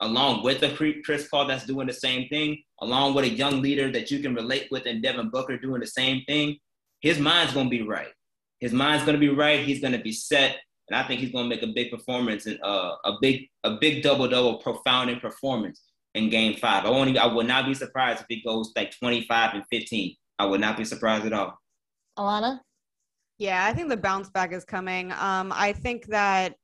along 0.00 0.42
with 0.42 0.62
a 0.64 1.00
Chris 1.04 1.28
Paul 1.28 1.46
that's 1.46 1.64
doing 1.64 1.86
the 1.86 1.92
same 1.92 2.28
thing, 2.28 2.60
along 2.80 3.14
with 3.14 3.24
a 3.24 3.28
young 3.28 3.62
leader 3.62 3.90
that 3.92 4.10
you 4.10 4.18
can 4.18 4.34
relate 4.34 4.66
with 4.72 4.86
and 4.86 5.00
Devin 5.00 5.30
Booker 5.30 5.56
doing 5.56 5.80
the 5.80 5.86
same 5.86 6.24
thing, 6.26 6.58
his 7.00 7.20
mind's 7.20 7.54
going 7.54 7.66
to 7.66 7.70
be 7.70 7.82
right. 7.82 8.12
His 8.58 8.72
mind's 8.72 9.04
going 9.04 9.14
to 9.14 9.20
be 9.20 9.28
right. 9.28 9.60
He's 9.60 9.80
going 9.80 9.92
to 9.92 10.00
be 10.00 10.12
set. 10.12 10.56
And 10.92 11.00
I 11.00 11.08
think 11.08 11.20
he's 11.20 11.32
going 11.32 11.48
to 11.48 11.48
make 11.48 11.62
a 11.62 11.72
big 11.72 11.90
performance 11.90 12.44
and 12.44 12.62
uh, 12.62 12.96
a 13.06 13.14
big 13.22 13.48
a 13.64 13.76
big 13.80 14.02
double 14.02 14.28
double, 14.28 14.58
profounding 14.58 15.20
performance 15.20 15.80
in 16.14 16.28
Game 16.28 16.54
Five. 16.54 16.84
I 16.84 16.90
won't. 16.90 17.16
I 17.16 17.26
would 17.26 17.46
not 17.46 17.64
be 17.64 17.72
surprised 17.72 18.20
if 18.20 18.26
he 18.28 18.42
goes 18.42 18.72
like 18.76 18.92
twenty 18.98 19.24
five 19.26 19.54
and 19.54 19.64
fifteen. 19.70 20.14
I 20.38 20.44
would 20.44 20.60
not 20.60 20.76
be 20.76 20.84
surprised 20.84 21.24
at 21.24 21.32
all. 21.32 21.58
Alana. 22.18 22.60
Yeah, 23.38 23.64
I 23.64 23.72
think 23.72 23.88
the 23.88 23.96
bounce 23.96 24.28
back 24.28 24.52
is 24.52 24.66
coming. 24.66 25.12
Um, 25.12 25.50
I 25.54 25.72
think 25.72 26.08
that 26.08 26.56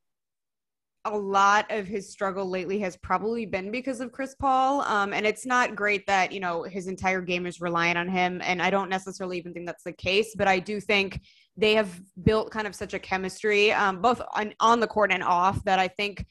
a 1.06 1.16
lot 1.16 1.64
of 1.70 1.86
his 1.86 2.10
struggle 2.10 2.50
lately 2.50 2.78
has 2.80 2.96
probably 2.98 3.46
been 3.46 3.70
because 3.70 4.00
of 4.00 4.12
Chris 4.12 4.34
Paul. 4.34 4.82
Um, 4.82 5.14
and 5.14 5.24
it's 5.24 5.46
not 5.46 5.74
great 5.74 6.06
that, 6.06 6.32
you 6.32 6.40
know, 6.40 6.64
his 6.64 6.86
entire 6.86 7.22
game 7.22 7.46
is 7.46 7.60
reliant 7.60 7.96
on 7.96 8.08
him. 8.08 8.40
And 8.44 8.60
I 8.60 8.68
don't 8.68 8.90
necessarily 8.90 9.38
even 9.38 9.54
think 9.54 9.66
that's 9.66 9.84
the 9.84 9.92
case, 9.92 10.34
but 10.36 10.48
I 10.48 10.58
do 10.58 10.80
think 10.80 11.20
they 11.58 11.74
have 11.74 12.00
built 12.22 12.50
kind 12.52 12.66
of 12.66 12.74
such 12.74 12.94
a 12.94 12.98
chemistry, 12.98 13.72
um, 13.72 14.00
both 14.00 14.22
on, 14.34 14.54
on 14.60 14.78
the 14.78 14.86
court 14.86 15.12
and 15.12 15.24
off, 15.24 15.62
that 15.64 15.80
I 15.80 15.88
think 15.88 16.24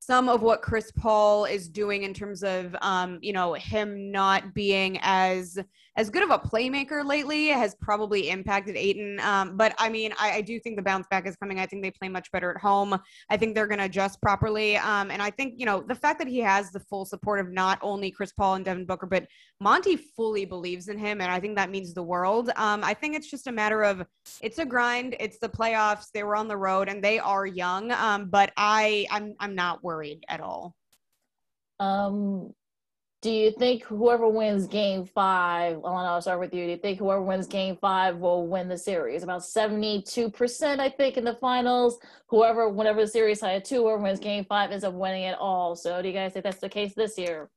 some 0.00 0.28
of 0.28 0.42
what 0.42 0.60
Chris 0.60 0.90
Paul 0.90 1.44
is 1.44 1.68
doing 1.68 2.02
in 2.02 2.12
terms 2.12 2.42
of, 2.42 2.74
um, 2.82 3.20
you 3.22 3.32
know, 3.32 3.54
him 3.54 4.10
not 4.10 4.52
being 4.52 4.98
as 5.00 5.56
as 5.96 6.08
good 6.08 6.22
of 6.22 6.30
a 6.30 6.38
playmaker 6.38 7.04
lately 7.04 7.48
has 7.48 7.74
probably 7.74 8.30
impacted 8.30 8.76
Ayton. 8.76 9.20
Um, 9.20 9.56
but 9.56 9.74
I 9.78 9.90
mean, 9.90 10.12
I, 10.18 10.32
I, 10.36 10.40
do 10.40 10.58
think 10.58 10.76
the 10.76 10.82
bounce 10.82 11.06
back 11.10 11.26
is 11.26 11.36
coming. 11.36 11.58
I 11.58 11.66
think 11.66 11.82
they 11.82 11.90
play 11.90 12.08
much 12.08 12.30
better 12.32 12.50
at 12.50 12.60
home. 12.60 12.98
I 13.28 13.36
think 13.36 13.54
they're 13.54 13.66
going 13.66 13.78
to 13.78 13.84
adjust 13.84 14.20
properly. 14.22 14.76
Um, 14.78 15.10
and 15.10 15.20
I 15.20 15.30
think, 15.30 15.54
you 15.58 15.66
know, 15.66 15.84
the 15.86 15.94
fact 15.94 16.18
that 16.20 16.28
he 16.28 16.38
has 16.38 16.70
the 16.70 16.80
full 16.80 17.04
support 17.04 17.40
of 17.40 17.50
not 17.50 17.78
only 17.82 18.10
Chris 18.10 18.32
Paul 18.32 18.54
and 18.54 18.64
Devin 18.64 18.86
Booker, 18.86 19.06
but 19.06 19.26
Monty 19.60 19.96
fully 19.96 20.46
believes 20.46 20.88
in 20.88 20.98
him. 20.98 21.20
And 21.20 21.30
I 21.30 21.38
think 21.40 21.56
that 21.56 21.70
means 21.70 21.92
the 21.92 22.02
world. 22.02 22.50
Um, 22.56 22.82
I 22.82 22.94
think 22.94 23.14
it's 23.14 23.30
just 23.30 23.46
a 23.46 23.52
matter 23.52 23.82
of 23.82 24.02
it's 24.40 24.58
a 24.58 24.64
grind. 24.64 25.16
It's 25.20 25.38
the 25.38 25.48
playoffs. 25.48 26.06
They 26.14 26.22
were 26.22 26.36
on 26.36 26.48
the 26.48 26.56
road 26.56 26.88
and 26.88 27.04
they 27.04 27.18
are 27.18 27.46
young. 27.46 27.92
Um, 27.92 28.30
but 28.30 28.52
I, 28.56 29.06
I'm, 29.10 29.34
I'm 29.40 29.54
not 29.54 29.84
worried 29.84 30.24
at 30.28 30.40
all. 30.40 30.74
Um, 31.78 32.54
do 33.22 33.30
you 33.30 33.52
think 33.52 33.84
whoever 33.84 34.28
wins 34.28 34.66
game 34.66 35.06
five, 35.06 35.76
Alana, 35.76 36.08
I'll 36.08 36.20
start 36.20 36.40
with 36.40 36.52
you. 36.52 36.64
Do 36.64 36.70
you 36.72 36.76
think 36.76 36.98
whoever 36.98 37.22
wins 37.22 37.46
game 37.46 37.78
five 37.80 38.16
will 38.16 38.48
win 38.48 38.68
the 38.68 38.76
series? 38.76 39.22
About 39.22 39.42
72%, 39.42 40.80
I 40.80 40.88
think, 40.88 41.16
in 41.16 41.24
the 41.24 41.36
finals. 41.36 42.00
Whoever, 42.26 42.68
whenever 42.68 43.00
the 43.00 43.06
series 43.06 43.40
had 43.40 43.64
two, 43.64 43.82
whoever 43.82 44.02
wins 44.02 44.18
game 44.18 44.44
five 44.44 44.72
ends 44.72 44.82
up 44.82 44.94
winning 44.94 45.22
it 45.22 45.36
all. 45.38 45.76
So 45.76 46.02
do 46.02 46.08
you 46.08 46.14
guys 46.14 46.32
think 46.32 46.42
that's 46.42 46.58
the 46.58 46.68
case 46.68 46.94
this 46.96 47.16
year? 47.16 47.48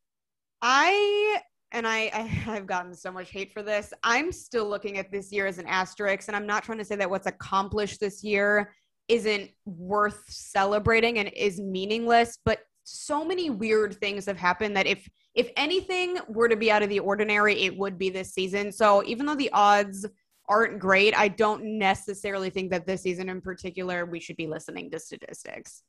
I 0.61 1.41
and 1.72 1.88
I, 1.88 2.11
I 2.13 2.20
have 2.22 2.68
gotten 2.68 2.93
so 2.93 3.11
much 3.11 3.32
hate 3.32 3.51
for 3.51 3.63
this. 3.63 3.91
I'm 4.03 4.32
still 4.32 4.70
looking 4.70 4.99
at 4.99 5.11
this 5.11 5.32
year 5.32 5.47
as 5.47 5.57
an 5.57 5.66
asterisk, 5.66 6.28
and 6.28 6.38
I'm 6.38 6.45
not 6.45 6.63
trying 6.63 6.78
to 6.78 6.86
say 6.86 6.95
that 6.95 7.09
what's 7.09 7.28
accomplished 7.28 7.99
this 7.99 8.24
year 8.24 8.72
isn't 9.07 9.49
worth 9.66 10.26
celebrating 10.28 11.18
and 11.18 11.32
is 11.36 11.59
meaningless, 11.59 12.38
but 12.45 12.59
so 12.86 13.26
many 13.26 13.50
weird 13.50 13.96
things 13.96 14.26
have 14.26 14.38
happened 14.38 14.78
that 14.78 14.88
if 14.88 15.10
if 15.34 15.50
anything 15.58 16.18
were 16.30 16.48
to 16.48 16.56
be 16.56 16.72
out 16.72 16.84
of 16.84 16.90
the 16.90 17.00
ordinary, 17.00 17.62
it 17.64 17.78
would 17.78 17.98
be 17.98 18.10
this 18.10 18.34
season. 18.34 18.72
So 18.72 19.04
even 19.06 19.26
though 19.26 19.36
the 19.36 19.52
odds 19.52 20.06
aren't 20.48 20.80
great, 20.80 21.18
I 21.18 21.28
don't 21.28 21.78
necessarily 21.78 22.50
think 22.50 22.72
that 22.72 22.86
this 22.86 23.02
season 23.02 23.28
in 23.28 23.42
particular 23.42 24.06
we 24.06 24.20
should 24.20 24.38
be 24.38 24.48
listening 24.48 24.92
to 24.92 25.00
statistics. 25.00 25.84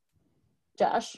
Josh? 0.79 1.17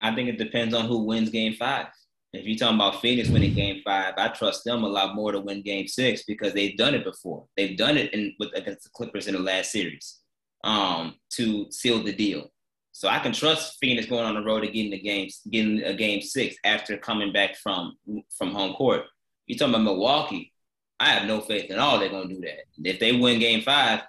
I 0.00 0.14
think 0.14 0.28
it 0.28 0.38
depends 0.38 0.74
on 0.74 0.86
who 0.86 1.04
wins 1.04 1.30
game 1.30 1.54
five. 1.54 1.88
If 2.32 2.46
you're 2.46 2.58
talking 2.58 2.76
about 2.76 3.00
Phoenix 3.00 3.28
winning 3.28 3.54
game 3.54 3.80
five, 3.84 4.14
I 4.16 4.28
trust 4.28 4.64
them 4.64 4.82
a 4.82 4.88
lot 4.88 5.14
more 5.14 5.32
to 5.32 5.40
win 5.40 5.62
game 5.62 5.86
six 5.86 6.24
because 6.24 6.52
they've 6.52 6.76
done 6.76 6.94
it 6.94 7.04
before. 7.04 7.46
They've 7.56 7.76
done 7.76 7.96
it 7.96 8.12
in, 8.12 8.34
with, 8.40 8.50
against 8.54 8.84
the 8.84 8.90
Clippers 8.92 9.28
in 9.28 9.34
the 9.34 9.40
last 9.40 9.70
series 9.70 10.20
um, 10.64 11.14
to 11.34 11.70
seal 11.70 12.02
the 12.02 12.12
deal. 12.12 12.50
So 12.94 13.08
I 13.08 13.18
can 13.18 13.32
trust 13.32 13.78
Phoenix 13.80 14.06
going 14.06 14.24
on 14.24 14.36
the 14.36 14.40
road 14.40 14.62
and 14.62 14.72
getting 14.72 14.92
the 14.92 15.00
games, 15.00 15.40
getting 15.50 15.82
a 15.82 15.94
game 15.94 16.20
six 16.20 16.54
after 16.64 16.96
coming 16.96 17.32
back 17.32 17.56
from 17.56 17.96
from 18.38 18.52
home 18.52 18.74
court. 18.74 19.02
You 19.48 19.58
talking 19.58 19.74
about 19.74 19.82
Milwaukee? 19.82 20.52
I 21.00 21.08
have 21.08 21.26
no 21.26 21.40
faith 21.40 21.72
in 21.72 21.80
all 21.80 21.98
they're 21.98 22.08
gonna 22.08 22.28
do 22.28 22.40
that. 22.42 22.66
If 22.88 23.00
they 23.00 23.10
win 23.10 23.40
game 23.40 23.62
five, 23.62 24.02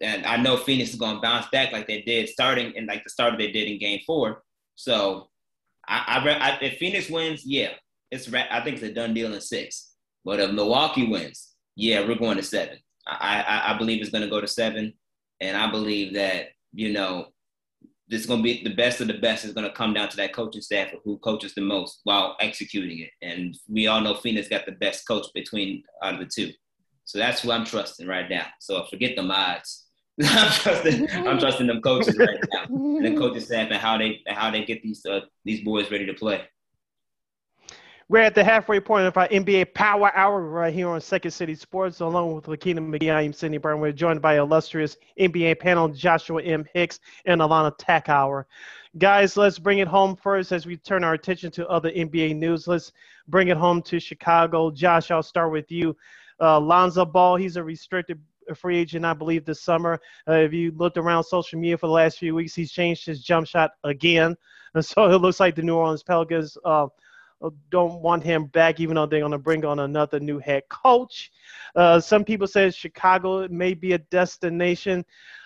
and 0.00 0.24
I 0.24 0.38
know 0.38 0.56
Phoenix 0.56 0.94
is 0.94 0.96
gonna 0.96 1.20
bounce 1.20 1.46
back 1.52 1.72
like 1.72 1.86
they 1.86 2.00
did 2.00 2.30
starting 2.30 2.72
in 2.72 2.86
like 2.86 3.04
the 3.04 3.10
start 3.10 3.36
they 3.36 3.52
did 3.52 3.68
in 3.68 3.78
game 3.78 4.00
four. 4.06 4.42
So 4.76 5.28
I, 5.86 6.22
I, 6.24 6.30
I 6.30 6.58
if 6.62 6.78
Phoenix 6.78 7.10
wins, 7.10 7.44
yeah, 7.44 7.72
it's 8.10 8.32
I 8.32 8.62
think 8.64 8.76
it's 8.76 8.82
a 8.82 8.94
done 8.94 9.12
deal 9.12 9.34
in 9.34 9.40
six. 9.42 9.92
But 10.24 10.40
if 10.40 10.52
Milwaukee 10.52 11.06
wins, 11.06 11.52
yeah, 11.76 12.00
we're 12.00 12.16
going 12.16 12.38
to 12.38 12.42
seven. 12.42 12.78
I, 13.06 13.42
I, 13.42 13.74
I 13.74 13.78
believe 13.78 14.00
it's 14.00 14.10
going 14.10 14.24
to 14.24 14.30
go 14.30 14.40
to 14.40 14.48
seven, 14.48 14.94
and 15.42 15.54
I 15.54 15.70
believe 15.70 16.14
that 16.14 16.46
you 16.72 16.94
know 16.94 17.26
this 18.08 18.20
is 18.20 18.26
going 18.26 18.40
to 18.40 18.44
be 18.44 18.62
the 18.62 18.74
best 18.74 19.00
of 19.00 19.08
the 19.08 19.18
best 19.18 19.44
is 19.44 19.52
going 19.52 19.66
to 19.66 19.74
come 19.74 19.92
down 19.92 20.08
to 20.08 20.16
that 20.16 20.32
coaching 20.32 20.62
staff 20.62 20.92
of 20.92 21.00
who 21.04 21.18
coaches 21.18 21.54
the 21.54 21.60
most 21.60 22.00
while 22.04 22.36
executing 22.40 23.00
it. 23.00 23.10
And 23.22 23.56
we 23.68 23.88
all 23.88 24.00
know 24.00 24.14
Phoenix 24.14 24.48
got 24.48 24.64
the 24.64 24.72
best 24.72 25.06
coach 25.06 25.26
between 25.34 25.82
out 26.02 26.14
of 26.14 26.20
the 26.20 26.26
two. 26.26 26.52
So 27.04 27.18
that's 27.18 27.40
who 27.40 27.50
I'm 27.50 27.64
trusting 27.64 28.06
right 28.06 28.28
now. 28.28 28.46
So 28.60 28.84
forget 28.86 29.16
the 29.16 29.22
odds. 29.22 29.84
I'm 30.22 30.50
trusting, 30.50 31.10
I'm 31.10 31.38
trusting 31.38 31.66
them 31.66 31.82
coaches 31.82 32.16
right 32.16 32.38
now, 32.52 32.64
and 32.64 33.04
the 33.04 33.16
coaching 33.16 33.42
staff 33.42 33.68
and 33.70 33.80
how 33.80 33.98
they 33.98 34.22
how 34.26 34.50
they 34.50 34.64
get 34.64 34.82
these 34.82 35.04
uh, 35.04 35.20
these 35.44 35.62
boys 35.62 35.90
ready 35.90 36.06
to 36.06 36.14
play. 36.14 36.40
We're 38.08 38.22
at 38.22 38.36
the 38.36 38.44
halfway 38.44 38.78
point 38.78 39.04
of 39.08 39.16
our 39.16 39.26
NBA 39.26 39.74
Power 39.74 40.16
Hour 40.16 40.40
right 40.42 40.72
here 40.72 40.88
on 40.88 41.00
Second 41.00 41.32
City 41.32 41.56
Sports, 41.56 41.98
along 41.98 42.36
with 42.36 42.44
Lakina 42.46 42.80
McGee. 42.80 43.12
I 43.12 43.22
am 43.22 43.32
Sydney 43.32 43.58
Brown. 43.58 43.80
We're 43.80 43.90
joined 43.90 44.22
by 44.22 44.38
illustrious 44.38 44.96
NBA 45.18 45.58
panel 45.58 45.88
Joshua 45.88 46.40
M. 46.40 46.64
Hicks 46.72 47.00
and 47.24 47.40
Alana 47.40 47.76
Tachauer. 47.76 48.44
Guys, 48.96 49.36
let's 49.36 49.58
bring 49.58 49.80
it 49.80 49.88
home 49.88 50.14
first 50.14 50.52
as 50.52 50.66
we 50.66 50.76
turn 50.76 51.02
our 51.02 51.14
attention 51.14 51.50
to 51.50 51.66
other 51.66 51.90
NBA 51.90 52.36
news. 52.36 52.68
Let's 52.68 52.92
bring 53.26 53.48
it 53.48 53.56
home 53.56 53.82
to 53.82 53.98
Chicago. 53.98 54.70
Josh, 54.70 55.10
I'll 55.10 55.20
start 55.20 55.50
with 55.50 55.72
you. 55.72 55.96
Uh, 56.40 56.60
Lonzo 56.60 57.04
Ball, 57.04 57.34
he's 57.34 57.56
a 57.56 57.64
restricted 57.64 58.20
free 58.54 58.78
agent, 58.78 59.04
I 59.04 59.14
believe, 59.14 59.44
this 59.44 59.62
summer. 59.62 59.98
Uh, 60.28 60.34
if 60.34 60.52
you 60.52 60.70
looked 60.76 60.96
around 60.96 61.24
social 61.24 61.58
media 61.58 61.76
for 61.76 61.88
the 61.88 61.92
last 61.92 62.18
few 62.18 62.36
weeks, 62.36 62.54
he's 62.54 62.70
changed 62.70 63.04
his 63.04 63.20
jump 63.24 63.48
shot 63.48 63.72
again. 63.82 64.36
And 64.74 64.84
so 64.84 65.10
it 65.10 65.18
looks 65.18 65.40
like 65.40 65.56
the 65.56 65.62
New 65.62 65.74
Orleans 65.74 66.04
Pelicans 66.04 66.56
uh, 66.64 66.86
don't 67.70 68.00
want 68.00 68.22
him 68.22 68.46
back, 68.46 68.80
even 68.80 68.94
though 68.94 69.06
they're 69.06 69.20
going 69.20 69.32
to 69.32 69.38
bring 69.38 69.64
on 69.64 69.80
another 69.80 70.20
new 70.20 70.38
head 70.38 70.62
coach. 70.68 71.30
Uh, 71.74 72.00
some 72.00 72.24
people 72.24 72.46
say 72.46 72.70
Chicago 72.70 73.46
may 73.48 73.74
be 73.74 73.92
a 73.92 73.98
destination. 73.98 75.04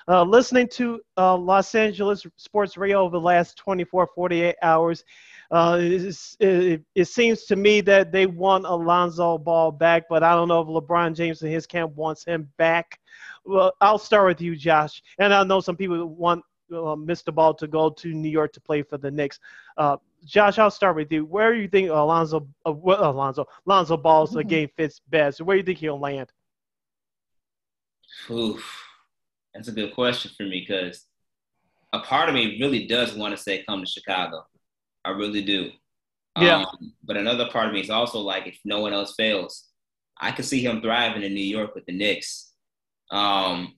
Uh, 0.08 0.24
listening 0.24 0.68
to 0.68 1.00
uh, 1.16 1.36
Los 1.36 1.74
Angeles 1.74 2.26
sports 2.36 2.76
radio 2.76 3.00
over 3.00 3.12
the 3.12 3.20
last 3.20 3.56
24, 3.58 4.08
48 4.14 4.56
hours, 4.62 5.04
uh, 5.50 5.78
it, 5.80 6.82
it, 6.94 7.04
seems 7.08 7.44
to 7.44 7.56
me 7.56 7.80
that 7.80 8.12
they 8.12 8.26
want 8.26 8.64
Alonzo 8.64 9.36
Ball 9.38 9.72
back, 9.72 10.04
but 10.08 10.22
I 10.22 10.34
don't 10.34 10.48
know 10.48 10.60
if 10.60 10.68
LeBron 10.68 11.14
James 11.14 11.42
and 11.42 11.52
his 11.52 11.66
camp 11.66 11.94
wants 11.96 12.24
him 12.24 12.48
back. 12.56 13.00
Well, 13.44 13.72
I'll 13.80 13.98
start 13.98 14.26
with 14.26 14.40
you, 14.40 14.54
Josh. 14.54 15.02
And 15.18 15.34
I 15.34 15.42
know 15.42 15.60
some 15.60 15.76
people 15.76 16.06
want 16.06 16.44
uh, 16.72 16.94
Mr. 16.94 17.34
Ball 17.34 17.54
to 17.54 17.66
go 17.66 17.90
to 17.90 18.12
New 18.12 18.28
York 18.28 18.52
to 18.52 18.60
play 18.60 18.82
for 18.82 18.96
the 18.96 19.10
Knicks. 19.10 19.40
Josh, 20.24 20.58
I'll 20.58 20.70
start 20.70 20.96
with 20.96 21.10
you. 21.12 21.24
Where 21.24 21.54
do 21.54 21.60
you 21.60 21.68
think 21.68 21.90
Alonzo, 21.90 22.48
uh, 22.66 22.70
Alonzo, 22.72 23.46
Alonzo 23.66 23.96
Ball's 23.96 24.32
mm-hmm. 24.32 24.48
game 24.48 24.68
fits 24.76 25.00
best? 25.08 25.40
Where 25.40 25.56
do 25.56 25.58
you 25.58 25.64
think 25.64 25.78
he'll 25.78 25.98
land? 25.98 26.30
Oof, 28.30 28.84
that's 29.54 29.68
a 29.68 29.72
good 29.72 29.94
question 29.94 30.30
for 30.36 30.44
me 30.44 30.64
because 30.66 31.06
a 31.92 32.00
part 32.00 32.28
of 32.28 32.34
me 32.34 32.58
really 32.60 32.86
does 32.86 33.14
want 33.14 33.36
to 33.36 33.42
say 33.42 33.64
come 33.68 33.80
to 33.80 33.90
Chicago. 33.90 34.44
I 35.04 35.10
really 35.10 35.42
do. 35.42 35.70
Yeah. 36.38 36.62
Um, 36.62 36.92
but 37.02 37.16
another 37.16 37.48
part 37.50 37.66
of 37.66 37.72
me 37.72 37.80
is 37.80 37.90
also 37.90 38.20
like, 38.20 38.46
if 38.46 38.58
no 38.64 38.80
one 38.80 38.92
else 38.92 39.14
fails, 39.16 39.68
I 40.20 40.32
could 40.32 40.44
see 40.44 40.64
him 40.64 40.80
thriving 40.80 41.22
in 41.22 41.34
New 41.34 41.40
York 41.40 41.74
with 41.74 41.86
the 41.86 41.92
Knicks. 41.92 42.52
Um, 43.10 43.74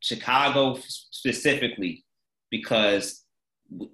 Chicago 0.00 0.78
specifically, 0.86 2.04
because 2.50 3.21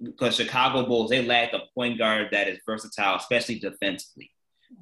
because 0.03 0.35
Chicago 0.35 0.85
Bulls 0.85 1.09
they 1.09 1.25
lack 1.25 1.53
a 1.53 1.61
point 1.73 1.97
guard 1.97 2.29
that 2.31 2.47
is 2.47 2.59
versatile, 2.65 3.15
especially 3.15 3.59
defensively. 3.59 4.31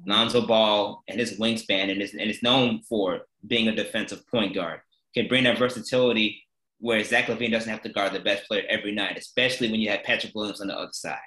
Lonzo 0.06 0.46
Ball 0.46 1.02
and 1.08 1.18
his 1.18 1.38
wingspan 1.38 1.90
and 1.90 2.02
is 2.02 2.12
and 2.12 2.30
is 2.30 2.42
known 2.42 2.82
for 2.82 3.22
being 3.46 3.68
a 3.68 3.74
defensive 3.74 4.26
point 4.28 4.54
guard 4.54 4.80
can 5.14 5.28
bring 5.28 5.44
that 5.44 5.58
versatility 5.58 6.44
where 6.80 7.02
Zach 7.02 7.26
LaVine 7.26 7.50
doesn't 7.50 7.70
have 7.70 7.82
to 7.82 7.88
guard 7.88 8.12
the 8.12 8.20
best 8.20 8.46
player 8.46 8.62
every 8.68 8.92
night, 8.92 9.18
especially 9.18 9.70
when 9.70 9.80
you 9.80 9.90
have 9.90 10.04
Patrick 10.04 10.34
Williams 10.34 10.60
on 10.60 10.68
the 10.68 10.78
other 10.78 10.92
side. 10.92 11.18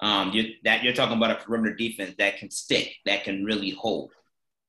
Um, 0.00 0.30
you're, 0.32 0.46
that 0.64 0.82
you're 0.82 0.94
talking 0.94 1.16
about 1.16 1.32
a 1.32 1.44
perimeter 1.44 1.74
defense 1.74 2.14
that 2.18 2.38
can 2.38 2.50
stick, 2.50 2.94
that 3.04 3.24
can 3.24 3.44
really 3.44 3.70
hold. 3.70 4.12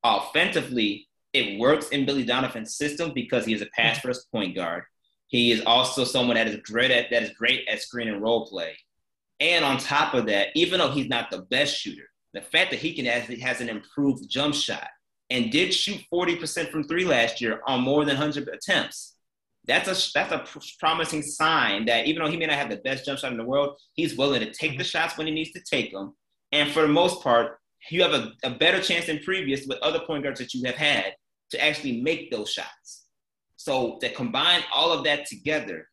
Offensively, 0.03 1.07
it 1.33 1.59
works 1.59 1.89
in 1.89 2.05
Billy 2.05 2.23
Donovan's 2.23 2.75
system 2.75 3.13
because 3.13 3.45
he 3.45 3.53
is 3.53 3.61
a 3.61 3.67
pass 3.67 3.99
first 3.99 4.29
point 4.31 4.55
guard. 4.55 4.83
He 5.29 5.51
is 5.51 5.61
also 5.65 6.03
someone 6.03 6.35
that 6.35 6.47
is 6.47 6.57
great 6.57 6.89
at 6.89 7.11
that 7.11 7.23
is 7.23 7.29
great 7.29 7.67
at 7.67 7.81
screen 7.81 8.07
and 8.07 8.21
roll 8.21 8.47
play. 8.47 8.75
And 9.39 9.63
on 9.63 9.77
top 9.77 10.15
of 10.15 10.25
that, 10.25 10.47
even 10.55 10.79
though 10.79 10.91
he's 10.91 11.07
not 11.07 11.29
the 11.29 11.43
best 11.43 11.75
shooter, 11.77 12.09
the 12.33 12.41
fact 12.41 12.71
that 12.71 12.79
he 12.79 12.93
can 12.93 13.05
has, 13.05 13.61
an 13.61 13.69
improved 13.69 14.29
jump 14.29 14.55
shot 14.55 14.87
and 15.29 15.51
did 15.51 15.73
shoot 15.73 16.01
40% 16.11 16.71
from 16.71 16.83
three 16.83 17.05
last 17.05 17.39
year 17.41 17.61
on 17.67 17.81
more 17.81 18.05
than 18.05 18.17
100 18.17 18.49
attempts. 18.49 19.15
That's 19.67 19.87
a 19.87 20.11
that's 20.13 20.31
a 20.31 20.45
promising 20.79 21.21
sign 21.21 21.85
that 21.85 22.07
even 22.07 22.23
though 22.23 22.31
he 22.31 22.37
may 22.37 22.47
not 22.47 22.55
have 22.55 22.71
the 22.71 22.77
best 22.77 23.05
jump 23.05 23.19
shot 23.19 23.31
in 23.31 23.37
the 23.37 23.43
world, 23.43 23.77
he's 23.93 24.17
willing 24.17 24.41
to 24.41 24.51
take 24.51 24.79
the 24.79 24.83
shots 24.83 25.15
when 25.15 25.27
he 25.27 25.33
needs 25.33 25.51
to 25.51 25.61
take 25.61 25.91
them. 25.91 26.15
And 26.51 26.71
for 26.71 26.81
the 26.81 26.87
most 26.87 27.21
part, 27.21 27.59
you 27.91 28.01
have 28.01 28.13
a, 28.13 28.31
a 28.43 28.49
better 28.49 28.81
chance 28.81 29.05
than 29.05 29.19
previous 29.19 29.67
with 29.67 29.77
other 29.79 29.99
point 29.99 30.23
guards 30.23 30.39
that 30.39 30.55
you 30.55 30.65
have 30.65 30.75
had 30.75 31.13
to 31.51 31.63
actually 31.63 32.01
make 32.01 32.31
those 32.31 32.51
shots. 32.51 33.05
So 33.59 33.97
to 33.99 34.09
combine 34.13 34.61
all 34.73 34.93
of 34.93 35.03
that 35.03 35.25
together, 35.25 35.89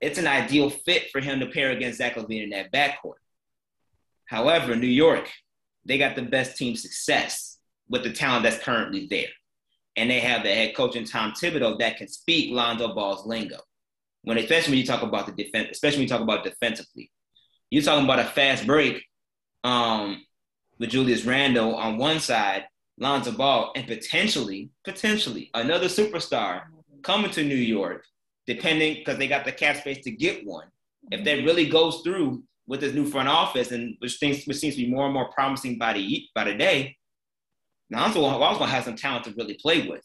it's 0.00 0.20
an 0.20 0.28
ideal 0.28 0.70
fit 0.70 1.10
for 1.10 1.20
him 1.20 1.40
to 1.40 1.46
pair 1.46 1.72
against 1.72 1.98
Zach 1.98 2.14
LaVine 2.14 2.44
in 2.44 2.50
that 2.50 2.70
backcourt. 2.70 3.18
However, 4.26 4.76
New 4.76 4.86
York, 4.86 5.28
they 5.84 5.98
got 5.98 6.14
the 6.14 6.22
best 6.22 6.56
team 6.56 6.76
success 6.76 7.58
with 7.88 8.04
the 8.04 8.12
talent 8.12 8.44
that's 8.44 8.62
currently 8.62 9.08
there. 9.10 9.30
And 9.96 10.08
they 10.08 10.20
have 10.20 10.44
the 10.44 10.54
head 10.54 10.76
coach 10.76 10.94
in 10.94 11.06
Tom 11.06 11.32
Thibodeau 11.32 11.80
that 11.80 11.96
can 11.96 12.06
speak 12.06 12.52
Lonzo 12.52 12.94
Ball's 12.94 13.26
lingo. 13.26 13.58
When 14.22 14.38
especially 14.38 14.74
when 14.74 14.78
you 14.78 14.86
talk 14.86 15.02
about 15.02 15.26
the 15.26 15.32
defense, 15.32 15.70
especially 15.72 15.98
when 15.98 16.02
you 16.04 16.08
talk 16.10 16.20
about 16.20 16.44
defensively. 16.44 17.10
You're 17.68 17.82
talking 17.82 18.04
about 18.04 18.20
a 18.20 18.24
fast 18.26 18.64
break 18.64 19.02
um, 19.64 20.24
with 20.78 20.90
Julius 20.90 21.24
Randle 21.24 21.74
on 21.74 21.98
one 21.98 22.20
side, 22.20 22.66
Lonzo 22.96 23.32
Ball, 23.32 23.72
and 23.74 23.88
potentially, 23.88 24.70
potentially 24.84 25.50
another 25.52 25.86
superstar 25.86 26.62
coming 27.02 27.30
to 27.32 27.44
New 27.44 27.54
York, 27.54 28.04
depending 28.46 28.94
because 28.94 29.18
they 29.18 29.28
got 29.28 29.44
the 29.44 29.52
cap 29.52 29.76
space 29.76 30.02
to 30.04 30.10
get 30.10 30.46
one. 30.46 30.66
If 31.10 31.24
that 31.24 31.44
really 31.44 31.68
goes 31.68 32.00
through 32.02 32.42
with 32.66 32.80
this 32.80 32.94
new 32.94 33.06
front 33.06 33.28
office, 33.28 33.70
and 33.72 33.96
which 34.00 34.18
things 34.18 34.44
which 34.44 34.58
seems 34.58 34.74
to 34.76 34.82
be 34.82 34.90
more 34.90 35.04
and 35.04 35.14
more 35.14 35.30
promising 35.32 35.78
by 35.78 35.94
the 35.94 36.24
by 36.34 36.44
the 36.44 36.54
day, 36.54 36.96
Lonzo 37.90 38.22
also 38.22 38.58
gonna 38.58 38.70
have 38.70 38.84
some 38.84 38.96
talent 38.96 39.24
to 39.24 39.34
really 39.36 39.54
play 39.54 39.88
with. 39.88 40.04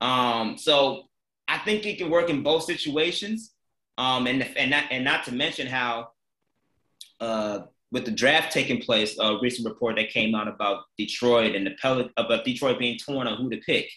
Um, 0.00 0.58
so 0.58 1.04
I 1.48 1.58
think 1.58 1.86
it 1.86 1.98
can 1.98 2.10
work 2.10 2.28
in 2.28 2.42
both 2.42 2.64
situations. 2.64 3.52
Um, 3.98 4.26
and 4.26 4.42
and 4.42 4.70
not 4.70 4.84
and 4.90 5.04
not 5.04 5.24
to 5.24 5.32
mention 5.32 5.66
how 5.66 6.08
uh, 7.20 7.60
with 7.92 8.04
the 8.04 8.10
draft 8.10 8.52
taking 8.52 8.80
place, 8.80 9.18
a 9.18 9.38
recent 9.40 9.66
report 9.66 9.96
that 9.96 10.10
came 10.10 10.34
out 10.34 10.48
about 10.48 10.84
Detroit 10.98 11.54
and 11.54 11.66
the 11.66 11.72
Pel- 11.80 12.10
about 12.16 12.44
Detroit 12.44 12.78
being 12.78 12.98
torn 12.98 13.26
on 13.26 13.38
who 13.38 13.48
to 13.48 13.56
pick 13.58 13.88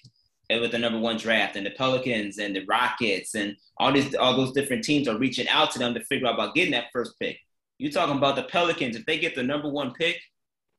with 0.58 0.72
the 0.72 0.80
number 0.80 1.00
one 1.00 1.18
draft, 1.18 1.56
and 1.56 1.66
the 1.66 1.72
Pelicans 1.72 2.40
and 2.40 2.56
the 2.56 2.66
Rockets 2.66 3.36
and 3.36 3.56
all 3.78 3.92
these 3.92 4.16
all 4.16 4.36
those 4.36 4.52
different 4.52 4.84
teams 4.84 5.08
are 5.08 5.18
reaching 5.18 5.48
out 5.48 5.72
to 5.72 5.80
them 5.80 5.94
to 5.94 6.04
figure 6.06 6.28
out 6.28 6.34
about 6.34 6.56
getting 6.56 6.72
that 6.72 6.88
first 6.92 7.20
pick. 7.20 7.38
You're 7.78 7.92
talking 7.92 8.18
about 8.18 8.36
the 8.36 8.44
Pelicans 8.44 8.96
if 8.96 9.06
they 9.06 9.20
get 9.20 9.36
the 9.36 9.44
number 9.44 9.70
one 9.70 9.94
pick, 9.94 10.20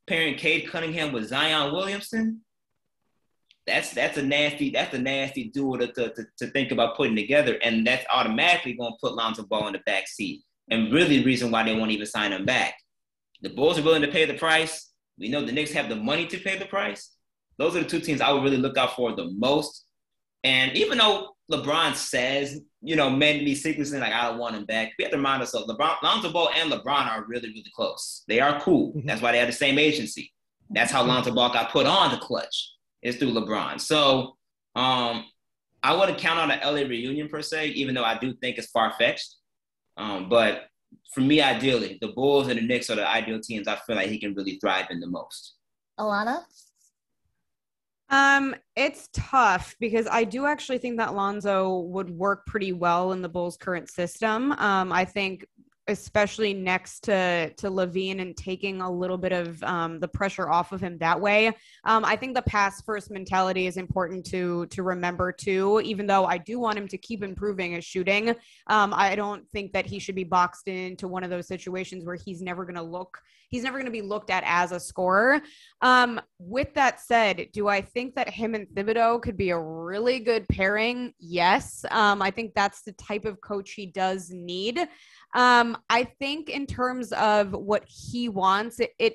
pairing 0.07 0.35
Cade 0.35 0.69
Cunningham 0.69 1.13
with 1.13 1.29
Zion 1.29 1.73
Williamson. 1.73 2.41
That's 3.67 3.93
that's 3.93 4.19
a 4.19 4.23
nasty 4.23 4.71
that's 4.71 4.95
a 4.95 4.99
nasty 4.99 5.45
duo 5.45 5.77
to, 5.77 5.87
to, 5.93 6.27
to 6.39 6.47
think 6.49 6.73
about 6.73 6.97
putting 6.97 7.15
together, 7.15 7.59
and 7.63 7.87
that's 7.87 8.05
automatically 8.13 8.73
going 8.73 8.93
to 8.93 8.99
put 9.01 9.15
Lonzo 9.15 9.45
Ball 9.45 9.69
in 9.69 9.75
the 9.75 9.81
back 9.87 10.09
seat, 10.09 10.43
and 10.71 10.93
really 10.93 11.19
the 11.19 11.25
reason 11.25 11.51
why 11.51 11.63
they 11.63 11.77
won't 11.77 11.93
even 11.93 12.07
sign 12.07 12.33
him 12.33 12.45
back. 12.45 12.75
The 13.43 13.51
Bulls 13.51 13.79
are 13.79 13.83
willing 13.83 14.03
to 14.03 14.09
pay 14.09 14.25
the 14.25 14.35
price. 14.35 14.91
We 15.19 15.29
know 15.29 15.45
the 15.45 15.53
Knicks 15.53 15.73
have 15.73 15.89
the 15.89 15.97
money 15.97 16.27
to 16.27 16.39
pay 16.39 16.59
the 16.59 16.67
price. 16.67 17.15
Those 17.61 17.77
are 17.77 17.81
the 17.81 17.89
two 17.89 18.01
teams 18.01 18.23
I 18.23 18.33
would 18.33 18.43
really 18.43 18.57
look 18.57 18.79
out 18.79 18.97
for 18.97 19.15
the 19.15 19.31
most. 19.37 19.85
And 20.45 20.75
even 20.75 20.97
though 20.97 21.37
LeBron 21.53 21.95
says, 21.95 22.59
you 22.81 22.97
know, 22.97 23.11
mentally, 23.11 23.55
secretly, 23.55 23.99
like, 23.99 24.15
I 24.15 24.29
don't 24.29 24.39
want 24.39 24.57
him 24.57 24.65
back, 24.65 24.93
we 24.99 25.05
have 25.05 25.13
to 25.13 25.19
remind 25.19 25.43
ourselves 25.43 25.71
LeBron, 25.71 26.03
Lonzo 26.03 26.33
Ball 26.33 26.49
and 26.57 26.73
LeBron 26.73 27.07
are 27.07 27.27
really, 27.27 27.51
really 27.51 27.71
close. 27.77 28.25
They 28.29 28.41
are 28.41 28.59
cool. 28.63 28.93
Mm-hmm. 28.95 29.07
That's 29.07 29.21
why 29.21 29.33
they 29.33 29.39
have 29.39 29.49
the 29.49 29.53
same 29.53 29.79
agency. 29.79 30.33
That's 30.71 30.91
how 30.91 31.05
Lonzo 31.05 31.35
Ball 31.35 31.53
got 31.53 31.71
put 31.71 31.85
on 31.85 32.13
the 32.13 32.17
Klutch, 32.17 32.77
is 33.03 33.17
through 33.17 33.33
LeBron. 33.33 33.79
So 33.79 34.37
um, 34.75 35.27
I 35.83 35.95
wouldn't 35.95 36.17
count 36.17 36.39
on 36.39 36.51
an 36.51 36.61
LA 36.65 36.89
reunion 36.89 37.29
per 37.29 37.43
se, 37.43 37.69
even 37.69 37.95
though 37.95 38.05
I 38.05 38.17
do 38.17 38.33
think 38.41 38.57
it's 38.57 38.71
far 38.71 38.95
fetched. 38.99 39.37
Um, 39.99 40.31
but 40.31 40.69
for 41.13 41.21
me, 41.21 41.43
ideally, 41.43 41.99
the 42.01 42.09
Bulls 42.09 42.49
and 42.49 42.57
the 42.57 42.63
Knicks 42.63 42.89
are 42.89 42.97
the 42.97 43.07
ideal 43.07 43.39
teams 43.39 43.69
I 43.69 43.77
feel 43.87 43.97
like 43.97 44.09
he 44.09 44.19
can 44.19 44.33
really 44.33 44.59
thrive 44.61 44.87
in 44.89 44.99
the 44.99 45.09
most. 45.09 45.57
Alana? 45.99 46.45
Um, 48.11 48.57
it's 48.75 49.09
tough 49.13 49.77
because 49.79 50.09
I 50.11 50.25
do 50.25 50.45
actually 50.47 50.79
think 50.79 50.99
that 50.99 51.15
Lonzo 51.15 51.79
would 51.81 52.11
work 52.11 52.45
pretty 52.47 52.73
well 52.73 53.13
in 53.13 53.23
the 53.23 53.29
Bulls' 53.29 53.57
current 53.57 53.89
system. 53.89 54.53
Um, 54.53 54.93
I 54.93 55.05
think 55.05 55.47
especially 55.91 56.55
next 56.55 57.01
to 57.05 57.53
to 57.55 57.71
LaVine 57.71 58.21
and 58.21 58.37
taking 58.37 58.81
a 58.81 58.91
little 58.91 59.19
bit 59.19 59.33
of 59.33 59.63
um, 59.63 60.01
the 60.01 60.09
pressure 60.09 60.49
off 60.49 60.73
of 60.73 60.81
him 60.81 60.99
that 60.99 61.21
way. 61.21 61.49
Um, 61.85 62.05
I 62.05 62.17
think 62.17 62.35
the 62.35 62.43
pass 62.43 62.81
first 62.83 63.11
mentality 63.11 63.67
is 63.67 63.77
important 63.77 64.25
to 64.27 64.67
to 64.67 64.83
remember 64.83 65.33
too. 65.33 65.81
Even 65.85 66.07
though 66.07 66.25
I 66.25 66.39
do 66.39 66.59
want 66.59 66.79
him 66.79 66.89
to 66.89 66.99
keep 66.99 67.23
improving 67.23 67.73
his 67.73 67.85
shooting, 67.85 68.31
um, 68.69 68.95
I 68.95 69.15
don't 69.15 69.49
think 69.51 69.73
that 69.73 69.87
he 69.87 69.99
should 69.99 70.15
be 70.15 70.25
boxed 70.25 70.69
into 70.69 71.09
one 71.09 71.25
of 71.25 71.31
those 71.31 71.47
situations 71.47 72.05
where 72.05 72.17
he's 72.17 72.41
never 72.41 72.65
going 72.65 72.77
to 72.77 72.83
look 72.83 73.21
he's 73.51 73.65
never 73.65 73.79
going 73.79 73.87
to 73.87 73.93
be 73.93 74.01
looked 74.01 74.31
at 74.31 74.45
as 74.47 74.73
a 74.73 74.81
scorer. 74.81 75.43
Um, 75.83 76.21
with 76.39 76.73
that 76.75 77.01
said, 77.01 77.49
do 77.53 77.69
I 77.69 77.83
think 77.83 78.15
that 78.15 78.31
him 78.31 78.55
and 78.55 78.67
Thibodeau 78.69 79.21
could 79.21 79.37
be 79.37 79.51
a 79.51 79.59
really 79.59 80.21
good 80.21 80.49
pairing? 80.49 81.13
Yes. 81.19 81.85
Um, 81.91 82.23
I 82.23 82.31
think 82.31 82.55
that's 82.55 82.83
the 82.83 82.93
type 82.93 83.25
of 83.25 83.41
coach 83.41 83.73
he 83.73 83.87
does 83.87 84.31
need. 84.31 84.81
Um, 85.35 85.79
I 85.89 86.05
think 86.05 86.49
in 86.49 86.67
terms 86.67 87.13
of 87.13 87.53
what 87.53 87.85
he 87.87 88.29
wants, 88.29 88.81
it, 88.81 88.91
it 88.99 89.15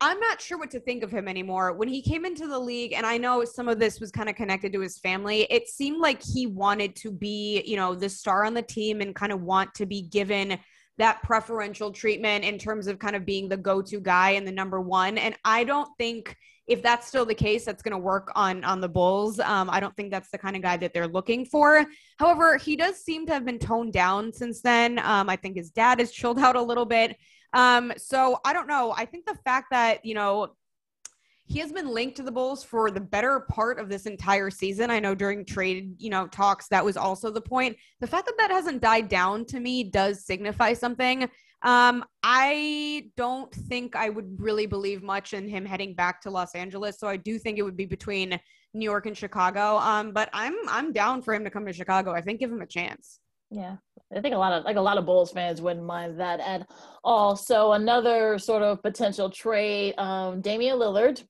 I'm 0.00 0.18
not 0.18 0.40
sure 0.40 0.58
what 0.58 0.70
to 0.70 0.80
think 0.80 1.02
of 1.02 1.10
him 1.10 1.28
anymore. 1.28 1.74
When 1.74 1.88
he 1.88 2.00
came 2.00 2.24
into 2.24 2.46
the 2.46 2.58
league, 2.58 2.94
and 2.94 3.04
I 3.04 3.18
know 3.18 3.44
some 3.44 3.68
of 3.68 3.78
this 3.78 4.00
was 4.00 4.10
kind 4.10 4.30
of 4.30 4.34
connected 4.34 4.72
to 4.72 4.80
his 4.80 4.98
family, 4.98 5.42
it 5.50 5.68
seemed 5.68 6.00
like 6.00 6.22
he 6.22 6.46
wanted 6.46 6.96
to 6.96 7.12
be, 7.12 7.62
you 7.66 7.76
know, 7.76 7.94
the 7.94 8.08
star 8.08 8.44
on 8.46 8.54
the 8.54 8.62
team 8.62 9.02
and 9.02 9.14
kind 9.14 9.30
of 9.30 9.42
want 9.42 9.74
to 9.74 9.84
be 9.84 10.02
given 10.02 10.58
that 10.96 11.22
preferential 11.22 11.90
treatment 11.90 12.44
in 12.44 12.58
terms 12.58 12.86
of 12.86 12.98
kind 12.98 13.14
of 13.14 13.26
being 13.26 13.48
the 13.48 13.56
go 13.56 13.82
to 13.82 14.00
guy 14.00 14.30
and 14.30 14.46
the 14.46 14.52
number 14.52 14.80
one. 14.80 15.18
And 15.18 15.34
I 15.44 15.64
don't 15.64 15.88
think 15.98 16.34
if 16.70 16.82
that's 16.82 17.08
still 17.08 17.26
the 17.26 17.34
case, 17.34 17.64
that's 17.64 17.82
going 17.82 17.92
to 17.92 17.98
work 17.98 18.30
on 18.36 18.62
on 18.62 18.80
the 18.80 18.88
Bulls. 18.88 19.40
Um, 19.40 19.68
I 19.68 19.80
don't 19.80 19.94
think 19.96 20.12
that's 20.12 20.30
the 20.30 20.38
kind 20.38 20.54
of 20.54 20.62
guy 20.62 20.76
that 20.76 20.94
they're 20.94 21.08
looking 21.08 21.44
for. 21.44 21.84
However, 22.18 22.56
he 22.56 22.76
does 22.76 22.96
seem 22.96 23.26
to 23.26 23.32
have 23.32 23.44
been 23.44 23.58
toned 23.58 23.92
down 23.92 24.32
since 24.32 24.62
then. 24.62 25.00
Um, 25.00 25.28
I 25.28 25.34
think 25.34 25.56
his 25.56 25.70
dad 25.70 25.98
has 25.98 26.12
chilled 26.12 26.38
out 26.38 26.54
a 26.54 26.62
little 26.62 26.86
bit. 26.86 27.16
Um, 27.52 27.92
so 27.96 28.38
I 28.44 28.52
don't 28.52 28.68
know. 28.68 28.94
I 28.96 29.04
think 29.04 29.26
the 29.26 29.34
fact 29.44 29.66
that 29.72 30.04
you 30.04 30.14
know 30.14 30.52
he 31.46 31.58
has 31.58 31.72
been 31.72 31.88
linked 31.88 32.16
to 32.18 32.22
the 32.22 32.30
Bulls 32.30 32.62
for 32.62 32.92
the 32.92 33.00
better 33.00 33.40
part 33.50 33.80
of 33.80 33.88
this 33.88 34.06
entire 34.06 34.50
season. 34.50 34.88
I 34.88 35.00
know 35.00 35.16
during 35.16 35.44
trade, 35.44 35.96
you 35.98 36.08
know, 36.08 36.28
talks 36.28 36.68
that 36.68 36.84
was 36.84 36.96
also 36.96 37.32
the 37.32 37.40
point. 37.40 37.76
The 37.98 38.06
fact 38.06 38.26
that 38.26 38.38
that 38.38 38.52
hasn't 38.52 38.80
died 38.80 39.08
down 39.08 39.44
to 39.46 39.58
me 39.58 39.82
does 39.82 40.24
signify 40.24 40.74
something. 40.74 41.28
Um, 41.62 42.04
I 42.22 43.10
don't 43.16 43.52
think 43.52 43.94
I 43.94 44.08
would 44.08 44.40
really 44.40 44.66
believe 44.66 45.02
much 45.02 45.34
in 45.34 45.48
him 45.48 45.64
heading 45.64 45.94
back 45.94 46.20
to 46.22 46.30
Los 46.30 46.54
Angeles. 46.54 46.98
So 46.98 47.06
I 47.06 47.16
do 47.16 47.38
think 47.38 47.58
it 47.58 47.62
would 47.62 47.76
be 47.76 47.86
between 47.86 48.40
New 48.72 48.84
York 48.84 49.06
and 49.06 49.16
Chicago. 49.16 49.78
Um, 49.78 50.12
but 50.12 50.30
I'm 50.32 50.54
I'm 50.68 50.92
down 50.92 51.22
for 51.22 51.34
him 51.34 51.44
to 51.44 51.50
come 51.50 51.66
to 51.66 51.72
Chicago. 51.72 52.12
I 52.12 52.20
think 52.20 52.40
give 52.40 52.50
him 52.50 52.62
a 52.62 52.66
chance. 52.66 53.20
Yeah, 53.50 53.76
I 54.14 54.20
think 54.20 54.34
a 54.34 54.38
lot 54.38 54.52
of 54.52 54.64
like 54.64 54.76
a 54.76 54.80
lot 54.80 54.96
of 54.96 55.06
Bulls 55.06 55.32
fans 55.32 55.60
wouldn't 55.60 55.84
mind 55.84 56.18
that 56.20 56.40
at 56.40 56.66
all. 57.04 57.36
So 57.36 57.72
another 57.72 58.38
sort 58.38 58.62
of 58.62 58.82
potential 58.82 59.28
trade, 59.28 59.94
um, 59.98 60.40
Damian 60.40 60.78
Lillard. 60.78 61.22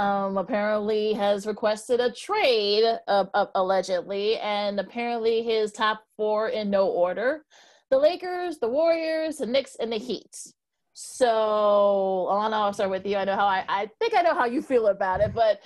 Um, 0.00 0.38
apparently 0.38 1.12
has 1.14 1.44
requested 1.44 1.98
a 1.98 2.12
trade, 2.12 2.84
uh, 3.08 3.24
uh, 3.34 3.46
allegedly, 3.56 4.36
and 4.36 4.78
apparently 4.78 5.42
his 5.42 5.72
top 5.72 6.04
four 6.16 6.50
in 6.50 6.70
no 6.70 6.86
order 6.86 7.42
the 7.90 7.98
Lakers, 7.98 8.58
the 8.58 8.68
Warriors, 8.68 9.38
the 9.38 9.46
Knicks, 9.46 9.76
and 9.76 9.92
the 9.92 9.98
Heat. 9.98 10.36
So, 10.92 12.26
Alana, 12.28 12.54
I'll 12.54 12.72
start 12.72 12.90
with 12.90 13.06
you. 13.06 13.16
I 13.16 13.24
know 13.24 13.36
how 13.36 13.46
I, 13.46 13.64
I 13.68 13.90
think 14.00 14.14
I 14.16 14.22
know 14.22 14.34
how 14.34 14.46
you 14.46 14.60
feel 14.60 14.88
about 14.88 15.20
it, 15.20 15.32
but 15.32 15.60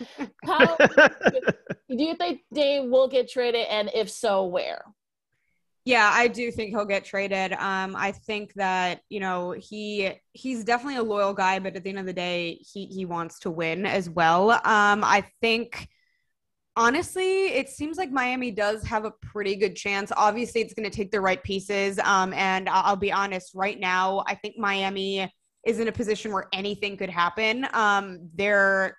how 0.44 0.76
do 1.88 2.04
you 2.04 2.14
think 2.16 2.42
Dame 2.52 2.90
will 2.90 3.08
get 3.08 3.30
traded, 3.30 3.66
and 3.70 3.90
if 3.94 4.10
so, 4.10 4.44
where? 4.44 4.84
Yeah, 5.84 6.08
I 6.12 6.28
do 6.28 6.52
think 6.52 6.70
he'll 6.70 6.84
get 6.84 7.04
traded. 7.04 7.54
Um, 7.54 7.96
I 7.96 8.12
think 8.12 8.52
that 8.54 9.00
you 9.08 9.20
know 9.20 9.52
he 9.52 10.12
he's 10.32 10.64
definitely 10.64 10.96
a 10.96 11.02
loyal 11.02 11.32
guy, 11.32 11.58
but 11.58 11.74
at 11.74 11.82
the 11.82 11.88
end 11.88 11.98
of 11.98 12.06
the 12.06 12.12
day, 12.12 12.60
he 12.60 12.86
he 12.86 13.04
wants 13.04 13.40
to 13.40 13.50
win 13.50 13.86
as 13.86 14.10
well. 14.10 14.50
Um, 14.50 15.02
I 15.02 15.24
think 15.40 15.88
honestly, 16.76 17.46
it 17.48 17.68
seems 17.68 17.98
like 17.98 18.10
Miami 18.10 18.50
does 18.50 18.82
have 18.84 19.04
a 19.04 19.10
pretty 19.10 19.56
good 19.56 19.76
chance. 19.76 20.10
Obviously, 20.16 20.60
it's 20.60 20.74
going 20.74 20.88
to 20.88 20.96
take 20.96 21.10
the 21.10 21.20
right 21.20 21.42
pieces. 21.42 21.98
Um, 22.00 22.32
and 22.34 22.68
I'll 22.68 22.96
be 22.96 23.12
honest, 23.12 23.52
right 23.54 23.78
now, 23.78 24.24
I 24.26 24.34
think 24.34 24.58
Miami 24.58 25.30
is 25.66 25.78
in 25.78 25.88
a 25.88 25.92
position 25.92 26.32
where 26.32 26.48
anything 26.52 26.96
could 26.96 27.10
happen. 27.10 27.66
Um, 27.72 28.28
they're 28.34 28.96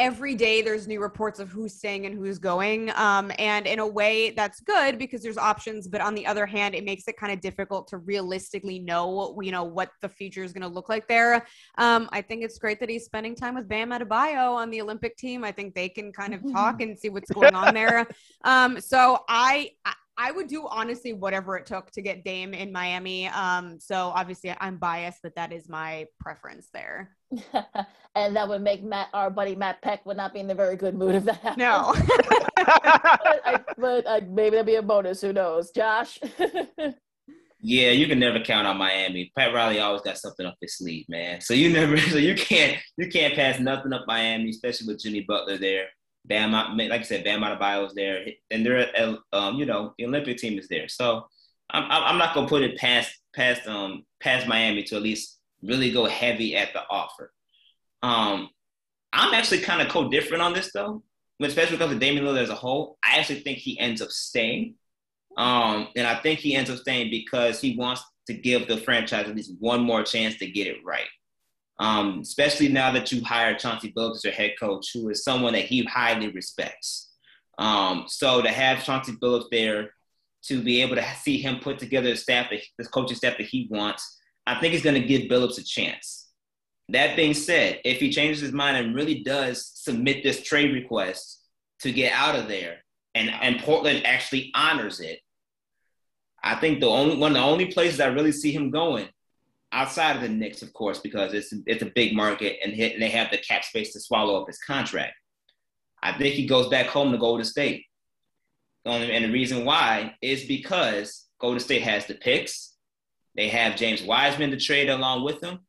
every 0.00 0.34
day 0.34 0.62
there's 0.62 0.88
new 0.88 0.98
reports 0.98 1.38
of 1.40 1.50
who's 1.50 1.74
staying 1.74 2.06
and 2.06 2.16
who's 2.16 2.38
going. 2.38 2.90
Um, 2.96 3.30
and 3.38 3.66
in 3.66 3.80
a 3.80 3.86
way, 3.86 4.30
that's 4.30 4.58
good 4.60 4.98
because 4.98 5.22
there's 5.22 5.36
options. 5.36 5.86
But 5.86 6.00
on 6.00 6.14
the 6.14 6.26
other 6.26 6.46
hand, 6.46 6.74
it 6.74 6.84
makes 6.84 7.06
it 7.06 7.18
kind 7.18 7.30
of 7.30 7.42
difficult 7.42 7.86
to 7.88 7.98
realistically 7.98 8.78
know, 8.78 9.38
you 9.42 9.52
know, 9.52 9.64
what 9.64 9.90
the 10.00 10.08
future 10.08 10.42
is 10.42 10.54
going 10.54 10.62
to 10.62 10.68
look 10.68 10.88
like 10.88 11.06
there. 11.06 11.46
Um, 11.76 12.08
I 12.12 12.22
think 12.22 12.42
it's 12.42 12.58
great 12.58 12.80
that 12.80 12.88
he's 12.88 13.04
spending 13.04 13.36
time 13.36 13.54
with 13.54 13.68
Bam 13.68 13.90
Adebayo 13.90 14.54
on 14.54 14.70
the 14.70 14.80
Olympic 14.80 15.18
team. 15.18 15.44
I 15.44 15.52
think 15.52 15.74
they 15.74 15.90
can 15.90 16.12
kind 16.12 16.32
of 16.32 16.50
talk 16.50 16.80
and 16.80 16.98
see 16.98 17.10
what's 17.10 17.30
going 17.30 17.54
on 17.54 17.74
there. 17.74 18.06
Um, 18.42 18.80
so 18.80 19.18
I, 19.28 19.72
I 19.84 19.92
I 20.16 20.30
would 20.32 20.48
do 20.48 20.66
honestly 20.68 21.12
whatever 21.12 21.56
it 21.56 21.66
took 21.66 21.90
to 21.92 22.02
get 22.02 22.24
Dame 22.24 22.54
in 22.54 22.72
Miami. 22.72 23.28
Um, 23.28 23.78
so 23.78 24.12
obviously 24.14 24.54
I'm 24.58 24.76
biased, 24.76 25.20
but 25.22 25.34
that 25.36 25.52
is 25.52 25.68
my 25.68 26.06
preference 26.20 26.68
there. 26.72 27.16
and 28.14 28.36
that 28.36 28.48
would 28.48 28.62
make 28.62 28.82
Matt, 28.82 29.08
our 29.12 29.30
buddy 29.30 29.54
Matt 29.54 29.82
Peck, 29.82 30.04
would 30.06 30.16
not 30.16 30.34
be 30.34 30.40
in 30.40 30.50
a 30.50 30.54
very 30.54 30.76
good 30.76 30.94
mood 30.94 31.14
if 31.14 31.24
that 31.24 31.36
happened. 31.36 31.58
No. 31.58 31.94
but, 32.56 33.40
I, 33.44 33.60
but 33.78 34.08
I, 34.08 34.20
maybe 34.20 34.50
that'd 34.50 34.66
be 34.66 34.74
a 34.76 34.82
bonus. 34.82 35.20
Who 35.20 35.32
knows, 35.32 35.70
Josh? 35.70 36.18
yeah, 37.60 37.90
you 37.90 38.06
can 38.06 38.18
never 38.18 38.40
count 38.40 38.66
on 38.66 38.76
Miami. 38.76 39.32
Pat 39.36 39.54
Riley 39.54 39.80
always 39.80 40.02
got 40.02 40.18
something 40.18 40.46
up 40.46 40.56
his 40.60 40.76
sleeve, 40.76 41.06
man. 41.08 41.40
So 41.40 41.54
you 41.54 41.70
never, 41.70 41.96
so 41.98 42.18
you 42.18 42.34
can't, 42.34 42.78
you 42.96 43.08
can't 43.08 43.34
pass 43.34 43.60
nothing 43.60 43.92
up 43.92 44.04
Miami, 44.06 44.50
especially 44.50 44.88
with 44.88 45.02
Jimmy 45.02 45.20
Butler 45.20 45.58
there. 45.58 45.86
Bam, 46.26 46.52
like 46.52 46.92
I 46.92 47.02
said, 47.02 47.24
Bam 47.24 47.40
Adebayo 47.40 47.86
is 47.86 47.94
there, 47.94 48.26
and 48.50 48.64
they're 48.64 48.76
at, 48.76 49.18
um, 49.32 49.56
you 49.56 49.64
know, 49.64 49.94
the 49.96 50.04
Olympic 50.04 50.36
team 50.36 50.58
is 50.58 50.68
there. 50.68 50.86
So 50.86 51.24
I'm, 51.72 51.84
I'm 51.90 52.18
not 52.18 52.34
gonna 52.34 52.48
put 52.48 52.62
it 52.62 52.76
past 52.76 53.10
past 53.34 53.66
um 53.66 54.04
past 54.20 54.46
Miami 54.46 54.82
to 54.84 54.96
at 54.96 55.02
least 55.02 55.39
really 55.62 55.92
go 55.92 56.06
heavy 56.06 56.56
at 56.56 56.72
the 56.72 56.82
offer. 56.88 57.32
Um, 58.02 58.50
I'm 59.12 59.34
actually 59.34 59.60
kind 59.60 59.82
of 59.82 59.88
co-different 59.88 60.42
on 60.42 60.52
this 60.52 60.72
though, 60.72 61.02
especially 61.42 61.76
because 61.76 61.92
of 61.92 62.00
Damian 62.00 62.24
Lillard 62.24 62.42
as 62.42 62.50
a 62.50 62.54
whole. 62.54 62.98
I 63.04 63.18
actually 63.18 63.40
think 63.40 63.58
he 63.58 63.78
ends 63.78 64.00
up 64.00 64.10
staying, 64.10 64.76
um, 65.36 65.88
and 65.96 66.06
I 66.06 66.20
think 66.20 66.40
he 66.40 66.54
ends 66.54 66.70
up 66.70 66.78
staying 66.78 67.10
because 67.10 67.60
he 67.60 67.76
wants 67.76 68.02
to 68.26 68.34
give 68.34 68.68
the 68.68 68.78
franchise 68.78 69.28
at 69.28 69.34
least 69.34 69.52
one 69.58 69.82
more 69.82 70.02
chance 70.02 70.36
to 70.36 70.50
get 70.50 70.66
it 70.66 70.78
right 70.84 71.08
um, 71.80 72.20
especially 72.20 72.68
now 72.68 72.92
that 72.92 73.10
you 73.10 73.24
hired 73.24 73.58
Chauncey 73.58 73.90
Billups 73.90 74.16
as 74.16 74.24
your 74.24 74.34
head 74.34 74.52
coach, 74.60 74.90
who 74.92 75.08
is 75.08 75.24
someone 75.24 75.54
that 75.54 75.64
he 75.64 75.82
highly 75.84 76.28
respects. 76.28 77.08
Um, 77.58 78.04
so 78.06 78.42
to 78.42 78.50
have 78.50 78.84
Chauncey 78.84 79.12
Billups 79.12 79.46
there, 79.50 79.94
to 80.42 80.62
be 80.62 80.82
able 80.82 80.96
to 80.96 81.14
see 81.22 81.38
him 81.38 81.58
put 81.60 81.78
together 81.78 82.10
a 82.10 82.16
staff, 82.16 82.50
the 82.50 82.84
coaching 82.84 83.16
staff 83.16 83.38
that 83.38 83.46
he 83.46 83.66
wants, 83.70 84.19
I 84.50 84.58
think 84.58 84.72
he's 84.72 84.82
going 84.82 85.00
to 85.00 85.06
give 85.06 85.30
Billups 85.30 85.58
a 85.58 85.62
chance. 85.62 86.28
That 86.88 87.14
being 87.14 87.34
said, 87.34 87.80
if 87.84 88.00
he 88.00 88.10
changes 88.10 88.40
his 88.40 88.52
mind 88.52 88.76
and 88.76 88.96
really 88.96 89.22
does 89.22 89.70
submit 89.76 90.24
this 90.24 90.42
trade 90.42 90.72
request 90.74 91.40
to 91.82 91.92
get 91.92 92.12
out 92.12 92.34
of 92.34 92.48
there, 92.48 92.78
and, 93.14 93.30
and 93.30 93.60
Portland 93.60 94.04
actually 94.04 94.50
honors 94.54 94.98
it, 94.98 95.20
I 96.42 96.56
think 96.56 96.80
the 96.80 96.88
only 96.88 97.16
one 97.16 97.30
of 97.32 97.36
the 97.36 97.44
only 97.44 97.66
places 97.66 98.00
I 98.00 98.06
really 98.06 98.32
see 98.32 98.50
him 98.50 98.72
going 98.72 99.08
outside 99.70 100.16
of 100.16 100.22
the 100.22 100.28
Knicks, 100.28 100.62
of 100.62 100.72
course, 100.72 100.98
because 100.98 101.32
it's 101.32 101.52
it's 101.66 101.82
a 101.82 101.92
big 101.94 102.16
market 102.16 102.56
and, 102.64 102.72
hit, 102.72 102.94
and 102.94 103.02
they 103.02 103.10
have 103.10 103.30
the 103.30 103.38
cap 103.38 103.62
space 103.62 103.92
to 103.92 104.00
swallow 104.00 104.40
up 104.40 104.48
his 104.48 104.58
contract. 104.58 105.14
I 106.02 106.12
think 106.18 106.34
he 106.34 106.46
goes 106.46 106.68
back 106.68 106.86
home 106.86 107.12
to 107.12 107.18
Golden 107.18 107.44
State. 107.44 107.84
And 108.84 109.24
the 109.24 109.30
reason 109.30 109.64
why 109.64 110.16
is 110.22 110.44
because 110.44 111.26
Golden 111.38 111.60
State 111.60 111.82
has 111.82 112.06
the 112.06 112.14
picks. 112.14 112.69
They 113.40 113.48
have 113.48 113.74
James 113.74 114.02
Wiseman 114.02 114.50
to 114.50 114.58
trade 114.58 114.90
along 114.90 115.24
with 115.24 115.40
them 115.40 115.60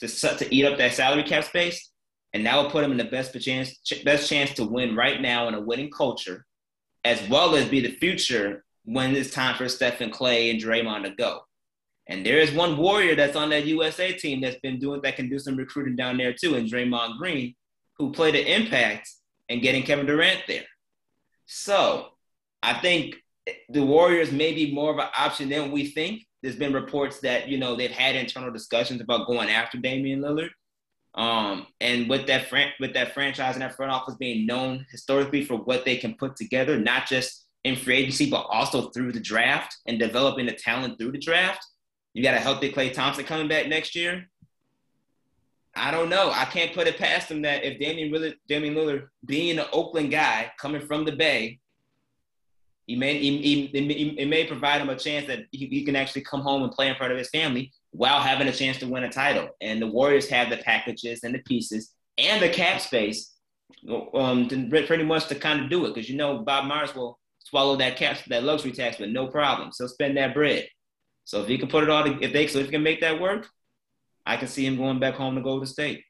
to, 0.00 0.08
to 0.08 0.54
eat 0.54 0.64
up 0.64 0.78
that 0.78 0.94
salary 0.94 1.24
cap 1.24 1.44
space. 1.44 1.90
And 2.32 2.46
that 2.46 2.56
will 2.56 2.70
put 2.70 2.80
them 2.80 2.90
in 2.90 2.96
the 2.96 3.04
best 3.04 3.38
chance, 3.38 3.78
best 4.02 4.30
chance 4.30 4.54
to 4.54 4.64
win 4.64 4.96
right 4.96 5.20
now 5.20 5.46
in 5.46 5.52
a 5.52 5.60
winning 5.60 5.90
culture, 5.90 6.46
as 7.04 7.20
well 7.28 7.54
as 7.54 7.68
be 7.68 7.80
the 7.80 7.96
future 7.96 8.64
when 8.86 9.14
it's 9.14 9.30
time 9.30 9.56
for 9.56 9.68
Stephen 9.68 10.10
Klay 10.10 10.50
and 10.50 10.58
Draymond 10.58 11.02
to 11.02 11.10
go. 11.10 11.40
And 12.06 12.24
there 12.24 12.38
is 12.38 12.50
one 12.50 12.78
warrior 12.78 13.14
that's 13.14 13.36
on 13.36 13.50
that 13.50 13.66
USA 13.66 14.14
team 14.14 14.40
that's 14.40 14.60
been 14.60 14.78
doing 14.78 15.02
that 15.02 15.16
can 15.16 15.28
do 15.28 15.38
some 15.38 15.56
recruiting 15.56 15.96
down 15.96 16.16
there 16.16 16.32
too, 16.32 16.54
and 16.54 16.66
Draymond 16.66 17.18
Green, 17.18 17.54
who 17.98 18.10
played 18.10 18.36
an 18.36 18.46
impact 18.46 19.06
in 19.50 19.60
getting 19.60 19.82
Kevin 19.82 20.06
Durant 20.06 20.44
there. 20.48 20.64
So 21.44 22.06
I 22.62 22.72
think 22.72 23.16
the 23.68 23.84
Warriors 23.84 24.32
may 24.32 24.54
be 24.54 24.72
more 24.72 24.92
of 24.92 24.98
an 24.98 25.08
option 25.14 25.50
than 25.50 25.72
we 25.72 25.88
think. 25.88 26.22
There's 26.42 26.56
been 26.56 26.72
reports 26.72 27.20
that 27.20 27.48
you 27.48 27.58
know 27.58 27.74
they've 27.74 27.90
had 27.90 28.16
internal 28.16 28.52
discussions 28.52 29.00
about 29.00 29.26
going 29.26 29.48
after 29.48 29.78
Damian 29.78 30.20
Lillard. 30.20 30.50
Um, 31.14 31.66
and 31.80 32.08
with 32.08 32.26
that 32.28 32.48
fran- 32.48 32.72
with 32.78 32.94
that 32.94 33.12
franchise 33.12 33.54
and 33.54 33.62
that 33.62 33.74
front 33.74 33.90
office 33.90 34.14
being 34.16 34.46
known 34.46 34.86
historically 34.90 35.44
for 35.44 35.56
what 35.56 35.84
they 35.84 35.96
can 35.96 36.14
put 36.14 36.36
together, 36.36 36.78
not 36.78 37.06
just 37.06 37.46
in 37.64 37.76
free 37.76 37.96
agency, 37.96 38.30
but 38.30 38.46
also 38.50 38.90
through 38.90 39.12
the 39.12 39.20
draft 39.20 39.76
and 39.86 39.98
developing 39.98 40.46
the 40.46 40.52
talent 40.52 40.98
through 40.98 41.12
the 41.12 41.18
draft. 41.18 41.64
You 42.14 42.22
got 42.22 42.34
a 42.34 42.40
healthy 42.40 42.72
Klay 42.72 42.92
Thompson 42.92 43.24
coming 43.24 43.48
back 43.48 43.68
next 43.68 43.94
year. 43.94 44.28
I 45.76 45.90
don't 45.90 46.08
know. 46.08 46.30
I 46.32 46.44
can't 46.44 46.74
put 46.74 46.86
it 46.86 46.98
past 46.98 47.30
him 47.30 47.42
that 47.42 47.64
if 47.64 47.78
Damian 47.78 48.12
Lillard, 48.12 48.34
Damian 48.48 48.74
Lillard 48.74 49.08
being 49.24 49.58
an 49.58 49.66
Oakland 49.72 50.10
guy 50.10 50.50
coming 50.58 50.80
from 50.80 51.04
the 51.04 51.12
Bay, 51.12 51.60
he 52.88 52.96
may 52.96 53.18
he, 53.18 53.66
he, 53.66 54.06
it 54.18 54.28
may 54.28 54.46
provide 54.46 54.80
him 54.80 54.88
a 54.88 54.96
chance 54.96 55.26
that 55.26 55.40
he, 55.52 55.66
he, 55.66 55.84
can 55.84 55.94
actually 55.94 56.22
come 56.22 56.40
home 56.40 56.62
and 56.62 56.72
play 56.72 56.88
in 56.88 56.96
front 56.96 57.12
of 57.12 57.18
his 57.18 57.28
family 57.28 57.70
while 57.90 58.18
having 58.18 58.48
a 58.48 58.52
chance 58.52 58.78
to 58.78 58.88
win 58.88 59.04
a 59.04 59.12
title. 59.12 59.50
And 59.60 59.80
the 59.80 59.86
Warriors 59.86 60.26
have 60.30 60.48
the 60.48 60.56
packages 60.56 61.22
and 61.22 61.34
the 61.34 61.40
pieces 61.40 61.92
and 62.16 62.42
the 62.42 62.48
cap 62.48 62.80
space 62.80 63.34
um, 64.14 64.48
to, 64.48 64.68
pretty 64.86 65.04
much 65.04 65.26
to 65.28 65.34
kind 65.34 65.62
of 65.62 65.68
do 65.68 65.84
it 65.84 65.94
because 65.94 66.08
you 66.08 66.16
know 66.16 66.38
Bob 66.38 66.64
Myers 66.64 66.94
will 66.94 67.18
swallow 67.40 67.76
that 67.76 67.98
cap 67.98 68.20
that 68.28 68.44
luxury 68.44 68.72
tax 68.72 68.98
with 68.98 69.10
no 69.10 69.26
problem. 69.26 69.70
So 69.70 69.86
spend 69.86 70.16
that 70.16 70.32
bread. 70.32 70.66
So 71.24 71.42
if 71.42 71.48
he 71.48 71.58
can 71.58 71.68
put 71.68 71.84
it 71.84 71.90
all, 71.90 72.04
to, 72.04 72.18
if 72.22 72.32
they 72.32 72.46
so 72.46 72.58
if 72.58 72.66
he 72.66 72.72
can 72.72 72.82
make 72.82 73.02
that 73.02 73.20
work, 73.20 73.46
I 74.24 74.38
can 74.38 74.48
see 74.48 74.64
him 74.64 74.78
going 74.78 74.98
back 74.98 75.14
home 75.14 75.34
to 75.34 75.42
Golden 75.42 75.66
State. 75.66 76.04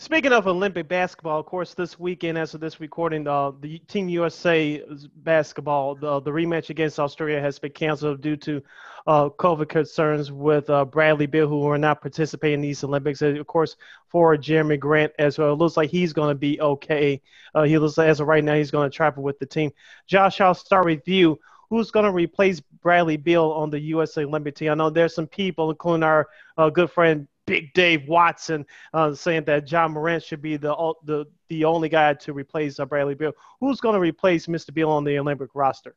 Speaking 0.00 0.32
of 0.32 0.46
Olympic 0.46 0.86
basketball, 0.86 1.40
of 1.40 1.46
course, 1.46 1.74
this 1.74 1.98
weekend, 1.98 2.38
as 2.38 2.54
of 2.54 2.60
this 2.60 2.78
recording, 2.78 3.26
uh, 3.26 3.50
the 3.60 3.80
Team 3.80 4.08
USA 4.08 4.80
basketball, 5.16 5.96
the, 5.96 6.20
the 6.20 6.30
rematch 6.30 6.70
against 6.70 7.00
Australia 7.00 7.40
has 7.40 7.58
been 7.58 7.72
canceled 7.72 8.20
due 8.20 8.36
to 8.36 8.62
uh, 9.08 9.28
COVID 9.28 9.68
concerns 9.68 10.30
with 10.30 10.70
uh, 10.70 10.84
Bradley 10.84 11.26
Beal, 11.26 11.48
who 11.48 11.66
are 11.66 11.76
not 11.76 12.00
participating 12.00 12.54
in 12.54 12.60
these 12.60 12.84
Olympics. 12.84 13.22
And 13.22 13.38
of 13.38 13.48
course, 13.48 13.74
for 14.06 14.36
Jerami 14.36 14.78
Grant 14.78 15.12
as 15.18 15.36
well, 15.36 15.52
it 15.52 15.56
looks 15.56 15.76
like 15.76 15.90
he's 15.90 16.12
going 16.12 16.28
to 16.28 16.38
be 16.38 16.60
okay. 16.60 17.20
Uh, 17.52 17.64
he 17.64 17.76
looks 17.76 17.98
like, 17.98 18.08
as 18.08 18.20
of 18.20 18.28
right 18.28 18.44
now, 18.44 18.54
he's 18.54 18.70
going 18.70 18.88
to 18.88 18.96
travel 18.96 19.24
with 19.24 19.40
the 19.40 19.46
team. 19.46 19.72
Josh, 20.06 20.40
I'll 20.40 20.54
start 20.54 20.84
with 20.84 21.08
you 21.08 21.40
who's 21.70 21.90
going 21.90 22.06
to 22.06 22.12
replace 22.12 22.60
Bradley 22.60 23.16
Beal 23.16 23.50
on 23.50 23.70
the 23.70 23.80
USA 23.80 24.24
Olympic 24.24 24.54
team? 24.56 24.70
I 24.70 24.74
know 24.74 24.90
there's 24.90 25.14
some 25.14 25.26
people, 25.26 25.70
including 25.70 26.02
our 26.02 26.28
uh, 26.56 26.70
good 26.70 26.90
friend 26.90 27.28
Big 27.48 27.72
Dave 27.72 28.08
Watson, 28.08 28.66
uh, 28.92 29.14
saying 29.14 29.44
that 29.44 29.70
Ja 29.70 29.88
Morant 29.88 30.22
should 30.22 30.42
be 30.42 30.56
the 30.56 30.74
the 31.04 31.26
the 31.48 31.64
only 31.64 31.88
guy 31.88 32.14
to 32.14 32.32
replace 32.32 32.78
uh, 32.78 32.86
Bradley 32.86 33.14
Beal. 33.14 33.32
Who's 33.60 33.80
going 33.80 33.94
to 33.94 34.00
replace 34.00 34.46
Mr. 34.46 34.72
Beal 34.72 34.90
on 34.90 35.04
the 35.04 35.18
Olympic 35.18 35.50
roster? 35.54 35.94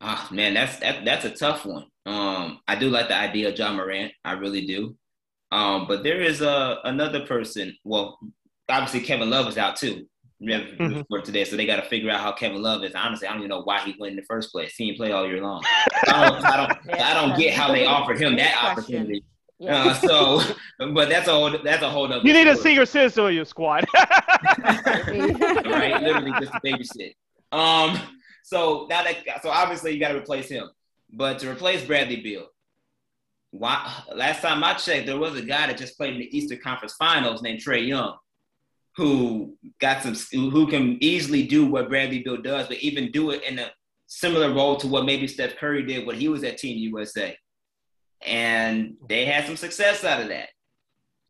Ah, 0.00 0.28
oh, 0.30 0.34
man, 0.34 0.54
that's 0.54 0.78
that, 0.78 1.04
that's 1.04 1.24
a 1.24 1.30
tough 1.30 1.66
one. 1.66 1.86
Um, 2.06 2.60
I 2.66 2.76
do 2.76 2.88
like 2.88 3.08
the 3.08 3.16
idea 3.16 3.50
of 3.50 3.58
Ja 3.58 3.72
Morant. 3.72 4.12
I 4.24 4.32
really 4.32 4.66
do. 4.66 4.96
Um, 5.52 5.86
but 5.88 6.04
there 6.04 6.20
is 6.20 6.40
a 6.40 6.50
uh, 6.50 6.80
another 6.84 7.26
person. 7.26 7.76
Well, 7.84 8.18
obviously 8.68 9.00
Kevin 9.00 9.30
Love 9.30 9.48
is 9.48 9.58
out 9.58 9.76
too 9.76 10.06
mm-hmm. 10.42 11.02
for 11.08 11.20
today. 11.20 11.44
So 11.44 11.56
they 11.56 11.66
got 11.66 11.76
to 11.76 11.88
figure 11.88 12.10
out 12.10 12.20
how 12.20 12.32
Kevin 12.32 12.62
Love 12.62 12.84
is. 12.84 12.94
Honestly, 12.94 13.26
I 13.26 13.32
don't 13.32 13.40
even 13.40 13.50
know 13.50 13.62
why 13.62 13.80
he 13.80 13.94
went 13.98 14.12
in 14.12 14.16
the 14.16 14.24
first 14.24 14.52
place. 14.52 14.74
He 14.76 14.86
didn't 14.86 14.98
play 14.98 15.12
all 15.12 15.26
year 15.26 15.42
long. 15.42 15.62
I 16.08 16.28
don't, 16.28 16.44
I 16.44 16.56
don't, 16.56 16.78
yeah. 16.86 17.08
I 17.08 17.14
don't 17.14 17.38
get 17.38 17.54
how 17.54 17.72
they 17.72 17.86
offered 17.86 18.20
him 18.20 18.36
that 18.36 18.56
opportunity. 18.62 19.24
Yeah. 19.60 19.84
Uh, 19.84 19.94
so, 19.94 20.42
but 20.94 21.10
that's 21.10 21.28
a 21.28 21.32
whole 21.32 21.54
that's 21.62 21.82
a 21.82 21.90
whole 21.90 22.06
other. 22.06 22.26
You 22.26 22.32
need 22.32 22.42
story. 22.42 22.50
a 22.50 22.56
senior 22.56 22.86
citizen 22.86 23.24
on 23.24 23.34
your 23.34 23.44
squad. 23.44 23.86
right, 23.94 25.06
literally 26.02 26.32
just 26.40 26.54
a 26.54 26.60
babysit. 26.64 27.14
Um, 27.52 27.98
so 28.42 28.86
now 28.88 29.04
that 29.04 29.16
so 29.42 29.50
obviously 29.50 29.92
you 29.92 30.00
got 30.00 30.08
to 30.08 30.18
replace 30.18 30.48
him, 30.48 30.70
but 31.12 31.38
to 31.40 31.50
replace 31.50 31.84
Bradley 31.84 32.22
Beal, 32.22 32.46
why? 33.50 34.02
Last 34.14 34.40
time 34.40 34.64
I 34.64 34.74
checked, 34.74 35.06
there 35.06 35.18
was 35.18 35.36
a 35.36 35.42
guy 35.42 35.66
that 35.66 35.76
just 35.76 35.96
played 35.96 36.14
in 36.14 36.20
the 36.20 36.36
Eastern 36.36 36.58
Conference 36.58 36.94
Finals 36.94 37.42
named 37.42 37.60
Trae 37.60 37.86
Young 37.86 38.16
who 38.96 39.56
got 39.78 40.02
some 40.02 40.14
who 40.32 40.66
can 40.66 41.02
easily 41.02 41.46
do 41.46 41.66
what 41.66 41.88
Bradley 41.88 42.22
Beal 42.22 42.40
does, 42.40 42.66
but 42.66 42.78
even 42.78 43.10
do 43.10 43.30
it 43.30 43.42
in 43.44 43.58
a 43.58 43.70
similar 44.06 44.52
role 44.52 44.76
to 44.76 44.86
what 44.86 45.04
maybe 45.04 45.26
Steph 45.26 45.56
Curry 45.56 45.84
did 45.84 46.06
when 46.06 46.16
he 46.16 46.28
was 46.28 46.42
at 46.44 46.58
Team 46.58 46.78
USA. 46.78 47.36
And 48.26 48.94
they 49.08 49.24
had 49.24 49.46
some 49.46 49.56
success 49.56 50.04
out 50.04 50.20
of 50.20 50.28
that. 50.28 50.48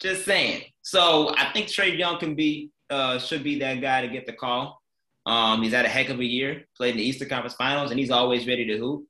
Just 0.00 0.24
saying. 0.24 0.64
So 0.82 1.34
I 1.36 1.52
think 1.52 1.68
Trae 1.68 1.96
Young 1.96 2.18
can 2.18 2.34
be 2.34 2.70
uh, 2.88 3.18
should 3.18 3.44
be 3.44 3.58
that 3.60 3.80
guy 3.80 4.00
to 4.00 4.08
get 4.08 4.26
the 4.26 4.32
call. 4.32 4.80
Um, 5.26 5.62
he's 5.62 5.72
had 5.72 5.84
a 5.84 5.88
heck 5.88 6.08
of 6.08 6.18
a 6.18 6.24
year, 6.24 6.66
played 6.76 6.92
in 6.92 6.96
the 6.96 7.04
Eastern 7.04 7.28
Conference 7.28 7.54
Finals, 7.54 7.90
and 7.90 8.00
he's 8.00 8.10
always 8.10 8.48
ready 8.48 8.66
to 8.66 8.78
hoop. 8.78 9.06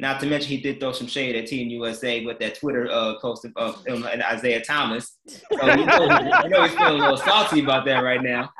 Not 0.00 0.18
to 0.20 0.26
mention 0.26 0.48
he 0.48 0.56
did 0.56 0.80
throw 0.80 0.92
some 0.92 1.06
shade 1.06 1.36
at 1.36 1.46
Team 1.46 1.68
USA 1.68 2.24
with 2.24 2.38
that 2.38 2.54
Twitter 2.54 2.90
uh, 2.90 3.18
post 3.20 3.44
of, 3.44 3.52
of 3.56 3.86
him 3.86 4.04
and 4.04 4.22
Isaiah 4.22 4.62
Thomas. 4.62 5.18
So 5.28 5.36
you 5.50 5.84
know, 5.84 6.02
you 6.42 6.48
know 6.48 6.62
he's 6.62 6.74
feeling 6.74 7.00
a 7.00 7.02
little 7.02 7.16
salty 7.18 7.62
about 7.62 7.84
that 7.84 7.98
right 7.98 8.22
now. 8.22 8.50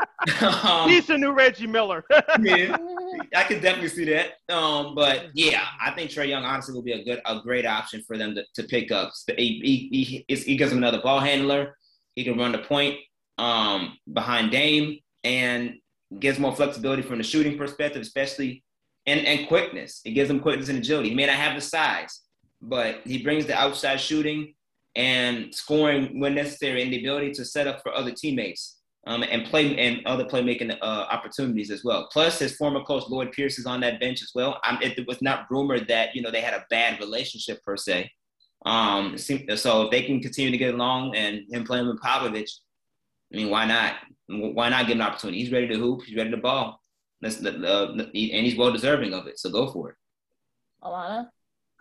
um, 0.62 0.90
he's 0.90 1.06
the 1.06 1.16
new 1.16 1.32
Reggie 1.32 1.66
Miller. 1.66 2.04
yeah, 2.40 2.76
I 3.34 3.44
can 3.44 3.62
definitely 3.62 3.88
see 3.88 4.04
that. 4.04 4.32
Um, 4.54 4.94
but 4.94 5.28
yeah, 5.32 5.64
I 5.80 5.92
think 5.92 6.10
Trae 6.10 6.28
Young 6.28 6.44
honestly 6.44 6.74
will 6.74 6.82
be 6.82 6.92
a 6.92 7.02
good, 7.02 7.22
a 7.24 7.40
great 7.40 7.64
option 7.64 8.02
for 8.06 8.18
them 8.18 8.34
to, 8.34 8.44
to 8.56 8.68
pick 8.68 8.92
up. 8.92 9.10
He, 9.26 9.88
he, 9.90 10.24
he, 10.28 10.34
he 10.34 10.56
gives 10.56 10.72
him 10.72 10.78
another 10.78 11.00
ball 11.00 11.20
handler. 11.20 11.74
He 12.16 12.24
can 12.24 12.36
run 12.36 12.52
the 12.52 12.58
point 12.58 12.96
um, 13.38 13.96
behind 14.12 14.50
Dame 14.50 14.98
and 15.24 15.76
gives 16.18 16.38
more 16.38 16.54
flexibility 16.54 17.00
from 17.00 17.16
the 17.16 17.24
shooting 17.24 17.56
perspective, 17.56 18.02
especially 18.02 18.62
and, 19.06 19.20
and 19.26 19.48
quickness. 19.48 20.00
It 20.04 20.12
gives 20.12 20.30
him 20.30 20.40
quickness 20.40 20.68
and 20.68 20.78
agility. 20.78 21.10
He 21.10 21.14
may 21.14 21.26
not 21.26 21.36
have 21.36 21.54
the 21.54 21.60
size, 21.60 22.22
but 22.60 23.00
he 23.04 23.22
brings 23.22 23.46
the 23.46 23.54
outside 23.54 24.00
shooting 24.00 24.54
and 24.96 25.54
scoring 25.54 26.20
when 26.20 26.34
necessary 26.34 26.82
and 26.82 26.92
the 26.92 27.00
ability 27.00 27.32
to 27.32 27.44
set 27.44 27.66
up 27.66 27.82
for 27.82 27.94
other 27.94 28.10
teammates 28.10 28.80
um, 29.06 29.22
and 29.22 29.46
play 29.46 29.76
and 29.78 30.04
other 30.06 30.24
playmaking 30.24 30.76
uh, 30.80 31.06
opportunities 31.10 31.70
as 31.70 31.84
well. 31.84 32.08
Plus, 32.12 32.38
his 32.38 32.56
former 32.56 32.82
coach 32.82 33.04
Lloyd 33.08 33.32
Pierce 33.32 33.58
is 33.58 33.66
on 33.66 33.80
that 33.80 34.00
bench 34.00 34.22
as 34.22 34.32
well. 34.34 34.60
Um, 34.68 34.78
it, 34.82 35.06
was 35.06 35.22
not 35.22 35.46
rumored 35.50 35.88
that 35.88 36.14
you 36.14 36.22
know 36.22 36.30
they 36.30 36.40
had 36.40 36.54
a 36.54 36.66
bad 36.70 37.00
relationship 37.00 37.62
per 37.64 37.76
se. 37.76 38.10
Um, 38.66 39.16
so 39.16 39.82
if 39.82 39.90
they 39.90 40.02
can 40.02 40.20
continue 40.20 40.50
to 40.50 40.58
get 40.58 40.74
along 40.74 41.16
and 41.16 41.42
him 41.50 41.64
playing 41.64 41.88
with 41.88 42.00
Popovich, 42.00 42.50
I 43.32 43.36
mean, 43.36 43.50
why 43.50 43.64
not? 43.64 43.94
Why 44.28 44.68
not 44.68 44.86
give 44.86 44.96
an 44.96 45.02
opportunity? 45.02 45.38
He's 45.38 45.52
ready 45.52 45.68
to 45.68 45.76
hoop. 45.76 46.02
He's 46.02 46.16
ready 46.16 46.30
to 46.30 46.36
ball. 46.36 46.79
That's, 47.20 47.44
uh, 47.44 47.92
and 47.92 48.10
he's 48.12 48.56
well 48.56 48.72
deserving 48.72 49.12
of 49.14 49.26
it. 49.26 49.38
So 49.38 49.50
go 49.50 49.70
for 49.70 49.90
it. 49.90 49.96
Alana. 50.82 51.28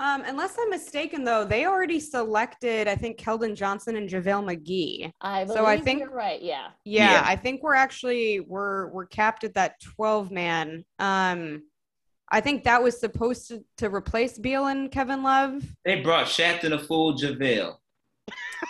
Um, 0.01 0.23
unless 0.25 0.55
I'm 0.57 0.69
mistaken, 0.69 1.25
though, 1.25 1.43
they 1.43 1.65
already 1.65 1.99
selected, 1.99 2.87
I 2.87 2.95
think, 2.95 3.17
Keldon 3.17 3.53
Johnson 3.53 3.97
and 3.97 4.09
JaVale 4.09 4.55
McGee. 4.55 5.11
I 5.19 5.45
so 5.45 5.65
I 5.65 5.77
think 5.77 5.99
you're 5.99 6.09
right. 6.09 6.41
Yeah. 6.41 6.67
yeah. 6.85 7.11
yeah. 7.11 7.23
I 7.25 7.35
think 7.35 7.63
we're 7.63 7.75
actually 7.75 8.39
we're 8.39 8.87
we're 8.91 9.07
capped 9.07 9.43
at 9.43 9.55
that 9.55 9.75
12 9.81 10.31
man. 10.31 10.85
Um, 10.99 11.63
I 12.31 12.39
think 12.39 12.63
that 12.63 12.81
was 12.81 12.97
supposed 12.99 13.49
to, 13.49 13.63
to 13.77 13.89
replace 13.89 14.37
Beal 14.37 14.67
and 14.67 14.89
Kevin 14.89 15.21
Love. 15.21 15.63
They 15.83 16.01
brought 16.01 16.27
Shaqtin' 16.27 16.71
a 16.71 16.79
Fool 16.79 17.17
JaVale 17.17 17.75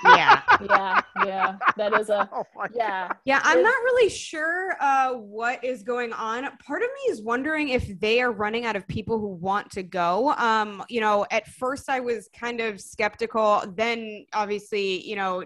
yeah. 0.06 0.41
Yeah 0.69 1.02
yeah. 1.26 1.57
That 1.77 1.99
is 1.99 2.10
a 2.10 2.30
oh 2.31 2.45
yeah. 2.73 3.11
Yeah 3.26 3.41
i'm 3.44 3.61
not 3.61 3.76
really 3.84 4.10
sure 4.10 4.76
uh, 4.80 5.14
what 5.14 5.64
is 5.64 5.84
going 5.84 6.14
on. 6.14 6.44
Part 6.65 6.81
of 6.81 6.88
me 6.88 7.11
is 7.11 7.22
wondering 7.22 7.69
if 7.69 7.99
they 7.99 8.22
are 8.22 8.31
running 8.31 8.65
out 8.65 8.76
of 8.76 8.88
people 8.88 9.19
who 9.19 9.27
want 9.27 9.69
to 9.72 9.84
go. 9.84 10.31
Um 10.38 10.84
you 10.90 11.02
know 11.02 11.26
at 11.31 11.48
first 11.48 11.90
i 11.90 11.99
was 11.99 12.30
kind 12.38 12.61
of 12.61 12.80
skeptical. 12.80 13.64
Then 13.76 14.26
obviously 14.34 15.07
you 15.07 15.15
know 15.15 15.44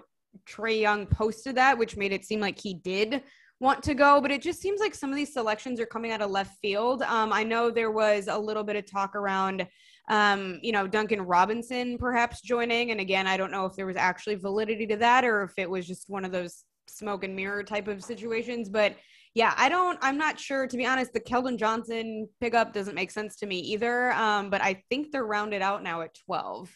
Trae 0.47 0.81
Young 0.81 1.05
posted 1.05 1.55
that 1.55 1.77
which 1.77 1.95
made 1.95 2.11
it 2.11 2.25
seem 2.25 2.39
like 2.39 2.59
he 2.59 2.73
did 2.73 3.23
want 3.59 3.81
to 3.83 3.93
go 3.93 4.19
but 4.19 4.31
it 4.31 4.41
just 4.41 4.59
seems 4.59 4.79
like 4.81 4.93
some 4.93 5.09
of 5.09 5.15
these 5.15 5.31
selections 5.31 5.79
are 5.79 5.85
coming 5.85 6.11
out 6.11 6.21
of 6.21 6.31
left 6.31 6.57
field. 6.61 7.01
Um 7.03 7.31
i 7.33 7.43
know 7.43 7.69
there 7.69 7.91
was 7.91 8.27
a 8.27 8.37
little 8.37 8.63
bit 8.63 8.75
of 8.75 8.85
talk 8.85 9.15
around 9.15 9.67
um, 10.09 10.59
you 10.61 10.71
know, 10.71 10.87
Duncan 10.87 11.21
Robinson 11.21 11.97
perhaps 11.97 12.41
joining. 12.41 12.91
And 12.91 12.99
again, 12.99 13.27
I 13.27 13.37
don't 13.37 13.51
know 13.51 13.65
if 13.65 13.75
there 13.75 13.85
was 13.85 13.95
actually 13.95 14.35
validity 14.35 14.85
to 14.87 14.97
that 14.97 15.23
or 15.23 15.43
if 15.43 15.53
it 15.57 15.69
was 15.69 15.87
just 15.87 16.09
one 16.09 16.25
of 16.25 16.31
those 16.31 16.63
smoke 16.87 17.23
and 17.23 17.35
mirror 17.35 17.63
type 17.63 17.87
of 17.87 18.03
situations. 18.03 18.69
But 18.69 18.95
yeah, 19.33 19.53
I 19.57 19.69
don't, 19.69 19.97
I'm 20.01 20.17
not 20.17 20.39
sure. 20.39 20.67
To 20.67 20.77
be 20.77 20.85
honest, 20.85 21.13
the 21.13 21.19
Keldon 21.19 21.57
Johnson 21.57 22.27
pickup 22.39 22.73
doesn't 22.73 22.95
make 22.95 23.11
sense 23.11 23.37
to 23.37 23.45
me 23.45 23.59
either. 23.59 24.11
Um, 24.13 24.49
but 24.49 24.61
I 24.61 24.83
think 24.89 25.11
they're 25.11 25.25
rounded 25.25 25.61
out 25.61 25.83
now 25.83 26.01
at 26.01 26.13
12. 26.25 26.69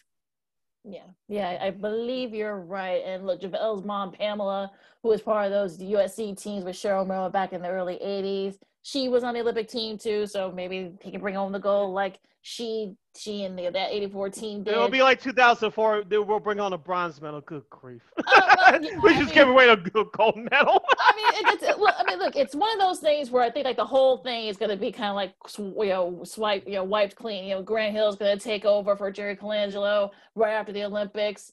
Yeah, 0.84 1.00
yeah, 1.28 1.58
I 1.60 1.70
believe 1.70 2.34
you're 2.34 2.58
right. 2.58 3.02
And 3.04 3.26
look, 3.26 3.42
JaVale's 3.42 3.84
mom, 3.84 4.12
Pamela, 4.12 4.70
who 5.02 5.10
was 5.10 5.20
part 5.20 5.44
of 5.46 5.52
those 5.52 5.78
USC 5.78 6.40
teams 6.40 6.64
with 6.64 6.76
Cheryl 6.76 7.06
Miller 7.06 7.28
back 7.28 7.52
in 7.52 7.60
the 7.60 7.68
early 7.68 7.98
80s, 8.02 8.56
she 8.88 9.08
was 9.08 9.22
on 9.22 9.34
the 9.34 9.40
Olympic 9.40 9.68
team 9.68 9.98
too. 9.98 10.26
So 10.26 10.50
maybe 10.50 10.92
he 11.02 11.10
can 11.10 11.20
bring 11.20 11.34
home 11.34 11.52
the 11.52 11.58
gold 11.58 11.94
like 11.94 12.20
she 12.40 12.94
she 13.14 13.44
and 13.44 13.58
the, 13.58 13.68
that 13.68 13.90
84 13.90 14.30
team 14.30 14.62
did. 14.62 14.72
It'll 14.72 14.88
be 14.88 15.02
like 15.02 15.20
2004. 15.20 16.04
They 16.04 16.18
will 16.18 16.40
bring 16.40 16.60
on 16.60 16.72
a 16.72 16.78
bronze 16.78 17.20
medal. 17.20 17.40
Good 17.42 17.68
grief. 17.68 18.00
Uh, 18.16 18.22
well, 18.56 18.82
yeah, 18.82 18.98
we 19.02 19.10
I 19.10 19.18
just 19.18 19.26
mean, 19.26 19.34
gave 19.34 19.48
away 19.48 19.68
a 19.68 19.76
gold 19.76 20.36
medal. 20.50 20.84
I 20.98 21.16
mean, 21.16 21.26
it, 21.34 21.62
it's, 21.62 21.78
look, 21.78 21.94
I 21.98 22.04
mean, 22.04 22.18
look, 22.18 22.36
it's 22.36 22.54
one 22.54 22.72
of 22.72 22.78
those 22.78 23.00
things 23.00 23.30
where 23.30 23.42
I 23.42 23.50
think 23.50 23.66
like 23.66 23.76
the 23.76 23.84
whole 23.84 24.18
thing 24.18 24.46
is 24.46 24.56
going 24.56 24.70
to 24.70 24.76
be 24.76 24.92
kind 24.92 25.10
of 25.10 25.16
like, 25.16 25.34
you 25.58 25.88
know, 25.88 26.22
swipe, 26.24 26.66
you 26.66 26.74
know, 26.74 26.84
wiped 26.84 27.16
clean. 27.16 27.44
You 27.44 27.56
know, 27.56 27.62
Grant 27.62 27.92
Hill's 27.92 28.16
going 28.16 28.38
to 28.38 28.42
take 28.42 28.64
over 28.64 28.96
for 28.96 29.10
Jerry 29.10 29.36
Colangelo 29.36 30.10
right 30.34 30.52
after 30.52 30.72
the 30.72 30.84
Olympics. 30.84 31.52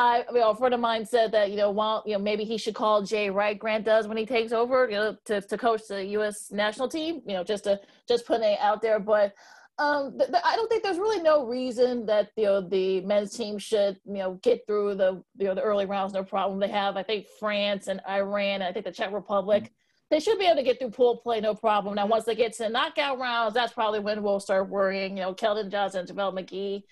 I, 0.00 0.24
you 0.32 0.40
know, 0.40 0.50
a 0.50 0.56
friend 0.56 0.72
of 0.72 0.80
mine 0.80 1.04
said 1.04 1.30
that, 1.32 1.50
you 1.50 1.56
know, 1.56 1.70
while, 1.70 2.02
you 2.06 2.14
know, 2.14 2.18
maybe 2.18 2.44
he 2.44 2.56
should 2.56 2.74
call 2.74 3.02
Jay 3.02 3.28
Wright, 3.28 3.58
Grant 3.58 3.84
does 3.84 4.08
when 4.08 4.16
he 4.16 4.24
takes 4.24 4.50
over, 4.50 4.88
you 4.88 4.96
know, 4.96 5.16
to, 5.26 5.42
to 5.42 5.58
coach 5.58 5.82
the 5.88 6.02
U.S. 6.06 6.50
national 6.50 6.88
team, 6.88 7.20
you 7.26 7.34
know, 7.34 7.44
just 7.44 7.64
to, 7.64 7.78
just 8.08 8.24
put 8.26 8.40
it 8.40 8.58
out 8.60 8.80
there. 8.80 8.98
But, 8.98 9.34
um, 9.78 10.16
th- 10.16 10.30
th- 10.30 10.42
I 10.42 10.56
don't 10.56 10.70
think 10.70 10.82
there's 10.82 10.98
really 10.98 11.22
no 11.22 11.46
reason 11.46 12.06
that 12.06 12.30
you 12.36 12.44
know 12.44 12.60
the 12.60 13.00
men's 13.00 13.34
team 13.34 13.56
should 13.58 13.98
you 14.04 14.18
know 14.18 14.38
get 14.42 14.66
through 14.66 14.96
the 14.96 15.22
you 15.38 15.46
know 15.46 15.54
the 15.54 15.62
early 15.62 15.86
rounds 15.86 16.12
no 16.12 16.22
problem. 16.22 16.60
They 16.60 16.68
have 16.68 16.98
I 16.98 17.02
think 17.02 17.26
France 17.38 17.86
and 17.86 17.98
Iran 18.06 18.56
and 18.56 18.64
I 18.64 18.72
think 18.72 18.84
the 18.84 18.92
Czech 18.92 19.10
Republic. 19.10 19.62
Mm-hmm. 19.62 19.72
They 20.10 20.20
should 20.20 20.38
be 20.38 20.44
able 20.44 20.56
to 20.56 20.64
get 20.64 20.78
through 20.78 20.90
pool 20.90 21.16
play 21.16 21.40
no 21.40 21.54
problem. 21.54 21.94
Now 21.94 22.06
once 22.06 22.24
they 22.24 22.34
get 22.34 22.52
to 22.54 22.64
the 22.64 22.68
knockout 22.68 23.18
rounds, 23.18 23.54
that's 23.54 23.72
probably 23.72 24.00
when 24.00 24.22
we'll 24.22 24.40
start 24.40 24.68
worrying. 24.68 25.16
You 25.16 25.22
know, 25.22 25.34
Keldon 25.34 25.70
Johnson, 25.70 26.04
JaVale 26.04 26.38
McGee. 26.38 26.82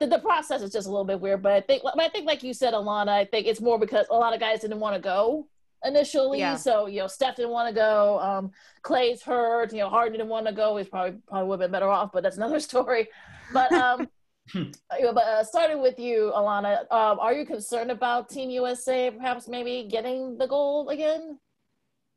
The, 0.00 0.06
the 0.06 0.18
process 0.18 0.62
is 0.62 0.72
just 0.72 0.86
a 0.86 0.90
little 0.90 1.04
bit 1.04 1.20
weird, 1.20 1.42
but 1.42 1.52
I 1.52 1.60
think 1.60 1.82
I 1.84 2.08
think 2.08 2.26
like 2.26 2.42
you 2.42 2.54
said, 2.54 2.74
Alana, 2.74 3.10
I 3.10 3.24
think 3.26 3.46
it's 3.46 3.60
more 3.60 3.78
because 3.78 4.06
a 4.10 4.14
lot 4.14 4.34
of 4.34 4.40
guys 4.40 4.60
didn't 4.60 4.80
want 4.80 4.96
to 4.96 5.00
go 5.00 5.46
initially. 5.84 6.38
Yeah. 6.38 6.56
So, 6.56 6.86
you 6.86 7.00
know, 7.00 7.06
Steph 7.06 7.36
didn't 7.36 7.52
want 7.52 7.68
to 7.68 7.74
go. 7.74 8.18
Um, 8.20 8.50
Klay's 8.82 9.22
hurt. 9.22 9.72
You 9.72 9.80
know, 9.80 9.88
Harden 9.88 10.12
didn't 10.12 10.28
want 10.28 10.46
to 10.46 10.52
go. 10.52 10.76
He's 10.76 10.88
probably 10.88 11.18
probably 11.28 11.48
would 11.48 11.60
have 11.60 11.68
been 11.68 11.72
better 11.72 11.88
off, 11.88 12.10
but 12.12 12.22
that's 12.22 12.36
another 12.36 12.60
story. 12.70 13.08
But 13.52 13.72
um, 13.72 14.08
you 14.54 14.72
know, 15.00 15.12
but 15.12 15.24
uh, 15.24 15.44
starting 15.44 15.80
with 15.80 15.98
you, 15.98 16.32
Alana, 16.34 16.80
um, 16.90 17.18
are 17.20 17.32
you 17.32 17.44
concerned 17.44 17.90
about 17.90 18.28
Team 18.28 18.50
USA 18.50 19.10
perhaps 19.10 19.48
maybe 19.48 19.88
getting 19.90 20.38
the 20.38 20.46
gold 20.46 20.90
again? 20.90 21.38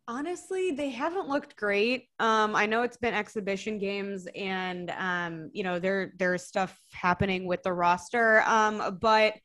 Honestly, 0.08 0.72
they 0.72 0.90
haven't 0.90 1.30
looked 1.30 1.56
great. 1.56 2.10
Um, 2.20 2.56
I 2.56 2.66
know 2.66 2.84
it's 2.84 2.98
been 2.98 3.14
exhibition 3.14 3.78
games, 3.78 4.28
and 4.36 4.92
um, 4.98 5.50
you 5.54 5.64
know 5.64 5.80
there 5.80 6.12
there's 6.18 6.44
stuff 6.44 6.78
happening 6.92 7.48
with 7.48 7.64
the 7.64 7.72
roster. 7.72 8.42
Um, 8.46 8.98
but 9.00 9.36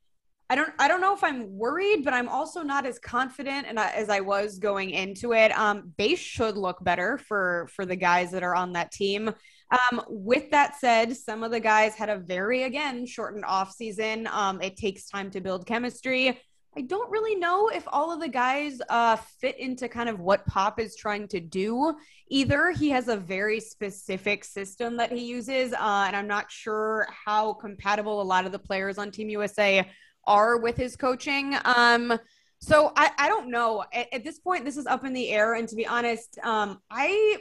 I 0.50 0.56
don't 0.56 0.72
I 0.78 0.88
don't 0.88 1.00
know 1.00 1.14
if 1.14 1.22
I'm 1.22 1.56
worried, 1.56 2.02
but 2.04 2.12
I'm 2.12 2.28
also 2.28 2.62
not 2.62 2.86
as 2.86 2.98
confident 2.98 3.66
and 3.68 3.78
as 3.78 4.08
I 4.08 4.20
was 4.20 4.58
going 4.58 4.90
into 4.90 5.32
it. 5.32 5.56
Um, 5.56 5.92
they 5.96 6.16
should 6.16 6.56
look 6.56 6.82
better 6.82 7.18
for 7.18 7.68
for 7.74 7.86
the 7.86 7.96
guys 7.96 8.32
that 8.32 8.42
are 8.42 8.56
on 8.56 8.72
that 8.72 8.90
team. 8.90 9.28
Um, 9.70 10.02
with 10.08 10.50
that 10.50 10.80
said, 10.80 11.14
some 11.16 11.42
of 11.42 11.50
the 11.50 11.60
guys 11.60 11.94
had 11.94 12.08
a 12.08 12.18
very 12.18 12.62
again 12.64 13.04
shortened 13.04 13.44
off 13.44 13.72
season. 13.72 14.26
Um, 14.32 14.60
it 14.62 14.76
takes 14.76 15.06
time 15.06 15.30
to 15.32 15.40
build 15.40 15.66
chemistry. 15.66 16.40
I 16.76 16.82
don't 16.82 17.10
really 17.10 17.34
know 17.34 17.68
if 17.68 17.84
all 17.88 18.12
of 18.12 18.20
the 18.20 18.28
guys 18.28 18.80
uh, 18.88 19.16
fit 19.16 19.58
into 19.58 19.88
kind 19.88 20.08
of 20.08 20.20
what 20.20 20.46
Pop 20.46 20.78
is 20.78 20.94
trying 20.94 21.26
to 21.28 21.40
do. 21.40 21.94
Either 22.28 22.70
he 22.70 22.90
has 22.90 23.08
a 23.08 23.16
very 23.16 23.58
specific 23.58 24.44
system 24.44 24.96
that 24.98 25.10
he 25.10 25.24
uses, 25.24 25.72
uh, 25.72 26.04
and 26.06 26.14
I'm 26.14 26.28
not 26.28 26.50
sure 26.50 27.08
how 27.24 27.54
compatible 27.54 28.20
a 28.20 28.22
lot 28.22 28.46
of 28.46 28.52
the 28.52 28.58
players 28.58 28.98
on 28.98 29.10
Team 29.10 29.28
USA 29.30 29.90
are 30.26 30.58
with 30.58 30.76
his 30.76 30.94
coaching. 30.94 31.56
Um, 31.64 32.18
so 32.60 32.92
I, 32.96 33.10
I 33.18 33.28
don't 33.28 33.50
know. 33.50 33.84
At, 33.92 34.12
at, 34.12 34.24
this 34.24 34.38
point, 34.38 34.64
this 34.64 34.76
is 34.76 34.86
up 34.86 35.04
in 35.04 35.12
the 35.12 35.30
air. 35.30 35.54
And 35.54 35.68
to 35.68 35.76
be 35.76 35.86
honest, 35.86 36.38
um, 36.44 36.80
I 36.90 37.38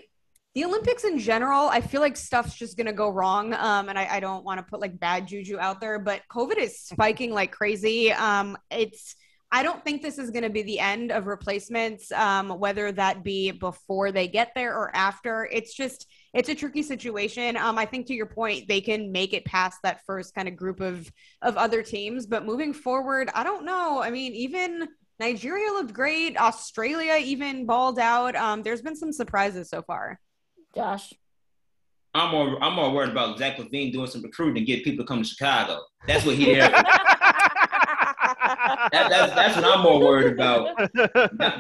the 0.58 0.66
Olympics 0.66 1.04
in 1.04 1.20
general, 1.20 1.70
I 1.70 1.82
feel 1.82 2.02
like 2.02 2.18
stuff's 2.18 2.56
just 2.56 2.78
gonna 2.78 2.92
go 2.92 3.10
wrong. 3.10 3.54
Um, 3.54 3.90
and 3.90 4.00
I, 4.00 4.08
I 4.14 4.20
don't 4.20 4.44
want 4.44 4.58
to 4.58 4.64
put 4.64 4.80
like 4.80 5.00
bad 5.00 5.28
juju 5.28 5.60
out 5.60 5.80
there, 5.80 6.00
but 6.00 6.24
COVID 6.32 6.58
is 6.58 6.80
spiking 6.80 7.32
like 7.32 7.52
crazy. 7.52 8.12
Um, 8.12 8.58
it's 8.72 9.16
I 9.52 9.62
don't 9.62 9.84
think 9.84 10.02
this 10.02 10.18
is 10.18 10.32
going 10.32 10.44
to 10.44 10.50
be 10.50 10.64
the 10.64 10.80
end 10.80 11.12
of 11.12 11.28
replacements, 11.28 12.12
um, 12.12 12.50
whether 12.50 12.92
that 12.92 13.24
be 13.24 13.52
before 13.52 14.12
they 14.12 14.28
get 14.28 14.52
there 14.56 14.76
or 14.76 14.94
after. 14.96 15.48
It's 15.52 15.76
just 15.76 16.08
it's 16.34 16.50
a 16.50 16.56
tricky 16.56 16.82
situation. 16.82 17.56
Um, 17.56 17.78
I 17.78 17.86
think 17.86 18.08
to 18.08 18.16
your 18.16 18.26
point, 18.26 18.68
they 18.68 18.82
can 18.82 19.12
make 19.12 19.34
it 19.34 19.46
past 19.46 19.78
that 19.84 20.02
first 20.08 20.34
kind 20.34 20.48
of 20.48 20.56
group 20.56 20.80
of 20.82 21.08
of 21.44 21.56
other 21.56 21.84
teams, 21.84 22.26
but 22.26 22.48
moving 22.48 22.74
forward, 22.74 23.30
I 23.36 23.44
don't 23.44 23.64
know. 23.64 24.02
I 24.02 24.10
mean, 24.10 24.34
even 24.34 24.88
Nigeria 25.20 25.72
looked 25.72 25.94
great. 25.94 26.36
Australia 26.36 27.16
even 27.24 27.68
balled 27.68 28.00
out. 28.00 28.36
Um, 28.36 28.64
there's 28.64 28.82
been 28.82 28.96
some 28.96 29.14
surprises 29.14 29.70
so 29.70 29.84
far. 29.84 30.20
Josh. 30.78 31.12
I'm 32.14 32.32
more 32.32 32.64
I'm 32.64 32.74
more 32.74 32.92
worried 32.92 33.10
about 33.10 33.40
Zach 33.40 33.58
LaVine 33.58 33.92
doing 33.92 34.08
some 34.08 34.22
recruiting 34.22 34.58
and 34.58 34.68
get 34.68 34.84
people 34.84 35.04
to 35.04 35.08
come 35.08 35.24
to 35.24 35.28
Chicago. 35.28 35.80
That's 36.08 36.24
what 36.24 36.36
he 36.36 36.54
there. 36.54 36.70
that, 38.92 38.92
that's, 38.92 39.34
that's 39.34 39.56
what 39.56 39.66
I'm 39.66 39.82
more 39.82 40.00
worried 40.00 40.34
about. 40.34 40.78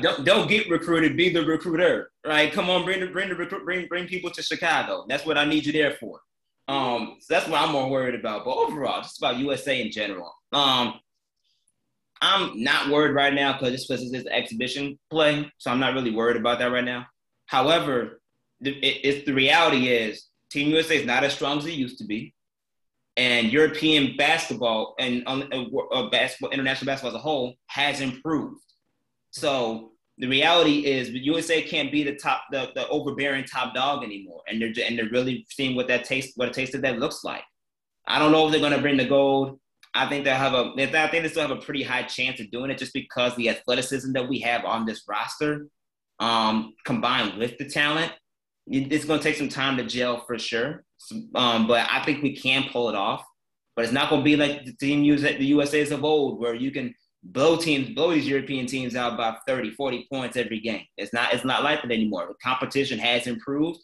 don't, 0.01 0.23
don't 0.23 0.47
get 0.47 0.69
recruited, 0.69 1.17
be 1.17 1.29
the 1.29 1.43
recruiter. 1.43 2.11
Right? 2.25 2.53
Come 2.53 2.69
on, 2.69 2.85
bring 2.85 2.99
the 2.99 3.07
bring 3.07 3.29
the 3.29 3.35
recruit, 3.35 3.65
bring 3.65 3.87
bring 3.87 4.07
people 4.07 4.29
to 4.29 4.43
Chicago. 4.43 5.05
That's 5.09 5.25
what 5.25 5.37
I 5.37 5.45
need 5.45 5.65
you 5.65 5.73
there 5.73 5.97
for. 5.99 6.19
Um, 6.67 7.17
so 7.19 7.33
that's 7.33 7.47
what 7.47 7.59
I'm 7.59 7.71
more 7.71 7.89
worried 7.89 8.15
about. 8.15 8.45
But 8.45 8.55
overall, 8.55 9.01
just 9.01 9.17
about 9.17 9.37
USA 9.37 9.81
in 9.81 9.91
general. 9.91 10.31
Um, 10.53 10.99
I'm 12.21 12.63
not 12.63 12.89
worried 12.89 13.13
right 13.13 13.33
now 13.33 13.53
because 13.53 13.71
this 13.71 13.89
was 13.89 14.11
an 14.11 14.27
exhibition 14.29 14.99
play, 15.09 15.51
so 15.57 15.71
I'm 15.71 15.79
not 15.79 15.95
really 15.95 16.11
worried 16.11 16.37
about 16.37 16.59
that 16.59 16.71
right 16.71 16.83
now. 16.83 17.07
However, 17.47 18.16
the, 18.61 18.71
it, 18.71 19.01
it's 19.03 19.25
the 19.25 19.33
reality 19.33 19.87
is 19.87 20.27
Team 20.49 20.69
USA 20.69 20.97
is 20.97 21.05
not 21.05 21.23
as 21.23 21.33
strong 21.33 21.57
as 21.57 21.65
it 21.65 21.73
used 21.73 21.97
to 21.99 22.05
be, 22.05 22.33
and 23.17 23.51
European 23.51 24.15
basketball 24.15 24.95
and 24.99 25.23
uh, 25.25 25.41
uh, 25.91 26.09
basketball, 26.09 26.51
international 26.51 26.85
basketball 26.85 27.11
as 27.11 27.15
a 27.15 27.23
whole 27.23 27.55
has 27.67 27.99
improved. 27.99 28.61
So 29.31 29.91
the 30.19 30.27
reality 30.27 30.85
is 30.85 31.09
the 31.09 31.23
USA 31.25 31.61
can't 31.61 31.91
be 31.91 32.03
the 32.03 32.15
top, 32.15 32.43
the, 32.51 32.71
the 32.75 32.87
overbearing 32.87 33.45
top 33.45 33.73
dog 33.73 34.03
anymore, 34.03 34.41
and 34.47 34.61
they're 34.61 34.73
and 34.85 34.97
they're 34.97 35.09
really 35.09 35.45
seeing 35.49 35.75
what 35.75 35.87
that 35.89 36.05
taste, 36.05 36.33
what 36.35 36.49
a 36.49 36.51
taste 36.51 36.75
of 36.75 36.81
that 36.81 36.99
looks 36.99 37.23
like. 37.23 37.43
I 38.07 38.19
don't 38.19 38.31
know 38.31 38.45
if 38.45 38.51
they're 38.51 38.61
going 38.61 38.73
to 38.73 38.81
bring 38.81 38.97
the 38.97 39.05
gold. 39.05 39.59
I 39.93 40.07
think 40.07 40.23
they'll 40.23 40.35
have 40.35 40.53
a. 40.53 40.71
I 40.77 41.07
think 41.07 41.23
they 41.23 41.29
still 41.29 41.47
have 41.47 41.57
a 41.57 41.61
pretty 41.61 41.83
high 41.83 42.03
chance 42.03 42.39
of 42.39 42.51
doing 42.51 42.71
it 42.71 42.77
just 42.77 42.93
because 42.93 43.35
the 43.35 43.49
athleticism 43.49 44.13
that 44.13 44.29
we 44.29 44.39
have 44.39 44.63
on 44.63 44.85
this 44.85 45.03
roster, 45.07 45.67
um, 46.19 46.73
combined 46.85 47.37
with 47.37 47.57
the 47.57 47.65
talent, 47.65 48.11
it's 48.69 49.05
going 49.05 49.19
to 49.19 49.23
take 49.23 49.37
some 49.37 49.49
time 49.49 49.77
to 49.77 49.83
gel 49.83 50.23
for 50.25 50.37
sure. 50.37 50.83
Um, 51.35 51.67
but 51.67 51.87
I 51.89 52.03
think 52.03 52.21
we 52.21 52.35
can 52.35 52.65
pull 52.71 52.89
it 52.89 52.95
off. 52.95 53.23
But 53.75 53.85
it's 53.85 53.93
not 53.93 54.09
going 54.09 54.21
to 54.21 54.25
be 54.25 54.35
like 54.35 54.65
the 54.65 54.73
team 54.73 55.03
used 55.03 55.23
at 55.23 55.37
the 55.37 55.45
USA's 55.45 55.91
of 55.91 56.03
old, 56.03 56.39
where 56.39 56.55
you 56.55 56.71
can 56.71 56.95
blow 57.23 57.57
teams, 57.57 57.89
blow 57.91 58.11
these 58.11 58.27
European 58.27 58.65
teams 58.65 58.95
out 58.95 59.17
by 59.17 59.35
30, 59.47 59.71
40 59.71 60.07
points 60.11 60.35
every 60.35 60.59
game. 60.59 60.83
It's 60.97 61.13
not, 61.13 61.33
it's 61.33 61.45
not 61.45 61.63
like 61.63 61.83
that 61.83 61.91
anymore. 61.91 62.27
The 62.27 62.33
competition 62.43 62.97
has 62.97 63.27
improved, 63.27 63.79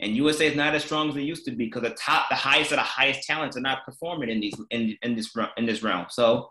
and 0.00 0.14
USA 0.14 0.48
is 0.48 0.56
not 0.56 0.74
as 0.74 0.84
strong 0.84 1.08
as 1.08 1.16
it 1.16 1.22
used 1.22 1.46
to 1.46 1.52
be 1.52 1.64
because 1.64 1.82
the 1.82 1.96
top, 1.96 2.28
the 2.28 2.36
highest 2.36 2.72
of 2.72 2.76
the 2.76 2.82
highest 2.82 3.26
talents 3.26 3.56
are 3.56 3.62
not 3.62 3.84
performing 3.84 4.28
in 4.28 4.40
these 4.40 4.54
in, 4.70 4.96
in 5.02 5.16
this 5.16 5.34
in 5.56 5.64
this 5.64 5.82
realm. 5.82 6.06
So 6.10 6.50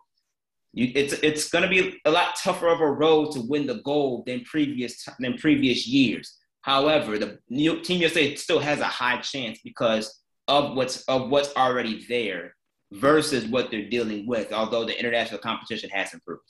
you, 0.74 0.92
it's 0.96 1.14
it's 1.14 1.50
going 1.50 1.64
to 1.64 1.70
be 1.70 2.00
a 2.06 2.12
lot 2.12 2.36
tougher 2.36 2.68
of 2.68 2.82
a 2.82 2.92
road 2.92 3.32
to 3.34 3.42
win 3.42 3.68
the 3.68 3.82
gold 3.82 4.26
than 4.26 4.44
previous 4.44 5.08
than 5.20 5.38
previous 5.38 5.88
years. 5.88 6.36
However, 6.62 7.18
the 7.18 7.40
new 7.50 7.82
Team 7.82 8.02
USA 8.02 8.36
still 8.36 8.60
has 8.60 8.80
a 8.80 8.86
high 8.86 9.20
chance 9.22 9.60
because 9.64 10.22
of 10.48 10.76
what's 10.76 11.04
of 11.04 11.30
what's 11.30 11.56
already 11.56 12.06
there 12.08 12.56
versus 12.92 13.46
what 13.46 13.70
they're 13.72 13.90
dealing 13.90 14.28
with, 14.28 14.52
although 14.54 14.86
the 14.86 14.98
international 14.98 15.40
competition 15.40 15.90
has 15.90 16.14
improved. 16.14 16.42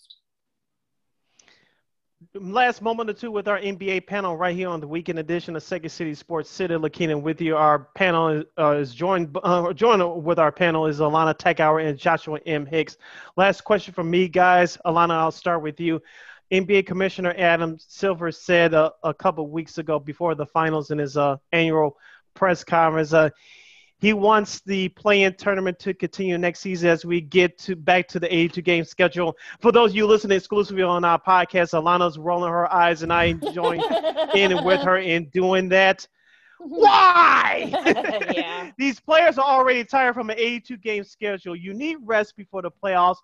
Last 2.34 2.81
moment 2.81 3.11
or 3.11 3.13
two 3.13 3.29
with 3.29 3.47
our 3.47 3.59
NBA 3.59 4.07
panel 4.07 4.35
right 4.38 4.55
here 4.55 4.69
on 4.69 4.79
the 4.79 4.88
weekend 4.88 5.19
edition 5.19 5.55
of 5.55 5.61
Second 5.61 5.89
City 5.89 6.15
Sports. 6.15 6.49
City 6.49 6.75
Lakina 6.75 7.17
with 7.17 7.39
you. 7.39 7.55
Our 7.55 7.89
panel 7.93 8.29
is, 8.29 8.45
uh, 8.57 8.71
is 8.71 8.93
joined 8.95 9.38
uh, 9.43 9.71
joined 9.73 10.23
with 10.23 10.39
our 10.39 10.51
panel 10.51 10.88
is 10.88 10.99
Alana 10.99 11.35
Tachauer 11.38 11.88
and 11.88 11.97
Joshua 11.97 12.39
M. 12.47 12.65
Hicks. 12.65 12.97
Last 13.35 13.61
question 13.61 13.93
from 13.93 14.09
me, 14.09 14.27
guys. 14.27 14.79
Alana, 14.84 15.11
I'll 15.11 15.31
start 15.31 15.61
with 15.61 15.79
you. 15.79 16.01
NBA 16.52 16.86
Commissioner 16.86 17.34
Adam 17.38 17.78
Silver 17.80 18.32
said 18.32 18.74
uh, 18.74 18.91
a 19.03 19.14
couple 19.14 19.49
weeks 19.49 19.78
ago 19.78 19.99
before 19.99 20.36
the 20.36 20.45
finals 20.45 20.91
in 20.91 20.98
his 20.98 21.18
uh, 21.18 21.38
annual 21.52 21.98
press 22.34 22.64
conference 22.64 23.14
uh, 23.14 23.30
he 23.99 24.14
wants 24.14 24.61
the 24.61 24.90
play-in 24.90 25.34
tournament 25.34 25.80
to 25.80 25.94
continue 25.94 26.38
next 26.38 26.60
season 26.60 26.90
as 26.90 27.03
we 27.03 27.19
get 27.19 27.57
to 27.60 27.76
back 27.76 28.07
to 28.10 28.19
the 28.19 28.34
82 28.34 28.61
game 28.61 28.84
schedule. 28.84 29.36
For 29.60 29.72
those 29.72 29.91
of 29.91 29.95
you 29.95 30.06
listening 30.06 30.38
exclusively 30.38 30.84
on 30.84 31.03
our 31.03 31.19
podcast, 31.19 31.74
Alana's 31.74 32.18
rolling 32.19 32.52
her 32.52 32.72
eyes 32.72 33.02
and 33.02 33.11
I 33.11 33.26
enjoying 33.26 33.82
in 34.36 34.64
with 34.64 34.82
her 34.82 34.98
in 34.98 35.30
doing 35.30 35.69
that. 35.69 36.07
Why? 36.60 37.72
yeah. 38.36 38.72
These 38.78 38.99
players 38.99 39.38
are 39.40 39.45
already 39.45 39.84
tired 39.84 40.14
from 40.14 40.30
an 40.30 40.38
82 40.38 40.78
game 40.78 41.03
schedule. 41.03 41.56
You 41.56 41.74
need 41.74 41.98
rest 42.03 42.36
before 42.36 42.61
the 42.61 42.72
playoffs. 42.72 43.18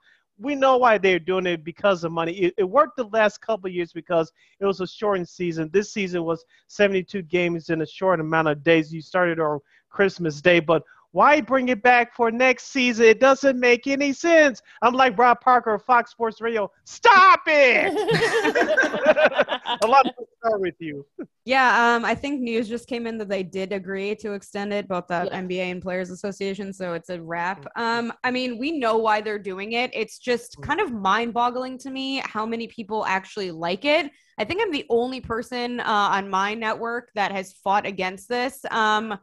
We 0.44 0.56
know 0.56 0.78
why 0.78 0.98
they're 0.98 1.20
doing 1.20 1.46
it 1.46 1.64
because 1.64 2.04
of 2.04 2.12
money. 2.12 2.34
It, 2.34 2.54
it 2.58 2.64
worked 2.66 2.98
the 2.98 3.06
last 3.06 3.40
couple 3.40 3.70
years 3.70 3.94
because 3.94 4.32
it 4.60 4.66
was 4.66 4.82
a 4.82 4.88
shortened 4.88 5.30
season. 5.30 5.70
This 5.72 5.94
season 5.94 6.24
was 6.26 6.44
72 6.68 7.22
games 7.24 7.70
in 7.70 7.82
a 7.82 7.88
short 7.88 8.20
amount 8.20 8.50
of 8.50 8.62
days. 8.62 8.94
You 8.94 9.02
started 9.02 9.40
on 9.40 9.60
Christmas 9.90 10.42
Day, 10.42 10.60
but 10.60 10.84
why 11.14 11.40
bring 11.42 11.70
it 11.70 11.84
back 11.84 12.16
for 12.16 12.32
next 12.32 12.72
season? 12.72 13.06
It 13.06 13.20
doesn't 13.20 13.60
make 13.60 13.86
any 13.86 14.14
sense. 14.14 14.62
I'm 14.82 14.96
like 14.96 15.18
Rob 15.18 15.40
Parker 15.42 15.76
of 15.76 15.84
Fox 15.84 16.10
Sports 16.10 16.42
Radio. 16.42 16.72
Stop 16.86 17.42
it! 17.46 17.94
Alana 19.84 20.12
start 20.40 20.60
with 20.60 20.74
you. 20.80 21.06
Yeah, 21.46 21.96
um, 21.96 22.04
I 22.04 22.16
think 22.16 22.42
news 22.42 22.68
just 22.68 22.88
came 22.88 23.06
in 23.06 23.20
that 23.20 23.30
they 23.30 23.44
did 23.44 23.74
agree 23.74 24.16
to 24.16 24.34
extend 24.34 24.74
it, 24.74 24.88
both 24.88 25.08
the 25.08 25.30
yeah. 25.32 25.42
NBA 25.42 25.72
and 25.72 25.82
Players 25.84 26.10
Association. 26.10 26.74
So 26.74 26.94
it's 26.94 27.10
a 27.10 27.22
wrap. 27.22 27.64
Um, 27.76 28.12
I 28.24 28.32
mean, 28.32 28.58
we 28.58 28.72
know 28.72 28.98
why 28.98 29.22
they're 29.22 29.38
doing 29.38 29.74
it. 29.74 29.92
It's 29.94 30.18
just 30.18 30.58
mm. 30.58 30.64
kind 30.64 30.82
of 30.82 30.92
mind-boggling 30.92 31.78
to 31.80 31.92
me 31.92 32.24
how 32.26 32.46
many 32.46 32.68
people 32.68 33.06
actually 33.06 33.52
like 33.52 33.86
it. 33.86 34.10
I 34.40 34.46
think 34.46 34.64
I'm 34.64 34.72
the 34.72 34.86
only 34.90 35.22
person 35.22 35.80
uh, 35.80 35.84
on 35.86 36.28
my 36.28 36.56
network 36.56 37.12
that 37.14 37.32
has 37.32 37.54
fought 37.54 37.86
against 37.86 38.28
this. 38.28 38.66
Um, 38.72 39.20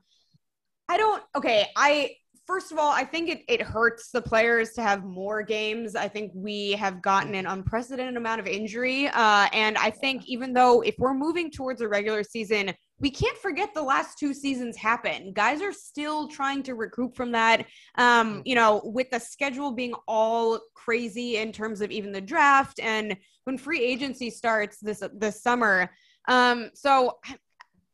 I 0.90 0.96
don't. 0.96 1.22
Okay, 1.36 1.68
I 1.76 2.16
first 2.48 2.72
of 2.72 2.78
all, 2.78 2.90
I 2.90 3.04
think 3.04 3.28
it, 3.28 3.44
it 3.46 3.62
hurts 3.62 4.10
the 4.10 4.20
players 4.20 4.70
to 4.70 4.82
have 4.82 5.04
more 5.04 5.40
games. 5.40 5.94
I 5.94 6.08
think 6.08 6.32
we 6.34 6.72
have 6.72 7.00
gotten 7.00 7.36
an 7.36 7.46
unprecedented 7.46 8.16
amount 8.16 8.40
of 8.40 8.48
injury. 8.48 9.06
Uh, 9.06 9.46
and 9.52 9.78
I 9.78 9.90
think 9.90 10.26
even 10.26 10.52
though 10.52 10.80
if 10.80 10.96
we're 10.98 11.14
moving 11.14 11.48
towards 11.52 11.80
a 11.80 11.86
regular 11.86 12.24
season, 12.24 12.74
we 12.98 13.08
can't 13.08 13.38
forget 13.38 13.72
the 13.72 13.82
last 13.82 14.18
two 14.18 14.34
seasons 14.34 14.76
happened. 14.76 15.36
Guys 15.36 15.62
are 15.62 15.72
still 15.72 16.26
trying 16.26 16.64
to 16.64 16.74
recoup 16.74 17.14
from 17.14 17.30
that. 17.30 17.66
Um, 17.94 18.42
you 18.44 18.56
know, 18.56 18.80
with 18.82 19.10
the 19.10 19.20
schedule 19.20 19.70
being 19.70 19.94
all 20.08 20.58
crazy 20.74 21.36
in 21.36 21.52
terms 21.52 21.82
of 21.82 21.92
even 21.92 22.10
the 22.10 22.20
draft 22.20 22.80
and 22.80 23.16
when 23.44 23.58
free 23.58 23.80
agency 23.80 24.28
starts 24.28 24.78
this 24.80 25.04
this 25.14 25.40
summer. 25.40 25.88
Um, 26.26 26.70
so 26.74 27.18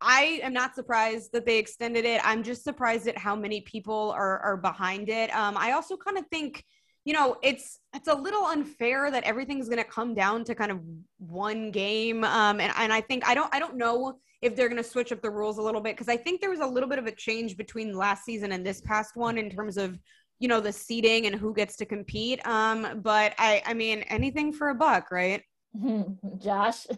I 0.01 0.40
am 0.43 0.52
not 0.52 0.74
surprised 0.74 1.32
that 1.32 1.47
they 1.47 1.59
extended 1.59 2.05
it. 2.05 2.20
I'm 2.24 2.43
just 2.43 2.64
surprised 2.64 3.09
at 3.09 3.16
how 3.16 3.35
many 3.35 3.62
people 3.62 4.12
are 4.16 4.39
are 4.40 4.56
behind 4.56 5.09
it. 5.09 5.35
Um, 5.35 5.56
I 5.56 5.73
also 5.73 5.97
kind 5.97 6.18
of 6.18 6.27
think, 6.28 6.64
you 7.05 7.14
know, 7.14 7.36
it's 7.43 7.78
it's 7.94 8.09
a 8.09 8.14
little 8.14 8.44
unfair 8.44 9.10
that 9.10 9.24
everything's 9.24 9.68
going 9.68 9.82
to 9.82 9.89
come 9.89 10.14
down 10.14 10.44
to 10.44 10.55
kind 10.55 10.70
of 10.70 10.81
one 11.18 11.70
game. 11.70 12.24
Um, 12.24 12.60
and 12.60 12.73
and 12.77 12.93
I 12.93 13.01
think 13.01 13.27
I 13.27 13.35
don't 13.35 13.52
I 13.55 13.59
don't 13.59 13.77
know 13.77 14.18
if 14.43 14.55
they're 14.55 14.68
going 14.68 14.82
to 14.82 14.89
switch 14.89 15.12
up 15.12 15.23
the 15.23 15.31
rules 15.31 15.59
a 15.59 15.62
little 15.62 15.81
bit 15.81 15.97
because 15.97 16.09
I 16.09 16.16
think 16.16 16.40
there 16.40 16.51
was 16.51 16.60
a 16.60 16.66
little 16.66 16.89
bit 16.89 16.98
of 16.98 17.06
a 17.06 17.12
change 17.12 17.56
between 17.56 17.97
last 17.97 18.24
season 18.24 18.52
and 18.52 18.64
this 18.66 18.82
past 18.82 19.16
one 19.16 19.39
in 19.39 19.48
terms 19.51 19.77
of 19.78 19.98
you 20.39 20.48
know 20.48 20.60
the 20.60 20.73
seating 20.73 21.27
and 21.27 21.35
who 21.35 21.55
gets 21.55 21.77
to 21.77 21.86
compete. 21.86 22.47
Um, 22.47 23.01
but 23.02 23.35
I 23.39 23.62
I 23.64 23.74
mean 23.74 24.01
anything 24.01 24.52
for 24.52 24.68
a 24.68 24.74
buck, 24.74 25.10
right? 25.10 25.43
Josh. 26.39 26.86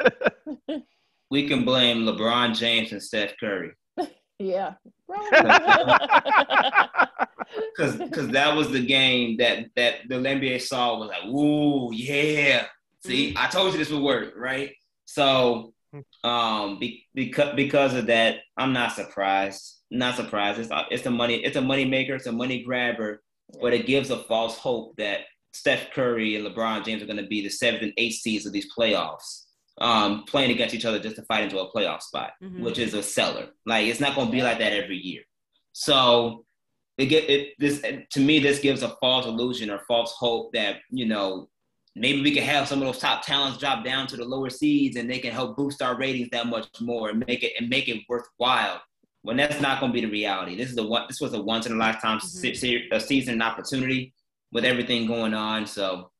we 1.30 1.48
can 1.48 1.64
blame 1.64 1.98
LeBron 1.98 2.56
James 2.56 2.92
and 2.92 3.02
Steph 3.02 3.34
Curry. 3.38 3.72
yeah. 4.38 4.74
Because 7.76 7.96
because 7.96 8.28
that 8.28 8.54
was 8.54 8.70
the 8.70 8.84
game 8.84 9.36
that 9.38 9.66
that 9.74 9.94
the 10.08 10.14
NBA 10.14 10.60
saw 10.62 10.98
was 10.98 11.08
like, 11.08 11.24
ooh, 11.24 11.90
yeah. 11.92 12.66
See, 13.04 13.30
mm-hmm. 13.30 13.38
I 13.38 13.48
told 13.48 13.72
you 13.72 13.78
this 13.78 13.90
would 13.90 14.02
work, 14.02 14.34
right? 14.36 14.70
So 15.06 15.72
um 16.22 16.78
be, 16.78 17.08
because 17.12 17.56
because 17.56 17.94
of 17.94 18.06
that, 18.06 18.36
I'm 18.56 18.72
not 18.72 18.92
surprised. 18.92 19.78
Not 19.90 20.14
surprised. 20.14 20.60
It's 20.60 20.70
it's 20.92 21.06
a 21.06 21.10
money, 21.10 21.42
it's 21.44 21.56
a 21.56 21.60
money 21.60 21.84
maker, 21.84 22.14
it's 22.14 22.26
a 22.26 22.32
money 22.32 22.62
grabber, 22.62 23.20
but 23.60 23.74
it 23.74 23.86
gives 23.86 24.10
a 24.10 24.18
false 24.18 24.56
hope 24.56 24.96
that 24.98 25.22
Steph 25.52 25.90
Curry 25.92 26.36
and 26.36 26.46
LeBron 26.46 26.84
James 26.84 27.02
are 27.02 27.06
going 27.06 27.16
to 27.16 27.26
be 27.26 27.42
the 27.42 27.50
seventh 27.50 27.82
and 27.82 27.92
eighth 27.96 28.20
seeds 28.20 28.46
of 28.46 28.52
these 28.52 28.72
playoffs 28.72 29.46
um, 29.80 30.24
playing 30.24 30.50
against 30.50 30.74
each 30.74 30.84
other 30.84 30.98
just 30.98 31.16
to 31.16 31.22
fight 31.22 31.44
into 31.44 31.58
a 31.58 31.70
playoff 31.72 32.02
spot, 32.02 32.32
mm-hmm. 32.42 32.62
which 32.62 32.78
is 32.78 32.94
a 32.94 33.02
seller. 33.02 33.48
Like 33.66 33.86
it's 33.86 34.00
not 34.00 34.14
going 34.14 34.28
to 34.28 34.32
be 34.32 34.42
like 34.42 34.58
that 34.58 34.72
every 34.72 34.98
year. 34.98 35.22
So 35.72 36.44
it 36.98 37.06
get 37.06 37.30
it 37.30 37.54
this 37.58 37.82
to 38.10 38.20
me 38.20 38.40
this 38.40 38.58
gives 38.58 38.82
a 38.82 38.96
false 39.00 39.24
illusion 39.24 39.70
or 39.70 39.80
false 39.88 40.12
hope 40.12 40.52
that 40.52 40.80
you 40.90 41.06
know 41.06 41.48
maybe 41.96 42.20
we 42.20 42.32
can 42.32 42.42
have 42.42 42.68
some 42.68 42.80
of 42.80 42.86
those 42.86 42.98
top 42.98 43.24
talents 43.24 43.58
drop 43.58 43.84
down 43.84 44.06
to 44.06 44.16
the 44.16 44.24
lower 44.24 44.50
seeds 44.50 44.96
and 44.96 45.08
they 45.08 45.18
can 45.18 45.32
help 45.32 45.56
boost 45.56 45.82
our 45.82 45.96
ratings 45.96 46.28
that 46.30 46.46
much 46.46 46.68
more 46.80 47.08
and 47.10 47.24
make 47.26 47.42
it 47.42 47.52
and 47.58 47.68
make 47.68 47.88
it 47.88 48.02
worthwhile. 48.08 48.80
When 49.22 49.36
that's 49.36 49.60
not 49.60 49.80
going 49.80 49.92
to 49.92 49.94
be 49.94 50.06
the 50.06 50.10
reality. 50.10 50.56
This 50.56 50.70
is 50.70 50.78
a 50.78 50.86
one. 50.86 51.04
This 51.06 51.20
was 51.20 51.34
a 51.34 51.42
once 51.42 51.66
in 51.66 51.72
a 51.72 51.76
lifetime 51.76 52.20
mm-hmm. 52.20 52.98
season 52.98 53.42
opportunity 53.42 54.14
with 54.50 54.64
everything 54.64 55.06
going 55.06 55.34
on. 55.34 55.66
So 55.66 56.10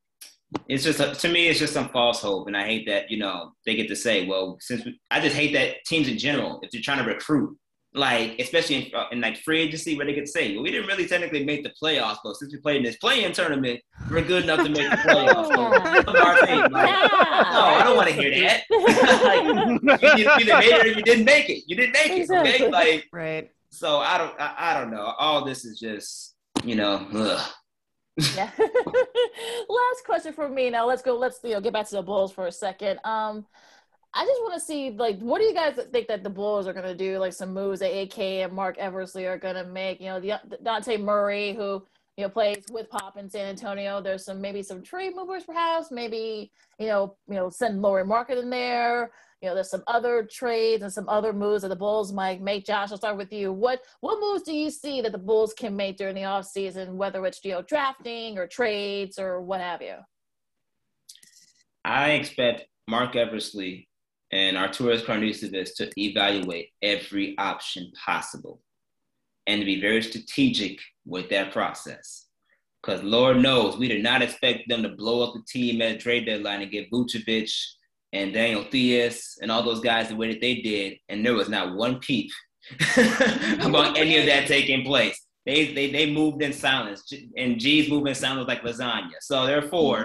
it's 0.69 0.85
just 0.85 1.21
to 1.21 1.29
me 1.29 1.49
it's 1.49 1.59
just 1.59 1.73
some 1.73 1.89
false 1.91 2.21
hope 2.21 2.47
and 2.47 2.57
i 2.57 2.65
hate 2.65 2.87
that 2.87 3.11
you 3.11 3.19
know 3.19 3.53
they 3.67 3.75
get 3.75 3.89
to 3.89 3.97
say 3.97 4.27
well 4.27 4.57
since 4.61 4.85
we, 4.85 4.99
i 5.11 5.21
just 5.21 5.37
hate 5.37 5.53
that 5.53 5.77
teams 5.87 6.09
in 6.09 6.19
general 6.19 6.59
if 6.63 6.71
they're 6.71 6.81
trying 6.83 7.03
to 7.03 7.09
recruit 7.09 7.57
like 7.93 8.39
especially 8.39 8.77
in, 8.77 8.95
uh, 8.95 9.07
in 9.11 9.21
like 9.21 9.37
free 9.39 9.61
agency 9.61 9.97
where 9.97 10.07
they 10.07 10.15
could 10.15 10.29
say 10.29 10.55
well 10.55 10.63
we 10.63 10.71
didn't 10.71 10.87
really 10.87 11.07
technically 11.07 11.45
make 11.45 11.63
the 11.63 11.73
playoffs 11.83 12.19
but 12.23 12.37
since 12.37 12.53
we 12.53 12.61
played 12.61 12.77
in 12.77 12.83
this 12.83 12.97
play-in 12.97 13.33
tournament 13.33 13.81
we're 14.11 14.23
good 14.23 14.45
enough 14.45 14.65
to 14.65 14.69
make 14.71 14.89
the 14.91 14.97
playoffs. 14.97 15.49
So, 15.55 16.17
our 16.17 16.47
team. 16.47 16.73
Like, 16.73 16.73
no 16.73 17.61
i 17.61 17.83
don't 17.83 17.97
want 17.97 18.09
to 18.09 18.15
hear 18.15 18.31
that. 18.41 18.63
Like, 19.91 20.19
you, 20.19 20.25
you 20.25 20.31
either 20.31 20.59
made 20.59 20.73
it 20.73 20.87
or 20.87 20.89
you 20.89 21.03
didn't 21.03 21.25
make 21.25 21.49
it. 21.49 21.65
You 21.67 21.77
didn't 21.77 21.93
make 21.93 22.13
it 22.13 22.31
okay? 22.31 22.71
Like 22.71 23.07
right. 23.13 23.51
So 23.71 23.99
I 23.99 24.19
don't, 24.19 24.35
I, 24.41 24.55
I 24.59 24.81
don't 24.81 24.91
know. 24.91 25.15
All 25.19 25.45
this 25.45 25.65
is 25.65 25.79
just, 25.79 26.35
you 26.65 26.75
know, 26.75 27.07
ugh. 27.15 27.51
Yeah. 28.35 28.51
Last 29.69 30.05
question 30.05 30.33
for 30.33 30.49
me. 30.49 30.71
Now 30.71 30.87
let's 30.87 31.03
go. 31.03 31.17
Let's 31.17 31.41
you 31.43 31.53
know 31.53 31.61
get 31.61 31.73
back 31.73 31.89
to 31.89 31.97
the 31.97 32.03
Bulls 32.03 32.33
for 32.33 32.47
a 32.47 32.53
second. 32.53 32.99
Um, 33.05 33.47
I 34.13 34.25
just 34.25 34.41
want 34.43 34.55
to 34.55 34.61
see 34.61 34.91
like 34.91 35.19
what 35.21 35.41
do 35.41 35.45
you 35.45 35.55
guys 35.55 35.79
think 35.93 36.09
that 36.09 36.23
the 36.23 36.31
Bulls 36.31 36.67
are 36.67 36.73
gonna 36.73 36.95
do? 36.95 37.19
Like 37.19 37.33
some 37.33 37.55
moves 37.55 37.81
that 37.81 37.93
AK 37.93 38.19
and 38.19 38.53
Marc 38.53 38.79
Eversley 38.79 39.27
are 39.27 39.39
gonna 39.39 39.65
make. 39.65 40.01
You 40.01 40.09
know, 40.09 40.21
the 40.21 40.41
Dejounte 40.63 41.01
Murray 41.01 41.55
who 41.55 41.85
you 42.17 42.25
know 42.25 42.29
plays 42.29 42.65
with 42.71 42.91
Pop 42.91 43.17
in 43.17 43.31
San 43.31 43.47
Antonio. 43.47 44.01
There's 44.01 44.25
some 44.25 44.41
maybe 44.41 44.63
some 44.63 44.83
trade 44.83 45.15
movers 45.15 45.45
perhaps. 45.45 45.91
Maybe 45.91 46.51
you 46.79 46.87
know 46.87 47.17
you 47.29 47.35
know 47.35 47.51
send 47.51 47.83
Lauri 47.83 48.05
Markkanen 48.05 48.43
in 48.43 48.51
there 48.51 49.11
you 49.41 49.49
know, 49.49 49.55
there's 49.55 49.71
some 49.71 49.85
other 49.87 50.29
trades 50.31 50.83
and 50.83 50.93
some 50.93 51.09
other 51.09 51.33
moves 51.33 51.63
that 51.63 51.69
the 51.69 51.77
Bulls 51.77 52.13
might 52.13 52.43
make. 52.43 52.67
Josh, 52.67 52.91
I'll 52.91 52.99
start 52.99 53.17
with 53.17 53.33
you. 53.33 53.53
What 53.53 53.83
what 54.01 54.21
moves 54.21 54.43
do 54.43 54.53
you 54.53 54.71
see 54.71 55.01
that 55.01 55.13
the 55.13 55.19
Bulls 55.19 55.55
can 55.55 55.75
make 55.75 55.97
during 55.97 56.15
the 56.15 56.23
offseason, 56.23 56.95
whether 56.95 57.25
it's 57.25 57.43
you 57.45 57.53
know 57.53 57.63
drafting 57.63 58.37
or 58.37 58.47
trades 58.47 59.19
or 59.19 59.41
what 59.41 59.61
have 59.61 59.81
you? 59.81 59.97
I 61.85 62.11
expect 62.13 62.67
Marc 62.87 63.17
Eversley 63.17 63.89
and 64.31 64.57
Arturas 64.57 65.03
Karnisovas 65.03 65.75
to 65.77 65.91
evaluate 65.99 66.69
every 66.83 67.37
option 67.39 67.91
possible 68.05 68.61
and 69.47 69.61
to 69.61 69.65
be 69.65 69.81
very 69.81 70.03
strategic 70.03 70.79
with 71.07 71.31
that 71.31 71.53
process. 71.53 72.27
Because 72.83 73.03
Lord 73.03 73.39
knows 73.39 73.79
we 73.79 73.89
did 73.89 74.03
not 74.03 74.23
expect 74.23 74.69
them 74.69 74.83
to 74.83 74.91
blow 74.91 75.23
up 75.23 75.35
the 75.35 75.43
team 75.49 75.81
at 75.81 76.01
trade 76.01 76.27
deadline 76.27 76.63
and 76.63 76.71
get 76.71 76.91
Vucevic 76.91 77.53
and 78.13 78.33
Daniel 78.33 78.65
Theis 78.65 79.39
and 79.41 79.51
all 79.51 79.63
those 79.63 79.81
guys 79.81 80.09
the 80.09 80.17
way 80.17 80.33
that 80.33 80.41
they 80.41 80.57
did, 80.57 80.99
and 81.09 81.25
there 81.25 81.35
was 81.35 81.49
not 81.49 81.75
one 81.75 81.99
peep 82.01 82.31
about 83.61 83.97
any 83.97 84.19
of 84.19 84.27
that 84.27 84.47
taking 84.47 84.85
place. 84.85 85.27
They, 85.47 85.73
they 85.73 85.91
they 85.91 86.13
moved 86.13 86.43
in 86.43 86.53
silence, 86.53 87.11
and 87.37 87.59
G's 87.59 87.89
moved 87.89 88.09
in 88.09 88.15
silence 88.15 88.47
like 88.47 88.63
lasagna. 88.63 89.15
So 89.21 89.47
therefore, 89.47 89.99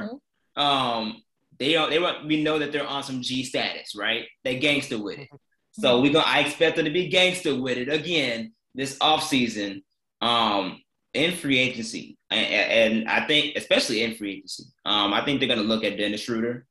mm-hmm. 0.57 0.61
um, 0.61 1.21
they 1.59 1.75
are 1.75 1.89
they 1.89 1.99
we 2.25 2.41
know 2.41 2.59
that 2.59 2.71
they're 2.71 2.87
on 2.87 3.03
some 3.03 3.21
G 3.21 3.43
status, 3.43 3.95
right? 3.95 4.25
They 4.43 4.59
gangster 4.59 5.01
with 5.01 5.19
it. 5.19 5.29
So 5.77 5.99
we 5.99 6.09
gonna 6.09 6.23
I 6.25 6.39
expect 6.39 6.77
them 6.77 6.85
to 6.85 6.91
be 6.91 7.09
gangster 7.09 7.53
with 7.53 7.77
it 7.77 7.89
again 7.89 8.53
this 8.75 8.97
off 9.01 9.23
season, 9.23 9.83
um, 10.21 10.81
in 11.13 11.35
free 11.35 11.59
agency, 11.59 12.17
and, 12.31 12.45
and 12.45 13.09
I 13.09 13.27
think 13.27 13.57
especially 13.57 14.01
in 14.01 14.15
free 14.15 14.35
agency, 14.37 14.63
um, 14.85 15.13
I 15.13 15.25
think 15.25 15.41
they're 15.41 15.49
gonna 15.49 15.63
look 15.63 15.83
at 15.83 15.97
Dennis 15.97 16.21
Schroeder 16.21 16.65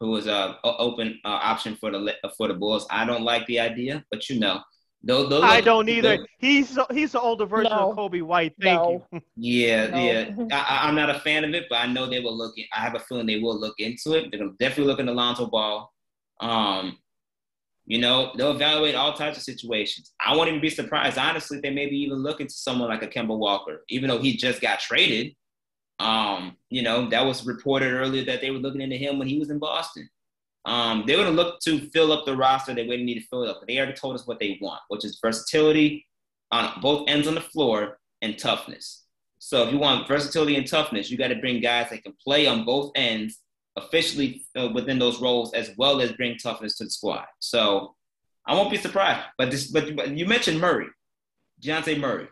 who 0.00 0.10
was 0.10 0.26
a 0.26 0.58
open 0.64 1.20
uh, 1.24 1.28
option 1.28 1.76
for 1.76 1.90
the 1.90 2.14
for 2.36 2.48
the 2.48 2.54
Bulls. 2.54 2.86
I 2.90 3.04
don't 3.04 3.22
like 3.22 3.46
the 3.46 3.60
idea, 3.60 4.04
but 4.10 4.28
you 4.30 4.40
know, 4.40 4.60
those, 5.04 5.28
those 5.28 5.44
I 5.44 5.60
don't 5.60 5.88
either. 5.88 6.16
Those, 6.16 6.26
he's 6.38 6.78
he's 6.90 7.12
the 7.12 7.20
older 7.20 7.44
version 7.46 7.70
no. 7.70 7.92
of 7.92 7.96
Coby 7.96 8.22
White. 8.22 8.54
Thank 8.60 8.80
no. 8.80 9.06
you. 9.12 9.20
Yeah, 9.36 9.86
no. 9.88 9.98
yeah. 9.98 10.30
I, 10.52 10.88
am 10.88 10.94
not 10.94 11.10
a 11.10 11.20
fan 11.20 11.44
of 11.44 11.54
it, 11.54 11.66
but 11.68 11.76
I 11.76 11.86
know 11.86 12.06
they 12.06 12.20
will 12.20 12.36
look. 12.36 12.56
In, 12.56 12.64
I 12.72 12.80
have 12.80 12.94
a 12.94 13.00
feeling 13.00 13.26
they 13.26 13.38
will 13.38 13.58
look 13.58 13.78
into 13.78 14.14
it. 14.14 14.30
They're 14.30 14.40
gonna 14.40 14.56
definitely 14.58 14.86
look 14.86 15.00
into 15.00 15.12
Lonzo 15.12 15.46
Ball. 15.46 15.92
Um, 16.40 16.98
you 17.86 17.98
know, 17.98 18.32
they'll 18.36 18.52
evaluate 18.52 18.94
all 18.94 19.12
types 19.12 19.36
of 19.36 19.42
situations. 19.42 20.12
I 20.24 20.36
won't 20.36 20.48
even 20.48 20.60
be 20.60 20.70
surprised, 20.70 21.18
honestly, 21.18 21.60
they 21.60 21.70
maybe 21.70 21.96
even 21.96 22.18
look 22.18 22.40
into 22.40 22.54
someone 22.54 22.88
like 22.88 23.02
a 23.02 23.08
Kemba 23.08 23.36
Walker, 23.36 23.82
even 23.88 24.08
though 24.08 24.20
he 24.20 24.36
just 24.36 24.60
got 24.60 24.80
traded. 24.80 25.34
Um, 26.00 26.56
you 26.70 26.82
know, 26.82 27.10
that 27.10 27.26
was 27.26 27.46
reported 27.46 27.92
earlier 27.92 28.24
that 28.24 28.40
they 28.40 28.50
were 28.50 28.58
looking 28.58 28.80
into 28.80 28.96
him 28.96 29.18
when 29.18 29.28
he 29.28 29.38
was 29.38 29.50
in 29.50 29.58
Boston. 29.58 30.08
Um, 30.64 31.04
they're 31.06 31.16
going 31.16 31.28
to 31.28 31.34
look 31.34 31.60
to 31.60 31.90
fill 31.90 32.10
up 32.10 32.24
the 32.24 32.36
roster 32.36 32.74
they 32.74 32.86
wouldn't 32.86 33.04
need 33.04 33.20
to 33.20 33.26
fill 33.26 33.44
it 33.44 33.50
up. 33.50 33.58
But 33.60 33.68
they 33.68 33.76
already 33.76 33.92
told 33.92 34.14
us 34.14 34.26
what 34.26 34.40
they 34.40 34.58
want, 34.62 34.80
which 34.88 35.04
is 35.04 35.18
versatility 35.22 36.06
on 36.50 36.80
both 36.80 37.08
ends 37.08 37.28
on 37.28 37.34
the 37.34 37.40
floor 37.40 37.98
and 38.22 38.38
toughness. 38.38 39.04
So 39.38 39.62
if 39.66 39.72
you 39.72 39.78
want 39.78 40.08
versatility 40.08 40.56
and 40.56 40.66
toughness, 40.66 41.10
you 41.10 41.18
got 41.18 41.28
to 41.28 41.36
bring 41.36 41.60
guys 41.60 41.90
that 41.90 42.02
can 42.02 42.14
play 42.22 42.46
on 42.46 42.64
both 42.64 42.92
ends 42.94 43.38
officially 43.76 44.42
uh, 44.56 44.68
within 44.74 44.98
those 44.98 45.20
roles, 45.20 45.52
as 45.52 45.70
well 45.76 46.00
as 46.00 46.12
bring 46.12 46.36
toughness 46.38 46.76
to 46.78 46.84
the 46.84 46.90
squad. 46.90 47.26
So 47.40 47.94
I 48.46 48.54
won't 48.54 48.70
be 48.70 48.76
surprised. 48.78 49.26
But 49.36 49.50
this, 49.50 49.70
but, 49.70 49.94
but 49.96 50.16
you 50.16 50.26
mentioned 50.26 50.60
Murray, 50.60 50.88
Dejounte 51.62 52.00
Murray 52.00 52.28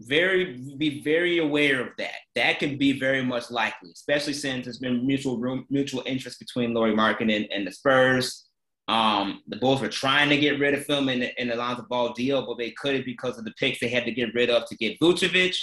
very 0.00 0.58
be 0.78 1.02
very 1.02 1.38
aware 1.38 1.80
of 1.80 1.88
that. 1.98 2.14
That 2.34 2.58
can 2.58 2.78
be 2.78 2.98
very 2.98 3.22
much 3.22 3.50
likely, 3.50 3.90
especially 3.90 4.32
since 4.32 4.64
there's 4.64 4.78
been 4.78 5.06
mutual 5.06 5.64
mutual 5.68 6.02
interest 6.06 6.38
between 6.38 6.74
Lauri 6.74 6.94
Markkanen 6.94 7.36
and, 7.36 7.46
and 7.52 7.66
the 7.66 7.72
Spurs. 7.72 8.46
Um, 8.88 9.42
the 9.46 9.56
Bulls 9.56 9.80
were 9.80 9.88
trying 9.88 10.30
to 10.30 10.38
get 10.38 10.58
rid 10.58 10.74
of 10.74 10.84
him 10.84 11.08
in 11.08 11.20
the, 11.20 11.40
in 11.40 11.48
the 11.48 11.54
Lonzo 11.54 11.86
Ball 11.88 12.12
deal, 12.12 12.44
but 12.44 12.58
they 12.58 12.72
couldn't 12.72 13.04
because 13.04 13.38
of 13.38 13.44
the 13.44 13.52
picks 13.52 13.78
they 13.78 13.88
had 13.88 14.04
to 14.04 14.10
get 14.10 14.34
rid 14.34 14.50
of 14.50 14.66
to 14.66 14.76
get 14.76 14.98
Vucevic. 14.98 15.56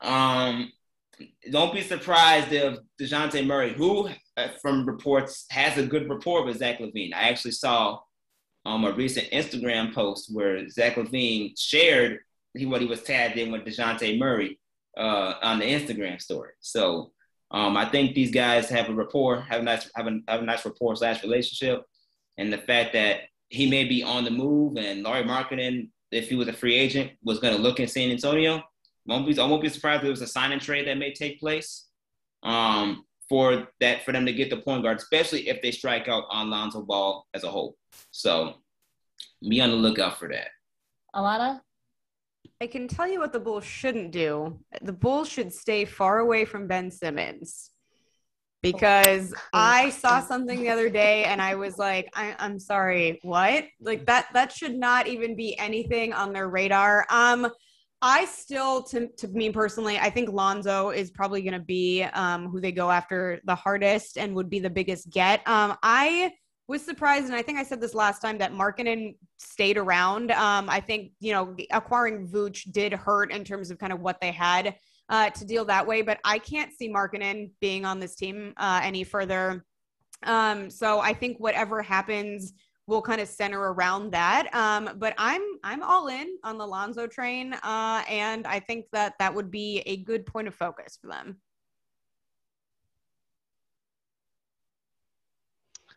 Um, 0.00 0.72
don't 1.52 1.72
be 1.72 1.82
surprised 1.82 2.52
if 2.52 2.78
Dejounte 3.00 3.46
Murray, 3.46 3.74
who 3.74 4.08
uh, 4.36 4.48
from 4.60 4.86
reports 4.86 5.46
has 5.50 5.78
a 5.78 5.86
good 5.86 6.08
rapport 6.10 6.44
with 6.44 6.58
Zach 6.58 6.78
LaVine. 6.80 7.14
I 7.14 7.28
actually 7.28 7.52
saw 7.52 8.00
um, 8.64 8.84
a 8.84 8.92
recent 8.92 9.30
Instagram 9.30 9.94
post 9.94 10.34
where 10.34 10.68
Zach 10.68 10.96
LaVine 10.96 11.54
shared 11.56 12.18
he 12.54 12.66
what 12.66 12.80
he 12.80 12.86
was 12.86 13.02
tagged 13.02 13.38
in 13.38 13.50
with 13.50 13.64
Dejounte 13.64 14.18
Murray 14.18 14.58
uh, 14.96 15.34
on 15.42 15.58
the 15.58 15.64
Instagram 15.64 16.20
story. 16.20 16.52
So 16.60 17.12
um, 17.50 17.76
I 17.76 17.88
think 17.88 18.14
these 18.14 18.30
guys 18.30 18.68
have 18.70 18.88
a 18.88 18.94
rapport, 18.94 19.40
have 19.42 19.60
a 19.60 19.64
nice 19.64 19.90
have 19.94 20.06
a, 20.06 20.18
have 20.28 20.42
a 20.42 20.44
nice 20.44 20.64
rapport 20.64 20.96
slash 20.96 21.22
relationship, 21.22 21.82
and 22.38 22.52
the 22.52 22.58
fact 22.58 22.92
that 22.94 23.20
he 23.48 23.68
may 23.68 23.84
be 23.84 24.02
on 24.02 24.24
the 24.24 24.30
move 24.30 24.78
and 24.78 25.02
Lauri 25.02 25.22
Markkanen, 25.22 25.90
if 26.10 26.30
he 26.30 26.34
was 26.34 26.48
a 26.48 26.52
free 26.54 26.74
agent, 26.74 27.12
was 27.22 27.38
going 27.38 27.54
to 27.54 27.60
look 27.60 27.80
in 27.80 27.86
San 27.86 28.10
Antonio. 28.10 28.62
Won't 29.04 29.26
be, 29.26 29.38
I 29.38 29.44
won't 29.44 29.60
be 29.60 29.68
surprised 29.68 29.98
if 29.98 30.02
there 30.02 30.10
was 30.10 30.22
a 30.22 30.26
signing 30.26 30.58
trade 30.58 30.86
that 30.86 30.96
may 30.96 31.12
take 31.12 31.38
place 31.38 31.88
um, 32.42 33.04
for 33.28 33.68
that 33.80 34.04
for 34.04 34.12
them 34.12 34.24
to 34.24 34.32
get 34.32 34.48
the 34.48 34.56
point 34.56 34.82
guard, 34.82 34.96
especially 34.96 35.48
if 35.48 35.60
they 35.60 35.70
strike 35.70 36.08
out 36.08 36.24
on 36.30 36.48
Lonzo 36.48 36.82
Ball 36.82 37.26
as 37.34 37.44
a 37.44 37.50
whole. 37.50 37.76
So 38.10 38.54
be 39.46 39.60
on 39.60 39.70
the 39.70 39.76
lookout 39.76 40.18
for 40.18 40.28
that. 40.28 40.48
Alana? 41.14 41.60
I 42.60 42.66
can 42.66 42.88
tell 42.88 43.08
you 43.08 43.18
what 43.18 43.32
the 43.32 43.40
Bulls 43.40 43.64
shouldn't 43.64 44.12
do. 44.12 44.60
The 44.82 44.92
Bulls 44.92 45.28
should 45.28 45.52
stay 45.52 45.84
far 45.84 46.20
away 46.20 46.44
from 46.44 46.68
Ben 46.68 46.90
Simmons 46.90 47.70
because 48.62 49.34
I 49.52 49.90
saw 49.90 50.20
something 50.20 50.62
the 50.62 50.68
other 50.68 50.88
day 50.88 51.24
and 51.24 51.42
I 51.42 51.56
was 51.56 51.78
like, 51.78 52.08
I, 52.14 52.36
am 52.38 52.60
sorry, 52.60 53.18
what? 53.22 53.64
Like 53.80 54.06
that 54.06 54.28
that 54.34 54.52
should 54.52 54.76
not 54.76 55.08
even 55.08 55.34
be 55.34 55.58
anything 55.58 56.12
on 56.12 56.32
their 56.32 56.48
radar. 56.48 57.04
Um, 57.10 57.50
I 58.00 58.24
still, 58.24 58.82
to, 58.84 59.08
to 59.18 59.28
me 59.28 59.50
personally, 59.50 59.96
I 59.98 60.10
think 60.10 60.28
Lonzo 60.32 60.90
is 60.90 61.12
probably 61.12 61.42
going 61.42 61.52
to 61.52 61.60
be 61.60 62.02
um, 62.02 62.48
who 62.48 62.60
they 62.60 62.72
go 62.72 62.90
after 62.90 63.40
the 63.44 63.54
hardest 63.54 64.18
and 64.18 64.34
would 64.34 64.50
be 64.50 64.58
the 64.58 64.70
biggest 64.70 65.10
get. 65.10 65.46
Um, 65.46 65.76
I 65.84 66.32
was 66.68 66.82
surprised, 66.82 67.26
and 67.26 67.34
I 67.34 67.42
think 67.42 67.58
I 67.58 67.64
said 67.64 67.80
this 67.80 67.94
last 67.94 68.20
time 68.20 68.38
that 68.38 68.52
Markkanen 68.52 69.16
stayed 69.38 69.76
around. 69.76 70.30
Um, 70.30 70.70
I 70.70 70.80
think 70.80 71.12
you 71.20 71.32
know 71.32 71.56
acquiring 71.70 72.28
Vooch 72.28 72.70
did 72.72 72.92
hurt 72.92 73.32
in 73.32 73.44
terms 73.44 73.70
of 73.70 73.78
kind 73.78 73.92
of 73.92 74.00
what 74.00 74.20
they 74.20 74.30
had 74.30 74.76
uh, 75.08 75.30
to 75.30 75.44
deal 75.44 75.64
that 75.66 75.86
way, 75.86 76.02
but 76.02 76.18
I 76.24 76.38
can't 76.38 76.72
see 76.72 76.88
Markkanen 76.88 77.50
being 77.60 77.84
on 77.84 78.00
this 78.00 78.14
team 78.14 78.54
uh, 78.56 78.80
any 78.82 79.04
further. 79.04 79.64
Um, 80.24 80.70
so 80.70 81.00
I 81.00 81.12
think 81.12 81.38
whatever 81.38 81.82
happens 81.82 82.54
will 82.86 83.02
kind 83.02 83.20
of 83.20 83.28
center 83.28 83.72
around 83.72 84.12
that. 84.12 84.52
Um, 84.54 84.90
but 84.98 85.14
I'm 85.18 85.42
I'm 85.64 85.82
all 85.82 86.08
in 86.08 86.36
on 86.44 86.58
the 86.58 86.66
Lonzo 86.66 87.06
train, 87.06 87.54
uh, 87.54 88.02
and 88.08 88.46
I 88.46 88.60
think 88.60 88.86
that 88.92 89.14
that 89.18 89.34
would 89.34 89.50
be 89.50 89.80
a 89.86 89.98
good 89.98 90.26
point 90.26 90.48
of 90.48 90.54
focus 90.54 90.98
for 91.00 91.08
them. 91.08 91.38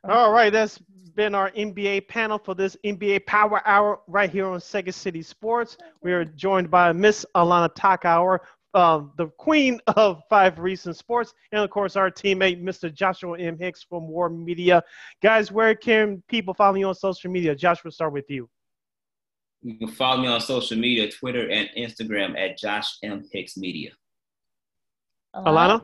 All 0.08 0.32
right, 0.32 0.54
that's 0.54 0.78
been 1.16 1.34
our 1.34 1.50
NBA 1.52 2.08
panel 2.08 2.38
for 2.38 2.54
this 2.54 2.78
NBA 2.86 3.26
Power 3.26 3.68
Hour 3.68 4.02
right 4.06 4.30
here 4.30 4.46
on 4.46 4.62
Second 4.62 4.94
City 4.94 5.24
Sports. 5.24 5.78
We 6.04 6.14
are 6.14 6.24
joined 6.24 6.70
by 6.70 6.92
Miss 6.92 7.26
Alana 7.36 7.74
Tachauer, 7.74 8.38
um, 8.76 9.14
the 9.18 9.30
queen 9.40 9.80
of 9.88 10.22
Five 10.30 10.60
Reasons 10.60 11.00
Sports, 11.00 11.34
and 11.52 11.62
of 11.62 11.72
course 11.72 11.96
our 11.96 12.12
teammate 12.12 12.62
Mr. 12.62 12.94
Joshua 12.94 13.40
M. 13.40 13.58
Hicks 13.58 13.82
from 13.82 14.08
WARR 14.08 14.30
Media. 14.30 14.84
Guys, 15.24 15.52
where 15.52 15.74
can 15.74 16.22
people 16.28 16.54
follow 16.54 16.76
you 16.76 16.88
on 16.88 16.94
social 16.94 17.32
media? 17.32 17.56
Josh, 17.56 17.84
we'll 17.84 17.90
start 17.90 18.14
with 18.14 18.30
you. 18.30 18.48
You 19.64 19.80
can 19.80 19.88
follow 19.88 20.22
me 20.22 20.28
on 20.28 20.40
social 20.40 20.78
media, 20.78 21.10
Twitter 21.12 21.50
and 21.50 21.68
Instagram 21.76 22.38
at 22.38 22.60
Josh 22.60 22.98
M. 23.02 23.24
Hicks 23.34 23.58
Media. 23.58 23.90
Alana? 25.34 25.84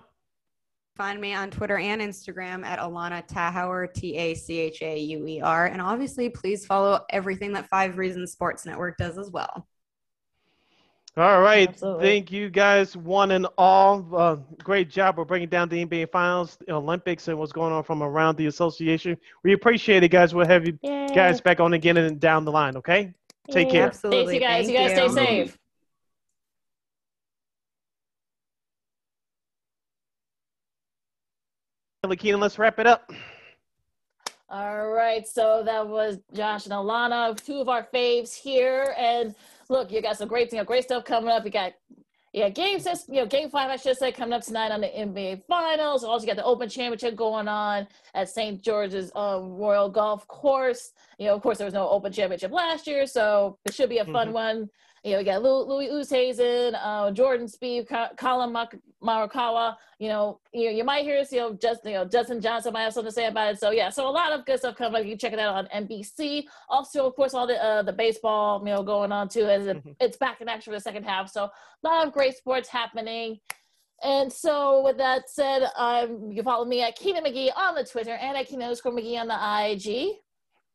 Find 0.96 1.22
me 1.22 1.34
on 1.34 1.50
Twitter 1.50 1.78
and 1.78 2.02
Instagram 2.02 2.66
at 2.66 2.80
Alana 2.80 3.26
Tachauer, 3.28 3.94
T 3.94 4.16
A 4.18 4.36
C 4.36 4.60
H 4.60 4.82
A 4.82 5.00
U 5.00 5.26
E 5.26 5.42
R. 5.42 5.68
And 5.68 5.82
obviously, 5.82 6.30
please 6.30 6.66
follow 6.66 7.00
everything 7.10 7.54
that 7.54 7.70
Five 7.70 7.98
Reasons 7.98 8.32
Sports 8.32 8.66
Network 8.66 8.98
does 8.98 9.18
as 9.18 9.32
well. 9.32 9.68
All 11.18 11.42
right. 11.42 11.68
Absolutely. 11.68 12.06
Thank 12.06 12.32
you 12.32 12.50
guys, 12.50 12.96
one 12.96 13.32
and 13.32 13.46
all. 13.58 14.08
Uh, 14.16 14.38
great 14.64 14.90
job 14.90 15.20
of 15.20 15.28
breaking 15.28 15.50
down 15.50 15.68
the 15.68 15.86
NBA 15.86 16.10
Finals, 16.10 16.58
the 16.66 16.74
Olympics, 16.74 17.28
and 17.28 17.38
what's 17.38 17.52
going 17.52 17.74
on 17.74 17.84
from 17.84 18.02
around 18.02 18.38
the 18.38 18.46
association. 18.46 19.18
We 19.44 19.52
appreciate 19.52 20.04
it, 20.04 20.10
guys. 20.10 20.34
We'll 20.34 20.48
have 20.48 20.66
you 20.66 20.80
Yay. 20.82 21.08
guys 21.14 21.42
back 21.42 21.60
on 21.60 21.74
again 21.74 21.98
and 21.98 22.18
down 22.18 22.46
the 22.46 22.52
line, 22.52 22.78
okay? 22.78 23.14
Take 23.50 23.72
care. 23.72 23.88
Absolutely. 23.88 24.40
Thanks, 24.40 24.70
you 24.70 24.76
guys. 24.78 24.94
Thank 24.94 24.98
you 24.98 25.06
guys 25.06 25.12
stay 25.12 25.46
you. 25.46 25.52
Lakina, 32.10 32.40
let's 32.40 32.58
wrap 32.58 32.80
it 32.80 32.88
up. 32.88 33.12
All 34.50 34.90
right, 34.90 35.26
so 35.28 35.62
that 35.64 35.88
was 35.88 36.18
Josh 36.34 36.66
and 36.66 36.74
Alana, 36.74 37.42
two 37.42 37.62
of 37.62 37.70
our 37.70 37.88
faves 37.94 38.36
here. 38.36 38.94
And 38.98 39.34
look, 39.70 39.92
you 39.92 40.02
got 40.02 40.18
some 40.18 40.28
great, 40.28 40.52
you 40.52 40.58
know, 40.58 40.66
great 40.66 40.84
stuff 40.84 41.06
coming 41.06 41.30
up. 41.30 41.46
You 41.46 41.52
got, 41.52 41.74
yeah, 42.34 42.50
game 42.50 42.80
six, 42.80 43.06
you 43.08 43.16
know, 43.16 43.26
game 43.28 43.50
five, 43.50 43.70
I 43.70 43.76
should 43.78 43.98
say, 43.98 44.12
coming 44.12 44.34
up 44.34 44.42
tonight 44.42 44.72
on 44.72 44.82
the 44.82 44.88
NBA 44.88 45.44
Finals. 45.46 46.04
Also, 46.04 46.26
got 46.26 46.36
the 46.36 46.44
Open 46.44 46.68
Championship 46.68 47.16
going 47.16 47.48
on 47.48 47.88
at 48.16 48.30
St. 48.30 48.62
George's 48.62 49.12
um, 49.16 49.52
Royal 49.54 49.88
Golf 49.88 50.28
Course. 50.28 50.94
You 51.20 51.28
know, 51.28 51.36
of 51.36 51.42
course, 51.42 51.60
there 51.60 51.66
was 51.66 51.74
no 51.74 51.88
Open 51.88 52.12
Championship 52.12 52.52
last 52.52 52.88
year, 52.88 53.06
so 53.06 53.58
it 53.66 53.74
should 53.74 53.90
be 53.90 54.00
a 54.00 54.06
fun 54.06 54.30
Mhm. 54.30 54.34
one. 54.34 54.70
You 55.04 55.14
know, 55.14 55.18
we 55.18 55.24
got 55.24 55.42
Lou- 55.42 55.64
Louis 55.64 55.90
Oosthuizen, 55.90 56.78
uh, 56.80 57.10
Jordan 57.12 57.48
Ka- 57.86 58.12
Collin 58.18 58.54
Morikawa. 59.04 59.76
You 59.98 60.10
know, 60.10 60.40
you 60.54 60.70
you 60.70 60.84
might 60.84 61.04
hear 61.06 61.20
us, 61.20 61.32
you 61.32 61.40
know, 61.40 61.54
just 61.54 61.84
you 61.84 61.94
know, 61.94 62.06
Dustin 62.06 62.40
Johnson 62.40 62.72
might 62.72 62.84
have 62.84 62.94
something 62.94 63.10
to 63.10 63.14
say 63.14 63.26
about 63.26 63.54
it. 63.54 63.60
So 63.60 63.72
yeah, 63.72 63.90
so 63.90 64.08
a 64.08 64.12
lot 64.12 64.32
of 64.32 64.46
good 64.46 64.60
stuff 64.60 64.76
coming 64.76 65.00
up. 65.02 65.06
You 65.06 65.14
can 65.14 65.18
check 65.18 65.34
it 65.34 65.40
out 65.40 65.56
on 65.56 65.68
NBC. 65.88 66.46
Also, 66.70 67.08
of 67.08 67.16
course, 67.16 67.34
all 67.34 67.48
the 67.48 67.64
uh, 67.64 67.82
the 67.82 67.94
baseball, 67.94 68.60
you 68.60 68.74
know, 68.74 68.84
going 68.84 69.12
on 69.12 69.28
too 69.28 69.46
as 69.46 69.66
it, 69.66 69.84
Mhm. 69.84 69.96
it's 70.00 70.18
back 70.18 70.40
in 70.40 70.48
action 70.48 70.72
for 70.72 70.78
the 70.78 70.82
second 70.84 71.04
half. 71.06 71.30
So 71.32 71.46
a 71.46 71.52
lot 71.88 72.06
of 72.06 72.14
great 72.14 72.36
sports 72.38 72.70
happening. 72.70 73.40
And 74.04 74.32
so, 74.32 74.84
with 74.84 74.98
that 74.98 75.30
said, 75.30 75.68
um, 75.76 76.30
you 76.30 76.36
can 76.36 76.44
follow 76.44 76.66
me 76.66 76.82
at 76.84 76.96
Keenan 76.96 77.24
McGee 77.24 77.56
on 77.56 77.74
the 77.76 77.84
Twitter 77.84 78.14
and 78.14 78.36
at 78.38 78.48
Keenan 78.48 78.64
underscore 78.66 78.92
McGee 78.94 79.20
on 79.20 79.28
the 79.28 79.36
IG. 79.36 80.16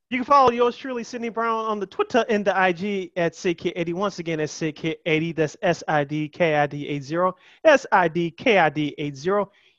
You 0.08 0.18
can 0.18 0.24
follow 0.24 0.52
yours 0.52 0.76
truly, 0.76 1.02
Sydney 1.02 1.30
Brown, 1.30 1.64
on 1.64 1.80
the 1.80 1.86
Twitter 1.86 2.24
and 2.28 2.44
the 2.44 2.52
IG 2.52 3.10
at 3.16 3.32
SidKid80. 3.32 3.92
Once 3.92 4.20
again, 4.20 4.38
that's 4.38 4.56
SidKid80. 4.56 5.34
That's 5.34 5.56
S 5.62 5.82
I 5.88 6.04
D 6.04 6.28
K 6.28 6.54
I 6.54 6.66
D 6.68 6.86
80. 6.86 7.32
S 7.64 7.86
I 7.90 8.06
D 8.06 8.30
K 8.30 8.58
I 8.58 8.68
D 8.68 8.94
80. 8.96 9.28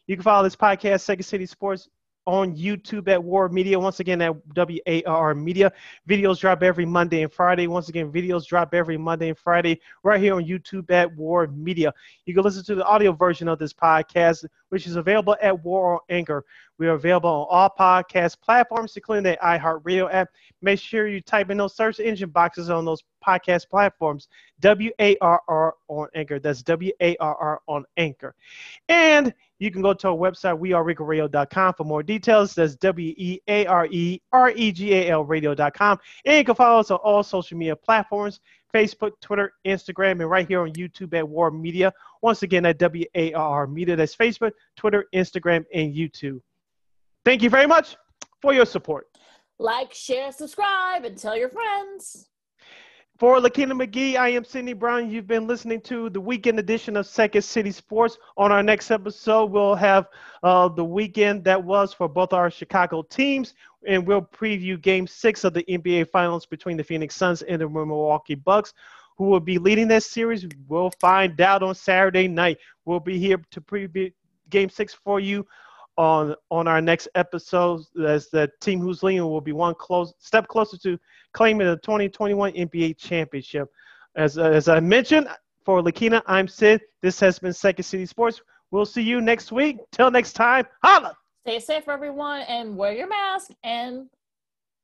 You 0.07 0.15
can 0.17 0.23
follow 0.23 0.43
this 0.43 0.57
podcast, 0.57 1.01
Second 1.01 1.23
City 1.23 1.45
Sports, 1.45 1.87
on 2.25 2.53
YouTube 2.57 3.07
at 3.07 3.23
WARR 3.23 3.47
Media. 3.47 3.79
Once 3.79 4.01
again, 4.01 4.21
at 4.21 4.35
WARR 4.53 5.33
Media. 5.33 5.71
Videos 6.09 6.39
drop 6.39 6.61
every 6.61 6.85
Monday 6.85 7.21
and 7.23 7.31
Friday. 7.31 7.67
Once 7.67 7.87
again, 7.87 8.11
videos 8.11 8.45
drop 8.45 8.73
every 8.73 8.97
Monday 8.97 9.29
and 9.29 9.37
Friday 9.37 9.79
right 10.03 10.19
here 10.19 10.35
on 10.35 10.43
YouTube 10.43 10.91
at 10.91 11.09
WARR 11.15 11.47
Media. 11.47 11.93
You 12.25 12.33
can 12.33 12.43
listen 12.43 12.65
to 12.65 12.75
the 12.75 12.83
audio 12.83 13.13
version 13.13 13.47
of 13.47 13.59
this 13.59 13.71
podcast, 13.71 14.45
which 14.69 14.87
is 14.87 14.95
available 14.95 15.35
at 15.41 15.63
WARR 15.63 15.95
on 15.95 15.99
Anchor. 16.09 16.45
We 16.77 16.87
are 16.87 16.93
available 16.93 17.29
on 17.29 17.47
all 17.49 17.73
podcast 17.77 18.39
platforms, 18.41 18.95
including 18.95 19.23
the 19.23 19.37
iHeartRadio 19.43 20.13
app. 20.13 20.29
Make 20.61 20.79
sure 20.79 21.07
you 21.07 21.21
type 21.21 21.49
in 21.49 21.57
those 21.57 21.75
search 21.75 21.99
engine 21.99 22.29
boxes 22.29 22.69
on 22.69 22.85
those 22.85 23.03
podcast 23.25 23.69
platforms. 23.69 24.27
W 24.59 24.91
A 24.99 25.17
R 25.17 25.41
R 25.47 25.75
on 25.87 26.07
Anchor. 26.15 26.39
That's 26.39 26.61
W 26.63 26.91
A 27.01 27.15
R 27.17 27.35
R 27.35 27.61
on 27.67 27.85
Anchor. 27.97 28.35
And 28.89 29.33
you 29.59 29.71
can 29.71 29.81
go 29.81 29.93
to 29.93 30.09
our 30.09 30.15
website, 30.15 30.59
weareregalradio.com 30.59 31.73
for 31.73 31.83
more 31.83 32.03
details. 32.03 32.53
That's 32.53 32.75
W 32.75 33.13
E 33.17 33.39
A 33.47 33.65
R 33.65 33.87
E 33.89 34.21
R 34.31 34.51
E 34.51 34.71
G 34.71 34.93
A 34.93 35.09
L 35.09 35.23
radio.com. 35.23 35.99
And 36.25 36.37
you 36.37 36.43
can 36.43 36.55
follow 36.55 36.79
us 36.79 36.91
on 36.91 36.97
all 36.97 37.23
social 37.23 37.57
media 37.57 37.75
platforms 37.75 38.39
Facebook, 38.73 39.11
Twitter, 39.21 39.53
Instagram, 39.65 40.11
and 40.11 40.29
right 40.29 40.47
here 40.47 40.61
on 40.61 40.73
YouTube 40.73 41.13
at 41.13 41.27
WARR 41.27 41.51
Media. 41.51 41.91
Once 42.21 42.43
again, 42.43 42.65
at 42.65 42.77
W 42.79 43.05
A 43.15 43.33
R 43.33 43.61
R 43.61 43.67
Media. 43.67 43.95
That's 43.95 44.15
Facebook, 44.15 44.51
Twitter, 44.75 45.05
Instagram, 45.13 45.65
and 45.73 45.93
YouTube. 45.93 46.39
Thank 47.25 47.41
you 47.41 47.49
very 47.49 47.67
much 47.67 47.97
for 48.41 48.53
your 48.53 48.65
support. 48.65 49.07
Like, 49.59 49.93
share, 49.93 50.31
subscribe, 50.31 51.05
and 51.05 51.17
tell 51.17 51.37
your 51.37 51.49
friends. 51.49 52.29
For 53.17 53.39
Lakina 53.39 53.73
McGee, 53.73 54.15
I 54.15 54.29
am 54.29 54.43
Sidney 54.43 54.73
Brown. 54.73 55.09
You've 55.09 55.25
been 55.25 55.47
listening 55.47 55.81
to 55.81 56.07
the 56.11 56.21
weekend 56.21 56.59
edition 56.59 56.95
of 56.95 57.07
Second 57.07 57.41
City 57.41 57.71
Sports. 57.71 58.19
On 58.37 58.51
our 58.51 58.61
next 58.61 58.91
episode, 58.91 59.45
we'll 59.45 59.73
have 59.73 60.07
uh, 60.43 60.67
the 60.67 60.85
weekend 60.85 61.43
that 61.45 61.63
was 61.63 61.91
for 61.95 62.07
both 62.07 62.31
our 62.31 62.51
Chicago 62.51 63.01
teams, 63.01 63.55
and 63.87 64.05
we'll 64.05 64.21
preview 64.21 64.79
Game 64.79 65.07
Six 65.07 65.43
of 65.45 65.55
the 65.55 65.63
NBA 65.63 66.11
Finals 66.11 66.45
between 66.45 66.77
the 66.77 66.83
Phoenix 66.83 67.15
Suns 67.15 67.41
and 67.41 67.59
the 67.59 67.67
Milwaukee 67.67 68.35
Bucks. 68.35 68.75
Who 69.17 69.23
will 69.23 69.39
be 69.39 69.57
leading 69.57 69.87
this 69.87 70.05
series? 70.05 70.45
We'll 70.67 70.93
find 71.01 71.41
out 71.41 71.63
on 71.63 71.73
Saturday 71.73 72.27
night. 72.27 72.59
We'll 72.85 72.99
be 72.99 73.17
here 73.17 73.41
to 73.49 73.61
preview 73.61 74.13
Game 74.51 74.69
Six 74.69 74.93
for 74.93 75.19
you 75.19 75.43
on 75.97 76.35
on 76.51 76.67
our 76.67 76.81
next 76.81 77.07
episode. 77.15 77.81
As 78.05 78.29
the 78.29 78.49
team 78.61 78.79
who's 78.79 79.03
leading 79.03 79.23
will 79.23 79.41
be 79.41 79.51
one 79.51 79.75
close 79.75 80.13
step 80.19 80.47
closer 80.47 80.77
to 80.79 80.97
claiming 81.33 81.67
the 81.67 81.77
2021 81.77 82.53
NBA 82.53 82.97
championship. 82.97 83.69
As, 84.15 84.37
as 84.37 84.67
I 84.67 84.79
mentioned, 84.79 85.27
for 85.63 85.81
Lakina, 85.81 86.23
I'm 86.25 86.47
Sid. 86.47 86.81
This 87.01 87.19
has 87.19 87.37
been 87.39 87.53
Second 87.53 87.83
City 87.83 88.05
Sports. 88.05 88.41
We'll 88.71 88.85
see 88.85 89.03
you 89.03 89.21
next 89.21 89.51
week. 89.51 89.77
Till 89.91 90.09
next 90.09 90.33
time, 90.33 90.65
holla! 90.83 91.15
Stay 91.45 91.59
safe, 91.59 91.87
everyone, 91.87 92.41
and 92.41 92.75
wear 92.75 92.93
your 92.93 93.07
mask. 93.07 93.51
And 93.63 94.09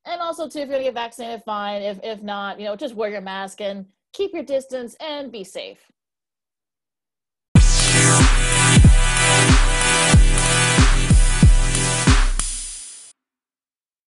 and 0.05 0.21
also, 0.21 0.47
too, 0.47 0.59
if 0.59 0.67
you're 0.67 0.77
gonna 0.77 0.83
get 0.83 0.93
vaccinated, 0.93 1.43
fine. 1.43 1.81
If 1.81 1.99
if 2.03 2.21
not, 2.21 2.59
you 2.59 2.65
know, 2.65 2.75
just 2.75 2.95
wear 2.95 3.09
your 3.09 3.21
mask 3.21 3.61
and 3.61 3.85
keep 4.13 4.33
your 4.33 4.43
distance 4.43 4.95
and 4.99 5.31
be 5.31 5.43
safe. 5.43 5.79